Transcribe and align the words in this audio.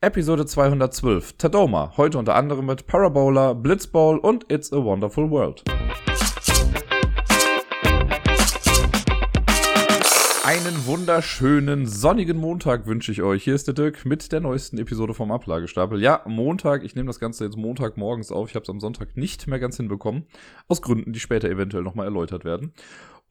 Episode 0.00 0.46
212, 0.46 1.38
Tadoma, 1.38 1.92
heute 1.96 2.18
unter 2.18 2.36
anderem 2.36 2.66
mit 2.66 2.86
Parabola, 2.86 3.52
Blitzball 3.52 4.18
und 4.18 4.48
It's 4.48 4.72
a 4.72 4.76
Wonderful 4.76 5.28
World. 5.28 5.64
Einen 10.44 10.86
wunderschönen 10.86 11.86
sonnigen 11.86 12.36
Montag 12.38 12.86
wünsche 12.86 13.10
ich 13.10 13.22
euch. 13.22 13.42
Hier 13.42 13.56
ist 13.56 13.66
der 13.66 13.74
Dirk 13.74 14.06
mit 14.06 14.30
der 14.30 14.38
neuesten 14.38 14.78
Episode 14.78 15.14
vom 15.14 15.32
Ablagestapel. 15.32 16.00
Ja, 16.00 16.22
Montag. 16.26 16.84
Ich 16.84 16.94
nehme 16.94 17.08
das 17.08 17.18
Ganze 17.18 17.46
jetzt 17.46 17.56
Montagmorgens 17.56 18.30
auf. 18.30 18.50
Ich 18.50 18.54
habe 18.54 18.62
es 18.62 18.70
am 18.70 18.78
Sonntag 18.78 19.16
nicht 19.16 19.48
mehr 19.48 19.58
ganz 19.58 19.78
hinbekommen. 19.78 20.26
Aus 20.68 20.80
Gründen, 20.80 21.12
die 21.12 21.18
später 21.18 21.50
eventuell 21.50 21.82
nochmal 21.82 22.06
erläutert 22.06 22.44
werden. 22.44 22.72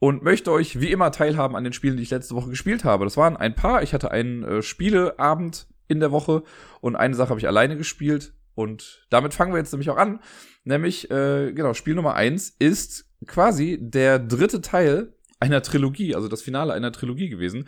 Und 0.00 0.22
möchte 0.22 0.52
euch 0.52 0.78
wie 0.82 0.92
immer 0.92 1.12
teilhaben 1.12 1.56
an 1.56 1.64
den 1.64 1.72
Spielen, 1.72 1.96
die 1.96 2.02
ich 2.02 2.10
letzte 2.10 2.34
Woche 2.34 2.50
gespielt 2.50 2.84
habe. 2.84 3.04
Das 3.04 3.16
waren 3.16 3.38
ein 3.38 3.54
paar. 3.54 3.82
Ich 3.82 3.94
hatte 3.94 4.10
einen 4.10 4.44
äh, 4.44 4.62
Spieleabend 4.62 5.66
in 5.88 6.00
der 6.00 6.12
Woche 6.12 6.42
und 6.80 6.96
eine 6.96 7.14
Sache 7.14 7.30
habe 7.30 7.40
ich 7.40 7.48
alleine 7.48 7.76
gespielt 7.76 8.34
und 8.54 9.06
damit 9.10 9.34
fangen 9.34 9.52
wir 9.52 9.58
jetzt 9.58 9.72
nämlich 9.72 9.90
auch 9.90 9.96
an. 9.96 10.20
Nämlich, 10.64 11.10
äh, 11.10 11.52
genau, 11.52 11.74
Spiel 11.74 11.94
Nummer 11.94 12.14
eins 12.14 12.54
ist 12.58 13.06
quasi 13.26 13.78
der 13.80 14.18
dritte 14.18 14.60
Teil 14.60 15.14
einer 15.40 15.62
Trilogie, 15.62 16.14
also 16.14 16.28
das 16.28 16.42
Finale 16.42 16.72
einer 16.72 16.92
Trilogie 16.92 17.28
gewesen, 17.28 17.66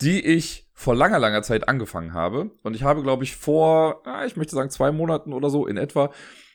die 0.00 0.24
ich 0.24 0.68
vor 0.72 0.94
langer, 0.94 1.18
langer 1.18 1.42
Zeit 1.42 1.68
angefangen 1.68 2.14
habe. 2.14 2.52
Und 2.62 2.74
ich 2.74 2.84
habe, 2.84 3.02
glaube 3.02 3.24
ich, 3.24 3.36
vor, 3.36 4.06
ah, 4.06 4.24
ich 4.24 4.36
möchte 4.36 4.54
sagen, 4.54 4.70
zwei 4.70 4.92
Monaten 4.92 5.32
oder 5.32 5.50
so 5.50 5.66
in 5.66 5.76
etwa 5.76 6.12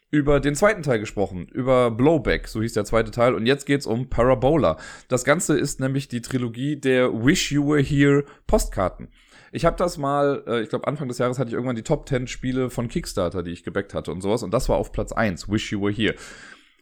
über 0.10 0.40
den 0.40 0.56
zweiten 0.56 0.84
Teil 0.84 1.00
gesprochen, 1.00 1.48
über 1.48 1.90
Blowback, 1.90 2.48
so 2.48 2.62
hieß 2.62 2.74
der 2.74 2.86
zweite 2.86 3.12
Teil. 3.12 3.34
Und 3.34 3.48
jetzt 3.48 3.66
geht's 3.66 3.88
um 3.88 4.10
Parabola. 4.10 4.78
Das 5.08 5.26
Ganze 5.26 5.58
ist 5.58 5.80
nämlich 5.80 6.08
die 6.08 6.22
Trilogie 6.22 6.80
der 6.80 7.12
Wish 7.12 7.52
You 7.52 7.68
Were 7.68 7.82
Here 7.82 8.24
Postkarten. 8.46 9.10
Ich 9.56 9.66
habe 9.66 9.78
das 9.78 10.00
mal, 10.00 10.44
äh, 10.48 10.62
ich 10.64 10.70
glaube 10.70 10.88
Anfang 10.88 11.08
des 11.08 11.20
Jahres 11.20 11.38
hatte 11.38 11.50
ich 11.50 11.54
irgendwann 11.54 11.76
die 11.76 11.84
Top 11.84 12.10
10 12.10 12.26
Spiele 12.26 12.72
von 12.72 12.88
Kickstarter, 12.88 13.44
die 13.44 13.52
ich 13.52 13.64
gebackt 13.64 13.94
hatte 13.94 14.12
und 14.12 14.22
sowas. 14.22 14.42
Und 14.42 14.52
das 14.52 14.68
war 14.68 14.78
auf 14.78 14.92
Platz 14.92 15.12
1, 15.12 15.48
Wish 15.48 15.72
You 15.72 15.80
Were 15.80 15.92
Here. 15.92 16.16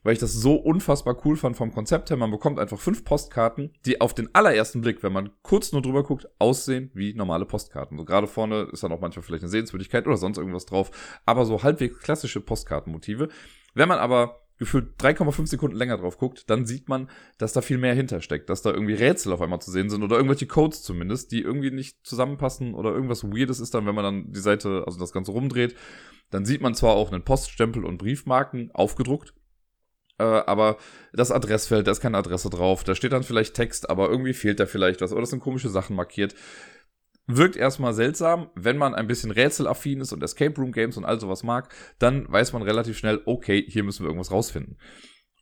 Weil 0.03 0.13
ich 0.13 0.19
das 0.19 0.31
so 0.31 0.55
unfassbar 0.55 1.17
cool 1.25 1.36
fand 1.36 1.58
vom 1.58 1.73
Konzept 1.73 2.09
her. 2.09 2.17
Man 2.17 2.31
bekommt 2.31 2.59
einfach 2.59 2.80
fünf 2.80 3.03
Postkarten, 3.03 3.73
die 3.86 4.00
auf 4.00 4.13
den 4.13 4.33
allerersten 4.33 4.80
Blick, 4.80 5.03
wenn 5.03 5.11
man 5.11 5.31
kurz 5.44 5.73
nur 5.73 5.81
drüber 5.81 6.03
guckt, 6.03 6.30
aussehen 6.39 6.91
wie 6.94 7.13
normale 7.13 7.45
Postkarten. 7.45 7.97
So 7.97 8.05
gerade 8.05 8.25
vorne 8.25 8.69
ist 8.72 8.83
dann 8.83 8.94
auch 8.94 9.02
manchmal 9.02 9.23
vielleicht 9.23 9.44
eine 9.44 9.52
Sehenswürdigkeit 9.52 10.08
oder 10.08 10.16
sonst 10.16 10.38
irgendwas 10.38 10.66
drauf. 10.66 10.91
Aber 11.25 11.44
so 11.44 11.61
halbwegs 11.61 12.00
klassische 12.00 12.39
Postkartenmotive. 12.39 13.28
Wenn 13.73 13.89
man 13.89 14.00
aber 14.00 14.41
gefühlt 14.61 15.01
3,5 15.01 15.47
Sekunden 15.47 15.75
länger 15.75 15.97
drauf 15.97 16.19
guckt, 16.19 16.47
dann 16.51 16.67
sieht 16.67 16.87
man, 16.87 17.09
dass 17.39 17.51
da 17.51 17.61
viel 17.61 17.79
mehr 17.79 17.95
hintersteckt, 17.95 18.47
dass 18.47 18.61
da 18.61 18.69
irgendwie 18.69 18.93
Rätsel 18.93 19.33
auf 19.33 19.41
einmal 19.41 19.59
zu 19.59 19.71
sehen 19.71 19.89
sind 19.89 20.03
oder 20.03 20.17
irgendwelche 20.17 20.45
Codes 20.45 20.83
zumindest, 20.83 21.31
die 21.31 21.41
irgendwie 21.41 21.71
nicht 21.71 22.05
zusammenpassen 22.05 22.75
oder 22.75 22.91
irgendwas 22.91 23.23
Weirdes 23.23 23.59
ist 23.59 23.73
dann, 23.73 23.87
wenn 23.87 23.95
man 23.95 24.03
dann 24.03 24.31
die 24.31 24.39
Seite, 24.39 24.83
also 24.85 24.99
das 24.99 25.13
Ganze 25.13 25.31
rumdreht, 25.31 25.75
dann 26.29 26.45
sieht 26.45 26.61
man 26.61 26.75
zwar 26.75 26.93
auch 26.93 27.11
einen 27.11 27.23
Poststempel 27.23 27.83
und 27.83 27.97
Briefmarken 27.97 28.69
aufgedruckt, 28.71 29.33
äh, 30.19 30.23
aber 30.23 30.77
das 31.11 31.31
Adressfeld, 31.31 31.87
da 31.87 31.91
ist 31.91 31.99
keine 31.99 32.19
Adresse 32.19 32.51
drauf, 32.51 32.83
da 32.83 32.93
steht 32.93 33.13
dann 33.13 33.23
vielleicht 33.23 33.55
Text, 33.55 33.89
aber 33.89 34.11
irgendwie 34.11 34.33
fehlt 34.33 34.59
da 34.59 34.67
vielleicht 34.67 35.01
was 35.01 35.11
oder 35.11 35.21
das 35.21 35.31
sind 35.31 35.39
komische 35.39 35.69
Sachen 35.69 35.95
markiert 35.95 36.35
wirkt 37.27 37.55
erstmal 37.55 37.94
seltsam. 37.94 38.50
Wenn 38.55 38.77
man 38.77 38.95
ein 38.95 39.08
bisschen 39.08 39.31
rätselaffin 39.31 40.02
ist 40.02 40.14
und 40.14 40.23
Escape 40.23 40.59
Room 40.59 40.72
Games 40.72 40.97
und 40.97 41.05
all 41.05 41.19
sowas 41.19 41.44
mag, 41.44 41.73
dann 42.00 42.31
weiß 42.31 42.53
man 42.53 42.61
relativ 42.61 42.97
schnell, 42.97 43.22
okay, 43.25 43.63
hier 43.67 43.83
müssen 43.83 44.03
wir 44.03 44.08
irgendwas 44.08 44.31
rausfinden. 44.31 44.78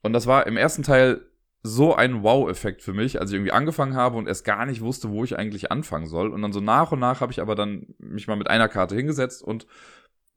Und 0.02 0.14
das 0.14 0.28
war 0.28 0.48
im 0.48 0.58
ersten 0.58 0.84
Teil 0.84 1.26
so 1.62 1.94
ein 1.94 2.24
Wow-Effekt 2.24 2.82
für 2.82 2.94
mich, 2.94 3.20
als 3.20 3.32
ich 3.32 3.36
irgendwie 3.36 3.52
angefangen 3.52 3.96
habe 3.96 4.18
und 4.18 4.28
erst 4.28 4.46
gar 4.46 4.66
nicht 4.66 4.82
wusste, 4.82 5.10
wo 5.10 5.26
ich 5.26 5.38
eigentlich 5.38 5.72
anfangen 5.72 6.08
soll. 6.08 6.30
Und 6.30 6.42
dann 6.42 6.54
so 6.54 6.62
nach 6.62 6.92
und 6.92 7.00
nach 7.00 7.20
habe 7.20 7.34
ich 7.34 7.42
aber 7.42 7.56
dann 7.56 7.88
mich 7.98 8.28
mal 8.28 8.38
mit 8.38 8.50
einer 8.50 8.70
Karte 8.70 8.96
hingesetzt 8.96 9.44
und 9.44 9.68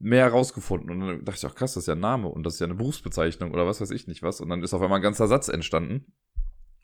mehr 0.01 0.25
herausgefunden. 0.25 0.91
Und 0.91 1.01
dann 1.01 1.25
dachte 1.25 1.39
ich 1.39 1.47
auch, 1.47 1.55
krass, 1.55 1.75
das 1.75 1.85
ist 1.85 1.87
ja 1.87 1.95
ein 1.95 2.01
Name 2.01 2.29
und 2.29 2.43
das 2.45 2.55
ist 2.55 2.61
ja 2.61 2.67
eine 2.67 2.75
Berufsbezeichnung 2.75 3.53
oder 3.53 3.67
was 3.67 3.81
weiß 3.81 3.93
ich 3.93 4.09
nicht 4.09 4.25
was. 4.25 4.41
Und 4.41 4.49
dann 4.49 4.63
ist 4.65 4.75
auf 4.75 4.83
einmal 4.83 4.99
ein 4.99 5.03
ganzer 5.03 5.29
Satz 5.29 5.49
entstanden 5.49 6.07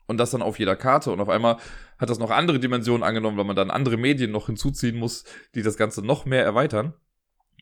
und 0.09 0.17
das 0.17 0.31
dann 0.31 0.41
auf 0.41 0.57
jeder 0.57 0.75
Karte. 0.75 1.11
Und 1.11 1.21
auf 1.21 1.29
einmal 1.29 1.57
hat 1.99 2.09
das 2.09 2.17
noch 2.17 2.31
andere 2.31 2.59
Dimensionen 2.59 3.03
angenommen, 3.03 3.37
weil 3.37 3.45
man 3.45 3.55
dann 3.55 3.69
andere 3.69 3.95
Medien 3.95 4.31
noch 4.31 4.47
hinzuziehen 4.47 4.97
muss, 4.97 5.23
die 5.53 5.61
das 5.61 5.77
Ganze 5.77 6.01
noch 6.01 6.25
mehr 6.25 6.43
erweitern. 6.43 6.93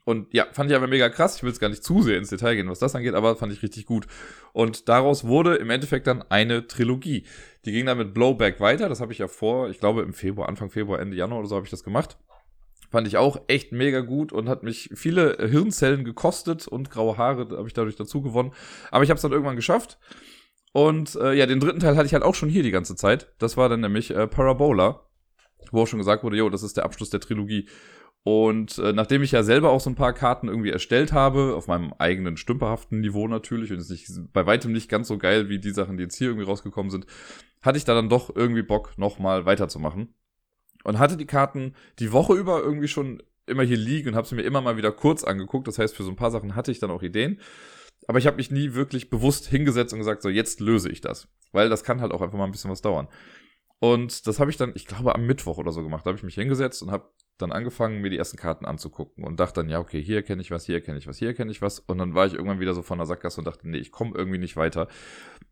Und 0.05 0.33
ja, 0.33 0.47
fand 0.53 0.71
ich 0.71 0.77
aber 0.77 0.87
mega 0.87 1.09
krass. 1.09 1.35
Ich 1.35 1.43
will 1.43 1.49
jetzt 1.49 1.59
gar 1.59 1.67
nicht 1.67 1.83
zu 1.83 2.01
sehr 2.01 2.17
ins 2.17 2.29
Detail 2.29 2.55
gehen, 2.55 2.69
was 2.69 2.79
das 2.79 2.95
angeht, 2.95 3.15
aber 3.15 3.35
fand 3.35 3.51
ich 3.51 3.61
richtig 3.61 3.85
gut. 3.85 4.07
Und 4.53 4.87
daraus 4.87 5.25
wurde 5.25 5.55
im 5.55 5.69
Endeffekt 5.69 6.07
dann 6.07 6.21
eine 6.21 6.67
Trilogie. 6.67 7.25
Die 7.65 7.73
ging 7.73 7.85
dann 7.85 7.97
mit 7.97 8.13
Blowback 8.13 8.61
weiter. 8.61 8.87
Das 8.87 9.01
habe 9.01 9.11
ich 9.11 9.19
ja 9.19 9.27
vor, 9.27 9.69
ich 9.69 9.79
glaube 9.81 10.03
im 10.03 10.13
Februar, 10.13 10.47
Anfang 10.47 10.69
Februar, 10.69 11.01
Ende 11.01 11.17
Januar 11.17 11.39
oder 11.39 11.49
so 11.49 11.55
habe 11.57 11.65
ich 11.65 11.71
das 11.71 11.83
gemacht. 11.83 12.17
Fand 12.89 13.05
ich 13.07 13.17
auch 13.17 13.41
echt 13.47 13.73
mega 13.73 13.99
gut 13.99 14.31
und 14.31 14.47
hat 14.47 14.63
mich 14.63 14.89
viele 14.93 15.35
Hirnzellen 15.49 16.05
gekostet 16.05 16.65
und 16.69 16.89
graue 16.89 17.17
Haare 17.17 17.57
habe 17.57 17.67
ich 17.67 17.73
dadurch 17.73 17.97
dazu 17.97 18.21
gewonnen. 18.21 18.53
Aber 18.89 19.03
ich 19.03 19.09
habe 19.09 19.17
es 19.17 19.21
dann 19.21 19.33
irgendwann 19.33 19.57
geschafft. 19.57 19.99
Und 20.77 21.15
äh, 21.15 21.33
ja, 21.33 21.47
den 21.47 21.59
dritten 21.59 21.79
Teil 21.79 21.97
hatte 21.97 22.05
ich 22.05 22.13
halt 22.13 22.21
auch 22.21 22.35
schon 22.35 22.49
hier 22.49 22.61
die 22.61 22.69
ganze 22.69 22.95
Zeit. 22.95 23.33
Das 23.39 23.57
war 23.57 23.67
dann 23.67 23.79
nämlich 23.79 24.11
äh, 24.11 24.27
Parabola, 24.27 25.07
wo 25.71 25.81
auch 25.81 25.87
schon 25.87 25.97
gesagt 25.97 26.23
wurde, 26.23 26.37
jo, 26.37 26.51
das 26.51 26.61
ist 26.61 26.77
der 26.77 26.85
Abschluss 26.85 27.09
der 27.09 27.19
Trilogie. 27.19 27.67
Und 28.21 28.77
äh, 28.77 28.93
nachdem 28.93 29.23
ich 29.23 29.31
ja 29.31 29.41
selber 29.41 29.71
auch 29.71 29.81
so 29.81 29.89
ein 29.89 29.95
paar 29.95 30.13
Karten 30.13 30.47
irgendwie 30.47 30.69
erstellt 30.69 31.13
habe, 31.13 31.55
auf 31.55 31.65
meinem 31.65 31.93
eigenen 31.97 32.37
stümperhaften 32.37 32.99
Niveau 32.99 33.27
natürlich, 33.27 33.71
und 33.71 33.79
es 33.79 33.89
ist 33.89 34.31
bei 34.33 34.45
weitem 34.45 34.71
nicht 34.71 34.87
ganz 34.87 35.07
so 35.07 35.17
geil 35.17 35.49
wie 35.49 35.57
die 35.57 35.71
Sachen, 35.71 35.97
die 35.97 36.03
jetzt 36.03 36.15
hier 36.15 36.27
irgendwie 36.27 36.45
rausgekommen 36.45 36.91
sind, 36.91 37.07
hatte 37.63 37.79
ich 37.79 37.85
da 37.85 37.95
dann 37.95 38.07
doch 38.07 38.35
irgendwie 38.35 38.61
Bock, 38.61 38.99
nochmal 38.99 39.47
weiterzumachen. 39.47 40.13
Und 40.83 40.99
hatte 40.99 41.17
die 41.17 41.25
Karten 41.25 41.73
die 41.97 42.11
Woche 42.11 42.35
über 42.35 42.61
irgendwie 42.61 42.87
schon 42.87 43.23
immer 43.47 43.63
hier 43.63 43.77
liegen 43.77 44.09
und 44.09 44.15
habe 44.15 44.27
sie 44.27 44.35
mir 44.35 44.43
immer 44.43 44.61
mal 44.61 44.77
wieder 44.77 44.91
kurz 44.91 45.23
angeguckt. 45.23 45.67
Das 45.67 45.79
heißt, 45.79 45.95
für 45.95 46.03
so 46.03 46.11
ein 46.11 46.17
paar 46.17 46.29
Sachen 46.29 46.55
hatte 46.55 46.69
ich 46.69 46.77
dann 46.77 46.91
auch 46.91 47.01
Ideen. 47.01 47.39
Aber 48.07 48.19
ich 48.19 48.25
habe 48.25 48.37
mich 48.37 48.51
nie 48.51 48.73
wirklich 48.73 49.09
bewusst 49.09 49.47
hingesetzt 49.47 49.93
und 49.93 49.99
gesagt, 49.99 50.21
so 50.21 50.29
jetzt 50.29 50.59
löse 50.61 50.89
ich 50.89 51.01
das. 51.01 51.27
Weil 51.51 51.69
das 51.69 51.83
kann 51.83 52.01
halt 52.01 52.13
auch 52.13 52.21
einfach 52.21 52.37
mal 52.37 52.45
ein 52.45 52.51
bisschen 52.51 52.71
was 52.71 52.81
dauern. 52.81 53.07
Und 53.79 54.25
das 54.25 54.39
habe 54.39 54.49
ich 54.49 54.57
dann, 54.57 54.71
ich 54.75 54.85
glaube, 54.85 55.13
am 55.13 55.25
Mittwoch 55.25 55.57
oder 55.57 55.71
so 55.71 55.83
gemacht. 55.83 56.05
Da 56.05 56.09
habe 56.09 56.17
ich 56.17 56.23
mich 56.23 56.35
hingesetzt 56.35 56.81
und 56.81 56.91
habe 56.91 57.11
dann 57.37 57.51
angefangen, 57.51 58.01
mir 58.01 58.09
die 58.09 58.17
ersten 58.17 58.37
Karten 58.37 58.65
anzugucken 58.65 59.23
und 59.23 59.39
dachte 59.39 59.61
dann, 59.61 59.69
ja, 59.69 59.79
okay, 59.79 60.01
hier 60.01 60.23
kenne 60.23 60.41
ich 60.41 60.49
was, 60.49 60.65
hier 60.65 60.81
kenne 60.81 60.97
ich 60.97 61.07
was, 61.07 61.17
hier 61.17 61.33
kenne 61.35 61.51
ich 61.51 61.61
was. 61.61 61.79
Und 61.79 61.99
dann 61.99 62.15
war 62.15 62.25
ich 62.25 62.33
irgendwann 62.33 62.59
wieder 62.59 62.73
so 62.73 62.81
von 62.81 62.97
der 62.97 63.05
Sackgasse 63.05 63.39
und 63.39 63.45
dachte, 63.45 63.69
nee, 63.69 63.77
ich 63.77 63.91
komme 63.91 64.13
irgendwie 64.15 64.39
nicht 64.39 64.55
weiter. 64.55 64.87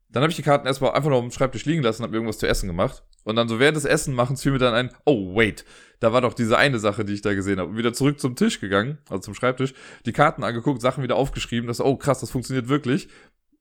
Dann 0.09 0.23
habe 0.23 0.31
ich 0.31 0.35
die 0.37 0.43
Karten 0.43 0.65
erstmal 0.65 0.91
einfach 0.91 1.09
noch 1.09 1.17
auf 1.17 1.23
dem 1.23 1.31
Schreibtisch 1.31 1.65
liegen 1.65 1.83
lassen 1.83 2.03
habe 2.03 2.15
irgendwas 2.15 2.37
zu 2.37 2.47
essen 2.47 2.67
gemacht. 2.67 3.03
Und 3.23 3.35
dann 3.35 3.47
so 3.47 3.59
während 3.59 3.75
des 3.75 3.85
Essen 3.85 4.13
machen 4.13 4.37
fiel 4.37 4.53
mir 4.53 4.59
dann 4.59 4.73
ein, 4.73 4.91
oh 5.05 5.35
wait, 5.35 5.65
da 5.99 6.13
war 6.13 6.21
doch 6.21 6.33
diese 6.33 6.57
eine 6.57 6.79
Sache, 6.79 7.05
die 7.05 7.13
ich 7.13 7.21
da 7.21 7.33
gesehen 7.33 7.59
habe. 7.59 7.71
Und 7.71 7.77
wieder 7.77 7.93
zurück 7.93 8.19
zum 8.19 8.35
Tisch 8.35 8.59
gegangen, 8.59 8.99
also 9.09 9.19
zum 9.19 9.33
Schreibtisch, 9.33 9.73
die 10.05 10.13
Karten 10.13 10.43
angeguckt, 10.43 10.81
Sachen 10.81 11.03
wieder 11.03 11.15
aufgeschrieben, 11.15 11.67
dass, 11.67 11.81
oh 11.81 11.97
krass, 11.97 12.21
das 12.21 12.31
funktioniert 12.31 12.69
wirklich. 12.69 13.09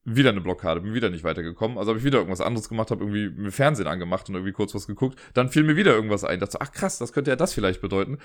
Wieder 0.04 0.30
eine 0.30 0.40
Blockade, 0.40 0.82
bin 0.82 0.94
wieder 0.94 1.10
nicht 1.10 1.24
weitergekommen. 1.24 1.78
Also 1.78 1.90
habe 1.90 1.98
ich 1.98 2.04
wieder 2.04 2.18
irgendwas 2.18 2.42
anderes 2.42 2.68
gemacht, 2.68 2.90
habe 2.90 3.04
irgendwie 3.04 3.30
mir 3.40 3.52
Fernsehen 3.52 3.86
angemacht 3.86 4.28
und 4.28 4.34
irgendwie 4.34 4.52
kurz 4.52 4.74
was 4.74 4.86
geguckt. 4.86 5.18
Dann 5.32 5.48
fiel 5.48 5.62
mir 5.62 5.76
wieder 5.76 5.94
irgendwas 5.94 6.24
ein. 6.24 6.40
Dachte, 6.40 6.60
ach 6.60 6.72
krass, 6.72 6.98
das 6.98 7.12
könnte 7.12 7.30
ja 7.30 7.36
das 7.36 7.54
vielleicht 7.54 7.80
bedeuten 7.80 8.18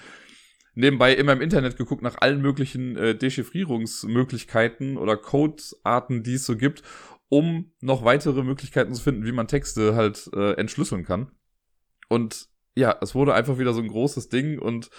nebenbei 0.75 1.13
immer 1.13 1.33
im 1.33 1.41
Internet 1.41 1.77
geguckt 1.77 2.03
nach 2.03 2.17
allen 2.21 2.41
möglichen 2.41 2.95
äh, 2.95 3.15
Dechiffrierungsmöglichkeiten 3.15 4.97
oder 4.97 5.17
Codearten, 5.17 6.23
die 6.23 6.35
es 6.35 6.45
so 6.45 6.55
gibt 6.55 6.83
um 7.29 7.71
noch 7.79 8.03
weitere 8.03 8.43
Möglichkeiten 8.43 8.93
zu 8.93 9.03
finden, 9.03 9.25
wie 9.25 9.31
man 9.31 9.47
Texte 9.47 9.95
halt 9.95 10.29
äh, 10.33 10.53
entschlüsseln 10.53 11.05
kann. 11.05 11.31
Und 12.09 12.49
ja, 12.75 12.97
es 13.01 13.13
wurde 13.15 13.35
einfach 13.35 13.59
wieder 13.59 13.73
so 13.73 13.81
ein 13.81 13.87
großes 13.87 14.29
Ding 14.29 14.57
und 14.57 14.89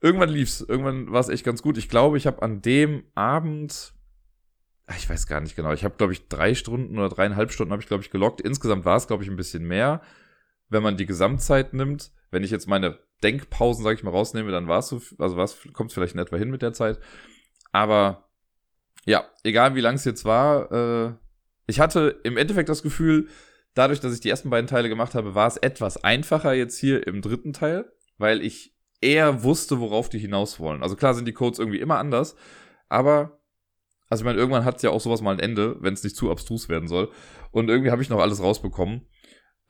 irgendwann 0.00 0.30
lief's. 0.30 0.62
Irgendwann 0.62 1.12
war 1.12 1.20
es 1.20 1.28
echt 1.28 1.44
ganz 1.44 1.62
gut. 1.62 1.76
Ich 1.76 1.90
glaube, 1.90 2.16
ich 2.16 2.26
habe 2.26 2.42
an 2.42 2.62
dem 2.62 3.04
Abend, 3.14 3.92
ich 4.96 5.08
weiß 5.08 5.26
gar 5.26 5.40
nicht 5.40 5.56
genau, 5.56 5.72
ich 5.72 5.84
habe 5.84 5.96
glaube 5.96 6.12
ich 6.12 6.28
drei 6.28 6.54
Stunden 6.54 6.98
oder 6.98 7.08
dreieinhalb 7.08 7.52
Stunden 7.52 7.72
habe 7.72 7.82
ich 7.82 7.88
glaube 7.88 8.02
ich 8.02 8.10
gelockt. 8.10 8.40
Insgesamt 8.40 8.84
war 8.84 8.96
es 8.96 9.06
glaube 9.06 9.22
ich 9.22 9.30
ein 9.30 9.36
bisschen 9.36 9.64
mehr, 9.64 10.02
wenn 10.68 10.82
man 10.82 10.96
die 10.96 11.06
Gesamtzeit 11.06 11.72
nimmt. 11.74 12.10
Wenn 12.30 12.44
ich 12.44 12.50
jetzt 12.50 12.66
meine 12.66 12.98
Denkpausen, 13.22 13.84
sage 13.84 13.96
ich 13.96 14.02
mal, 14.02 14.10
rausnehme, 14.10 14.50
dann 14.50 14.68
war 14.68 14.78
es 14.80 14.88
so, 14.88 15.00
also 15.18 15.36
kommt 15.72 15.90
es 15.90 15.94
vielleicht 15.94 16.14
in 16.14 16.20
etwa 16.20 16.36
hin 16.36 16.50
mit 16.50 16.62
der 16.62 16.72
Zeit. 16.72 16.98
Aber 17.70 18.28
ja, 19.04 19.24
egal 19.44 19.74
wie 19.74 19.80
lang 19.80 19.96
es 19.96 20.04
jetzt 20.04 20.24
war, 20.24 20.72
äh, 20.72 21.14
ich 21.66 21.80
hatte 21.80 22.20
im 22.24 22.36
Endeffekt 22.36 22.68
das 22.68 22.82
Gefühl, 22.82 23.28
dadurch, 23.74 24.00
dass 24.00 24.14
ich 24.14 24.20
die 24.20 24.30
ersten 24.30 24.50
beiden 24.50 24.66
Teile 24.66 24.88
gemacht 24.88 25.14
habe, 25.14 25.34
war 25.34 25.46
es 25.46 25.56
etwas 25.56 26.02
einfacher 26.02 26.52
jetzt 26.52 26.78
hier 26.78 27.06
im 27.06 27.22
dritten 27.22 27.52
Teil, 27.52 27.90
weil 28.18 28.42
ich 28.42 28.76
eher 29.00 29.42
wusste, 29.42 29.80
worauf 29.80 30.08
die 30.08 30.18
hinaus 30.18 30.60
wollen. 30.60 30.82
Also 30.82 30.96
klar 30.96 31.14
sind 31.14 31.26
die 31.26 31.32
Codes 31.32 31.58
irgendwie 31.58 31.80
immer 31.80 31.98
anders, 31.98 32.36
aber 32.88 33.41
also 34.12 34.20
ich 34.20 34.24
meine, 34.26 34.38
irgendwann 34.38 34.66
hat 34.66 34.76
es 34.76 34.82
ja 34.82 34.90
auch 34.90 35.00
sowas 35.00 35.22
mal 35.22 35.32
ein 35.32 35.38
Ende, 35.38 35.78
wenn 35.80 35.94
es 35.94 36.04
nicht 36.04 36.16
zu 36.16 36.30
abstrus 36.30 36.68
werden 36.68 36.86
soll. 36.86 37.10
Und 37.50 37.70
irgendwie 37.70 37.90
habe 37.90 38.02
ich 38.02 38.10
noch 38.10 38.20
alles 38.20 38.42
rausbekommen. 38.42 39.06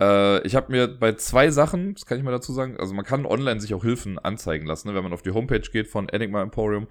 Äh, 0.00 0.44
ich 0.44 0.56
habe 0.56 0.72
mir 0.72 0.88
bei 0.88 1.12
zwei 1.12 1.50
Sachen, 1.50 1.94
das 1.94 2.06
kann 2.06 2.18
ich 2.18 2.24
mal 2.24 2.32
dazu 2.32 2.52
sagen, 2.52 2.76
also 2.76 2.92
man 2.92 3.04
kann 3.04 3.24
online 3.24 3.60
sich 3.60 3.72
auch 3.72 3.84
Hilfen 3.84 4.18
anzeigen 4.18 4.66
lassen, 4.66 4.88
ne? 4.88 4.96
wenn 4.96 5.04
man 5.04 5.12
auf 5.12 5.22
die 5.22 5.30
Homepage 5.30 5.60
geht 5.60 5.86
von 5.86 6.08
Enigma 6.08 6.42
Emporium. 6.42 6.88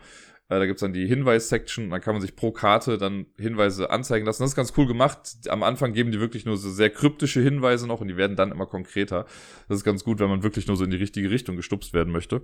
Äh, 0.47 0.59
da 0.59 0.65
gibt's 0.65 0.79
dann 0.79 0.93
die 0.93 1.05
Hinweis-Section, 1.05 1.89
da 1.89 1.99
kann 1.99 2.13
man 2.13 2.21
sich 2.21 2.37
pro 2.37 2.53
Karte 2.53 2.97
dann 2.97 3.25
Hinweise 3.37 3.89
anzeigen 3.89 4.25
lassen. 4.25 4.43
Das 4.43 4.51
ist 4.51 4.55
ganz 4.55 4.71
cool 4.77 4.87
gemacht. 4.87 5.35
Am 5.49 5.61
Anfang 5.61 5.91
geben 5.91 6.13
die 6.13 6.21
wirklich 6.21 6.45
nur 6.45 6.55
so 6.55 6.69
sehr 6.69 6.89
kryptische 6.89 7.41
Hinweise 7.41 7.85
noch 7.85 7.99
und 7.99 8.07
die 8.07 8.15
werden 8.15 8.37
dann 8.37 8.53
immer 8.53 8.65
konkreter. 8.65 9.25
Das 9.67 9.79
ist 9.79 9.83
ganz 9.83 10.05
gut, 10.05 10.19
wenn 10.19 10.29
man 10.29 10.41
wirklich 10.41 10.67
nur 10.67 10.77
so 10.77 10.85
in 10.85 10.91
die 10.91 10.95
richtige 10.95 11.29
Richtung 11.29 11.57
gestupst 11.57 11.93
werden 11.93 12.13
möchte. 12.13 12.43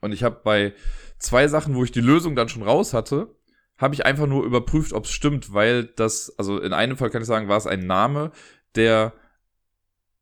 Und 0.00 0.12
ich 0.12 0.22
habe 0.22 0.40
bei 0.44 0.72
zwei 1.18 1.48
Sachen, 1.48 1.74
wo 1.74 1.82
ich 1.82 1.90
die 1.90 2.00
Lösung 2.00 2.36
dann 2.36 2.48
schon 2.48 2.62
raus 2.62 2.94
hatte, 2.94 3.34
habe 3.80 3.94
ich 3.94 4.04
einfach 4.04 4.26
nur 4.26 4.44
überprüft, 4.44 4.92
ob 4.92 5.06
es 5.06 5.10
stimmt, 5.10 5.54
weil 5.54 5.84
das, 5.84 6.34
also 6.38 6.60
in 6.60 6.74
einem 6.74 6.98
Fall 6.98 7.08
kann 7.08 7.22
ich 7.22 7.28
sagen, 7.28 7.48
war 7.48 7.56
es 7.56 7.66
ein 7.66 7.86
Name, 7.86 8.30
der, 8.74 9.14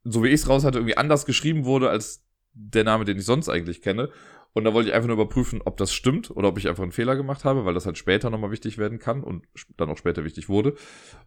so 0.05 0.23
wie 0.23 0.29
ich 0.29 0.35
es 0.35 0.49
raus 0.49 0.65
hatte, 0.65 0.79
irgendwie 0.79 0.97
anders 0.97 1.27
geschrieben 1.27 1.65
wurde 1.65 1.91
als 1.91 2.25
der 2.53 2.85
Name, 2.85 3.05
den 3.05 3.19
ich 3.19 3.25
sonst 3.25 3.49
eigentlich 3.49 3.83
kenne. 3.83 4.11
Und 4.53 4.65
da 4.65 4.73
wollte 4.73 4.89
ich 4.89 4.95
einfach 4.95 5.09
nur 5.09 5.17
überprüfen, 5.17 5.61
ob 5.65 5.77
das 5.77 5.93
stimmt 5.93 6.31
oder 6.31 6.49
ob 6.49 6.59
ich 6.59 6.69
einfach 6.69 6.85
einen 6.85 6.93
Fehler 6.93 7.17
gemacht 7.17 7.45
habe, 7.45 7.65
weil 7.65 7.75
das 7.75 7.85
halt 7.85 7.99
später 7.99 8.31
nochmal 8.31 8.53
wichtig 8.53 8.79
werden 8.79 8.99
kann 9.01 9.23
und 9.25 9.45
dann 9.77 9.91
auch 9.91 9.99
später 9.99 10.25
wichtig 10.25 10.49
wurde. 10.49 10.75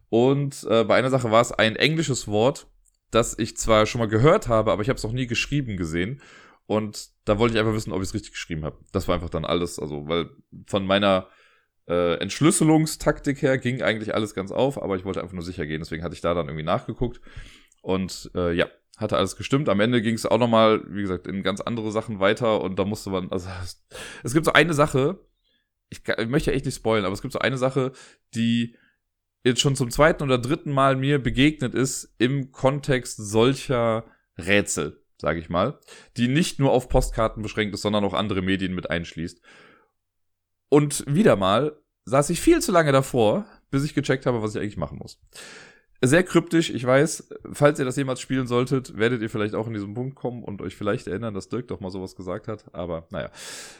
Und 0.08 0.66
äh, 0.68 0.84
bei 0.84 0.96
einer 0.96 1.10
Sache 1.10 1.30
war 1.30 1.40
es 1.40 1.52
ein 1.52 1.76
englisches 1.76 2.28
Wort, 2.28 2.66
das 3.10 3.38
ich 3.38 3.58
zwar 3.58 3.84
schon 3.84 4.00
mal 4.00 4.08
gehört 4.08 4.48
habe, 4.48 4.72
aber 4.72 4.82
ich 4.82 4.88
habe 4.88 4.96
es 4.96 5.04
noch 5.04 5.12
nie 5.12 5.26
geschrieben 5.26 5.76
gesehen. 5.76 6.20
Und 6.66 7.10
da 7.26 7.38
wollte 7.38 7.54
ich 7.54 7.60
einfach 7.60 7.74
wissen, 7.74 7.92
ob 7.92 8.00
ich 8.00 8.08
es 8.08 8.14
richtig 8.14 8.32
geschrieben 8.32 8.64
habe. 8.64 8.78
Das 8.90 9.06
war 9.06 9.14
einfach 9.16 9.30
dann 9.30 9.44
alles, 9.44 9.78
also, 9.78 10.08
weil 10.08 10.30
von 10.66 10.86
meiner 10.86 11.28
äh, 11.92 12.14
Entschlüsselungstaktik 12.14 13.42
her 13.42 13.58
ging 13.58 13.82
eigentlich 13.82 14.14
alles 14.14 14.34
ganz 14.34 14.50
auf, 14.50 14.82
aber 14.82 14.96
ich 14.96 15.04
wollte 15.04 15.20
einfach 15.20 15.34
nur 15.34 15.44
sicher 15.44 15.66
gehen. 15.66 15.80
Deswegen 15.80 16.02
hatte 16.02 16.14
ich 16.14 16.22
da 16.22 16.32
dann 16.32 16.48
irgendwie 16.48 16.64
nachgeguckt. 16.64 17.20
Und 17.82 18.30
äh, 18.34 18.52
ja, 18.54 18.66
hatte 18.96 19.18
alles 19.18 19.36
gestimmt. 19.36 19.68
Am 19.68 19.80
Ende 19.80 20.00
ging 20.00 20.14
es 20.14 20.24
auch 20.24 20.38
nochmal, 20.38 20.82
wie 20.88 21.02
gesagt, 21.02 21.26
in 21.26 21.42
ganz 21.42 21.60
andere 21.60 21.92
Sachen 21.92 22.18
weiter 22.18 22.62
und 22.62 22.78
da 22.78 22.84
musste 22.86 23.10
man, 23.10 23.30
also 23.30 23.48
es 24.22 24.32
gibt 24.32 24.46
so 24.46 24.52
eine 24.54 24.72
Sache, 24.72 25.20
ich, 25.90 26.00
ich 26.18 26.28
möchte 26.28 26.52
echt 26.52 26.64
nicht 26.64 26.76
spoilen, 26.76 27.04
aber 27.04 27.12
es 27.12 27.20
gibt 27.20 27.32
so 27.32 27.40
eine 27.40 27.58
Sache, 27.58 27.92
die 28.34 28.76
jetzt 29.44 29.60
schon 29.60 29.76
zum 29.76 29.90
zweiten 29.90 30.22
oder 30.22 30.38
dritten 30.38 30.72
Mal 30.72 30.96
mir 30.96 31.18
begegnet 31.22 31.74
ist 31.74 32.14
im 32.16 32.52
Kontext 32.52 33.18
solcher 33.18 34.04
Rätsel, 34.38 35.02
sage 35.20 35.40
ich 35.40 35.50
mal, 35.50 35.78
die 36.16 36.28
nicht 36.28 36.58
nur 36.58 36.70
auf 36.70 36.88
Postkarten 36.88 37.42
beschränkt 37.42 37.74
ist, 37.74 37.82
sondern 37.82 38.04
auch 38.04 38.14
andere 38.14 38.40
Medien 38.40 38.74
mit 38.74 38.88
einschließt. 38.88 39.42
Und 40.68 41.04
wieder 41.06 41.36
mal 41.36 41.81
saß 42.04 42.30
ich 42.30 42.40
viel 42.40 42.60
zu 42.60 42.72
lange 42.72 42.92
davor, 42.92 43.46
bis 43.70 43.84
ich 43.84 43.94
gecheckt 43.94 44.26
habe, 44.26 44.42
was 44.42 44.54
ich 44.54 44.60
eigentlich 44.60 44.76
machen 44.76 44.98
muss. 44.98 45.18
Sehr 46.04 46.24
kryptisch, 46.24 46.70
ich 46.70 46.84
weiß. 46.84 47.28
Falls 47.52 47.78
ihr 47.78 47.84
das 47.84 47.94
jemals 47.94 48.20
spielen 48.20 48.48
solltet, 48.48 48.98
werdet 48.98 49.22
ihr 49.22 49.30
vielleicht 49.30 49.54
auch 49.54 49.68
in 49.68 49.72
diesen 49.72 49.94
Punkt 49.94 50.16
kommen 50.16 50.42
und 50.42 50.60
euch 50.60 50.74
vielleicht 50.74 51.06
erinnern, 51.06 51.32
dass 51.32 51.48
Dirk 51.48 51.68
doch 51.68 51.78
mal 51.78 51.90
sowas 51.90 52.16
gesagt 52.16 52.48
hat. 52.48 52.64
Aber 52.72 53.06
naja. 53.10 53.30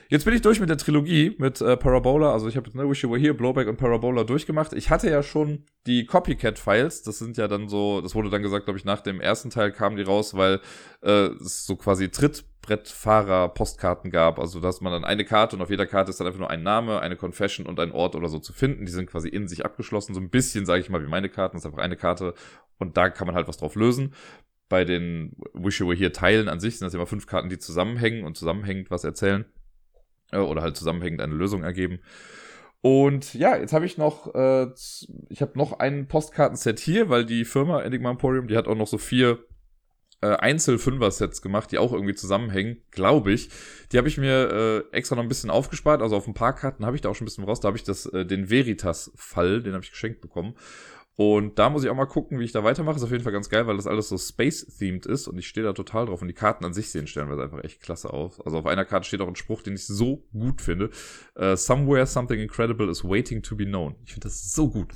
Jetzt 0.08 0.24
bin 0.24 0.32
ich 0.32 0.40
durch 0.40 0.60
mit 0.60 0.70
der 0.70 0.76
Trilogie, 0.76 1.34
mit 1.38 1.60
äh, 1.60 1.76
Parabola. 1.76 2.32
Also 2.32 2.46
ich 2.46 2.56
habe 2.56 2.70
ne, 2.76 2.88
Wish 2.88 3.02
You 3.02 3.10
Were 3.10 3.18
Here, 3.18 3.34
Blowback 3.34 3.66
und 3.66 3.76
Parabola 3.76 4.22
durchgemacht. 4.22 4.72
Ich 4.72 4.88
hatte 4.88 5.10
ja 5.10 5.24
schon 5.24 5.64
die 5.88 6.06
Copycat-Files. 6.06 7.02
Das 7.02 7.18
sind 7.18 7.38
ja 7.38 7.48
dann 7.48 7.68
so, 7.68 8.00
das 8.00 8.14
wurde 8.14 8.30
dann 8.30 8.42
gesagt, 8.42 8.66
glaube 8.66 8.78
ich, 8.78 8.84
nach 8.84 9.00
dem 9.00 9.20
ersten 9.20 9.50
Teil 9.50 9.72
kamen 9.72 9.96
die 9.96 10.04
raus, 10.04 10.34
weil 10.34 10.60
äh, 11.00 11.26
es 11.40 11.66
so 11.66 11.74
quasi 11.74 12.08
Tritt 12.10 12.44
Brettfahrer-Postkarten 12.62 14.10
gab. 14.10 14.38
Also, 14.38 14.60
dass 14.60 14.80
man 14.80 14.92
dann 14.92 15.04
eine 15.04 15.24
Karte 15.24 15.56
und 15.56 15.62
auf 15.62 15.70
jeder 15.70 15.86
Karte 15.86 16.10
ist 16.10 16.20
dann 16.20 16.26
einfach 16.26 16.38
nur 16.38 16.50
ein 16.50 16.62
Name, 16.62 17.00
eine 17.00 17.16
Confession 17.16 17.66
und 17.66 17.78
ein 17.78 17.92
Ort 17.92 18.14
oder 18.14 18.28
so 18.28 18.38
zu 18.38 18.52
finden. 18.52 18.86
Die 18.86 18.92
sind 18.92 19.10
quasi 19.10 19.28
in 19.28 19.48
sich 19.48 19.64
abgeschlossen. 19.64 20.14
So 20.14 20.20
ein 20.20 20.30
bisschen, 20.30 20.64
sage 20.64 20.80
ich 20.80 20.88
mal, 20.88 21.02
wie 21.02 21.08
meine 21.08 21.28
Karten. 21.28 21.56
Das 21.56 21.62
ist 21.62 21.66
einfach 21.66 21.82
eine 21.82 21.96
Karte 21.96 22.34
und 22.78 22.96
da 22.96 23.10
kann 23.10 23.26
man 23.26 23.36
halt 23.36 23.48
was 23.48 23.58
drauf 23.58 23.74
lösen. 23.74 24.14
Bei 24.68 24.84
den 24.84 25.36
Wish 25.52 25.80
You 25.80 25.88
Were 25.88 25.96
Here 25.96 26.12
Teilen 26.12 26.48
an 26.48 26.60
sich 26.60 26.78
sind 26.78 26.86
das 26.86 26.94
immer 26.94 27.06
fünf 27.06 27.26
Karten, 27.26 27.50
die 27.50 27.58
zusammenhängen 27.58 28.24
und 28.24 28.36
zusammenhängend 28.36 28.90
was 28.90 29.04
erzählen. 29.04 29.44
Äh, 30.30 30.38
oder 30.38 30.62
halt 30.62 30.76
zusammenhängend 30.76 31.20
eine 31.20 31.34
Lösung 31.34 31.62
ergeben. 31.62 32.00
Und 32.80 33.34
ja, 33.34 33.56
jetzt 33.56 33.72
habe 33.72 33.86
ich 33.86 33.96
noch, 33.96 34.34
äh, 34.34 34.66
ich 35.28 35.40
habe 35.40 35.56
noch 35.56 35.78
ein 35.78 36.08
Postkartenset 36.08 36.80
hier, 36.80 37.08
weil 37.08 37.24
die 37.24 37.44
Firma 37.44 37.80
Enigma 37.82 38.10
Emporium, 38.10 38.48
die 38.48 38.56
hat 38.56 38.66
auch 38.66 38.74
noch 38.74 38.88
so 38.88 38.98
vier 38.98 39.38
äh, 40.22 40.36
Einzel-Fünfer-Sets 40.36 41.42
gemacht, 41.42 41.72
die 41.72 41.78
auch 41.78 41.92
irgendwie 41.92 42.14
zusammenhängen, 42.14 42.82
glaube 42.90 43.32
ich. 43.32 43.50
Die 43.92 43.98
habe 43.98 44.08
ich 44.08 44.18
mir 44.18 44.84
äh, 44.92 44.96
extra 44.96 45.16
noch 45.16 45.22
ein 45.22 45.28
bisschen 45.28 45.50
aufgespart. 45.50 46.00
Also 46.00 46.16
auf 46.16 46.26
ein 46.26 46.34
paar 46.34 46.54
Karten 46.54 46.86
habe 46.86 46.96
ich 46.96 47.02
da 47.02 47.08
auch 47.08 47.14
schon 47.14 47.24
ein 47.24 47.26
bisschen 47.26 47.44
raus. 47.44 47.60
Da 47.60 47.68
habe 47.68 47.76
ich 47.76 47.84
das, 47.84 48.06
äh, 48.06 48.24
den 48.24 48.48
Veritas-Fall, 48.48 49.62
den 49.62 49.74
habe 49.74 49.84
ich 49.84 49.90
geschenkt 49.90 50.20
bekommen. 50.20 50.54
Und 51.14 51.58
da 51.58 51.68
muss 51.68 51.84
ich 51.84 51.90
auch 51.90 51.94
mal 51.94 52.06
gucken, 52.06 52.38
wie 52.38 52.44
ich 52.44 52.52
da 52.52 52.64
weitermache. 52.64 52.96
Ist 52.96 53.02
auf 53.02 53.10
jeden 53.10 53.22
Fall 53.22 53.34
ganz 53.34 53.50
geil, 53.50 53.66
weil 53.66 53.76
das 53.76 53.86
alles 53.86 54.08
so 54.08 54.16
Space-themed 54.16 55.04
ist 55.04 55.28
und 55.28 55.38
ich 55.38 55.46
stehe 55.46 55.64
da 55.66 55.74
total 55.74 56.06
drauf. 56.06 56.22
Und 56.22 56.28
die 56.28 56.34
Karten 56.34 56.64
an 56.64 56.72
sich 56.72 56.90
sehen 56.90 57.06
stellenweise 57.06 57.42
einfach 57.42 57.62
echt 57.62 57.82
klasse 57.82 58.12
aus. 58.12 58.40
Also 58.40 58.58
auf 58.58 58.66
einer 58.66 58.86
Karte 58.86 59.06
steht 59.06 59.20
auch 59.20 59.28
ein 59.28 59.36
Spruch, 59.36 59.62
den 59.62 59.74
ich 59.74 59.86
so 59.86 60.24
gut 60.32 60.62
finde. 60.62 60.90
Uh, 61.38 61.54
Somewhere 61.54 62.06
something 62.06 62.40
incredible 62.40 62.88
is 62.88 63.04
waiting 63.04 63.42
to 63.42 63.56
be 63.56 63.66
known. 63.66 63.96
Ich 64.06 64.14
finde 64.14 64.28
das 64.28 64.54
so 64.54 64.70
gut. 64.70 64.92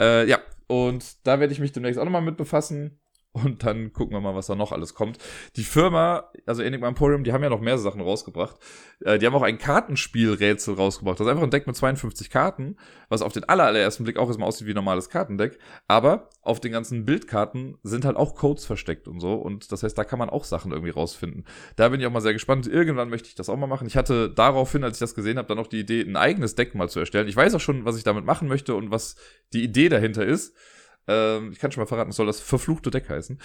Uh, 0.00 0.26
ja, 0.26 0.40
und 0.66 1.24
da 1.26 1.38
werde 1.38 1.52
ich 1.52 1.60
mich 1.60 1.72
demnächst 1.72 2.00
auch 2.00 2.04
nochmal 2.04 2.22
mit 2.22 2.36
befassen 2.36 2.98
und 3.34 3.64
dann 3.64 3.92
gucken 3.92 4.14
wir 4.14 4.20
mal, 4.20 4.36
was 4.36 4.46
da 4.46 4.54
noch 4.54 4.70
alles 4.70 4.94
kommt. 4.94 5.18
Die 5.56 5.64
Firma, 5.64 6.30
also 6.46 6.62
Enigma 6.62 6.86
Emporium, 6.86 7.24
die 7.24 7.32
haben 7.32 7.42
ja 7.42 7.50
noch 7.50 7.60
mehr 7.60 7.78
Sachen 7.78 8.00
rausgebracht. 8.00 8.56
Äh, 9.00 9.18
die 9.18 9.26
haben 9.26 9.34
auch 9.34 9.42
ein 9.42 9.58
Kartenspielrätsel 9.58 10.74
rausgebracht. 10.74 11.18
Das 11.18 11.26
ist 11.26 11.30
einfach 11.30 11.42
ein 11.42 11.50
Deck 11.50 11.66
mit 11.66 11.74
52 11.74 12.30
Karten, 12.30 12.76
was 13.08 13.22
auf 13.22 13.32
den 13.32 13.42
allerersten 13.44 14.04
Blick 14.04 14.18
auch 14.18 14.28
erstmal 14.28 14.46
aussieht 14.46 14.68
wie 14.68 14.70
ein 14.70 14.76
normales 14.76 15.08
Kartendeck. 15.08 15.58
Aber 15.88 16.28
auf 16.42 16.60
den 16.60 16.70
ganzen 16.70 17.04
Bildkarten 17.04 17.76
sind 17.82 18.04
halt 18.04 18.16
auch 18.16 18.36
Codes 18.36 18.66
versteckt 18.66 19.08
und 19.08 19.18
so. 19.18 19.34
Und 19.34 19.72
das 19.72 19.82
heißt, 19.82 19.98
da 19.98 20.04
kann 20.04 20.20
man 20.20 20.30
auch 20.30 20.44
Sachen 20.44 20.70
irgendwie 20.70 20.92
rausfinden. 20.92 21.44
Da 21.74 21.88
bin 21.88 22.00
ich 22.00 22.06
auch 22.06 22.12
mal 22.12 22.20
sehr 22.20 22.34
gespannt. 22.34 22.68
Irgendwann 22.68 23.10
möchte 23.10 23.26
ich 23.28 23.34
das 23.34 23.48
auch 23.48 23.56
mal 23.56 23.66
machen. 23.66 23.88
Ich 23.88 23.96
hatte 23.96 24.30
daraufhin, 24.30 24.84
als 24.84 24.98
ich 24.98 25.00
das 25.00 25.16
gesehen 25.16 25.38
habe, 25.38 25.48
dann 25.48 25.58
auch 25.58 25.66
die 25.66 25.80
Idee, 25.80 26.02
ein 26.02 26.16
eigenes 26.16 26.54
Deck 26.54 26.76
mal 26.76 26.88
zu 26.88 27.00
erstellen. 27.00 27.26
Ich 27.26 27.34
weiß 27.34 27.52
auch 27.56 27.60
schon, 27.60 27.84
was 27.84 27.96
ich 27.96 28.04
damit 28.04 28.24
machen 28.24 28.46
möchte 28.46 28.76
und 28.76 28.92
was 28.92 29.16
die 29.52 29.64
Idee 29.64 29.88
dahinter 29.88 30.24
ist. 30.24 30.54
Ähm, 31.06 31.52
ich 31.52 31.58
kann 31.58 31.72
schon 31.72 31.82
mal 31.82 31.86
verraten, 31.86 32.10
es 32.10 32.16
soll 32.16 32.26
das 32.26 32.40
verfluchte 32.40 32.90
Deck 32.90 33.08
heißen. 33.08 33.40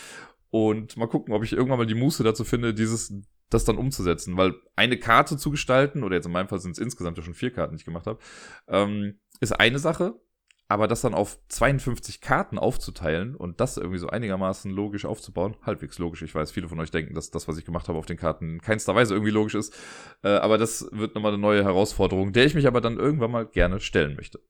Und 0.52 0.98
mal 0.98 1.08
gucken, 1.08 1.34
ob 1.34 1.44
ich 1.44 1.54
irgendwann 1.54 1.78
mal 1.78 1.86
die 1.86 1.96
Muße 1.96 2.24
dazu 2.24 2.44
finde, 2.44 2.74
dieses, 2.74 3.14
das 3.50 3.66
dann 3.66 3.78
umzusetzen. 3.78 4.38
Weil 4.38 4.56
eine 4.76 4.98
Karte 4.98 5.38
zu 5.38 5.52
gestalten, 5.52 6.04
oder 6.04 6.16
jetzt 6.16 6.26
in 6.26 6.32
meinem 6.32 6.48
Fall 6.48 6.60
sind 6.60 6.72
es 6.72 6.80
insgesamt 6.80 7.18
ja 7.18 7.24
schon 7.24 7.34
vier 7.36 7.52
Karten, 7.52 7.76
die 7.76 7.82
ich 7.82 7.86
gemacht 7.86 8.08
habe, 8.08 8.20
ähm, 8.68 9.20
ist 9.40 9.54
eine 9.54 9.80
Sache. 9.80 10.20
Aber 10.72 10.88
das 10.88 11.02
dann 11.02 11.16
auf 11.16 11.40
52 11.48 12.22
Karten 12.22 12.60
aufzuteilen 12.60 13.36
und 13.36 13.60
das 13.60 13.78
irgendwie 13.78 13.98
so 13.98 14.08
einigermaßen 14.08 14.70
logisch 14.70 15.04
aufzubauen, 15.04 15.56
halbwegs 15.64 15.98
logisch. 15.98 16.22
Ich 16.22 16.36
weiß, 16.36 16.52
viele 16.52 16.70
von 16.70 16.80
euch 16.80 16.92
denken, 16.92 17.16
dass 17.16 17.32
das, 17.32 17.48
was 17.48 17.58
ich 17.58 17.66
gemacht 17.66 17.88
habe 17.88 17.98
auf 17.98 18.06
den 18.06 18.18
Karten, 18.18 18.50
in 18.52 18.62
keinster 18.62 18.94
Weise 18.94 19.16
irgendwie 19.16 19.32
logisch 19.32 19.56
ist. 19.56 19.76
Äh, 20.22 20.30
aber 20.30 20.60
das 20.60 20.88
wird 20.92 21.16
nochmal 21.16 21.34
eine 21.34 21.42
neue 21.42 21.64
Herausforderung, 21.64 22.34
der 22.34 22.46
ich 22.46 22.54
mich 22.54 22.68
aber 22.68 22.82
dann 22.82 23.00
irgendwann 23.00 23.32
mal 23.32 23.48
gerne 23.48 23.80
stellen 23.80 24.16
möchte 24.16 24.42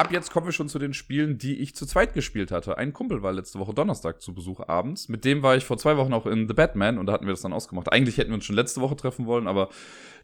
ab 0.00 0.10
jetzt 0.12 0.32
kommen 0.32 0.46
wir 0.46 0.52
schon 0.52 0.70
zu 0.70 0.78
den 0.78 0.94
Spielen, 0.94 1.36
die 1.36 1.56
ich 1.60 1.76
zu 1.76 1.84
zweit 1.84 2.14
gespielt 2.14 2.50
hatte. 2.50 2.78
Ein 2.78 2.94
Kumpel 2.94 3.22
war 3.22 3.32
letzte 3.32 3.58
Woche 3.58 3.74
Donnerstag 3.74 4.22
zu 4.22 4.32
Besuch 4.32 4.60
abends. 4.66 5.10
Mit 5.10 5.26
dem 5.26 5.42
war 5.42 5.56
ich 5.56 5.66
vor 5.66 5.76
zwei 5.76 5.98
Wochen 5.98 6.14
auch 6.14 6.24
in 6.24 6.48
The 6.48 6.54
Batman 6.54 6.96
und 6.96 7.04
da 7.04 7.12
hatten 7.12 7.26
wir 7.26 7.34
das 7.34 7.42
dann 7.42 7.52
ausgemacht. 7.52 7.92
Eigentlich 7.92 8.16
hätten 8.16 8.30
wir 8.30 8.36
uns 8.36 8.46
schon 8.46 8.56
letzte 8.56 8.80
Woche 8.80 8.96
treffen 8.96 9.26
wollen, 9.26 9.46
aber 9.46 9.68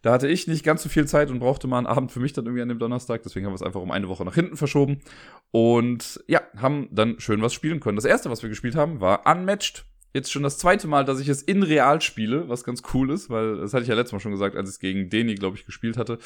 da 0.01 0.13
hatte 0.13 0.29
ich 0.29 0.47
nicht 0.47 0.65
ganz 0.65 0.83
so 0.83 0.89
viel 0.89 1.07
Zeit 1.07 1.31
und 1.31 1.41
brauchte 1.41 1.69
mal 1.69 1.77
einen 1.77 1.87
Abend 1.87 2.11
für 2.11 2.21
mich 2.21 2.33
dann 2.33 2.47
irgendwie 2.47 2.63
an 2.63 2.71
dem 2.71 2.79
Donnerstag. 2.79 3.23
Deswegen 3.23 3.45
haben 3.45 3.53
wir 3.53 3.57
es 3.57 3.63
einfach 3.63 3.83
um 3.83 3.91
eine 3.91 4.09
Woche 4.09 4.25
nach 4.25 4.35
hinten 4.35 4.57
verschoben. 4.57 5.03
Und 5.51 6.25
ja, 6.27 6.41
haben 6.57 6.89
dann 6.91 7.21
schön 7.21 7.43
was 7.43 7.53
spielen 7.53 7.81
können. 7.81 7.97
Das 7.97 8.07
erste, 8.07 8.31
was 8.31 8.43
wir 8.43 8.49
gespielt 8.49 8.77
haben, 8.77 9.03
war 9.03 9.27
Unmatched 9.27 9.85
jetzt 10.17 10.33
schon 10.33 10.43
das 10.43 10.59
zweite 10.59 10.89
Mal, 10.89 11.05
dass 11.05 11.21
ich 11.21 11.29
es 11.29 11.43
in 11.43 11.63
real 11.63 12.01
spiele, 12.01 12.49
was 12.49 12.65
ganz 12.65 12.83
cool 12.95 13.11
ist, 13.11 13.31
weil 13.31 13.59
das 13.59 13.75
hatte 13.75 13.83
ich 13.83 13.89
ja 13.89 13.95
letztes 13.95 14.13
Mal 14.13 14.21
schon 14.21 14.33
gesagt, 14.33 14.57
als 14.57 14.69
ich 14.69 14.75
es 14.77 14.81
gegen 14.81 15.11
Deni, 15.11 15.35
glaube 15.35 15.57
ich, 15.57 15.67
gespielt 15.67 15.97
hatte, 15.97 16.19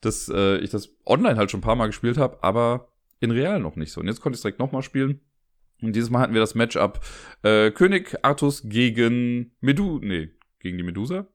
dass 0.00 0.30
äh, 0.32 0.58
ich 0.58 0.70
das 0.70 0.90
online 1.04 1.36
halt 1.36 1.50
schon 1.50 1.58
ein 1.58 1.64
paar 1.64 1.76
Mal 1.76 1.88
gespielt 1.88 2.16
habe, 2.16 2.38
aber 2.42 2.91
in 3.22 3.30
real 3.30 3.60
noch 3.60 3.76
nicht 3.76 3.92
so. 3.92 4.00
Und 4.00 4.08
jetzt 4.08 4.20
konnte 4.20 4.34
ich 4.34 4.38
es 4.38 4.42
direkt 4.42 4.58
nochmal 4.58 4.82
spielen. 4.82 5.20
Und 5.80 5.94
dieses 5.96 6.10
Mal 6.10 6.20
hatten 6.20 6.34
wir 6.34 6.40
das 6.40 6.54
Matchup 6.54 7.00
äh, 7.42 7.70
König 7.70 8.16
Artus 8.22 8.62
gegen 8.64 9.54
Medu, 9.60 9.98
nee, 10.02 10.30
gegen 10.60 10.76
die 10.76 10.84
Medusa? 10.84 11.26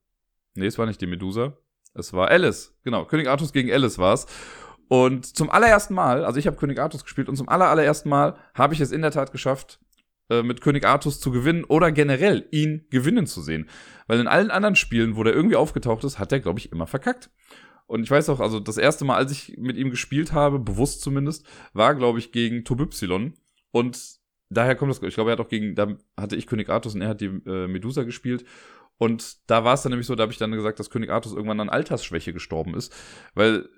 Nee, 0.56 0.67
es 0.67 0.77
war 0.77 0.86
nicht 0.86 1.01
die 1.01 1.08
Medusa. 1.08 1.58
Es 1.94 2.13
war 2.13 2.29
Alice. 2.29 2.77
Genau, 2.84 3.06
König 3.06 3.27
Artus 3.27 3.53
gegen 3.53 3.72
Alice 3.72 3.98
war's. 3.98 4.27
Und 4.89 5.25
zum 5.25 5.50
allerersten 5.50 5.94
Mal, 5.94 6.24
also 6.24 6.39
ich 6.39 6.48
habe 6.48 6.58
König 6.58 6.79
Artus 6.79 7.03
gespielt 7.03 7.27
und 7.27 7.36
zum 7.36 7.50
aller, 7.50 7.70
allerersten 7.70 8.10
Mal 8.10 8.38
habe 8.53 8.74
ich 8.74 8.79
es 8.79 8.91
in 8.91 9.01
der 9.01 9.12
Tat 9.12 9.32
geschafft, 9.32 9.79
äh, 10.29 10.44
mit 10.44 10.62
König 10.62 10.86
Artus 10.86 11.20
zu 11.20 11.32
gewinnen 11.32 11.65
oder 11.65 11.91
generell 11.91 12.48
ihn 12.51 12.86
gewinnen 12.89 13.27
zu 13.27 13.41
sehen. 13.41 13.70
Weil 14.08 14.20
in 14.20 14.27
allen 14.27 14.51
anderen 14.51 14.75
Spielen, 14.75 15.17
wo 15.17 15.24
der 15.24 15.34
irgendwie 15.34 15.58
aufgetaucht 15.58 16.03
ist, 16.06 16.20
hat 16.20 16.32
er, 16.32 16.39
glaube 16.39 16.60
ich, 16.60 16.72
immer 16.72 16.88
verkackt. 16.88 17.29
Und 17.88 18.03
ich 18.03 18.12
weiß 18.12 18.29
auch, 18.29 18.39
also 18.39 18.60
das 18.60 18.77
erste 18.77 19.06
Mal, 19.06 19.15
als 19.15 19.32
ich 19.32 19.58
mit 19.58 19.77
ihm 19.77 19.89
gespielt 19.89 20.34
habe, 20.34 20.60
bewusst 20.60 21.01
zumindest, 21.01 21.46
war, 21.74 21.96
glaube 21.96 22.20
ich, 22.20 22.32
gegen 22.32 22.65
Tobypsilon. 22.65 23.34
Und 23.72 24.20
daher 24.50 24.75
kommt 24.75 24.91
das, 24.91 25.01
ich 25.01 25.15
glaube, 25.15 25.32
er 25.32 25.34
hat 25.34 25.46
auch 25.46 25.50
gegen, 25.50 25.74
da 25.74 25.96
hatte 26.20 26.36
ich 26.36 26.48
König 26.48 26.70
Artus 26.70 26.96
und 26.96 27.01
er 27.01 27.10
hat 27.10 27.22
die 27.22 27.41
äh, 27.46 27.67
Medusa 27.67 28.03
gespielt. 28.03 28.46
Und 28.98 29.50
da 29.50 29.63
war 29.63 29.74
es 29.74 29.84
dann 29.84 29.91
nämlich 29.91 30.08
so, 30.08 30.15
da 30.15 30.24
habe 30.24 30.34
ich 30.34 30.38
dann 30.38 30.51
gesagt, 30.51 30.79
dass 30.79 30.89
König 30.89 31.10
Artus 31.10 31.34
irgendwann 31.34 31.60
an 31.60 31.70
Altersschwäche 31.70 32.34
gestorben 32.34 32.75
ist. 32.75 32.94
Weil 33.36 33.70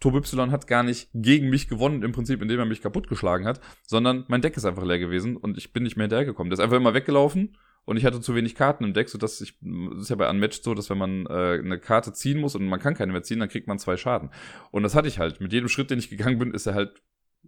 Tobypsilon 0.00 0.50
hat 0.50 0.66
gar 0.66 0.82
nicht 0.82 1.10
gegen 1.12 1.48
mich 1.48 1.68
gewonnen, 1.68 2.02
im 2.02 2.12
Prinzip, 2.12 2.42
indem 2.42 2.58
er 2.58 2.66
mich 2.66 2.82
kaputtgeschlagen 2.82 3.46
hat, 3.46 3.60
sondern 3.86 4.24
mein 4.28 4.40
Deck 4.40 4.56
ist 4.56 4.64
einfach 4.64 4.84
leer 4.84 4.98
gewesen 4.98 5.36
und 5.36 5.58
ich 5.58 5.72
bin 5.72 5.82
nicht 5.82 5.96
mehr 5.96 6.04
hinterhergekommen. 6.04 6.50
Der 6.50 6.54
ist 6.54 6.64
einfach 6.64 6.76
immer 6.76 6.94
weggelaufen 6.94 7.56
und 7.84 7.96
ich 7.96 8.04
hatte 8.04 8.20
zu 8.20 8.34
wenig 8.34 8.54
Karten 8.54 8.84
im 8.84 8.94
Deck, 8.94 9.08
sodass 9.08 9.40
ich, 9.40 9.58
das 9.60 10.02
ist 10.02 10.10
ja 10.10 10.16
bei 10.16 10.30
Unmatched 10.30 10.62
so, 10.62 10.74
dass 10.74 10.88
wenn 10.88 10.98
man 10.98 11.26
äh, 11.26 11.58
eine 11.58 11.78
Karte 11.78 12.12
ziehen 12.12 12.40
muss 12.40 12.54
und 12.54 12.66
man 12.66 12.80
kann 12.80 12.94
keine 12.94 13.12
mehr 13.12 13.22
ziehen, 13.22 13.40
dann 13.40 13.48
kriegt 13.48 13.66
man 13.66 13.78
zwei 13.78 13.96
Schaden. 13.96 14.30
Und 14.70 14.84
das 14.84 14.94
hatte 14.94 15.08
ich 15.08 15.18
halt. 15.18 15.40
Mit 15.40 15.52
jedem 15.52 15.68
Schritt, 15.68 15.90
den 15.90 15.98
ich 15.98 16.08
gegangen 16.08 16.38
bin, 16.38 16.54
ist 16.54 16.66
er 16.66 16.74
halt, 16.74 17.02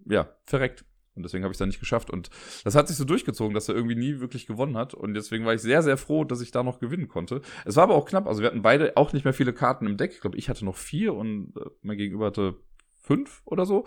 ja, 0.06 0.28
verreckt. 0.44 0.84
Und 1.14 1.22
deswegen 1.22 1.44
habe 1.44 1.52
ich 1.52 1.56
es 1.56 1.60
dann 1.60 1.68
nicht 1.68 1.78
geschafft. 1.78 2.10
Und 2.10 2.30
das 2.64 2.74
hat 2.74 2.88
sich 2.88 2.96
so 2.96 3.04
durchgezogen, 3.04 3.54
dass 3.54 3.68
er 3.68 3.76
irgendwie 3.76 3.94
nie 3.94 4.18
wirklich 4.18 4.46
gewonnen 4.46 4.76
hat. 4.76 4.94
Und 4.94 5.14
deswegen 5.14 5.44
war 5.44 5.54
ich 5.54 5.62
sehr, 5.62 5.82
sehr 5.82 5.96
froh, 5.96 6.24
dass 6.24 6.40
ich 6.40 6.50
da 6.50 6.64
noch 6.64 6.80
gewinnen 6.80 7.06
konnte. 7.06 7.40
Es 7.64 7.76
war 7.76 7.84
aber 7.84 7.94
auch 7.94 8.06
knapp. 8.06 8.26
Also 8.26 8.42
wir 8.42 8.48
hatten 8.48 8.62
beide 8.62 8.96
auch 8.96 9.12
nicht 9.12 9.24
mehr 9.24 9.34
viele 9.34 9.52
Karten 9.52 9.86
im 9.86 9.96
Deck. 9.96 10.12
Ich 10.14 10.20
glaube, 10.20 10.36
ich 10.36 10.48
hatte 10.48 10.64
noch 10.64 10.76
vier 10.76 11.14
und 11.14 11.52
äh, 11.56 11.70
mein 11.82 11.96
Gegenüber 11.96 12.26
hatte 12.26 12.56
fünf 13.00 13.42
oder 13.44 13.66
so. 13.66 13.86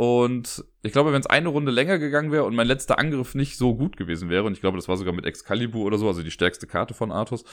Und 0.00 0.64
ich 0.80 0.92
glaube, 0.92 1.12
wenn 1.12 1.20
es 1.20 1.26
eine 1.26 1.50
Runde 1.50 1.70
länger 1.70 1.98
gegangen 1.98 2.32
wäre 2.32 2.44
und 2.44 2.54
mein 2.56 2.66
letzter 2.66 2.98
Angriff 2.98 3.34
nicht 3.34 3.58
so 3.58 3.74
gut 3.74 3.98
gewesen 3.98 4.30
wäre, 4.30 4.44
und 4.44 4.54
ich 4.54 4.62
glaube, 4.62 4.78
das 4.78 4.88
war 4.88 4.96
sogar 4.96 5.12
mit 5.12 5.26
Excalibur 5.26 5.84
oder 5.84 5.98
so, 5.98 6.08
also 6.08 6.22
die 6.22 6.30
stärkste 6.30 6.66
Karte 6.66 6.94
von 6.94 7.12
Artus, 7.12 7.44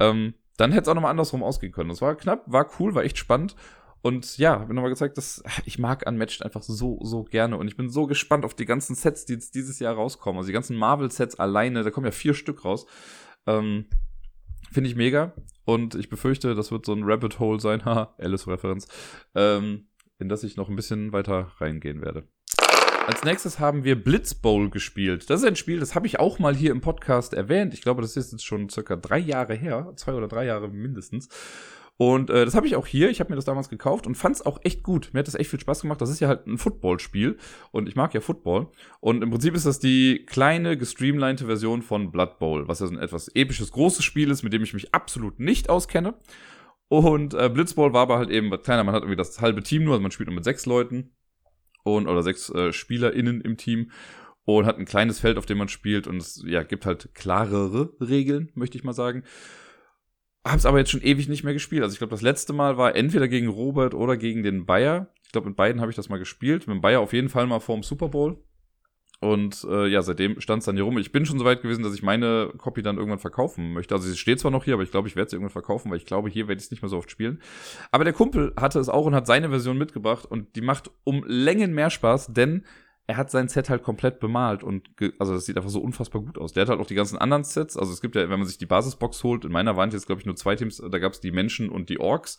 ähm, 0.00 0.32
dann 0.56 0.72
hätte 0.72 0.84
es 0.84 0.88
auch 0.88 0.94
nochmal 0.94 1.10
andersrum 1.10 1.42
ausgehen 1.42 1.70
können. 1.70 1.90
Das 1.90 2.00
war 2.00 2.14
knapp, 2.14 2.44
war 2.46 2.66
cool, 2.80 2.94
war 2.94 3.04
echt 3.04 3.18
spannend. 3.18 3.56
Und 4.00 4.38
ja, 4.38 4.58
habe 4.58 4.72
nochmal 4.72 4.88
gezeigt, 4.88 5.18
dass 5.18 5.44
ich 5.66 5.78
mag 5.78 6.06
Unmatched 6.08 6.42
einfach 6.42 6.62
so, 6.62 6.98
so 7.02 7.24
gerne. 7.24 7.58
Und 7.58 7.68
ich 7.68 7.76
bin 7.76 7.90
so 7.90 8.06
gespannt 8.06 8.46
auf 8.46 8.54
die 8.54 8.64
ganzen 8.64 8.94
Sets, 8.94 9.26
die 9.26 9.34
jetzt 9.34 9.54
dieses 9.54 9.78
Jahr 9.78 9.94
rauskommen. 9.94 10.38
Also 10.38 10.46
die 10.46 10.54
ganzen 10.54 10.78
Marvel-Sets 10.78 11.38
alleine, 11.38 11.82
da 11.82 11.90
kommen 11.90 12.06
ja 12.06 12.12
vier 12.12 12.32
Stück 12.32 12.64
raus. 12.64 12.86
Ähm, 13.46 13.84
Finde 14.72 14.88
ich 14.88 14.96
mega. 14.96 15.34
Und 15.66 15.94
ich 15.94 16.08
befürchte, 16.08 16.54
das 16.54 16.72
wird 16.72 16.86
so 16.86 16.94
ein 16.94 17.04
Rabbit 17.04 17.38
Hole 17.38 17.60
sein. 17.60 17.84
Haha, 17.84 18.14
Alice-Referenz. 18.16 18.88
Ähm, 19.34 19.88
in 20.22 20.30
das 20.30 20.44
ich 20.44 20.56
noch 20.56 20.70
ein 20.70 20.76
bisschen 20.76 21.12
weiter 21.12 21.52
reingehen 21.58 22.00
werde. 22.00 22.24
Als 23.06 23.24
nächstes 23.24 23.58
haben 23.58 23.82
wir 23.82 24.02
Blitz 24.02 24.32
Bowl 24.32 24.70
gespielt. 24.70 25.28
Das 25.28 25.40
ist 25.40 25.46
ein 25.46 25.56
Spiel, 25.56 25.80
das 25.80 25.96
habe 25.96 26.06
ich 26.06 26.20
auch 26.20 26.38
mal 26.38 26.54
hier 26.54 26.70
im 26.70 26.80
Podcast 26.80 27.34
erwähnt. 27.34 27.74
Ich 27.74 27.82
glaube, 27.82 28.00
das 28.00 28.16
ist 28.16 28.30
jetzt 28.30 28.46
schon 28.46 28.68
circa 28.68 28.94
drei 28.94 29.18
Jahre 29.18 29.54
her. 29.54 29.92
Zwei 29.96 30.14
oder 30.14 30.28
drei 30.28 30.46
Jahre 30.46 30.68
mindestens. 30.68 31.28
Und 31.96 32.30
äh, 32.30 32.44
das 32.44 32.54
habe 32.54 32.66
ich 32.66 32.76
auch 32.76 32.86
hier. 32.86 33.10
Ich 33.10 33.20
habe 33.20 33.30
mir 33.30 33.36
das 33.36 33.44
damals 33.44 33.68
gekauft 33.68 34.06
und 34.06 34.14
fand 34.14 34.36
es 34.36 34.46
auch 34.46 34.60
echt 34.62 34.82
gut. 34.82 35.10
Mir 35.12 35.20
hat 35.20 35.26
das 35.26 35.34
echt 35.34 35.50
viel 35.50 35.60
Spaß 35.60 35.82
gemacht. 35.82 36.00
Das 36.00 36.10
ist 36.10 36.20
ja 36.20 36.28
halt 36.28 36.46
ein 36.46 36.58
Football-Spiel 36.58 37.38
und 37.70 37.88
ich 37.88 37.96
mag 37.96 38.14
ja 38.14 38.20
Football. 38.20 38.68
Und 39.00 39.22
im 39.22 39.30
Prinzip 39.30 39.54
ist 39.54 39.66
das 39.66 39.78
die 39.78 40.24
kleine, 40.26 40.76
gestreamlinete 40.76 41.46
Version 41.46 41.82
von 41.82 42.10
Blood 42.10 42.38
Bowl, 42.38 42.68
was 42.68 42.80
ja 42.80 42.86
so 42.86 42.92
ein 42.92 42.98
etwas 42.98 43.28
episches, 43.34 43.72
großes 43.72 44.04
Spiel 44.04 44.30
ist, 44.30 44.42
mit 44.42 44.52
dem 44.52 44.62
ich 44.62 44.74
mich 44.74 44.94
absolut 44.94 45.38
nicht 45.38 45.68
auskenne. 45.70 46.14
Und 46.88 47.34
äh, 47.34 47.48
Blitzball 47.48 47.92
war 47.92 48.02
aber 48.02 48.18
halt 48.18 48.30
eben 48.30 48.50
kleiner. 48.62 48.84
Man 48.84 48.94
hat 48.94 49.02
irgendwie 49.02 49.16
das 49.16 49.40
halbe 49.40 49.62
Team 49.62 49.84
nur, 49.84 49.94
also 49.94 50.02
man 50.02 50.10
spielt 50.10 50.28
nur 50.28 50.34
mit 50.34 50.44
sechs 50.44 50.66
Leuten 50.66 51.14
und 51.84 52.06
oder 52.06 52.22
sechs 52.22 52.50
äh, 52.50 52.72
SpielerInnen 52.72 53.40
im 53.40 53.56
Team 53.56 53.90
und 54.44 54.66
hat 54.66 54.78
ein 54.78 54.84
kleines 54.84 55.20
Feld, 55.20 55.38
auf 55.38 55.46
dem 55.46 55.58
man 55.58 55.68
spielt 55.68 56.06
und 56.06 56.16
es 56.16 56.42
ja, 56.46 56.62
gibt 56.62 56.86
halt 56.86 57.14
klarere 57.14 57.94
Regeln, 58.00 58.50
möchte 58.54 58.76
ich 58.76 58.84
mal 58.84 58.92
sagen. 58.92 59.24
Hab's 60.44 60.66
aber 60.66 60.78
jetzt 60.78 60.90
schon 60.90 61.02
ewig 61.02 61.28
nicht 61.28 61.44
mehr 61.44 61.52
gespielt. 61.52 61.82
Also 61.82 61.92
ich 61.92 61.98
glaube, 61.98 62.10
das 62.10 62.22
letzte 62.22 62.52
Mal 62.52 62.76
war 62.76 62.96
entweder 62.96 63.28
gegen 63.28 63.46
Robert 63.46 63.94
oder 63.94 64.16
gegen 64.16 64.42
den 64.42 64.66
Bayer. 64.66 65.12
Ich 65.24 65.30
glaube, 65.30 65.48
mit 65.48 65.56
beiden 65.56 65.80
habe 65.80 65.90
ich 65.90 65.96
das 65.96 66.08
mal 66.08 66.18
gespielt. 66.18 66.66
Mit 66.66 66.74
dem 66.74 66.80
Bayer 66.80 67.00
auf 67.00 67.12
jeden 67.12 67.28
Fall 67.28 67.46
mal 67.46 67.60
vorm 67.60 67.84
Super 67.84 68.08
Bowl. 68.08 68.42
Und 69.22 69.64
äh, 69.70 69.86
ja, 69.86 70.02
seitdem 70.02 70.40
stand 70.40 70.60
es 70.60 70.66
dann 70.66 70.74
hier 70.74 70.82
rum. 70.82 70.98
Ich 70.98 71.12
bin 71.12 71.24
schon 71.24 71.38
so 71.38 71.44
weit 71.44 71.62
gewesen, 71.62 71.84
dass 71.84 71.94
ich 71.94 72.02
meine 72.02 72.52
Copy 72.58 72.82
dann 72.82 72.96
irgendwann 72.96 73.20
verkaufen 73.20 73.72
möchte. 73.72 73.94
Also 73.94 74.08
sie 74.08 74.16
steht 74.16 74.40
zwar 74.40 74.50
noch 74.50 74.64
hier, 74.64 74.74
aber 74.74 74.82
ich 74.82 74.90
glaube, 74.90 75.06
ich 75.06 75.14
werde 75.14 75.30
sie 75.30 75.36
irgendwann 75.36 75.52
verkaufen, 75.52 75.92
weil 75.92 75.98
ich 75.98 76.06
glaube, 76.06 76.28
hier 76.28 76.48
werde 76.48 76.58
ich 76.58 76.64
es 76.64 76.70
nicht 76.72 76.82
mehr 76.82 76.88
so 76.88 76.98
oft 76.98 77.08
spielen. 77.08 77.40
Aber 77.92 78.02
der 78.02 78.14
Kumpel 78.14 78.52
hatte 78.56 78.80
es 78.80 78.88
auch 78.88 79.06
und 79.06 79.14
hat 79.14 79.28
seine 79.28 79.48
Version 79.48 79.78
mitgebracht 79.78 80.24
und 80.24 80.56
die 80.56 80.60
macht 80.60 80.90
um 81.04 81.22
Längen 81.24 81.72
mehr 81.72 81.90
Spaß, 81.90 82.32
denn 82.32 82.64
er 83.06 83.16
hat 83.16 83.30
sein 83.30 83.46
Set 83.46 83.70
halt 83.70 83.84
komplett 83.84 84.18
bemalt 84.18 84.64
und 84.64 84.88
also 85.20 85.34
das 85.34 85.46
sieht 85.46 85.56
einfach 85.56 85.70
so 85.70 85.80
unfassbar 85.80 86.22
gut 86.22 86.36
aus. 86.36 86.52
Der 86.52 86.62
hat 86.62 86.70
halt 86.70 86.80
auch 86.80 86.86
die 86.86 86.96
ganzen 86.96 87.16
anderen 87.16 87.44
Sets. 87.44 87.76
Also 87.76 87.92
es 87.92 88.00
gibt 88.00 88.16
ja, 88.16 88.22
wenn 88.22 88.40
man 88.40 88.48
sich 88.48 88.58
die 88.58 88.66
Basisbox 88.66 89.22
holt, 89.22 89.44
in 89.44 89.52
meiner 89.52 89.76
waren 89.76 89.90
jetzt 89.92 90.06
glaube 90.06 90.20
ich 90.20 90.26
nur 90.26 90.34
zwei 90.34 90.56
Teams, 90.56 90.82
da 90.90 90.98
gab 90.98 91.12
es 91.12 91.20
die 91.20 91.30
Menschen 91.30 91.68
und 91.68 91.90
die 91.90 92.00
Orks. 92.00 92.38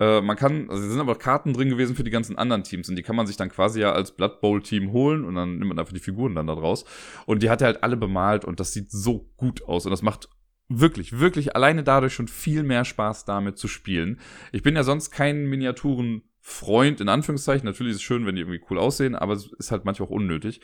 Äh, 0.00 0.20
man 0.20 0.36
kann, 0.36 0.68
also 0.70 0.82
es 0.82 0.90
sind 0.90 1.00
aber 1.00 1.14
Karten 1.16 1.52
drin 1.52 1.68
gewesen 1.68 1.94
für 1.94 2.04
die 2.04 2.10
ganzen 2.10 2.36
anderen 2.36 2.64
Teams 2.64 2.88
und 2.88 2.96
die 2.96 3.02
kann 3.02 3.16
man 3.16 3.26
sich 3.26 3.36
dann 3.36 3.48
quasi 3.48 3.80
ja 3.80 3.92
als 3.92 4.12
Blood 4.12 4.40
Bowl 4.40 4.62
Team 4.62 4.92
holen 4.92 5.24
und 5.24 5.34
dann 5.34 5.58
nimmt 5.58 5.68
man 5.68 5.78
einfach 5.78 5.92
die 5.92 6.00
Figuren 6.00 6.34
dann 6.34 6.46
da 6.46 6.54
draus. 6.54 6.84
Und 7.26 7.42
die 7.42 7.50
hat 7.50 7.60
er 7.60 7.66
halt 7.66 7.82
alle 7.82 7.96
bemalt 7.96 8.44
und 8.44 8.60
das 8.60 8.72
sieht 8.72 8.90
so 8.90 9.30
gut 9.36 9.62
aus 9.62 9.86
und 9.86 9.90
das 9.90 10.02
macht 10.02 10.28
wirklich, 10.68 11.18
wirklich 11.18 11.54
alleine 11.54 11.82
dadurch 11.82 12.14
schon 12.14 12.28
viel 12.28 12.62
mehr 12.62 12.84
Spaß 12.84 13.24
damit 13.24 13.58
zu 13.58 13.68
spielen. 13.68 14.20
Ich 14.52 14.62
bin 14.62 14.76
ja 14.76 14.82
sonst 14.82 15.10
kein 15.10 15.44
Miniaturen-Freund, 15.46 17.00
in 17.00 17.08
Anführungszeichen. 17.08 17.66
Natürlich 17.66 17.92
ist 17.92 17.96
es 17.98 18.02
schön, 18.02 18.26
wenn 18.26 18.34
die 18.34 18.42
irgendwie 18.42 18.62
cool 18.70 18.78
aussehen, 18.78 19.14
aber 19.14 19.34
es 19.34 19.52
ist 19.58 19.70
halt 19.70 19.84
manchmal 19.84 20.08
auch 20.08 20.12
unnötig. 20.12 20.60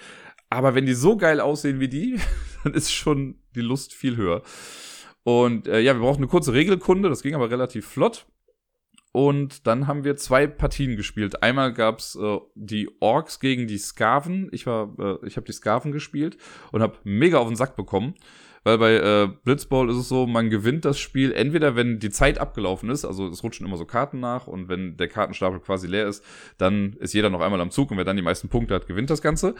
Aber 0.49 0.75
wenn 0.75 0.87
die 0.87 0.95
so 0.95 1.17
geil 1.17 1.41
aussehen 1.41 1.81
wie 1.81 1.89
die, 1.89 2.19
dann 2.65 2.75
ist 2.75 2.93
schon 2.93 3.39
die 3.55 3.61
Lust 3.61 3.95
viel 3.95 4.17
höher. 4.17 4.43
Und 5.23 5.69
äh, 5.69 5.81
ja, 5.81 5.95
wir 5.95 6.01
brauchen 6.01 6.19
eine 6.19 6.29
kurze 6.29 6.55
Regelkunde, 6.55 7.09
das 7.09 7.23
ging 7.23 7.35
aber 7.35 7.51
relativ 7.51 7.87
flott. 7.87 8.27
Und 9.13 9.67
dann 9.67 9.89
haben 9.89 10.05
wir 10.05 10.17
zwei 10.17 10.47
Partien 10.47 10.97
gespielt. 10.97 11.43
Einmal 11.43 11.73
gab's 11.73 12.17
äh, 12.17 12.39
die 12.55 12.89
Orks 13.01 13.41
gegen 13.41 13.67
die 13.67 13.79
Skaven. 13.79 14.49
Ich 14.53 14.67
war, 14.67 14.95
äh, 14.99 15.27
ich 15.27 15.37
habe 15.37 15.47
die 15.47 15.53
Skaven 15.53 15.91
gespielt 15.91 16.37
und 16.71 16.81
habe 16.81 16.99
mega 17.03 17.39
auf 17.39 17.49
den 17.49 17.57
Sack 17.57 17.75
bekommen. 17.75 18.15
Weil 18.63 18.79
bei 18.79 18.95
äh, 18.95 19.29
Blitzball 19.43 19.89
ist 19.89 19.97
es 19.97 20.09
so, 20.09 20.27
man 20.27 20.51
gewinnt 20.51 20.85
das 20.85 20.99
Spiel 20.99 21.33
entweder, 21.33 21.77
wenn 21.77 21.99
die 21.99 22.11
Zeit 22.11 22.39
abgelaufen 22.39 22.91
ist, 22.91 23.07
also 23.07 23.27
es 23.29 23.43
rutschen 23.43 23.67
immer 23.67 23.79
so 23.79 23.87
Karten 23.87 24.21
nach 24.21 24.47
und 24.47 24.69
wenn 24.69 24.99
der 24.99 25.09
Kartenstapel 25.09 25.61
quasi 25.61 25.87
leer 25.87 26.07
ist, 26.07 26.23
dann 26.59 26.93
ist 26.95 27.15
jeder 27.15 27.31
noch 27.31 27.41
einmal 27.41 27.61
am 27.63 27.71
Zug 27.71 27.91
und 27.91 27.97
wer 27.97 28.05
dann 28.05 28.17
die 28.17 28.23
meisten 28.23 28.51
Punkte 28.51 28.75
hat, 28.75 28.87
gewinnt 28.87 29.09
das 29.09 29.23
Ganze. 29.23 29.55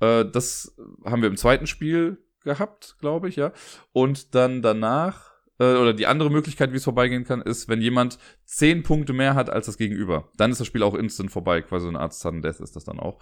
Äh, 0.00 0.24
das 0.24 0.74
haben 1.04 1.20
wir 1.20 1.28
im 1.28 1.36
zweiten 1.36 1.66
Spiel 1.66 2.16
gehabt, 2.42 2.96
glaube 2.98 3.28
ich, 3.28 3.36
ja. 3.36 3.52
Und 3.92 4.34
dann 4.34 4.62
danach 4.62 5.33
äh, 5.58 5.74
oder 5.74 5.92
die 5.92 6.06
andere 6.06 6.30
Möglichkeit, 6.30 6.72
wie 6.72 6.76
es 6.76 6.84
vorbeigehen 6.84 7.24
kann, 7.24 7.42
ist, 7.42 7.68
wenn 7.68 7.80
jemand 7.80 8.18
zehn 8.44 8.82
Punkte 8.82 9.12
mehr 9.12 9.34
hat 9.34 9.50
als 9.50 9.66
das 9.66 9.78
Gegenüber. 9.78 10.30
Dann 10.36 10.50
ist 10.50 10.60
das 10.60 10.66
Spiel 10.66 10.82
auch 10.82 10.94
instant 10.94 11.30
vorbei. 11.30 11.62
Quasi 11.62 11.88
eine 11.88 12.00
Art 12.00 12.14
Sudden 12.14 12.42
Death 12.42 12.60
ist 12.60 12.76
das 12.76 12.84
dann 12.84 12.98
auch. 12.98 13.18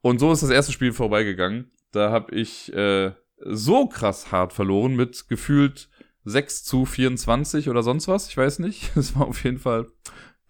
Und 0.00 0.18
so 0.18 0.32
ist 0.32 0.42
das 0.42 0.50
erste 0.50 0.72
Spiel 0.72 0.92
vorbeigegangen. 0.92 1.70
Da 1.92 2.10
habe 2.10 2.34
ich 2.34 2.72
äh, 2.74 3.12
so 3.44 3.86
krass 3.86 4.32
hart 4.32 4.52
verloren 4.52 4.96
mit 4.96 5.28
gefühlt 5.28 5.88
6 6.24 6.64
zu 6.64 6.84
24 6.86 7.68
oder 7.68 7.82
sonst 7.82 8.08
was. 8.08 8.28
Ich 8.28 8.36
weiß 8.36 8.60
nicht. 8.60 8.92
Es 8.96 9.16
war 9.16 9.26
auf 9.26 9.44
jeden 9.44 9.58
Fall 9.58 9.86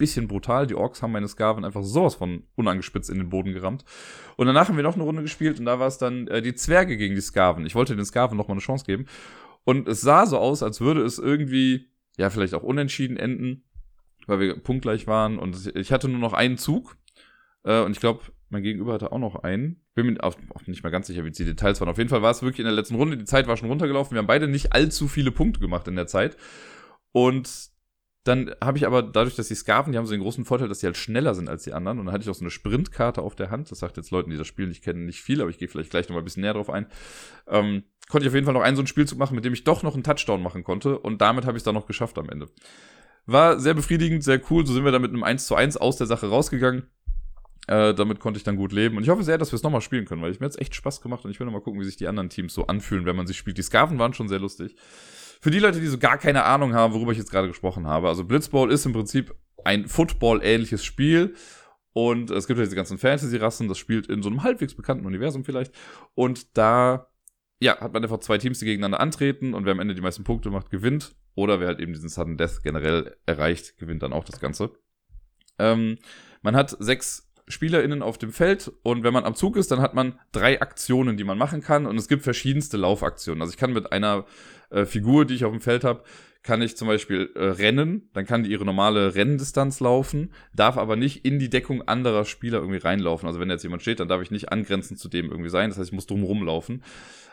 bisschen 0.03 0.27
brutal. 0.27 0.67
Die 0.67 0.75
Orks 0.75 1.01
haben 1.01 1.13
meine 1.13 1.29
Skaven 1.29 1.65
einfach 1.65 1.85
sowas 1.85 2.17
von 2.17 2.43
unangespitzt 2.57 3.09
in 3.09 3.19
den 3.19 3.29
Boden 3.29 3.53
gerammt. 3.53 3.85
Und 4.37 4.49
danach 4.49 4.69
haben 4.69 4.77
wir 4.77 4.83
noch 4.83 4.95
eine 4.95 5.05
Runde 5.05 5.23
gespielt 5.23 5.61
und 5.61 5.67
da 5.67 5.79
war 5.79 5.87
es 5.87 5.97
dann 5.97 6.27
äh, 6.27 6.43
die 6.43 6.57
Zwerge 6.57 6.97
gegen 6.97 7.15
die 7.15 7.21
Skaven. 7.21 7.67
Ich 7.67 7.77
wollte 7.77 7.95
den 7.95 8.05
Skaven 8.05 8.37
noch 8.37 8.49
mal 8.49 8.55
eine 8.55 8.61
Chance 8.61 8.85
geben. 8.85 9.07
Und 9.65 9.89
es 9.89 10.01
sah 10.01 10.27
so 10.27 10.39
aus, 10.39 10.63
als 10.63 10.81
würde 10.81 11.03
es 11.03 11.19
irgendwie, 11.19 11.91
ja, 12.17 12.31
vielleicht 12.31 12.55
auch 12.55 12.63
unentschieden 12.63 13.17
enden, 13.17 13.65
weil 14.27 14.41
wir 14.41 14.57
punktgleich 14.57 15.07
waren. 15.07 15.39
Und 15.39 15.75
ich 15.77 15.93
hatte 15.93 16.09
nur 16.09 16.21
noch 16.21 16.33
einen 16.33 16.59
Zug. 16.59 16.97
Äh, 17.65 17.83
und 17.83 17.93
ich 17.93 18.01
glaube, 18.01 18.23
mein 18.49 18.63
Gegenüber 18.63 18.95
hatte 18.95 19.13
auch 19.13 19.19
noch 19.19 19.37
einen. 19.37 19.81
Bin 19.95 20.07
mir 20.07 20.23
auch, 20.23 20.37
auch 20.55 20.67
nicht 20.67 20.83
mehr 20.83 20.93
ganz 20.93 21.07
sicher, 21.07 21.25
wie 21.25 21.31
die 21.31 21.45
Details 21.45 21.81
waren. 21.81 21.89
Auf 21.89 21.99
jeden 21.99 22.11
Fall 22.11 22.23
war 22.23 22.31
es 22.31 22.43
wirklich 22.43 22.61
in 22.61 22.67
der 22.67 22.75
letzten 22.75 22.97
Runde. 22.97 23.17
Die 23.17 23.25
Zeit 23.25 23.47
war 23.47 23.57
schon 23.57 23.69
runtergelaufen. 23.69 24.15
Wir 24.15 24.19
haben 24.19 24.27
beide 24.27 24.49
nicht 24.49 24.73
allzu 24.73 25.09
viele 25.09 25.31
Punkte 25.31 25.61
gemacht 25.61 25.89
in 25.89 25.97
der 25.97 26.07
Zeit. 26.07 26.37
Und 27.13 27.72
dann 28.25 28.55
habe 28.63 28.79
ich 28.79 28.87
aber 28.87 29.03
dadurch, 29.03 29.35
dass 29.35 29.49
die 29.49 29.55
Skaven, 29.55 29.93
die 29.93 29.99
haben 29.99 30.07
so 30.07 30.13
den 30.13 30.23
großen 30.23 30.45
Vorteil, 30.45 30.69
dass 30.69 30.81
sie 30.81 30.87
halt 30.87 30.97
schneller 30.97 31.35
sind 31.35 31.49
als 31.49 31.65
die 31.65 31.73
anderen. 31.73 31.99
Und 31.99 32.07
dann 32.07 32.15
hatte 32.15 32.23
ich 32.23 32.31
auch 32.31 32.35
so 32.35 32.45
eine 32.45 32.51
Sprintkarte 32.51 33.21
auf 33.21 33.35
der 33.35 33.51
Hand. 33.51 33.71
Das 33.71 33.81
sagt 33.81 33.97
jetzt 33.97 34.13
Leuten, 34.13 34.31
die 34.31 34.37
das 34.37 34.47
Spiel 34.47 34.69
nicht 34.69 34.85
kennen, 34.85 35.07
nicht 35.07 35.23
viel, 35.23 35.41
aber 35.41 35.51
ich 35.51 35.59
gehe 35.59 35.67
vielleicht 35.67 35.91
gleich 35.91 36.09
noch 36.09 36.15
mal 36.15 36.21
ein 36.21 36.25
bisschen 36.25 36.43
näher 36.43 36.55
drauf 36.55 36.71
ein. 36.71 36.87
Ähm, 37.49 37.83
konnte 38.09 38.25
ich 38.25 38.29
auf 38.29 38.35
jeden 38.35 38.45
Fall 38.45 38.55
noch 38.55 38.63
einen 38.63 38.77
so 38.77 38.83
einen 38.83 38.87
Spielzug 38.87 39.19
machen, 39.19 39.35
mit 39.35 39.45
dem 39.45 39.53
ich 39.53 39.65
doch 39.65 39.83
noch 39.83 39.95
einen 39.95 40.05
Touchdown 40.05 40.41
machen 40.41 40.63
konnte. 40.63 40.99
Und 40.99 41.21
damit 41.21 41.47
habe 41.47 41.57
ich 41.57 41.61
es 41.61 41.65
dann 41.65 41.75
noch 41.75 41.87
geschafft 41.87 42.17
am 42.17 42.29
Ende. 42.29 42.49
War 43.27 43.59
sehr 43.59 43.75
befriedigend, 43.75 44.23
sehr 44.23 44.41
cool. 44.51 44.65
So 44.67 44.73
sind 44.73 44.85
wir 44.85 44.93
dann 44.93 45.03
mit 45.03 45.11
einem 45.11 45.25
1 45.25 45.47
zu 45.47 45.57
1 45.57 45.77
aus 45.77 45.97
der 45.97 46.07
Sache 46.07 46.29
rausgegangen. 46.29 46.85
Äh, 47.67 47.95
damit 47.95 48.21
konnte 48.21 48.39
ich 48.39 48.45
dann 48.45 48.57
gut 48.57 48.73
leben. 48.73 48.97
Und 48.97 49.03
ich 49.03 49.09
hoffe 49.09 49.25
sehr, 49.25 49.39
dass 49.39 49.51
wir 49.51 49.57
es 49.57 49.63
nochmal 49.65 49.81
spielen 49.81 50.05
können, 50.05 50.23
weil 50.23 50.31
ich 50.31 50.39
mir 50.39 50.47
jetzt 50.47 50.61
echt 50.61 50.75
Spaß 50.77 51.01
gemacht 51.01 51.25
und 51.25 51.33
ich 51.33 51.41
will 51.41 51.45
nochmal 51.45 51.61
gucken, 51.61 51.81
wie 51.81 51.85
sich 51.85 51.97
die 51.97 52.07
anderen 52.07 52.29
Teams 52.29 52.55
so 52.55 52.67
anfühlen, 52.67 53.05
wenn 53.05 53.17
man 53.17 53.27
sich 53.27 53.37
spielt. 53.37 53.59
Die 53.59 53.63
Skaven 53.63 53.99
waren 53.99 54.15
schon 54.15 54.29
sehr 54.29 54.41
lustig. 54.41 54.77
Für 55.43 55.51
die 55.51 55.59
Leute, 55.59 55.81
die 55.81 55.89
so 55.89 55.99
gar 55.99 56.19
keine 56.19 56.45
Ahnung 56.45 56.73
haben, 56.73 56.95
worüber 56.95 57.11
ich 57.11 57.19
jetzt 57.19 57.33
gerade 57.33 57.49
gesprochen 57.49 57.89
habe, 57.89 58.07
also 58.07 58.25
Blitzball 58.25 58.71
ist 58.71 58.87
im 58.87 58.93
Prinzip 58.93 59.35
ein 59.65 59.89
Football-ähnliches 59.89 60.85
Spiel. 60.85 61.35
Und 61.93 62.31
es 62.31 62.47
gibt 62.47 62.59
ja 62.59 62.65
diese 62.65 62.77
ganzen 62.77 62.97
Fantasy-Rassen, 62.97 63.67
das 63.67 63.77
spielt 63.77 64.07
in 64.07 64.23
so 64.23 64.31
einem 64.31 64.45
halbwegs 64.45 64.75
bekannten 64.75 65.05
Universum 65.05 65.45
vielleicht. 65.45 65.75
Und 66.15 66.57
da, 66.57 67.09
ja, 67.61 67.81
hat 67.81 67.93
man 67.93 68.05
einfach 68.05 68.21
zwei 68.21 68.39
Teams, 68.39 68.61
die 68.61 68.67
gegeneinander 68.67 69.01
antreten 69.01 69.53
und 69.53 69.65
wer 69.65 69.73
am 69.73 69.81
Ende 69.81 69.97
die 69.97 70.01
meisten 70.01 70.23
Punkte 70.23 70.49
macht, 70.51 70.71
gewinnt. 70.71 71.17
Oder 71.35 71.59
wer 71.59 71.67
halt 71.67 71.81
eben 71.81 71.93
diesen 71.93 72.09
Sudden 72.09 72.37
Death 72.37 72.63
generell 72.63 73.17
erreicht, 73.27 73.77
gewinnt 73.79 74.05
dann 74.05 74.13
auch 74.13 74.25
das 74.25 74.39
Ganze. 74.39 74.71
Ähm, 75.59 75.99
man 76.43 76.55
hat 76.55 76.77
sechs 76.79 77.32
SpielerInnen 77.53 78.03
auf 78.03 78.19
dem 78.19 78.33
Feld 78.33 78.73
und 78.83 79.05
wenn 79.05 79.13
man 79.13 79.25
am 79.25 79.35
Zug 79.35 79.57
ist, 79.57 79.71
dann 79.71 79.81
hat 79.81 79.95
man 79.95 80.19
drei 80.33 80.61
Aktionen, 80.61 81.17
die 81.17 81.25
man 81.25 81.39
machen 81.39 81.61
kann 81.61 81.87
und 81.87 81.97
es 81.97 82.09
gibt 82.09 82.23
verschiedenste 82.23 82.77
Laufaktionen. 82.77 83.41
Also 83.41 83.53
ich 83.53 83.59
kann 83.59 83.73
mit 83.73 83.93
einer 83.93 84.25
äh, 84.71 84.85
Figur, 84.85 85.25
die 85.25 85.35
ich 85.35 85.45
auf 85.45 85.53
dem 85.53 85.61
Feld 85.61 85.85
habe, 85.85 86.03
kann 86.43 86.61
ich 86.61 86.77
zum 86.77 86.89
Beispiel 86.89 87.31
äh, 87.35 87.45
rennen, 87.45 88.09
dann 88.15 88.27
kann 88.27 88.43
die 88.43 88.51
ihre 88.51 88.65
normale 88.65 89.15
Renndistanz 89.15 89.79
laufen, 89.81 90.33
darf 90.55 90.77
aber 90.77 90.97
nicht 90.97 91.25
in 91.25 91.39
die 91.39 91.49
Deckung 91.49 91.83
anderer 91.83 92.25
Spieler 92.25 92.59
irgendwie 92.59 92.81
reinlaufen. 92.81 93.29
Also 93.29 93.39
wenn 93.39 93.49
jetzt 93.49 93.63
jemand 93.63 93.83
steht, 93.83 94.01
dann 94.01 94.09
darf 94.09 94.23
ich 94.23 94.33
nicht 94.33 94.51
angrenzend 94.51 94.99
zu 94.99 95.09
dem 95.09 95.31
irgendwie 95.31 95.51
sein. 95.51 95.71
Das 95.71 95.79
heißt, 95.79 95.91
ich 95.91 95.95
muss 95.95 96.07
drum 96.07 96.25
rumlaufen. 96.25 96.83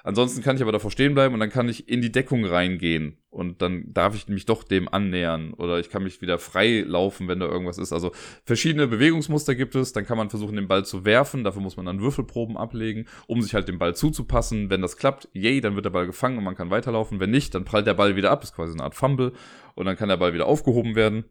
Ansonsten 0.03 0.41
kann 0.41 0.55
ich 0.55 0.61
aber 0.61 0.71
davor 0.71 0.91
stehen 0.91 1.13
bleiben 1.13 1.33
und 1.33 1.39
dann 1.39 1.49
kann 1.49 1.69
ich 1.69 1.89
in 1.89 2.01
die 2.01 2.11
Deckung 2.11 2.45
reingehen 2.45 3.17
und 3.29 3.61
dann 3.61 3.93
darf 3.93 4.15
ich 4.15 4.27
mich 4.27 4.45
doch 4.45 4.63
dem 4.63 4.89
annähern 4.89 5.53
oder 5.53 5.79
ich 5.79 5.89
kann 5.89 6.03
mich 6.03 6.21
wieder 6.21 6.39
frei 6.39 6.83
laufen, 6.85 7.27
wenn 7.27 7.39
da 7.39 7.45
irgendwas 7.45 7.77
ist. 7.77 7.93
Also 7.93 8.11
verschiedene 8.43 8.87
Bewegungsmuster 8.87 9.55
gibt 9.55 9.75
es. 9.75 9.93
Dann 9.93 10.05
kann 10.05 10.17
man 10.17 10.29
versuchen, 10.29 10.55
den 10.55 10.67
Ball 10.67 10.85
zu 10.85 11.05
werfen. 11.05 11.43
Dafür 11.43 11.61
muss 11.61 11.77
man 11.77 11.85
dann 11.85 12.01
Würfelproben 12.01 12.57
ablegen, 12.57 13.05
um 13.27 13.41
sich 13.41 13.53
halt 13.53 13.67
dem 13.67 13.77
Ball 13.77 13.95
zuzupassen. 13.95 14.69
Wenn 14.69 14.81
das 14.81 14.97
klappt, 14.97 15.29
yay, 15.33 15.61
dann 15.61 15.75
wird 15.75 15.85
der 15.85 15.91
Ball 15.91 16.07
gefangen 16.07 16.37
und 16.37 16.43
man 16.43 16.55
kann 16.55 16.71
weiterlaufen. 16.71 17.19
Wenn 17.19 17.31
nicht, 17.31 17.53
dann 17.53 17.65
prallt 17.65 17.87
der 17.87 17.93
Ball 17.93 18.15
wieder 18.15 18.31
ab. 18.31 18.43
Ist 18.43 18.55
quasi 18.55 18.73
eine 18.73 18.83
Art 18.83 18.95
Fumble 18.95 19.33
und 19.75 19.85
dann 19.85 19.95
kann 19.95 20.09
der 20.09 20.17
Ball 20.17 20.33
wieder 20.33 20.47
aufgehoben 20.47 20.95
werden. 20.95 21.25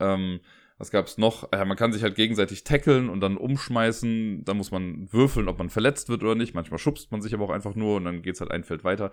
Ähm, 0.00 0.40
was 0.82 0.90
gab's 0.90 1.16
noch? 1.16 1.48
Ja, 1.52 1.64
man 1.64 1.76
kann 1.76 1.92
sich 1.92 2.02
halt 2.02 2.16
gegenseitig 2.16 2.64
tackeln 2.64 3.08
und 3.08 3.20
dann 3.20 3.36
umschmeißen. 3.36 4.44
Da 4.44 4.52
muss 4.52 4.72
man 4.72 5.06
würfeln, 5.12 5.46
ob 5.46 5.56
man 5.58 5.70
verletzt 5.70 6.08
wird 6.08 6.24
oder 6.24 6.34
nicht. 6.34 6.54
Manchmal 6.54 6.80
schubst 6.80 7.12
man 7.12 7.22
sich 7.22 7.32
aber 7.34 7.44
auch 7.44 7.50
einfach 7.50 7.76
nur 7.76 7.98
und 7.98 8.04
dann 8.04 8.20
geht's 8.20 8.40
halt 8.40 8.50
ein 8.50 8.64
Feld 8.64 8.82
weiter. 8.82 9.12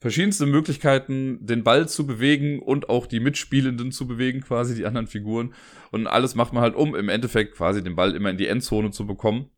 Verschiedenste 0.00 0.46
Möglichkeiten, 0.46 1.44
den 1.44 1.64
Ball 1.64 1.86
zu 1.86 2.06
bewegen 2.06 2.60
und 2.60 2.88
auch 2.88 3.04
die 3.06 3.20
Mitspielenden 3.20 3.92
zu 3.92 4.06
bewegen, 4.06 4.40
quasi 4.40 4.74
die 4.74 4.86
anderen 4.86 5.06
Figuren. 5.06 5.52
Und 5.90 6.06
alles 6.06 6.34
macht 6.34 6.54
man 6.54 6.62
halt 6.62 6.74
um, 6.74 6.94
im 6.94 7.10
Endeffekt 7.10 7.56
quasi 7.56 7.84
den 7.84 7.94
Ball 7.94 8.16
immer 8.16 8.30
in 8.30 8.38
die 8.38 8.46
Endzone 8.46 8.90
zu 8.90 9.06
bekommen. 9.06 9.50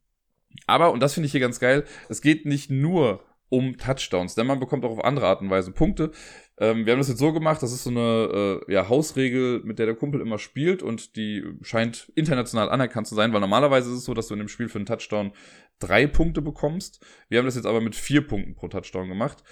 Aber, 0.67 0.91
und 0.91 0.99
das 0.99 1.15
finde 1.15 1.27
ich 1.27 1.33
hier 1.33 1.41
ganz 1.41 1.61
geil, 1.61 1.85
es 2.09 2.21
geht 2.21 2.47
nicht 2.47 2.69
nur 2.69 3.23
um 3.49 3.77
Touchdowns, 3.77 4.35
denn 4.35 4.49
man 4.49 4.59
bekommt 4.59 4.85
auch 4.85 4.91
auf 4.91 5.05
andere 5.05 5.27
Art 5.27 5.41
und 5.41 5.51
Weise 5.51 5.71
Punkte. 5.71 6.11
Ähm, 6.61 6.87
wir 6.87 6.93
haben 6.93 7.01
das 7.01 7.09
jetzt 7.09 7.19
so 7.19 7.33
gemacht, 7.33 7.63
das 7.63 7.73
ist 7.73 7.85
so 7.85 7.91
eine 7.91 8.63
äh, 8.69 8.73
ja, 8.73 8.89
Hausregel, 8.89 9.61
mit 9.65 9.79
der 9.79 9.87
der 9.87 9.95
Kumpel 9.95 10.21
immer 10.21 10.39
spielt 10.39 10.83
und 10.83 11.17
die 11.17 11.45
scheint 11.63 12.11
international 12.15 12.69
anerkannt 12.69 13.07
zu 13.07 13.15
sein, 13.15 13.33
weil 13.33 13.41
normalerweise 13.41 13.91
ist 13.91 13.99
es 13.99 14.05
so, 14.05 14.15
dass 14.15 14.29
du 14.29 14.35
in 14.35 14.41
dem 14.41 14.49
Spiel 14.49 14.69
für 14.69 14.79
einen 14.79 14.87
Touchdown 14.87 15.33
drei 15.79 16.07
Punkte 16.07 16.43
bekommst. 16.43 17.05
Wir 17.29 17.39
haben 17.39 17.47
das 17.47 17.55
jetzt 17.55 17.67
aber 17.67 17.81
mit 17.81 17.95
vier 17.95 18.27
Punkten 18.27 18.55
pro 18.55 18.69
Touchdown 18.69 19.09
gemacht. 19.09 19.45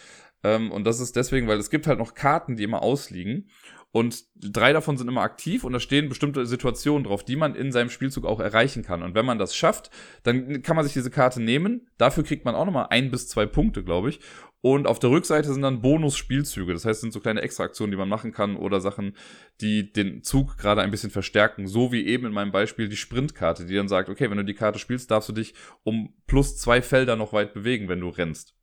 Ähm, 0.43 0.73
und 0.73 0.85
das 0.85 1.01
ist 1.01 1.17
deswegen, 1.17 1.47
weil 1.47 1.59
es 1.59 1.71
gibt 1.71 1.87
halt 1.87 1.99
noch 1.99 2.15
Karten, 2.15 2.57
die 2.57 2.65
immer 2.65 2.83
ausliegen. 2.83 3.49
Und 3.93 4.25
drei 4.37 4.75
davon 4.75 4.99
sind 4.99 5.09
immer 5.09 5.23
aktiv 5.23 5.65
und 5.65 5.73
da 5.73 5.81
stehen 5.81 6.11
bestimmte 6.11 6.45
Situationen 6.45 7.05
drauf, 7.05 7.25
die 7.25 7.37
man 7.37 7.55
in 7.55 7.73
seinem 7.73 7.89
Spielzug 7.89 8.27
auch 8.27 8.41
erreichen 8.41 8.83
kann. 8.83 9.03
Und 9.03 9.15
wenn 9.15 9.25
man 9.25 9.39
das 9.39 9.57
schafft, 9.57 9.91
dann 10.23 10.61
kann 10.61 10.77
man 10.77 10.85
sich 10.85 10.93
diese 10.93 11.11
Karte 11.11 11.41
nehmen. 11.41 11.89
Dafür 11.97 12.23
kriegt 12.23 12.45
man 12.45 12.55
auch 12.55 12.67
nochmal 12.67 12.89
ein 12.91 13.11
bis 13.11 13.27
zwei 13.27 13.47
Punkte, 13.47 13.83
glaube 13.85 14.11
ich. 14.11 14.21
Und 14.63 14.87
auf 14.87 14.99
der 14.99 15.11
Rückseite 15.11 15.53
sind 15.53 15.63
dann 15.63 15.81
Bonus-Spielzüge. 15.81 16.73
Das 16.73 16.85
heißt, 16.85 17.01
sind 17.01 17.13
so 17.13 17.21
kleine 17.21 17.43
Extraaktionen, 17.43 17.93
die 17.93 17.97
man 17.97 18.09
machen 18.09 18.33
kann 18.33 18.57
oder 18.57 18.81
Sachen, 18.81 19.17
die 19.61 19.93
den 19.93 20.23
Zug 20.23 20.57
gerade 20.59 20.83
ein 20.83 20.91
bisschen 20.91 21.11
verstärken. 21.11 21.69
So 21.69 21.93
wie 21.93 22.07
eben 22.07 22.27
in 22.27 22.33
meinem 22.33 22.53
Beispiel 22.53 22.89
die 22.89 22.97
Sprintkarte, 22.97 23.67
die 23.67 23.77
dann 23.77 23.89
sagt, 23.89 24.09
okay, 24.09 24.29
wenn 24.29 24.39
du 24.39 24.45
die 24.45 24.55
Karte 24.55 24.79
spielst, 24.79 25.11
darfst 25.11 25.29
du 25.29 25.33
dich 25.33 25.55
um 25.85 26.15
plus 26.27 26.57
zwei 26.57 26.83
Felder 26.83 27.17
noch 27.17 27.33
weit 27.33 27.55
bewegen, 27.55 27.89
wenn 27.89 28.01
du 28.01 28.09
rennst. 28.09 28.57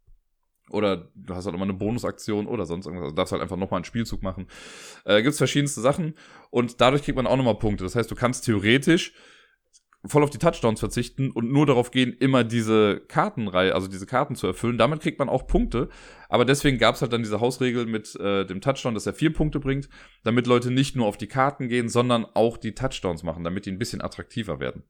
Oder 0.69 1.09
du 1.15 1.35
hast 1.35 1.45
halt 1.45 1.55
immer 1.55 1.65
eine 1.65 1.73
Bonusaktion 1.73 2.47
oder 2.47 2.65
sonst 2.65 2.85
irgendwas. 2.85 3.05
Also 3.05 3.15
darfst 3.15 3.31
halt 3.31 3.41
einfach 3.41 3.57
nochmal 3.57 3.77
einen 3.77 3.85
Spielzug 3.85 4.23
machen. 4.23 4.47
Äh, 5.05 5.21
Gibt 5.21 5.35
verschiedenste 5.35 5.81
Sachen 5.81 6.15
und 6.49 6.81
dadurch 6.81 7.03
kriegt 7.03 7.15
man 7.15 7.27
auch 7.27 7.37
nochmal 7.37 7.59
Punkte. 7.59 7.83
Das 7.83 7.95
heißt, 7.95 8.09
du 8.09 8.15
kannst 8.15 8.45
theoretisch 8.45 9.13
voll 10.05 10.23
auf 10.23 10.29
die 10.29 10.37
Touchdowns 10.37 10.79
verzichten 10.79 11.31
und 11.31 11.51
nur 11.51 11.65
darauf 11.65 11.91
gehen, 11.91 12.13
immer 12.19 12.43
diese 12.43 12.99
Kartenreihe, 13.07 13.73
also 13.73 13.87
diese 13.87 14.05
Karten 14.05 14.35
zu 14.35 14.47
erfüllen. 14.47 14.77
Damit 14.77 15.01
kriegt 15.01 15.19
man 15.19 15.29
auch 15.29 15.47
Punkte. 15.47 15.89
Aber 16.27 16.45
deswegen 16.45 16.77
gab 16.77 16.95
es 16.95 17.01
halt 17.01 17.13
dann 17.13 17.23
diese 17.23 17.39
Hausregel 17.39 17.85
mit 17.85 18.15
äh, 18.19 18.45
dem 18.45 18.59
Touchdown, 18.59 18.95
dass 18.95 19.05
er 19.05 19.13
vier 19.13 19.31
Punkte 19.31 19.59
bringt, 19.59 19.87
damit 20.23 20.47
Leute 20.47 20.71
nicht 20.71 20.95
nur 20.95 21.07
auf 21.07 21.17
die 21.17 21.27
Karten 21.27 21.69
gehen, 21.69 21.87
sondern 21.87 22.25
auch 22.25 22.57
die 22.57 22.75
Touchdowns 22.75 23.23
machen, 23.23 23.43
damit 23.43 23.65
die 23.65 23.71
ein 23.71 23.79
bisschen 23.79 24.01
attraktiver 24.01 24.59
werden. 24.59 24.83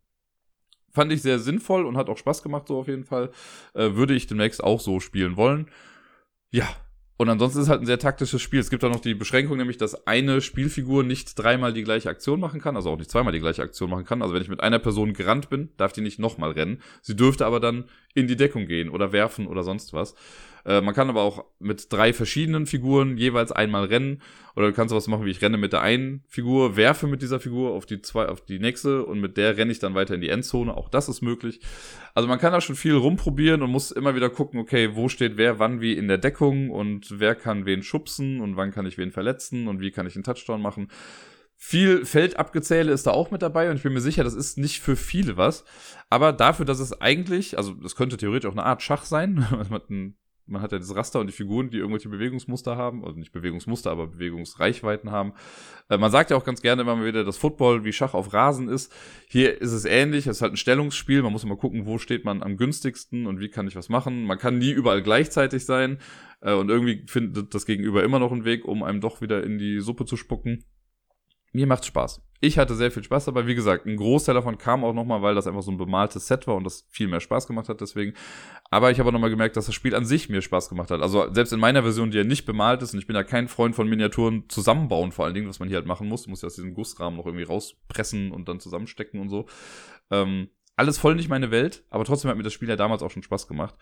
Fand 0.91 1.11
ich 1.11 1.21
sehr 1.21 1.39
sinnvoll 1.39 1.85
und 1.85 1.97
hat 1.97 2.09
auch 2.09 2.17
Spaß 2.17 2.41
gemacht, 2.43 2.67
so 2.67 2.79
auf 2.79 2.87
jeden 2.87 3.03
Fall. 3.03 3.31
Äh, 3.73 3.95
würde 3.95 4.15
ich 4.15 4.27
demnächst 4.27 4.63
auch 4.63 4.79
so 4.79 4.99
spielen 4.99 5.37
wollen. 5.37 5.69
Ja, 6.49 6.67
und 7.23 7.29
ansonsten 7.29 7.59
ist 7.59 7.63
es 7.63 7.69
halt 7.69 7.81
ein 7.81 7.85
sehr 7.85 7.99
taktisches 7.99 8.41
Spiel. 8.41 8.59
Es 8.59 8.69
gibt 8.69 8.83
auch 8.83 8.91
noch 8.91 8.99
die 8.99 9.15
Beschränkung, 9.15 9.57
nämlich, 9.57 9.77
dass 9.77 10.05
eine 10.05 10.41
Spielfigur 10.41 11.03
nicht 11.03 11.39
dreimal 11.39 11.73
die 11.73 11.83
gleiche 11.83 12.09
Aktion 12.09 12.39
machen 12.39 12.61
kann, 12.61 12.75
also 12.75 12.91
auch 12.91 12.97
nicht 12.97 13.09
zweimal 13.09 13.33
die 13.33 13.39
gleiche 13.39 13.63
Aktion 13.63 13.89
machen 13.89 14.05
kann. 14.05 14.21
Also 14.21 14.33
wenn 14.33 14.41
ich 14.41 14.49
mit 14.49 14.61
einer 14.61 14.79
Person 14.79 15.13
gerannt 15.13 15.49
bin, 15.49 15.69
darf 15.77 15.93
die 15.93 16.01
nicht 16.01 16.19
nochmal 16.19 16.51
rennen. 16.51 16.81
Sie 17.01 17.15
dürfte 17.15 17.45
aber 17.45 17.59
dann 17.59 17.85
in 18.13 18.27
die 18.27 18.35
Deckung 18.35 18.67
gehen 18.67 18.89
oder 18.89 19.11
werfen 19.11 19.47
oder 19.47 19.63
sonst 19.63 19.93
was. 19.93 20.13
Äh, 20.65 20.81
man 20.81 20.93
kann 20.93 21.09
aber 21.09 21.21
auch 21.21 21.45
mit 21.59 21.91
drei 21.91 22.13
verschiedenen 22.13 22.65
Figuren 22.65 23.17
jeweils 23.17 23.51
einmal 23.51 23.85
rennen. 23.85 24.21
Oder 24.55 24.67
du 24.67 24.73
kannst 24.73 24.91
sowas 24.91 25.07
machen, 25.07 25.25
wie 25.25 25.31
ich 25.31 25.41
renne 25.41 25.57
mit 25.57 25.73
der 25.73 25.81
einen 25.81 26.23
Figur, 26.27 26.77
werfe 26.77 27.07
mit 27.07 27.21
dieser 27.21 27.39
Figur 27.39 27.71
auf 27.71 27.85
die 27.85 28.01
zwei, 28.01 28.27
auf 28.27 28.41
die 28.45 28.59
nächste 28.59 29.03
und 29.03 29.19
mit 29.19 29.35
der 29.35 29.57
renne 29.57 29.71
ich 29.71 29.79
dann 29.79 29.95
weiter 29.95 30.13
in 30.13 30.21
die 30.21 30.29
Endzone. 30.29 30.75
Auch 30.75 30.89
das 30.89 31.09
ist 31.09 31.21
möglich. 31.21 31.59
Also 32.13 32.29
man 32.29 32.39
kann 32.39 32.53
da 32.53 32.61
schon 32.61 32.75
viel 32.75 32.95
rumprobieren 32.95 33.63
und 33.63 33.71
muss 33.71 33.91
immer 33.91 34.15
wieder 34.15 34.29
gucken, 34.29 34.59
okay, 34.59 34.95
wo 34.95 35.09
steht 35.09 35.37
wer 35.37 35.57
wann 35.57 35.81
wie 35.81 35.93
in 35.93 36.07
der 36.07 36.19
Deckung 36.19 36.69
und 36.69 37.19
wer 37.19 37.35
kann 37.35 37.65
wen 37.65 37.81
schubsen 37.81 38.41
und 38.41 38.55
wann 38.55 38.71
kann 38.71 38.85
ich 38.85 38.97
wen 38.97 39.11
verletzen 39.11 39.67
und 39.67 39.81
wie 39.81 39.91
kann 39.91 40.05
ich 40.05 40.15
einen 40.15 40.23
Touchdown 40.23 40.61
machen. 40.61 40.89
Viel 41.55 42.05
Feldabgezähle 42.05 42.91
ist 42.91 43.07
da 43.07 43.11
auch 43.11 43.31
mit 43.31 43.41
dabei 43.41 43.69
und 43.71 43.77
ich 43.77 43.83
bin 43.83 43.93
mir 43.93 44.01
sicher, 44.01 44.23
das 44.23 44.33
ist 44.33 44.57
nicht 44.57 44.81
für 44.81 44.95
viele 44.95 45.37
was. 45.37 45.63
Aber 46.09 46.33
dafür, 46.33 46.65
dass 46.65 46.79
es 46.79 46.99
eigentlich, 47.01 47.57
also 47.57 47.73
das 47.73 47.95
könnte 47.95 48.17
theoretisch 48.17 48.49
auch 48.49 48.55
eine 48.55 48.65
Art 48.65 48.83
Schach 48.83 49.05
sein, 49.05 49.47
mit 49.71 49.89
einem 49.89 50.15
man 50.45 50.61
hat 50.61 50.71
ja 50.71 50.79
das 50.79 50.95
Raster 50.95 51.19
und 51.19 51.27
die 51.27 51.33
Figuren, 51.33 51.69
die 51.69 51.77
irgendwelche 51.77 52.09
Bewegungsmuster 52.09 52.75
haben, 52.75 53.03
also 53.05 53.17
nicht 53.17 53.31
Bewegungsmuster, 53.31 53.91
aber 53.91 54.07
Bewegungsreichweiten 54.07 55.11
haben. 55.11 55.33
Äh, 55.89 55.97
man 55.97 56.11
sagt 56.11 56.31
ja 56.31 56.37
auch 56.37 56.43
ganz 56.43 56.61
gerne 56.61 56.81
immer 56.81 57.03
wieder, 57.03 57.23
dass 57.23 57.37
Football 57.37 57.83
wie 57.83 57.93
Schach 57.93 58.13
auf 58.13 58.33
Rasen 58.33 58.67
ist. 58.67 58.93
Hier 59.27 59.61
ist 59.61 59.71
es 59.71 59.85
ähnlich, 59.85 60.27
es 60.27 60.37
ist 60.37 60.41
halt 60.41 60.53
ein 60.53 60.57
Stellungsspiel, 60.57 61.21
man 61.21 61.31
muss 61.31 61.43
immer 61.43 61.57
gucken, 61.57 61.85
wo 61.85 61.97
steht 61.97 62.25
man 62.25 62.43
am 62.43 62.57
günstigsten 62.57 63.27
und 63.27 63.39
wie 63.39 63.49
kann 63.49 63.67
ich 63.67 63.75
was 63.75 63.89
machen. 63.89 64.25
Man 64.25 64.37
kann 64.37 64.57
nie 64.57 64.71
überall 64.71 65.01
gleichzeitig 65.01 65.65
sein 65.65 65.99
äh, 66.41 66.53
und 66.53 66.69
irgendwie 66.69 67.05
findet 67.07 67.53
das 67.53 67.65
Gegenüber 67.65 68.03
immer 68.03 68.19
noch 68.19 68.31
einen 68.31 68.45
Weg, 68.45 68.65
um 68.65 68.83
einem 68.83 69.01
doch 69.01 69.21
wieder 69.21 69.43
in 69.43 69.57
die 69.57 69.79
Suppe 69.79 70.05
zu 70.05 70.17
spucken 70.17 70.65
mir 71.53 71.67
macht's 71.67 71.87
Spaß. 71.87 72.21
Ich 72.43 72.57
hatte 72.57 72.75
sehr 72.75 72.91
viel 72.91 73.05
Spaß 73.05 73.23
dabei. 73.23 73.47
Wie 73.47 73.55
gesagt, 73.55 73.85
ein 73.85 73.95
Großteil 73.95 74.35
davon 74.35 74.57
kam 74.57 74.83
auch 74.83 74.93
nochmal, 74.93 75.21
weil 75.21 75.33
das 75.33 75.47
einfach 75.47 75.61
so 75.61 75.71
ein 75.71 75.77
bemaltes 75.77 76.27
Set 76.27 76.45
war 76.45 76.55
und 76.55 76.65
das 76.65 76.85
viel 76.89 77.07
mehr 77.07 77.21
Spaß 77.21 77.47
gemacht 77.47 77.69
hat 77.69 77.79
deswegen. 77.79 78.15
Aber 78.69 78.91
ich 78.91 78.99
habe 78.99 79.07
auch 79.07 79.13
nochmal 79.13 79.29
gemerkt, 79.29 79.55
dass 79.55 79.67
das 79.67 79.75
Spiel 79.75 79.95
an 79.95 80.03
sich 80.03 80.27
mir 80.27 80.41
Spaß 80.41 80.67
gemacht 80.67 80.91
hat. 80.91 81.01
Also 81.01 81.31
selbst 81.33 81.53
in 81.53 81.61
meiner 81.61 81.83
Version, 81.83 82.11
die 82.11 82.17
ja 82.17 82.25
nicht 82.25 82.43
bemalt 82.43 82.81
ist, 82.81 82.93
und 82.93 82.99
ich 82.99 83.07
bin 83.07 83.15
ja 83.15 83.23
kein 83.23 83.47
Freund 83.47 83.75
von 83.75 83.87
Miniaturen 83.87 84.49
zusammenbauen, 84.49 85.13
vor 85.13 85.23
allen 85.23 85.35
Dingen, 85.35 85.47
was 85.47 85.59
man 85.59 85.69
hier 85.69 85.77
halt 85.77 85.87
machen 85.87 86.09
muss. 86.09 86.23
Du 86.23 86.31
musst 86.31 86.43
ja 86.43 86.47
aus 86.47 86.55
diesem 86.55 86.73
Gussrahmen 86.73 87.15
noch 87.15 87.25
irgendwie 87.25 87.45
rauspressen 87.45 88.33
und 88.33 88.49
dann 88.49 88.59
zusammenstecken 88.59 89.21
und 89.21 89.29
so. 89.29 89.45
Ähm, 90.11 90.49
alles 90.75 90.97
voll 90.97 91.15
nicht 91.15 91.29
meine 91.29 91.49
Welt, 91.49 91.85
aber 91.91 92.03
trotzdem 92.03 92.29
hat 92.29 92.35
mir 92.35 92.43
das 92.43 92.51
Spiel 92.51 92.67
ja 92.67 92.75
damals 92.75 93.03
auch 93.03 93.11
schon 93.11 93.23
Spaß 93.23 93.47
gemacht 93.47 93.75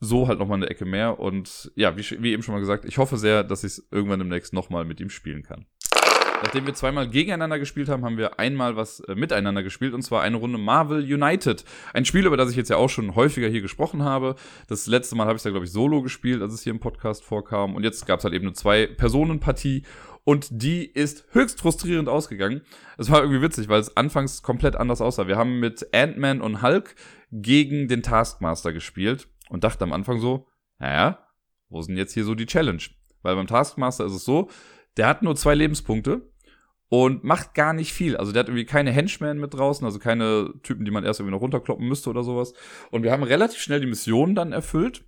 so 0.00 0.28
halt 0.28 0.38
nochmal 0.38 0.58
eine 0.58 0.68
Ecke 0.68 0.84
mehr. 0.84 1.18
Und 1.18 1.72
ja, 1.74 1.96
wie, 1.96 2.02
wie, 2.22 2.32
eben 2.32 2.42
schon 2.42 2.54
mal 2.54 2.60
gesagt, 2.60 2.84
ich 2.84 2.98
hoffe 2.98 3.16
sehr, 3.16 3.44
dass 3.44 3.64
ich 3.64 3.72
es 3.72 3.88
irgendwann 3.90 4.18
demnächst 4.18 4.52
nochmal 4.52 4.84
mit 4.84 5.00
ihm 5.00 5.10
spielen 5.10 5.42
kann. 5.42 5.66
Nachdem 6.42 6.66
wir 6.66 6.74
zweimal 6.74 7.08
gegeneinander 7.08 7.58
gespielt 7.58 7.88
haben, 7.88 8.04
haben 8.04 8.18
wir 8.18 8.38
einmal 8.38 8.76
was 8.76 9.00
äh, 9.00 9.14
miteinander 9.14 9.62
gespielt 9.62 9.94
und 9.94 10.02
zwar 10.02 10.22
eine 10.22 10.36
Runde 10.36 10.58
Marvel 10.58 11.00
United. 11.00 11.64
Ein 11.94 12.04
Spiel, 12.04 12.26
über 12.26 12.36
das 12.36 12.50
ich 12.50 12.56
jetzt 12.56 12.68
ja 12.68 12.76
auch 12.76 12.90
schon 12.90 13.14
häufiger 13.14 13.48
hier 13.48 13.62
gesprochen 13.62 14.02
habe. 14.02 14.36
Das 14.68 14.86
letzte 14.86 15.16
Mal 15.16 15.26
habe 15.26 15.36
ich 15.36 15.40
es 15.40 15.44
ja, 15.44 15.50
glaube 15.50 15.64
ich, 15.64 15.72
solo 15.72 16.02
gespielt, 16.02 16.42
als 16.42 16.52
es 16.52 16.62
hier 16.62 16.72
im 16.72 16.80
Podcast 16.80 17.24
vorkam. 17.24 17.74
Und 17.74 17.84
jetzt 17.84 18.06
gab 18.06 18.18
es 18.18 18.24
halt 18.24 18.34
eben 18.34 18.46
eine 18.46 18.52
Zwei-Personen-Partie 18.52 19.84
und 20.24 20.48
die 20.50 20.84
ist 20.84 21.24
höchst 21.30 21.60
frustrierend 21.60 22.08
ausgegangen. 22.08 22.62
Es 22.98 23.10
war 23.10 23.20
irgendwie 23.20 23.42
witzig, 23.42 23.68
weil 23.68 23.80
es 23.80 23.96
anfangs 23.96 24.42
komplett 24.42 24.76
anders 24.76 25.00
aussah. 25.00 25.28
Wir 25.28 25.36
haben 25.36 25.58
mit 25.58 25.94
Ant-Man 25.94 26.42
und 26.42 26.62
Hulk 26.62 26.96
gegen 27.32 27.88
den 27.88 28.02
Taskmaster 28.02 28.72
gespielt 28.72 29.28
und 29.48 29.64
dachte 29.64 29.84
am 29.84 29.92
Anfang 29.92 30.20
so, 30.20 30.48
naja, 30.78 31.26
wo 31.68 31.80
sind 31.80 31.96
jetzt 31.96 32.12
hier 32.12 32.24
so 32.24 32.34
die 32.34 32.46
Challenge? 32.46 32.82
Weil 33.22 33.36
beim 33.36 33.46
Taskmaster 33.46 34.04
ist 34.04 34.12
es 34.12 34.24
so, 34.24 34.48
der 34.96 35.06
hat 35.08 35.22
nur 35.22 35.36
zwei 35.36 35.54
Lebenspunkte 35.54 36.30
und 36.88 37.24
macht 37.24 37.54
gar 37.54 37.72
nicht 37.72 37.92
viel. 37.92 38.16
Also 38.16 38.32
der 38.32 38.40
hat 38.40 38.48
irgendwie 38.48 38.64
keine 38.64 38.92
Henchmen 38.92 39.38
mit 39.38 39.54
draußen, 39.54 39.84
also 39.84 39.98
keine 39.98 40.54
Typen, 40.62 40.84
die 40.84 40.90
man 40.90 41.04
erst 41.04 41.20
irgendwie 41.20 41.34
noch 41.34 41.42
runterkloppen 41.42 41.86
müsste 41.86 42.10
oder 42.10 42.22
sowas. 42.22 42.54
Und 42.90 43.02
wir 43.02 43.12
haben 43.12 43.22
relativ 43.22 43.60
schnell 43.60 43.80
die 43.80 43.86
Mission 43.86 44.34
dann 44.34 44.52
erfüllt 44.52 45.04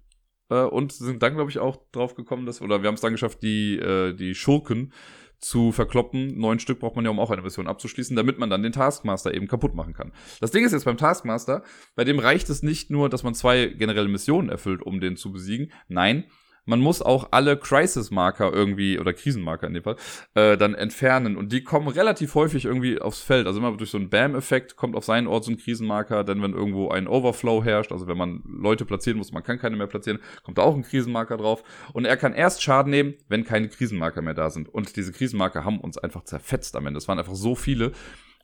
äh, 0.51 0.63
und 0.63 0.93
sind 0.93 1.23
dann, 1.23 1.35
glaube 1.35 1.51
ich, 1.51 1.59
auch 1.59 1.79
drauf 1.93 2.15
gekommen, 2.15 2.47
dass, 2.47 2.61
oder 2.61 2.83
wir 2.83 2.89
haben 2.89 2.97
es 2.97 3.01
dann 3.01 3.13
geschafft, 3.13 3.43
die, 3.43 3.79
äh, 3.79 4.13
die 4.15 4.35
Schurken 4.35 4.93
zu 5.39 5.71
verkloppen. 5.71 6.37
Neun 6.37 6.59
Stück 6.59 6.81
braucht 6.81 6.97
man 6.97 7.05
ja, 7.05 7.13
um 7.13 7.21
auch 7.21 7.31
eine 7.31 7.43
Mission 7.43 7.69
abzuschließen, 7.69 8.17
damit 8.17 8.41
man 8.41 8.51
dann 8.51 8.65
den 8.65 8.73
Taskmaster 8.73 9.33
eben 9.33 9.47
kaputt 9.47 9.75
machen 9.75 9.95
kann. 9.95 10.13
Das 10.41 10.51
Ding 10.51 10.65
ist 10.65 10.73
jetzt 10.73 10.85
beim 10.85 10.97
Taskmaster, 10.97 11.63
bei 11.95 12.03
dem 12.03 12.19
reicht 12.19 12.51
es 12.51 12.65
nicht 12.65 12.91
nur, 12.91 13.09
dass 13.09 13.23
man 13.23 13.35
zwei 13.35 13.67
generelle 13.67 14.09
Missionen 14.09 14.49
erfüllt, 14.49 14.83
um 14.83 14.99
den 14.99 15.17
zu 15.17 15.33
besiegen. 15.33 15.71
Nein, 15.87 16.25
man 16.69 16.81
muss 16.81 17.01
auch 17.01 17.29
alle 17.31 17.57
Crisis-Marker 17.57 18.53
irgendwie, 18.53 18.99
oder 18.99 19.15
Krisenmarker 19.15 19.67
in 19.67 19.75
dem 19.75 19.83
Fall, 19.83 19.97
äh, 20.35 20.59
dann 20.59 20.75
entfernen. 20.75 21.39
Und 21.39 21.51
die 21.51 21.65
kommen 21.65 21.89
relativ 21.89 22.35
häufig 22.35 22.67
irgendwie 22.67 23.01
aufs 23.01 23.23
Feld. 23.23 23.47
Also 23.47 23.59
immer 23.59 23.75
durch 23.75 23.91
so 23.91 23.97
einen 23.97 24.11
Bam-Effekt 24.11 24.77
kommt 24.77 24.95
auf 24.95 25.05
seinen 25.05 25.27
Ort 25.27 25.45
so 25.45 25.51
ein 25.51 25.57
Krisenmarker. 25.57 26.25
Denn 26.25 26.43
wenn 26.43 26.53
irgendwo 26.53 26.91
ein 26.91 27.09
Overflow 27.09 27.65
herrscht, 27.65 27.91
also 27.91 28.07
wenn 28.07 28.19
man 28.19 28.43
Leute 28.47 28.85
platzieren 28.85 29.17
muss, 29.17 29.33
man 29.33 29.43
kann 29.43 29.59
keine 29.59 29.77
mehr 29.77 29.87
platzieren, 29.87 30.21
kommt 30.45 30.59
da 30.59 30.63
auch 30.63 30.77
ein 30.77 30.83
Krisenmarker 30.83 31.39
drauf. 31.39 31.65
Und 31.95 32.05
er 32.05 32.19
kann 32.19 32.35
erst 32.35 32.63
Schaden 32.63 32.91
nehmen, 32.91 33.15
wenn 33.29 33.45
keine 33.45 33.69
Krisenmarker 33.69 34.21
mehr 34.21 34.35
da 34.35 34.51
sind. 34.51 34.69
Und 34.69 34.95
diese 34.97 35.13
Krisenmarker 35.13 35.65
haben 35.65 35.81
uns 35.81 35.97
einfach 35.97 36.25
zerfetzt 36.25 36.77
am 36.77 36.87
Ende. 36.87 36.99
Es 36.99 37.09
waren 37.09 37.19
einfach 37.19 37.35
so 37.35 37.55
viele. 37.55 37.93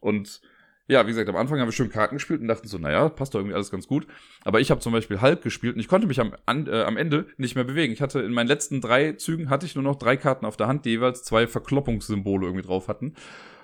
Und 0.00 0.40
ja, 0.86 1.04
wie 1.06 1.10
gesagt, 1.10 1.28
am 1.28 1.36
Anfang 1.36 1.58
haben 1.58 1.68
wir 1.68 1.72
schön 1.72 1.88
Karten 1.88 2.16
gespielt 2.16 2.42
und 2.42 2.48
dachten 2.48 2.68
so, 2.68 2.76
naja, 2.76 3.08
passt 3.08 3.34
doch 3.34 3.38
irgendwie 3.38 3.54
alles 3.54 3.70
ganz 3.70 3.86
gut. 3.86 4.06
Aber 4.44 4.60
ich 4.60 4.70
habe 4.70 4.80
zum 4.80 4.92
Beispiel 4.92 5.20
Hulk 5.20 5.40
gespielt 5.42 5.74
und 5.74 5.80
ich 5.80 5.88
konnte 5.88 6.06
mich 6.06 6.20
am, 6.20 6.34
an, 6.44 6.66
äh, 6.66 6.82
am 6.82 6.98
Ende 6.98 7.26
nicht 7.38 7.54
mehr 7.54 7.64
bewegen. 7.64 7.92
Ich 7.92 8.02
hatte 8.02 8.20
in 8.20 8.32
meinen 8.32 8.48
letzten 8.48 8.82
drei 8.82 9.12
Zügen 9.12 9.48
hatte 9.48 9.64
ich 9.64 9.74
nur 9.74 9.84
noch 9.84 9.96
drei 9.96 10.16
Karten 10.18 10.44
auf 10.44 10.58
der 10.58 10.66
Hand, 10.66 10.84
die 10.84 10.90
jeweils 10.90 11.22
zwei 11.22 11.46
Verkloppungssymbole 11.46 12.46
irgendwie 12.46 12.66
drauf 12.66 12.88
hatten. 12.88 13.14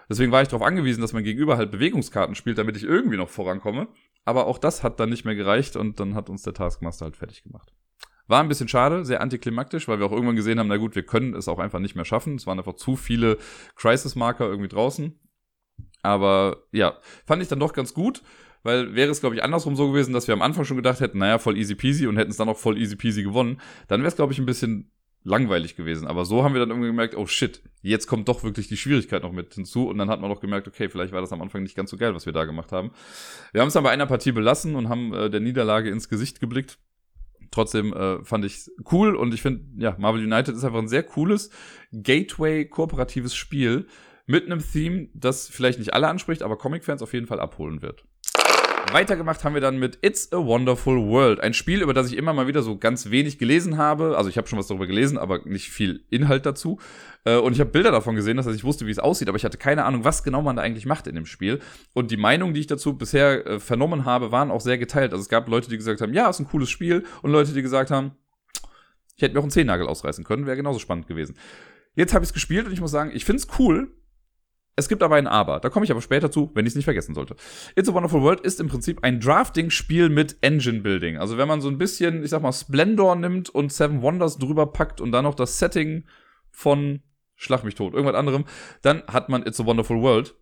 Deswegen 0.08 0.32
war 0.32 0.42
ich 0.42 0.48
darauf 0.48 0.66
angewiesen, 0.66 1.02
dass 1.02 1.12
mein 1.12 1.22
Gegenüber 1.24 1.56
halt 1.56 1.70
Bewegungskarten 1.70 2.34
spielt, 2.34 2.58
damit 2.58 2.76
ich 2.76 2.84
irgendwie 2.84 3.18
noch 3.18 3.28
vorankomme. 3.28 3.88
Aber 4.24 4.46
auch 4.46 4.58
das 4.58 4.82
hat 4.82 4.98
dann 4.98 5.10
nicht 5.10 5.24
mehr 5.24 5.34
gereicht 5.34 5.76
und 5.76 6.00
dann 6.00 6.14
hat 6.14 6.30
uns 6.30 6.42
der 6.42 6.54
Taskmaster 6.54 7.04
halt 7.04 7.16
fertig 7.16 7.42
gemacht. 7.42 7.72
War 8.26 8.40
ein 8.40 8.48
bisschen 8.48 8.68
schade, 8.68 9.04
sehr 9.04 9.20
antiklimaktisch, 9.20 9.88
weil 9.88 9.98
wir 9.98 10.06
auch 10.06 10.12
irgendwann 10.12 10.36
gesehen 10.36 10.58
haben, 10.58 10.68
na 10.68 10.76
gut, 10.78 10.94
wir 10.94 11.04
können 11.04 11.34
es 11.34 11.48
auch 11.48 11.58
einfach 11.58 11.80
nicht 11.80 11.96
mehr 11.96 12.04
schaffen. 12.04 12.36
Es 12.36 12.46
waren 12.46 12.58
einfach 12.58 12.74
zu 12.74 12.96
viele 12.96 13.38
Crisis-Marker 13.76 14.46
irgendwie 14.46 14.68
draußen. 14.68 15.18
Aber 16.02 16.64
ja, 16.72 16.98
fand 17.26 17.42
ich 17.42 17.48
dann 17.48 17.60
doch 17.60 17.72
ganz 17.72 17.94
gut, 17.94 18.22
weil 18.62 18.94
wäre 18.94 19.10
es, 19.10 19.20
glaube 19.20 19.34
ich, 19.34 19.42
andersrum 19.42 19.76
so 19.76 19.90
gewesen, 19.90 20.12
dass 20.12 20.28
wir 20.28 20.34
am 20.34 20.42
Anfang 20.42 20.64
schon 20.64 20.76
gedacht 20.76 21.00
hätten, 21.00 21.18
naja, 21.18 21.38
voll 21.38 21.56
easy 21.56 21.74
peasy 21.74 22.06
und 22.06 22.16
hätten 22.16 22.30
es 22.30 22.36
dann 22.36 22.48
auch 22.48 22.58
voll 22.58 22.78
easy 22.78 22.96
peasy 22.96 23.22
gewonnen, 23.22 23.60
dann 23.88 24.00
wäre 24.00 24.08
es, 24.08 24.16
glaube 24.16 24.32
ich, 24.32 24.38
ein 24.38 24.46
bisschen 24.46 24.90
langweilig 25.22 25.76
gewesen. 25.76 26.06
Aber 26.06 26.24
so 26.24 26.44
haben 26.44 26.54
wir 26.54 26.60
dann 26.60 26.70
irgendwie 26.70 26.88
gemerkt, 26.88 27.14
oh 27.14 27.26
shit, 27.26 27.62
jetzt 27.82 28.06
kommt 28.06 28.28
doch 28.28 28.42
wirklich 28.42 28.68
die 28.68 28.76
Schwierigkeit 28.76 29.22
noch 29.22 29.32
mit 29.32 29.54
hinzu. 29.54 29.88
Und 29.88 29.98
dann 29.98 30.08
hat 30.08 30.20
man 30.20 30.30
doch 30.30 30.40
gemerkt, 30.40 30.66
okay, 30.66 30.88
vielleicht 30.88 31.12
war 31.12 31.20
das 31.20 31.32
am 31.32 31.42
Anfang 31.42 31.62
nicht 31.62 31.76
ganz 31.76 31.90
so 31.90 31.96
geil, 31.96 32.14
was 32.14 32.26
wir 32.26 32.32
da 32.32 32.44
gemacht 32.44 32.72
haben. 32.72 32.90
Wir 33.52 33.60
haben 33.60 33.68
es 33.68 33.74
dann 33.74 33.84
bei 33.84 33.90
einer 33.90 34.06
Partie 34.06 34.32
belassen 34.32 34.76
und 34.76 34.88
haben 34.88 35.12
äh, 35.12 35.30
der 35.30 35.40
Niederlage 35.40 35.90
ins 35.90 36.08
Gesicht 36.08 36.40
geblickt. 36.40 36.78
Trotzdem 37.50 37.92
äh, 37.92 38.24
fand 38.24 38.44
ich 38.44 38.70
cool 38.92 39.16
und 39.16 39.34
ich 39.34 39.42
finde, 39.42 39.64
ja, 39.76 39.96
Marvel 39.98 40.22
United 40.22 40.54
ist 40.54 40.64
einfach 40.64 40.78
ein 40.78 40.88
sehr 40.88 41.02
cooles 41.02 41.50
Gateway-kooperatives 41.92 43.34
Spiel, 43.34 43.86
mit 44.26 44.46
einem 44.46 44.60
Theme, 44.60 45.08
das 45.14 45.48
vielleicht 45.48 45.78
nicht 45.78 45.94
alle 45.94 46.08
anspricht, 46.08 46.42
aber 46.42 46.56
Comic-Fans 46.56 47.02
auf 47.02 47.12
jeden 47.12 47.26
Fall 47.26 47.40
abholen 47.40 47.82
wird. 47.82 48.04
Weitergemacht 48.92 49.44
haben 49.44 49.54
wir 49.54 49.60
dann 49.60 49.78
mit 49.78 49.98
It's 50.02 50.32
a 50.32 50.36
Wonderful 50.36 51.06
World. 51.06 51.40
Ein 51.40 51.54
Spiel, 51.54 51.82
über 51.82 51.94
das 51.94 52.08
ich 52.08 52.16
immer 52.16 52.32
mal 52.32 52.48
wieder 52.48 52.62
so 52.62 52.76
ganz 52.76 53.10
wenig 53.10 53.38
gelesen 53.38 53.76
habe. 53.76 54.16
Also 54.16 54.30
ich 54.30 54.36
habe 54.36 54.48
schon 54.48 54.58
was 54.58 54.66
darüber 54.66 54.86
gelesen, 54.86 55.16
aber 55.16 55.40
nicht 55.44 55.70
viel 55.70 56.04
Inhalt 56.10 56.44
dazu. 56.44 56.80
Äh, 57.24 57.36
und 57.36 57.52
ich 57.52 57.60
habe 57.60 57.70
Bilder 57.70 57.92
davon 57.92 58.16
gesehen, 58.16 58.36
dass 58.36 58.46
ich 58.48 58.64
wusste, 58.64 58.86
wie 58.86 58.90
es 58.90 58.98
aussieht, 58.98 59.28
aber 59.28 59.36
ich 59.36 59.44
hatte 59.44 59.58
keine 59.58 59.84
Ahnung, 59.84 60.04
was 60.04 60.24
genau 60.24 60.42
man 60.42 60.56
da 60.56 60.62
eigentlich 60.62 60.86
macht 60.86 61.06
in 61.06 61.14
dem 61.14 61.26
Spiel. 61.26 61.60
Und 61.94 62.10
die 62.10 62.16
Meinungen, 62.16 62.52
die 62.52 62.60
ich 62.60 62.66
dazu 62.66 62.96
bisher 62.96 63.46
äh, 63.46 63.60
vernommen 63.60 64.04
habe, 64.04 64.32
waren 64.32 64.50
auch 64.50 64.60
sehr 64.60 64.78
geteilt. 64.78 65.12
Also 65.12 65.22
es 65.22 65.28
gab 65.28 65.48
Leute, 65.48 65.70
die 65.70 65.76
gesagt 65.76 66.00
haben, 66.00 66.12
ja, 66.12 66.28
ist 66.28 66.40
ein 66.40 66.48
cooles 66.48 66.70
Spiel. 66.70 67.04
Und 67.22 67.30
Leute, 67.30 67.52
die 67.52 67.62
gesagt 67.62 67.92
haben, 67.92 68.12
ich 69.14 69.22
hätte 69.22 69.34
mir 69.34 69.40
auch 69.40 69.44
einen 69.44 69.52
Zehennagel 69.52 69.86
ausreißen 69.86 70.24
können, 70.24 70.46
wäre 70.46 70.56
genauso 70.56 70.78
spannend 70.78 71.06
gewesen. 71.06 71.36
Jetzt 71.94 72.14
habe 72.14 72.24
ich 72.24 72.30
es 72.30 72.34
gespielt 72.34 72.66
und 72.66 72.72
ich 72.72 72.80
muss 72.80 72.90
sagen, 72.90 73.10
ich 73.14 73.24
finde 73.24 73.42
es 73.42 73.48
cool, 73.58 73.92
es 74.76 74.88
gibt 74.88 75.02
aber 75.02 75.16
ein 75.16 75.26
Aber. 75.26 75.60
Da 75.60 75.68
komme 75.68 75.84
ich 75.84 75.90
aber 75.90 76.00
später 76.00 76.30
zu, 76.30 76.50
wenn 76.54 76.64
ich 76.64 76.70
es 76.70 76.76
nicht 76.76 76.84
vergessen 76.84 77.14
sollte. 77.14 77.36
It's 77.76 77.88
a 77.88 77.92
Wonderful 77.92 78.22
World 78.22 78.40
ist 78.40 78.60
im 78.60 78.68
Prinzip 78.68 79.02
ein 79.02 79.20
Drafting-Spiel 79.20 80.08
mit 80.08 80.36
Engine-Building. 80.40 81.18
Also 81.18 81.36
wenn 81.36 81.48
man 81.48 81.60
so 81.60 81.68
ein 81.68 81.78
bisschen, 81.78 82.22
ich 82.22 82.30
sag 82.30 82.42
mal, 82.42 82.52
Splendor 82.52 83.16
nimmt 83.16 83.50
und 83.50 83.72
Seven 83.72 84.02
Wonders 84.02 84.38
drüber 84.38 84.66
packt 84.66 85.00
und 85.00 85.12
dann 85.12 85.24
noch 85.24 85.34
das 85.34 85.58
Setting 85.58 86.04
von 86.50 87.02
Schlag 87.36 87.64
mich 87.64 87.74
tot, 87.74 87.94
irgendwas 87.94 88.16
anderem, 88.16 88.44
dann 88.82 89.02
hat 89.06 89.28
man 89.28 89.46
It's 89.46 89.60
a 89.60 89.64
Wonderful 89.64 90.00
World 90.02 90.34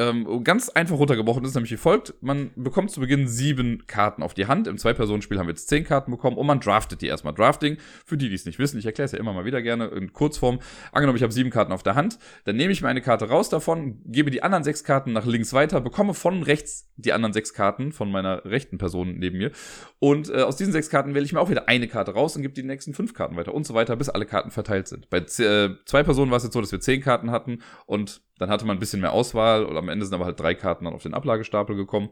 ähm, 0.00 0.42
ganz 0.44 0.70
einfach 0.70 0.96
runtergebrochen 0.96 1.44
ist 1.44 1.54
nämlich 1.54 1.72
wie 1.72 1.76
folgt. 1.76 2.14
Man 2.22 2.52
bekommt 2.56 2.90
zu 2.90 3.00
Beginn 3.00 3.28
sieben 3.28 3.86
Karten 3.86 4.22
auf 4.22 4.32
die 4.32 4.46
Hand. 4.46 4.66
Im 4.66 4.78
Zwei-Personen-Spiel 4.78 5.38
haben 5.38 5.46
wir 5.46 5.52
jetzt 5.52 5.68
zehn 5.68 5.84
Karten 5.84 6.10
bekommen 6.10 6.38
und 6.38 6.46
man 6.46 6.58
draftet 6.60 7.02
die 7.02 7.06
erstmal. 7.06 7.34
Drafting, 7.34 7.76
für 8.06 8.16
die, 8.16 8.28
die 8.28 8.34
es 8.34 8.46
nicht 8.46 8.58
wissen, 8.58 8.78
ich 8.78 8.86
erkläre 8.86 9.04
es 9.04 9.12
ja 9.12 9.18
immer 9.18 9.32
mal 9.34 9.44
wieder 9.44 9.60
gerne 9.60 9.88
in 9.88 10.12
Kurzform. 10.12 10.60
Angenommen, 10.90 11.16
ich 11.16 11.22
habe 11.22 11.32
sieben 11.32 11.50
Karten 11.50 11.72
auf 11.72 11.82
der 11.82 11.96
Hand, 11.96 12.18
dann 12.44 12.56
nehme 12.56 12.72
ich 12.72 12.80
mir 12.80 12.88
eine 12.88 13.02
Karte 13.02 13.28
raus 13.28 13.50
davon, 13.50 14.00
gebe 14.06 14.30
die 14.30 14.42
anderen 14.42 14.64
sechs 14.64 14.84
Karten 14.84 15.12
nach 15.12 15.26
links 15.26 15.52
weiter, 15.52 15.80
bekomme 15.80 16.14
von 16.14 16.42
rechts 16.42 16.90
die 16.96 17.12
anderen 17.12 17.32
sechs 17.32 17.52
Karten 17.52 17.92
von 17.92 18.10
meiner 18.10 18.44
rechten 18.46 18.78
Person 18.78 19.18
neben 19.18 19.38
mir. 19.38 19.52
Und 19.98 20.30
äh, 20.30 20.42
aus 20.42 20.56
diesen 20.56 20.72
sechs 20.72 20.88
Karten 20.88 21.14
wähle 21.14 21.24
ich 21.24 21.32
mir 21.32 21.40
auch 21.40 21.50
wieder 21.50 21.68
eine 21.68 21.88
Karte 21.88 22.12
raus 22.12 22.36
und 22.36 22.42
gebe 22.42 22.54
die 22.54 22.62
nächsten 22.62 22.94
fünf 22.94 23.12
Karten 23.14 23.36
weiter 23.36 23.54
und 23.54 23.66
so 23.66 23.74
weiter, 23.74 23.96
bis 23.96 24.08
alle 24.08 24.26
Karten 24.26 24.50
verteilt 24.50 24.88
sind. 24.88 25.10
Bei 25.10 25.18
äh, 25.18 25.70
zwei 25.84 26.02
Personen 26.02 26.30
war 26.30 26.38
es 26.38 26.44
jetzt 26.44 26.54
so, 26.54 26.60
dass 26.60 26.72
wir 26.72 26.80
zehn 26.80 27.00
Karten 27.00 27.30
hatten 27.30 27.60
und 27.86 28.22
dann 28.40 28.48
hatte 28.48 28.64
man 28.64 28.78
ein 28.78 28.80
bisschen 28.80 29.02
mehr 29.02 29.12
Auswahl 29.12 29.64
und 29.66 29.76
am 29.76 29.90
Ende 29.90 30.06
sind 30.06 30.14
aber 30.14 30.24
halt 30.24 30.40
drei 30.40 30.54
Karten 30.54 30.86
dann 30.86 30.94
auf 30.94 31.02
den 31.02 31.12
Ablagestapel 31.12 31.76
gekommen. 31.76 32.08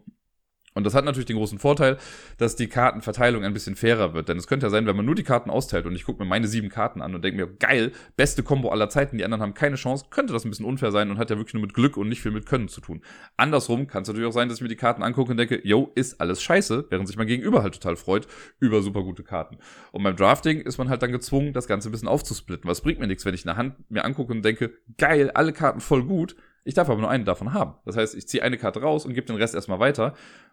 Und 0.78 0.84
das 0.84 0.94
hat 0.94 1.04
natürlich 1.04 1.26
den 1.26 1.36
großen 1.36 1.58
Vorteil, 1.58 1.98
dass 2.38 2.54
die 2.54 2.68
Kartenverteilung 2.68 3.42
ein 3.42 3.52
bisschen 3.52 3.74
fairer 3.74 4.14
wird. 4.14 4.28
Denn 4.28 4.38
es 4.38 4.46
könnte 4.46 4.66
ja 4.66 4.70
sein, 4.70 4.86
wenn 4.86 4.94
man 4.94 5.04
nur 5.04 5.16
die 5.16 5.24
Karten 5.24 5.50
austeilt 5.50 5.86
und 5.86 5.96
ich 5.96 6.04
gucke 6.04 6.22
mir 6.22 6.28
meine 6.28 6.46
sieben 6.46 6.68
Karten 6.68 7.02
an 7.02 7.16
und 7.16 7.24
denke 7.24 7.36
mir, 7.36 7.52
geil, 7.52 7.90
beste 8.16 8.44
Combo 8.44 8.70
aller 8.70 8.88
Zeiten, 8.88 9.18
die 9.18 9.24
anderen 9.24 9.42
haben 9.42 9.54
keine 9.54 9.74
Chance, 9.74 10.06
könnte 10.10 10.32
das 10.32 10.44
ein 10.44 10.50
bisschen 10.50 10.64
unfair 10.64 10.92
sein 10.92 11.10
und 11.10 11.18
hat 11.18 11.30
ja 11.30 11.36
wirklich 11.36 11.54
nur 11.54 11.62
mit 11.62 11.74
Glück 11.74 11.96
und 11.96 12.08
nicht 12.08 12.22
viel 12.22 12.30
mit 12.30 12.46
Können 12.46 12.68
zu 12.68 12.80
tun. 12.80 13.02
Andersrum 13.36 13.88
kann 13.88 14.02
es 14.02 14.08
natürlich 14.08 14.28
auch 14.28 14.32
sein, 14.32 14.48
dass 14.48 14.58
ich 14.58 14.62
mir 14.62 14.68
die 14.68 14.76
Karten 14.76 15.02
angucke 15.02 15.32
und 15.32 15.36
denke, 15.36 15.60
yo, 15.64 15.90
ist 15.96 16.20
alles 16.20 16.40
scheiße, 16.40 16.86
während 16.90 17.08
sich 17.08 17.16
mein 17.16 17.26
Gegenüber 17.26 17.64
halt 17.64 17.74
total 17.74 17.96
freut 17.96 18.28
über 18.60 18.80
super 18.80 19.02
gute 19.02 19.24
Karten. 19.24 19.58
Und 19.90 20.04
beim 20.04 20.14
Drafting 20.14 20.60
ist 20.60 20.78
man 20.78 20.88
halt 20.88 21.02
dann 21.02 21.10
gezwungen, 21.10 21.54
das 21.54 21.66
Ganze 21.66 21.88
ein 21.88 21.92
bisschen 21.92 22.06
aufzusplitten. 22.06 22.70
Was 22.70 22.82
bringt 22.82 23.00
mir 23.00 23.08
nichts, 23.08 23.24
wenn 23.24 23.34
ich 23.34 23.44
eine 23.44 23.56
Hand 23.56 23.90
mir 23.90 24.04
angucke 24.04 24.32
und 24.32 24.44
denke, 24.44 24.74
geil, 24.96 25.32
alle 25.32 25.52
Karten 25.52 25.80
voll 25.80 26.04
gut, 26.04 26.36
ich 26.68 26.74
darf 26.74 26.90
aber 26.90 27.00
nur 27.00 27.08
eine 27.08 27.24
davon 27.24 27.54
haben. 27.54 27.76
Das 27.86 27.96
heißt, 27.96 28.14
ich 28.14 28.28
ziehe 28.28 28.42
eine 28.42 28.58
Karte 28.58 28.82
raus 28.82 29.06
und 29.06 29.14
gebe 29.14 29.26
den 29.26 29.36
Rest 29.36 29.54
erstmal 29.54 29.80
weiter 29.80 30.12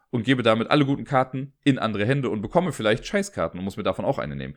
und 0.10 0.24
gebe 0.24 0.44
damit 0.44 0.70
alle 0.70 0.86
guten 0.86 1.04
Karten 1.04 1.54
in 1.64 1.80
andere 1.80 2.06
Hände 2.06 2.30
und 2.30 2.42
bekomme 2.42 2.72
vielleicht 2.72 3.06
Scheißkarten 3.06 3.60
und 3.60 3.64
muss 3.64 3.78
mir 3.78 3.84
davon 3.84 4.06
auch 4.06 4.20
eine 4.20 4.36
nehmen. 4.36 4.56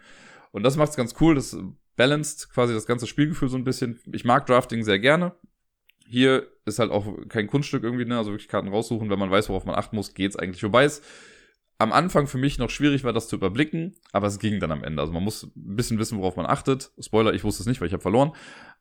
Und 0.50 0.62
das 0.62 0.76
macht 0.76 0.90
es 0.90 0.96
ganz 0.96 1.14
cool, 1.20 1.34
das 1.34 1.56
balanced 1.96 2.50
quasi 2.50 2.74
das 2.74 2.86
ganze 2.86 3.06
Spielgefühl 3.06 3.48
so 3.48 3.56
ein 3.56 3.64
bisschen. 3.64 4.00
Ich 4.12 4.24
mag 4.24 4.46
Drafting 4.46 4.82
sehr 4.82 4.98
gerne. 4.98 5.34
Hier 6.06 6.46
ist 6.64 6.78
halt 6.78 6.90
auch 6.90 7.06
kein 7.28 7.48
Kunststück 7.48 7.82
irgendwie, 7.82 8.06
ne? 8.06 8.16
also 8.16 8.30
wirklich 8.30 8.48
Karten 8.48 8.68
raussuchen, 8.68 9.10
wenn 9.10 9.18
man 9.18 9.30
weiß, 9.30 9.48
worauf 9.50 9.66
man 9.66 9.74
achten 9.74 9.96
muss, 9.96 10.14
geht's 10.14 10.36
eigentlich. 10.36 10.62
Wobei 10.62 10.84
es 10.84 11.02
am 11.78 11.92
Anfang 11.92 12.26
für 12.26 12.38
mich 12.38 12.58
noch 12.58 12.70
schwierig 12.70 13.04
war, 13.04 13.12
das 13.12 13.28
zu 13.28 13.36
überblicken, 13.36 13.94
aber 14.12 14.26
es 14.26 14.38
ging 14.38 14.58
dann 14.58 14.72
am 14.72 14.82
Ende. 14.82 15.00
Also 15.00 15.12
man 15.12 15.22
muss 15.22 15.44
ein 15.44 15.76
bisschen 15.76 15.98
wissen, 15.98 16.18
worauf 16.18 16.36
man 16.36 16.46
achtet. 16.46 16.90
Spoiler, 16.98 17.34
ich 17.34 17.44
wusste 17.44 17.62
es 17.62 17.66
nicht, 17.66 17.80
weil 17.80 17.86
ich 17.86 17.92
habe 17.92 18.02
verloren. 18.02 18.32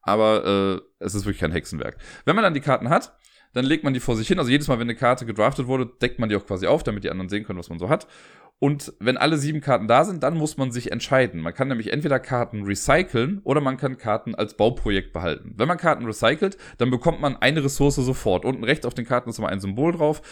Aber 0.01 0.45
äh, 0.45 1.03
es 1.03 1.13
ist 1.13 1.25
wirklich 1.25 1.39
kein 1.39 1.51
Hexenwerk. 1.51 1.97
Wenn 2.25 2.36
man 2.36 2.43
dann 2.43 2.56
die 2.56 2.62
Karten 2.62 2.89
hat, 2.89 3.15
dann 3.54 3.66
legt 3.66 3.84
man 3.84 3.94
die 3.94 4.00
vor 4.00 4.16
sich 4.16 4.28
hin. 4.28 4.40
Also 4.40 4.52
jedes 4.52 4.68
Mal, 4.68 4.80
wenn 4.80 4.88
eine 4.88 4.96
Karte 4.96 5.26
gedraftet 5.26 5.68
wurde, 5.68 5.86
deckt 6.02 6.20
man 6.20 6.30
die 6.30 6.36
auch 6.36 6.46
quasi 6.46 6.68
auf, 6.68 6.84
damit 6.84 7.04
die 7.04 7.10
anderen 7.10 7.30
sehen 7.30 7.44
können, 7.44 7.60
was 7.60 7.70
man 7.70 7.80
so 7.80 7.90
hat. 7.90 8.08
Und 8.60 8.94
wenn 9.00 9.18
alle 9.18 9.38
sieben 9.38 9.62
Karten 9.62 9.88
da 9.88 10.04
sind, 10.04 10.24
dann 10.24 10.36
muss 10.36 10.58
man 10.58 10.72
sich 10.72 10.92
entscheiden. 10.92 11.42
Man 11.42 11.54
kann 11.54 11.68
nämlich 11.68 11.94
entweder 11.94 12.20
Karten 12.20 12.64
recyceln 12.64 13.40
oder 13.44 13.62
man 13.62 13.78
kann 13.78 13.98
Karten 13.98 14.34
als 14.34 14.58
Bauprojekt 14.58 15.14
behalten. 15.14 15.54
Wenn 15.58 15.68
man 15.68 15.78
Karten 15.78 16.06
recycelt, 16.06 16.58
dann 16.80 16.90
bekommt 16.90 17.22
man 17.22 17.36
eine 17.36 17.64
Ressource 17.64 17.96
sofort. 17.96 18.46
Unten 18.46 18.64
rechts 18.64 18.86
auf 18.86 18.96
den 18.96 19.06
Karten 19.06 19.30
ist 19.30 19.38
immer 19.38 19.50
ein 19.50 19.60
Symbol 19.60 19.92
drauf. 19.92 20.24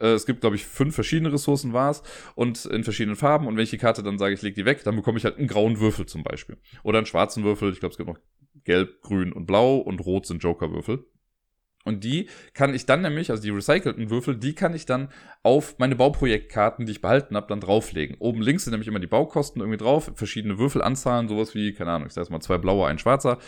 Äh, 0.00 0.08
es 0.08 0.26
gibt, 0.26 0.40
glaube 0.40 0.56
ich, 0.56 0.66
fünf 0.66 0.94
verschiedene 0.94 1.32
Ressourcen 1.32 1.72
war 1.72 1.90
es 1.90 2.02
und 2.34 2.64
in 2.66 2.82
verschiedenen 2.82 3.16
Farben. 3.16 3.46
Und 3.46 3.56
wenn 3.56 3.62
ich 3.62 3.70
die 3.70 3.78
Karte 3.78 4.02
dann 4.02 4.18
sage, 4.18 4.34
ich 4.34 4.42
lege 4.42 4.56
die 4.56 4.64
weg, 4.64 4.82
dann 4.82 4.96
bekomme 4.96 5.18
ich 5.18 5.24
halt 5.24 5.38
einen 5.38 5.46
grauen 5.46 5.78
Würfel 5.78 6.06
zum 6.06 6.24
Beispiel. 6.24 6.56
Oder 6.82 6.98
einen 6.98 7.06
schwarzen 7.06 7.44
Würfel. 7.44 7.72
Ich 7.72 7.78
glaube, 7.78 7.92
es 7.92 7.96
gibt 7.96 8.08
noch 8.08 8.18
gelb, 8.64 9.02
grün 9.02 9.32
und 9.32 9.46
blau 9.46 9.76
und 9.76 10.04
rot 10.04 10.26
sind 10.26 10.42
Joker-Würfel. 10.42 11.04
Und 11.84 12.04
die 12.04 12.28
kann 12.54 12.74
ich 12.74 12.86
dann 12.86 13.02
nämlich, 13.02 13.30
also 13.30 13.42
die 13.42 13.50
recycelten 13.50 14.10
Würfel, 14.10 14.36
die 14.36 14.54
kann 14.54 14.74
ich 14.74 14.84
dann 14.84 15.08
auf 15.42 15.78
meine 15.78 15.96
Bauprojektkarten, 15.96 16.84
die 16.84 16.92
ich 16.92 17.00
behalten 17.00 17.36
habe, 17.36 17.46
dann 17.48 17.60
drauflegen. 17.60 18.16
Oben 18.18 18.42
links 18.42 18.64
sind 18.64 18.72
nämlich 18.72 18.88
immer 18.88 19.00
die 19.00 19.06
Baukosten 19.06 19.62
irgendwie 19.62 19.78
drauf, 19.78 20.10
verschiedene 20.14 20.58
Würfelanzahlen, 20.58 21.28
sowas 21.28 21.54
wie, 21.54 21.72
keine 21.72 21.92
Ahnung, 21.92 22.08
ich 22.08 22.14
sag 22.14 22.28
mal 22.30 22.40
zwei 22.40 22.58
blaue, 22.58 22.86
ein 22.86 22.98
schwarzer. 22.98 23.38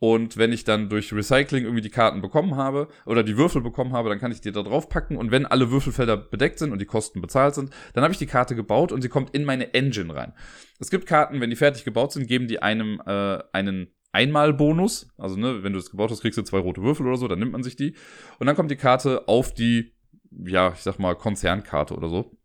Und 0.00 0.36
wenn 0.36 0.52
ich 0.52 0.64
dann 0.64 0.88
durch 0.88 1.12
Recycling 1.12 1.64
irgendwie 1.64 1.82
die 1.82 1.90
Karten 1.90 2.20
bekommen 2.20 2.56
habe 2.56 2.88
oder 3.04 3.24
die 3.24 3.36
Würfel 3.36 3.62
bekommen 3.62 3.92
habe, 3.92 4.08
dann 4.08 4.20
kann 4.20 4.30
ich 4.30 4.40
die 4.40 4.52
da 4.52 4.62
drauf 4.62 4.88
packen. 4.88 5.16
Und 5.16 5.32
wenn 5.32 5.44
alle 5.44 5.70
Würfelfelder 5.70 6.16
bedeckt 6.16 6.60
sind 6.60 6.70
und 6.70 6.80
die 6.80 6.86
Kosten 6.86 7.20
bezahlt 7.20 7.56
sind, 7.56 7.70
dann 7.94 8.04
habe 8.04 8.12
ich 8.12 8.18
die 8.18 8.26
Karte 8.26 8.54
gebaut 8.54 8.92
und 8.92 9.02
sie 9.02 9.08
kommt 9.08 9.34
in 9.34 9.44
meine 9.44 9.74
Engine 9.74 10.14
rein. 10.14 10.34
Es 10.78 10.90
gibt 10.90 11.06
Karten, 11.06 11.40
wenn 11.40 11.50
die 11.50 11.56
fertig 11.56 11.84
gebaut 11.84 12.12
sind, 12.12 12.28
geben 12.28 12.46
die 12.46 12.62
einem 12.62 13.02
äh, 13.06 13.38
einen 13.52 13.88
Einmal-Bonus. 14.12 15.10
Also, 15.18 15.36
ne, 15.36 15.62
wenn 15.62 15.72
du 15.72 15.78
es 15.78 15.90
gebaut 15.90 16.10
hast, 16.10 16.20
kriegst 16.20 16.38
du 16.38 16.42
zwei 16.42 16.58
rote 16.58 16.82
Würfel 16.82 17.06
oder 17.06 17.16
so, 17.16 17.28
dann 17.28 17.38
nimmt 17.38 17.52
man 17.52 17.62
sich 17.62 17.76
die. 17.76 17.94
Und 18.38 18.46
dann 18.46 18.56
kommt 18.56 18.70
die 18.70 18.76
Karte 18.76 19.28
auf 19.28 19.52
die, 19.52 19.92
ja, 20.30 20.72
ich 20.72 20.80
sag 20.80 20.98
mal, 20.98 21.14
Konzernkarte 21.14 21.94
oder 21.94 22.08
so. 22.08 22.36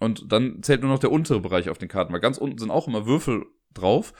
Und 0.00 0.30
dann 0.32 0.62
zählt 0.62 0.82
nur 0.82 0.90
noch 0.90 0.98
der 0.98 1.12
untere 1.12 1.40
Bereich 1.40 1.68
auf 1.68 1.78
den 1.78 1.88
Karten, 1.88 2.12
weil 2.12 2.20
ganz 2.20 2.38
unten 2.38 2.58
sind 2.58 2.70
auch 2.70 2.86
immer 2.86 3.06
Würfel 3.06 3.46
drauf. 3.74 4.12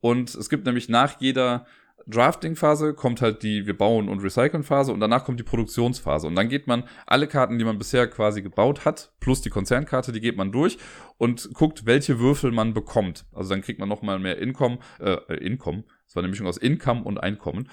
Und 0.00 0.34
es 0.34 0.48
gibt 0.48 0.66
nämlich 0.66 0.88
nach 0.88 1.20
jeder 1.20 1.66
Drafting-Phase 2.06 2.94
kommt 2.94 3.20
halt 3.20 3.42
die 3.42 3.66
wir 3.66 3.76
bauen 3.76 4.08
und 4.08 4.20
recyceln 4.20 4.62
Phase 4.62 4.92
und 4.92 5.00
danach 5.00 5.24
kommt 5.24 5.38
die 5.38 5.44
Produktionsphase 5.44 6.26
und 6.26 6.34
dann 6.34 6.48
geht 6.48 6.66
man 6.66 6.84
alle 7.06 7.26
Karten, 7.26 7.58
die 7.58 7.64
man 7.64 7.78
bisher 7.78 8.08
quasi 8.08 8.42
gebaut 8.42 8.84
hat, 8.84 9.12
plus 9.20 9.42
die 9.42 9.50
Konzernkarte, 9.50 10.12
die 10.12 10.20
geht 10.20 10.36
man 10.36 10.50
durch 10.50 10.78
und 11.18 11.52
guckt, 11.54 11.86
welche 11.86 12.18
Würfel 12.18 12.52
man 12.52 12.74
bekommt. 12.74 13.26
Also 13.32 13.50
dann 13.50 13.62
kriegt 13.62 13.80
man 13.80 13.88
nochmal 13.88 14.18
mehr 14.18 14.38
Income, 14.38 14.78
äh, 14.98 15.34
Income. 15.34 15.84
Das 16.10 16.16
war 16.16 16.24
eine 16.24 16.28
Mischung 16.28 16.48
aus 16.48 16.56
Income 16.56 17.04
und 17.04 17.18
Einkommen. 17.18 17.68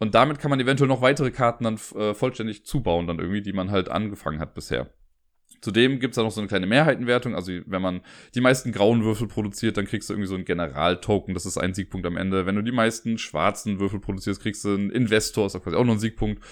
Und 0.00 0.16
damit 0.16 0.40
kann 0.40 0.50
man 0.50 0.58
eventuell 0.58 0.88
noch 0.88 1.00
weitere 1.00 1.30
Karten 1.30 1.62
dann 1.62 1.78
äh, 1.94 2.12
vollständig 2.12 2.64
zubauen, 2.66 3.06
dann 3.06 3.20
irgendwie, 3.20 3.40
die 3.40 3.52
man 3.52 3.70
halt 3.70 3.88
angefangen 3.88 4.40
hat 4.40 4.54
bisher. 4.54 4.92
Zudem 5.60 6.00
gibt's 6.00 6.16
da 6.16 6.24
noch 6.24 6.32
so 6.32 6.40
eine 6.40 6.48
kleine 6.48 6.66
Mehrheitenwertung. 6.66 7.36
Also 7.36 7.52
wenn 7.66 7.80
man 7.80 8.00
die 8.34 8.40
meisten 8.40 8.72
grauen 8.72 9.04
Würfel 9.04 9.28
produziert, 9.28 9.76
dann 9.76 9.86
kriegst 9.86 10.08
du 10.08 10.14
irgendwie 10.14 10.28
so 10.28 10.34
einen 10.34 10.44
General-Token. 10.44 11.34
Das 11.34 11.46
ist 11.46 11.56
ein 11.56 11.72
Siegpunkt 11.72 12.04
am 12.04 12.16
Ende. 12.16 12.46
Wenn 12.46 12.56
du 12.56 12.62
die 12.62 12.72
meisten 12.72 13.16
schwarzen 13.16 13.78
Würfel 13.78 14.00
produzierst, 14.00 14.42
kriegst 14.42 14.64
du 14.64 14.74
einen 14.74 14.90
Investor. 14.90 15.46
Ist 15.46 15.62
quasi 15.62 15.76
auch 15.76 15.84
noch 15.84 15.94
ein 15.94 16.00
Siegpunkt. 16.00 16.42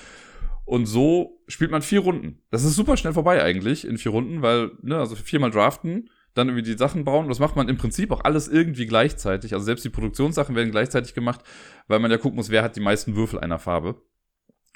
Und 0.65 0.87
so 0.87 1.43
spielt 1.49 1.73
man 1.73 1.83
vier 1.83 2.01
Runden. 2.01 2.43
Das 2.51 2.63
ist 2.63 2.77
super 2.77 2.97
schnell 2.97 3.13
vorbei 3.15 3.43
eigentlich 3.43 3.85
in 3.85 3.99
vier 3.99 4.13
Runden, 4.13 4.43
weil, 4.43 4.71
ne, 4.83 4.97
also 4.99 5.17
viermal 5.17 5.51
draften, 5.51 6.09
dann 6.37 6.49
irgendwie 6.49 6.71
die 6.71 6.79
Sachen 6.79 7.05
bauen. 7.05 7.29
Das 7.29 7.39
macht 7.39 7.57
man 7.57 7.69
im 7.69 7.77
Prinzip 7.79 8.11
auch 8.13 8.25
alles 8.25 8.49
irgendwie 8.49 8.87
gleichzeitig. 8.87 9.55
Also 9.55 9.65
selbst 9.65 9.85
die 9.85 9.91
Produktionssachen 9.91 10.55
werden 10.55 10.71
gleichzeitig 10.71 11.15
gemacht, 11.15 11.41
weil 11.89 11.99
man 11.99 12.11
ja 12.11 12.19
gucken 12.19 12.37
muss, 12.37 12.51
wer 12.51 12.63
hat 12.63 12.77
die 12.77 12.81
meisten 12.81 13.17
Würfel 13.17 13.41
einer 13.41 13.59
Farbe. 13.59 14.03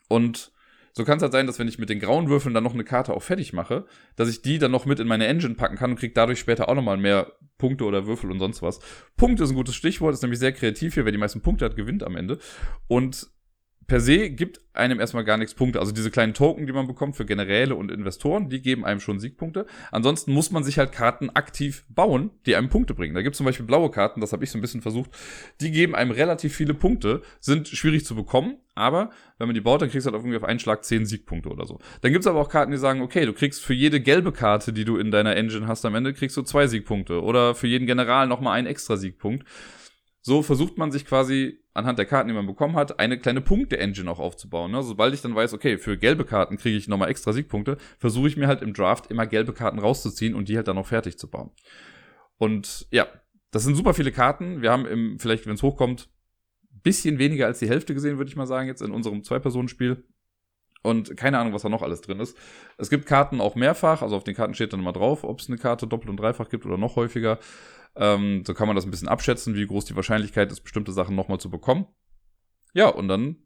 Und 0.09 0.53
so 0.93 1.05
kann 1.05 1.19
es 1.19 1.23
halt 1.23 1.33
sein, 1.33 1.47
dass 1.47 1.59
wenn 1.59 1.69
ich 1.69 1.79
mit 1.79 1.89
den 1.89 2.01
grauen 2.01 2.29
Würfeln 2.29 2.55
dann 2.55 2.65
noch 2.65 2.75
eine 2.75 2.85
Karte 2.85 3.15
auch 3.15 3.23
fertig 3.23 3.53
mache, 3.53 3.87
dass 4.17 4.29
ich 4.29 4.43
die 4.43 4.59
dann 4.59 4.73
noch 4.73 4.87
mit 4.87 4.99
in 4.99 5.07
meine 5.07 5.27
Engine 5.27 5.55
packen 5.55 5.77
kann 5.77 5.91
und 5.91 5.99
kriege 5.99 6.15
dadurch 6.15 6.41
später 6.41 6.69
auch 6.69 6.75
nochmal 6.75 6.97
mehr 6.97 7.33
Punkte 7.59 7.85
oder 7.85 8.07
Würfel 8.07 8.31
und 8.31 8.41
sonst 8.41 8.63
was. 8.63 8.81
Punkt 9.17 9.41
ist 9.41 9.51
ein 9.51 9.57
gutes 9.57 9.77
Stichwort, 9.77 10.15
ist 10.15 10.23
nämlich 10.23 10.41
sehr 10.41 10.53
kreativ 10.53 10.95
hier. 10.95 11.05
Wer 11.05 11.13
die 11.13 11.19
meisten 11.19 11.43
Punkte 11.43 11.65
hat, 11.65 11.77
gewinnt 11.77 12.03
am 12.03 12.17
Ende. 12.17 12.39
Und 12.89 13.31
per 13.91 13.99
se 13.99 14.31
gibt 14.31 14.61
einem 14.73 15.01
erstmal 15.01 15.25
gar 15.25 15.37
nichts 15.37 15.55
Punkte. 15.55 15.81
Also 15.81 15.91
diese 15.91 16.13
kleinen 16.13 16.33
Token, 16.33 16.65
die 16.65 16.73
man 16.73 16.87
bekommt 16.87 17.17
für 17.17 17.27
Generäle 17.27 17.75
und 17.75 17.91
Investoren, 17.91 18.49
die 18.49 18.63
geben 18.63 18.85
einem 18.85 19.01
schon 19.01 19.19
Siegpunkte. 19.19 19.67
Ansonsten 19.91 20.33
muss 20.33 20.53
man 20.53 20.63
sich 20.63 20.79
halt 20.79 20.93
Karten 20.93 21.29
aktiv 21.31 21.85
bauen, 21.89 22.31
die 22.47 22.55
einem 22.55 22.69
Punkte 22.69 22.95
bringen. 22.95 23.17
Da 23.17 23.23
gibt 23.23 23.35
es 23.35 23.39
zum 23.39 23.47
Beispiel 23.47 23.67
blaue 23.67 23.91
Karten, 23.91 24.21
das 24.21 24.33
habe 24.33 24.45
ich 24.45 24.53
so 24.53 24.59
ein 24.59 24.61
bisschen 24.61 24.81
versucht. 24.81 25.11
Die 25.61 25.73
geben 25.73 25.97
einem 25.97 26.13
relativ 26.13 26.55
viele 26.55 26.73
Punkte, 26.73 27.23
sind 27.41 27.67
schwierig 27.67 28.05
zu 28.05 28.15
bekommen, 28.15 28.59
aber 28.77 29.11
wenn 29.39 29.49
man 29.49 29.55
die 29.55 29.61
baut, 29.61 29.83
dann 29.83 29.91
kriegst 29.91 30.07
du 30.07 30.13
halt 30.13 30.23
irgendwie 30.23 30.37
auf 30.37 30.45
einen 30.45 30.61
Schlag 30.61 30.85
10 30.85 31.05
Siegpunkte 31.05 31.49
oder 31.49 31.67
so. 31.67 31.81
Dann 32.03 32.13
gibt 32.13 32.23
es 32.23 32.29
aber 32.29 32.39
auch 32.41 32.49
Karten, 32.49 32.71
die 32.71 32.79
sagen, 32.79 33.03
okay, 33.03 33.27
du 33.27 33.33
kriegst 33.33 33.61
für 33.61 33.75
jede 33.75 34.01
gelbe 34.01 34.31
Karte, 34.31 34.73
die 34.73 34.85
du 34.85 34.99
in 34.99 35.11
deiner 35.11 35.35
Engine 35.35 35.67
hast, 35.67 35.85
am 35.85 35.97
Ende 35.97 36.15
kriegst 36.15 36.37
du 36.37 36.43
zwei 36.43 36.69
Siegpunkte. 36.69 37.25
Oder 37.25 37.57
für 37.57 37.67
jeden 37.67 37.89
General 37.89 38.29
nochmal 38.29 38.57
einen 38.57 38.69
extra 38.69 38.97
Siegpunkt. 38.97 39.45
So 40.23 40.43
versucht 40.43 40.79
man 40.79 40.93
sich 40.93 41.07
quasi 41.07 41.60
anhand 41.75 41.99
der 41.99 42.07
Karten, 42.07 42.29
die 42.29 42.35
man 42.35 42.47
bekommen 42.47 42.77
hat, 42.77 42.99
eine 42.99 43.19
kleine 43.19 43.41
Punkte-Engine 43.41 44.11
auch 44.11 44.19
aufzubauen. 44.19 44.73
Ne? 44.73 44.83
Sobald 44.83 45.15
ich 45.15 45.23
dann 45.23 45.35
weiß, 45.35 45.55
okay, 45.55 45.79
für 45.79 45.97
gelbe 45.97 46.25
Karten 46.25 46.57
kriege 46.57 46.77
ich 46.77 46.89
nochmal 46.89 47.11
extra 47.11 47.33
Siegpunkte, 47.33 47.77
versuche 47.99 48.29
ich 48.29 48.37
mir 48.37 48.49
halt 48.49 48.63
im 48.63 48.73
Draft 48.73 49.11
immer 49.11 49.27
gelbe 49.27 49.53
Karten 49.53 49.79
rauszuziehen 49.79 50.35
und 50.35 50.49
die 50.49 50.57
halt 50.57 50.69
dann 50.69 50.77
noch 50.77 50.87
fertig 50.87 51.19
zu 51.19 51.31
bauen. 51.31 51.51
Und 52.39 52.87
ja, 52.91 53.07
das 53.51 53.65
sind 53.65 53.77
super 53.77 53.95
viele 53.95 54.13
Karten. 54.13 54.63
Wir 54.63 54.73
haben 54.73 54.87
im, 54.87 55.19
vielleicht, 55.19 55.47
wenn 55.47 55.55
es 55.55 55.63
hochkommt, 55.63 56.09
bisschen 56.83 57.19
weniger 57.19 57.47
als 57.47 57.59
die 57.59 57.69
Hälfte 57.69 57.95
gesehen, 57.95 58.17
würde 58.17 58.31
ich 58.31 58.37
mal 58.37 58.47
sagen, 58.47 58.69
jetzt 58.69 58.83
in 58.83 58.91
unserem 58.91 59.23
Zwei-Personen-Spiel. 59.23 60.05
Und 60.83 61.15
keine 61.17 61.39
Ahnung, 61.39 61.53
was 61.53 61.63
da 61.63 61.69
noch 61.69 61.83
alles 61.83 62.01
drin 62.01 62.21
ist. 62.21 62.37
Es 62.79 62.89
gibt 62.89 63.05
Karten 63.05 63.41
auch 63.41 63.55
mehrfach, 63.55 64.01
also 64.01 64.17
auf 64.17 64.25
den 64.25 64.35
Karten 64.35 64.55
steht 64.55 64.73
dann 64.73 64.81
immer 64.81 64.95
drauf, 64.95 65.25
ob 65.25 65.41
es 65.41 65.49
eine 65.49 65.59
Karte 65.59 65.87
doppelt 65.87 66.09
und 66.09 66.17
dreifach 66.17 66.49
gibt 66.49 66.65
oder 66.65 66.79
noch 66.79 66.97
häufiger. 66.97 67.39
Ähm, 67.97 68.45
so 68.47 68.55
kann 68.55 68.67
man 68.67 68.77
das 68.77 68.85
ein 68.85 68.91
bisschen 68.91 69.09
abschätzen, 69.09 69.55
wie 69.55 69.67
groß 69.67 69.85
die 69.85 69.97
Wahrscheinlichkeit 69.97 70.51
ist, 70.53 70.61
bestimmte 70.61 70.93
Sachen 70.93 71.17
nochmal 71.17 71.41
zu 71.41 71.51
bekommen. 71.51 71.87
Ja, 72.73 72.89
und 72.89 73.09
dann 73.09 73.37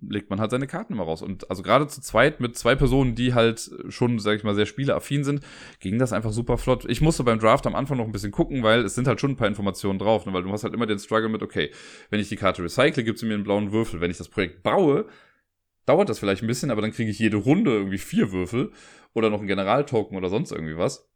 legt 0.00 0.30
man 0.30 0.40
halt 0.40 0.50
seine 0.50 0.66
Karten 0.66 0.92
immer 0.92 1.04
raus. 1.04 1.22
Und 1.22 1.50
also 1.50 1.62
gerade 1.62 1.86
zu 1.88 2.00
zweit 2.00 2.40
mit 2.40 2.56
zwei 2.56 2.74
Personen, 2.74 3.14
die 3.14 3.34
halt 3.34 3.70
schon, 3.88 4.18
sag 4.18 4.36
ich 4.36 4.44
mal, 4.44 4.54
sehr 4.54 4.66
spieleaffin 4.66 5.24
sind, 5.24 5.40
ging 5.80 5.98
das 5.98 6.12
einfach 6.12 6.30
super 6.30 6.56
flott. 6.56 6.84
Ich 6.88 7.00
musste 7.00 7.24
beim 7.24 7.38
Draft 7.38 7.66
am 7.66 7.74
Anfang 7.74 7.98
noch 7.98 8.04
ein 8.04 8.12
bisschen 8.12 8.30
gucken, 8.30 8.62
weil 8.62 8.84
es 8.84 8.94
sind 8.94 9.08
halt 9.08 9.20
schon 9.20 9.32
ein 9.32 9.36
paar 9.36 9.48
Informationen 9.48 9.98
drauf, 9.98 10.24
ne? 10.26 10.32
weil 10.32 10.44
du 10.44 10.52
hast 10.52 10.64
halt 10.64 10.74
immer 10.74 10.86
den 10.86 10.98
Struggle 10.98 11.28
mit, 11.28 11.42
okay, 11.42 11.70
wenn 12.10 12.20
ich 12.20 12.28
die 12.28 12.36
Karte 12.36 12.62
recycle, 12.62 13.02
gibt 13.02 13.18
sie 13.18 13.26
mir 13.26 13.34
einen 13.34 13.44
blauen 13.44 13.72
Würfel. 13.72 14.00
Wenn 14.00 14.10
ich 14.10 14.18
das 14.18 14.28
Projekt 14.28 14.62
baue, 14.62 15.06
dauert 15.84 16.08
das 16.08 16.18
vielleicht 16.18 16.42
ein 16.42 16.48
bisschen, 16.48 16.70
aber 16.70 16.82
dann 16.82 16.92
kriege 16.92 17.10
ich 17.10 17.18
jede 17.18 17.38
Runde 17.38 17.72
irgendwie 17.72 17.98
vier 17.98 18.30
Würfel 18.30 18.72
oder 19.14 19.30
noch 19.30 19.38
einen 19.38 19.48
Generaltoken 19.48 20.16
oder 20.16 20.28
sonst 20.28 20.52
irgendwie 20.52 20.76
was. 20.76 21.07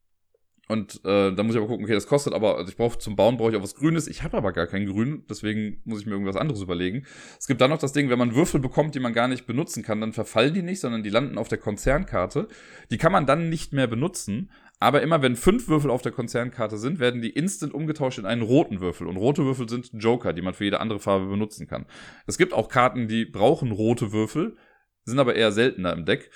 Und 0.69 1.05
äh, 1.05 1.35
da 1.35 1.43
muss 1.43 1.55
ich 1.55 1.59
aber 1.59 1.67
gucken, 1.67 1.85
okay, 1.85 1.95
das 1.95 2.07
kostet 2.07 2.33
aber, 2.33 2.57
also 2.57 2.71
ich 2.71 2.77
brauche 2.77 2.99
zum 2.99 3.17
Bauen 3.17 3.37
brauche 3.37 3.51
ich 3.51 3.57
auch 3.57 3.63
was 3.63 3.75
Grünes. 3.75 4.07
Ich 4.07 4.23
habe 4.23 4.37
aber 4.37 4.53
gar 4.53 4.67
kein 4.67 4.87
Grün, 4.87 5.25
deswegen 5.29 5.83
muss 5.85 6.01
ich 6.01 6.07
mir 6.07 6.13
irgendwas 6.13 6.37
anderes 6.37 6.63
überlegen. 6.63 7.05
Es 7.39 7.47
gibt 7.47 7.61
dann 7.61 7.71
noch 7.71 7.79
das 7.79 7.93
Ding, 7.93 8.11
wenn 8.11 8.19
man 8.19 8.35
Würfel 8.35 8.61
bekommt, 8.61 8.95
die 8.95 9.01
man 9.01 9.13
gar 9.13 9.29
nicht 9.29 9.47
benutzen 9.47 9.83
kann, 9.83 10.01
dann 10.01 10.13
verfallen 10.13 10.55
die 10.55 10.63
nicht, 10.63 10.81
sondern 10.81 11.03
die 11.03 11.11
landen 11.11 11.37
auf 11.37 11.49
der 11.49 11.59
Konzernkarte. 11.59 12.49
Die 12.91 12.99
kann 12.99 13.13
man 13.13 13.27
dann 13.27 13.49
nicht 13.49 13.73
mehr 13.73 13.87
benutzen. 13.87 14.51
Aber 14.79 15.01
immer 15.01 15.23
wenn 15.23 15.37
fünf 15.37 15.69
Würfel 15.69 15.93
auf 15.93 16.03
der 16.03 16.11
Konzernkarte 16.11 16.77
sind, 16.77 16.99
werden 16.99 17.23
die 17.23 17.31
instant 17.31 17.73
umgetauscht 17.73 18.19
in 18.19 18.27
einen 18.27 18.43
roten 18.43 18.81
Würfel. 18.81 19.07
Und 19.07 19.17
rote 19.17 19.45
Würfel 19.45 19.69
sind 19.69 19.91
Joker, 19.93 20.33
die 20.33 20.43
man 20.43 20.55
für 20.55 20.65
jede 20.65 20.81
andere 20.81 20.99
Farbe 20.99 21.27
benutzen 21.27 21.69
kann. 21.69 21.87
Es 22.27 22.37
gibt 22.37 22.53
auch 22.53 22.69
Karten, 22.69 23.07
die 23.07 23.25
brauchen 23.25 23.71
rote 23.71 24.11
Würfel, 24.11 24.57
sind 25.05 25.21
aber 25.21 25.37
eher 25.37 25.53
seltener 25.53 25.93
im 25.93 26.05
Deck. 26.05 26.31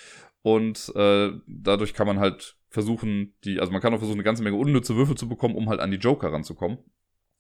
Und 0.46 0.92
äh, 0.94 1.32
dadurch 1.48 1.92
kann 1.92 2.06
man 2.06 2.20
halt 2.20 2.56
versuchen, 2.68 3.34
die, 3.42 3.58
also 3.58 3.72
man 3.72 3.80
kann 3.80 3.92
auch 3.92 3.98
versuchen, 3.98 4.18
eine 4.18 4.22
ganze 4.22 4.44
Menge 4.44 4.56
unnütze 4.56 4.94
Würfel 4.94 5.16
zu 5.16 5.28
bekommen, 5.28 5.56
um 5.56 5.68
halt 5.68 5.80
an 5.80 5.90
die 5.90 5.96
Joker 5.96 6.32
ranzukommen. 6.32 6.78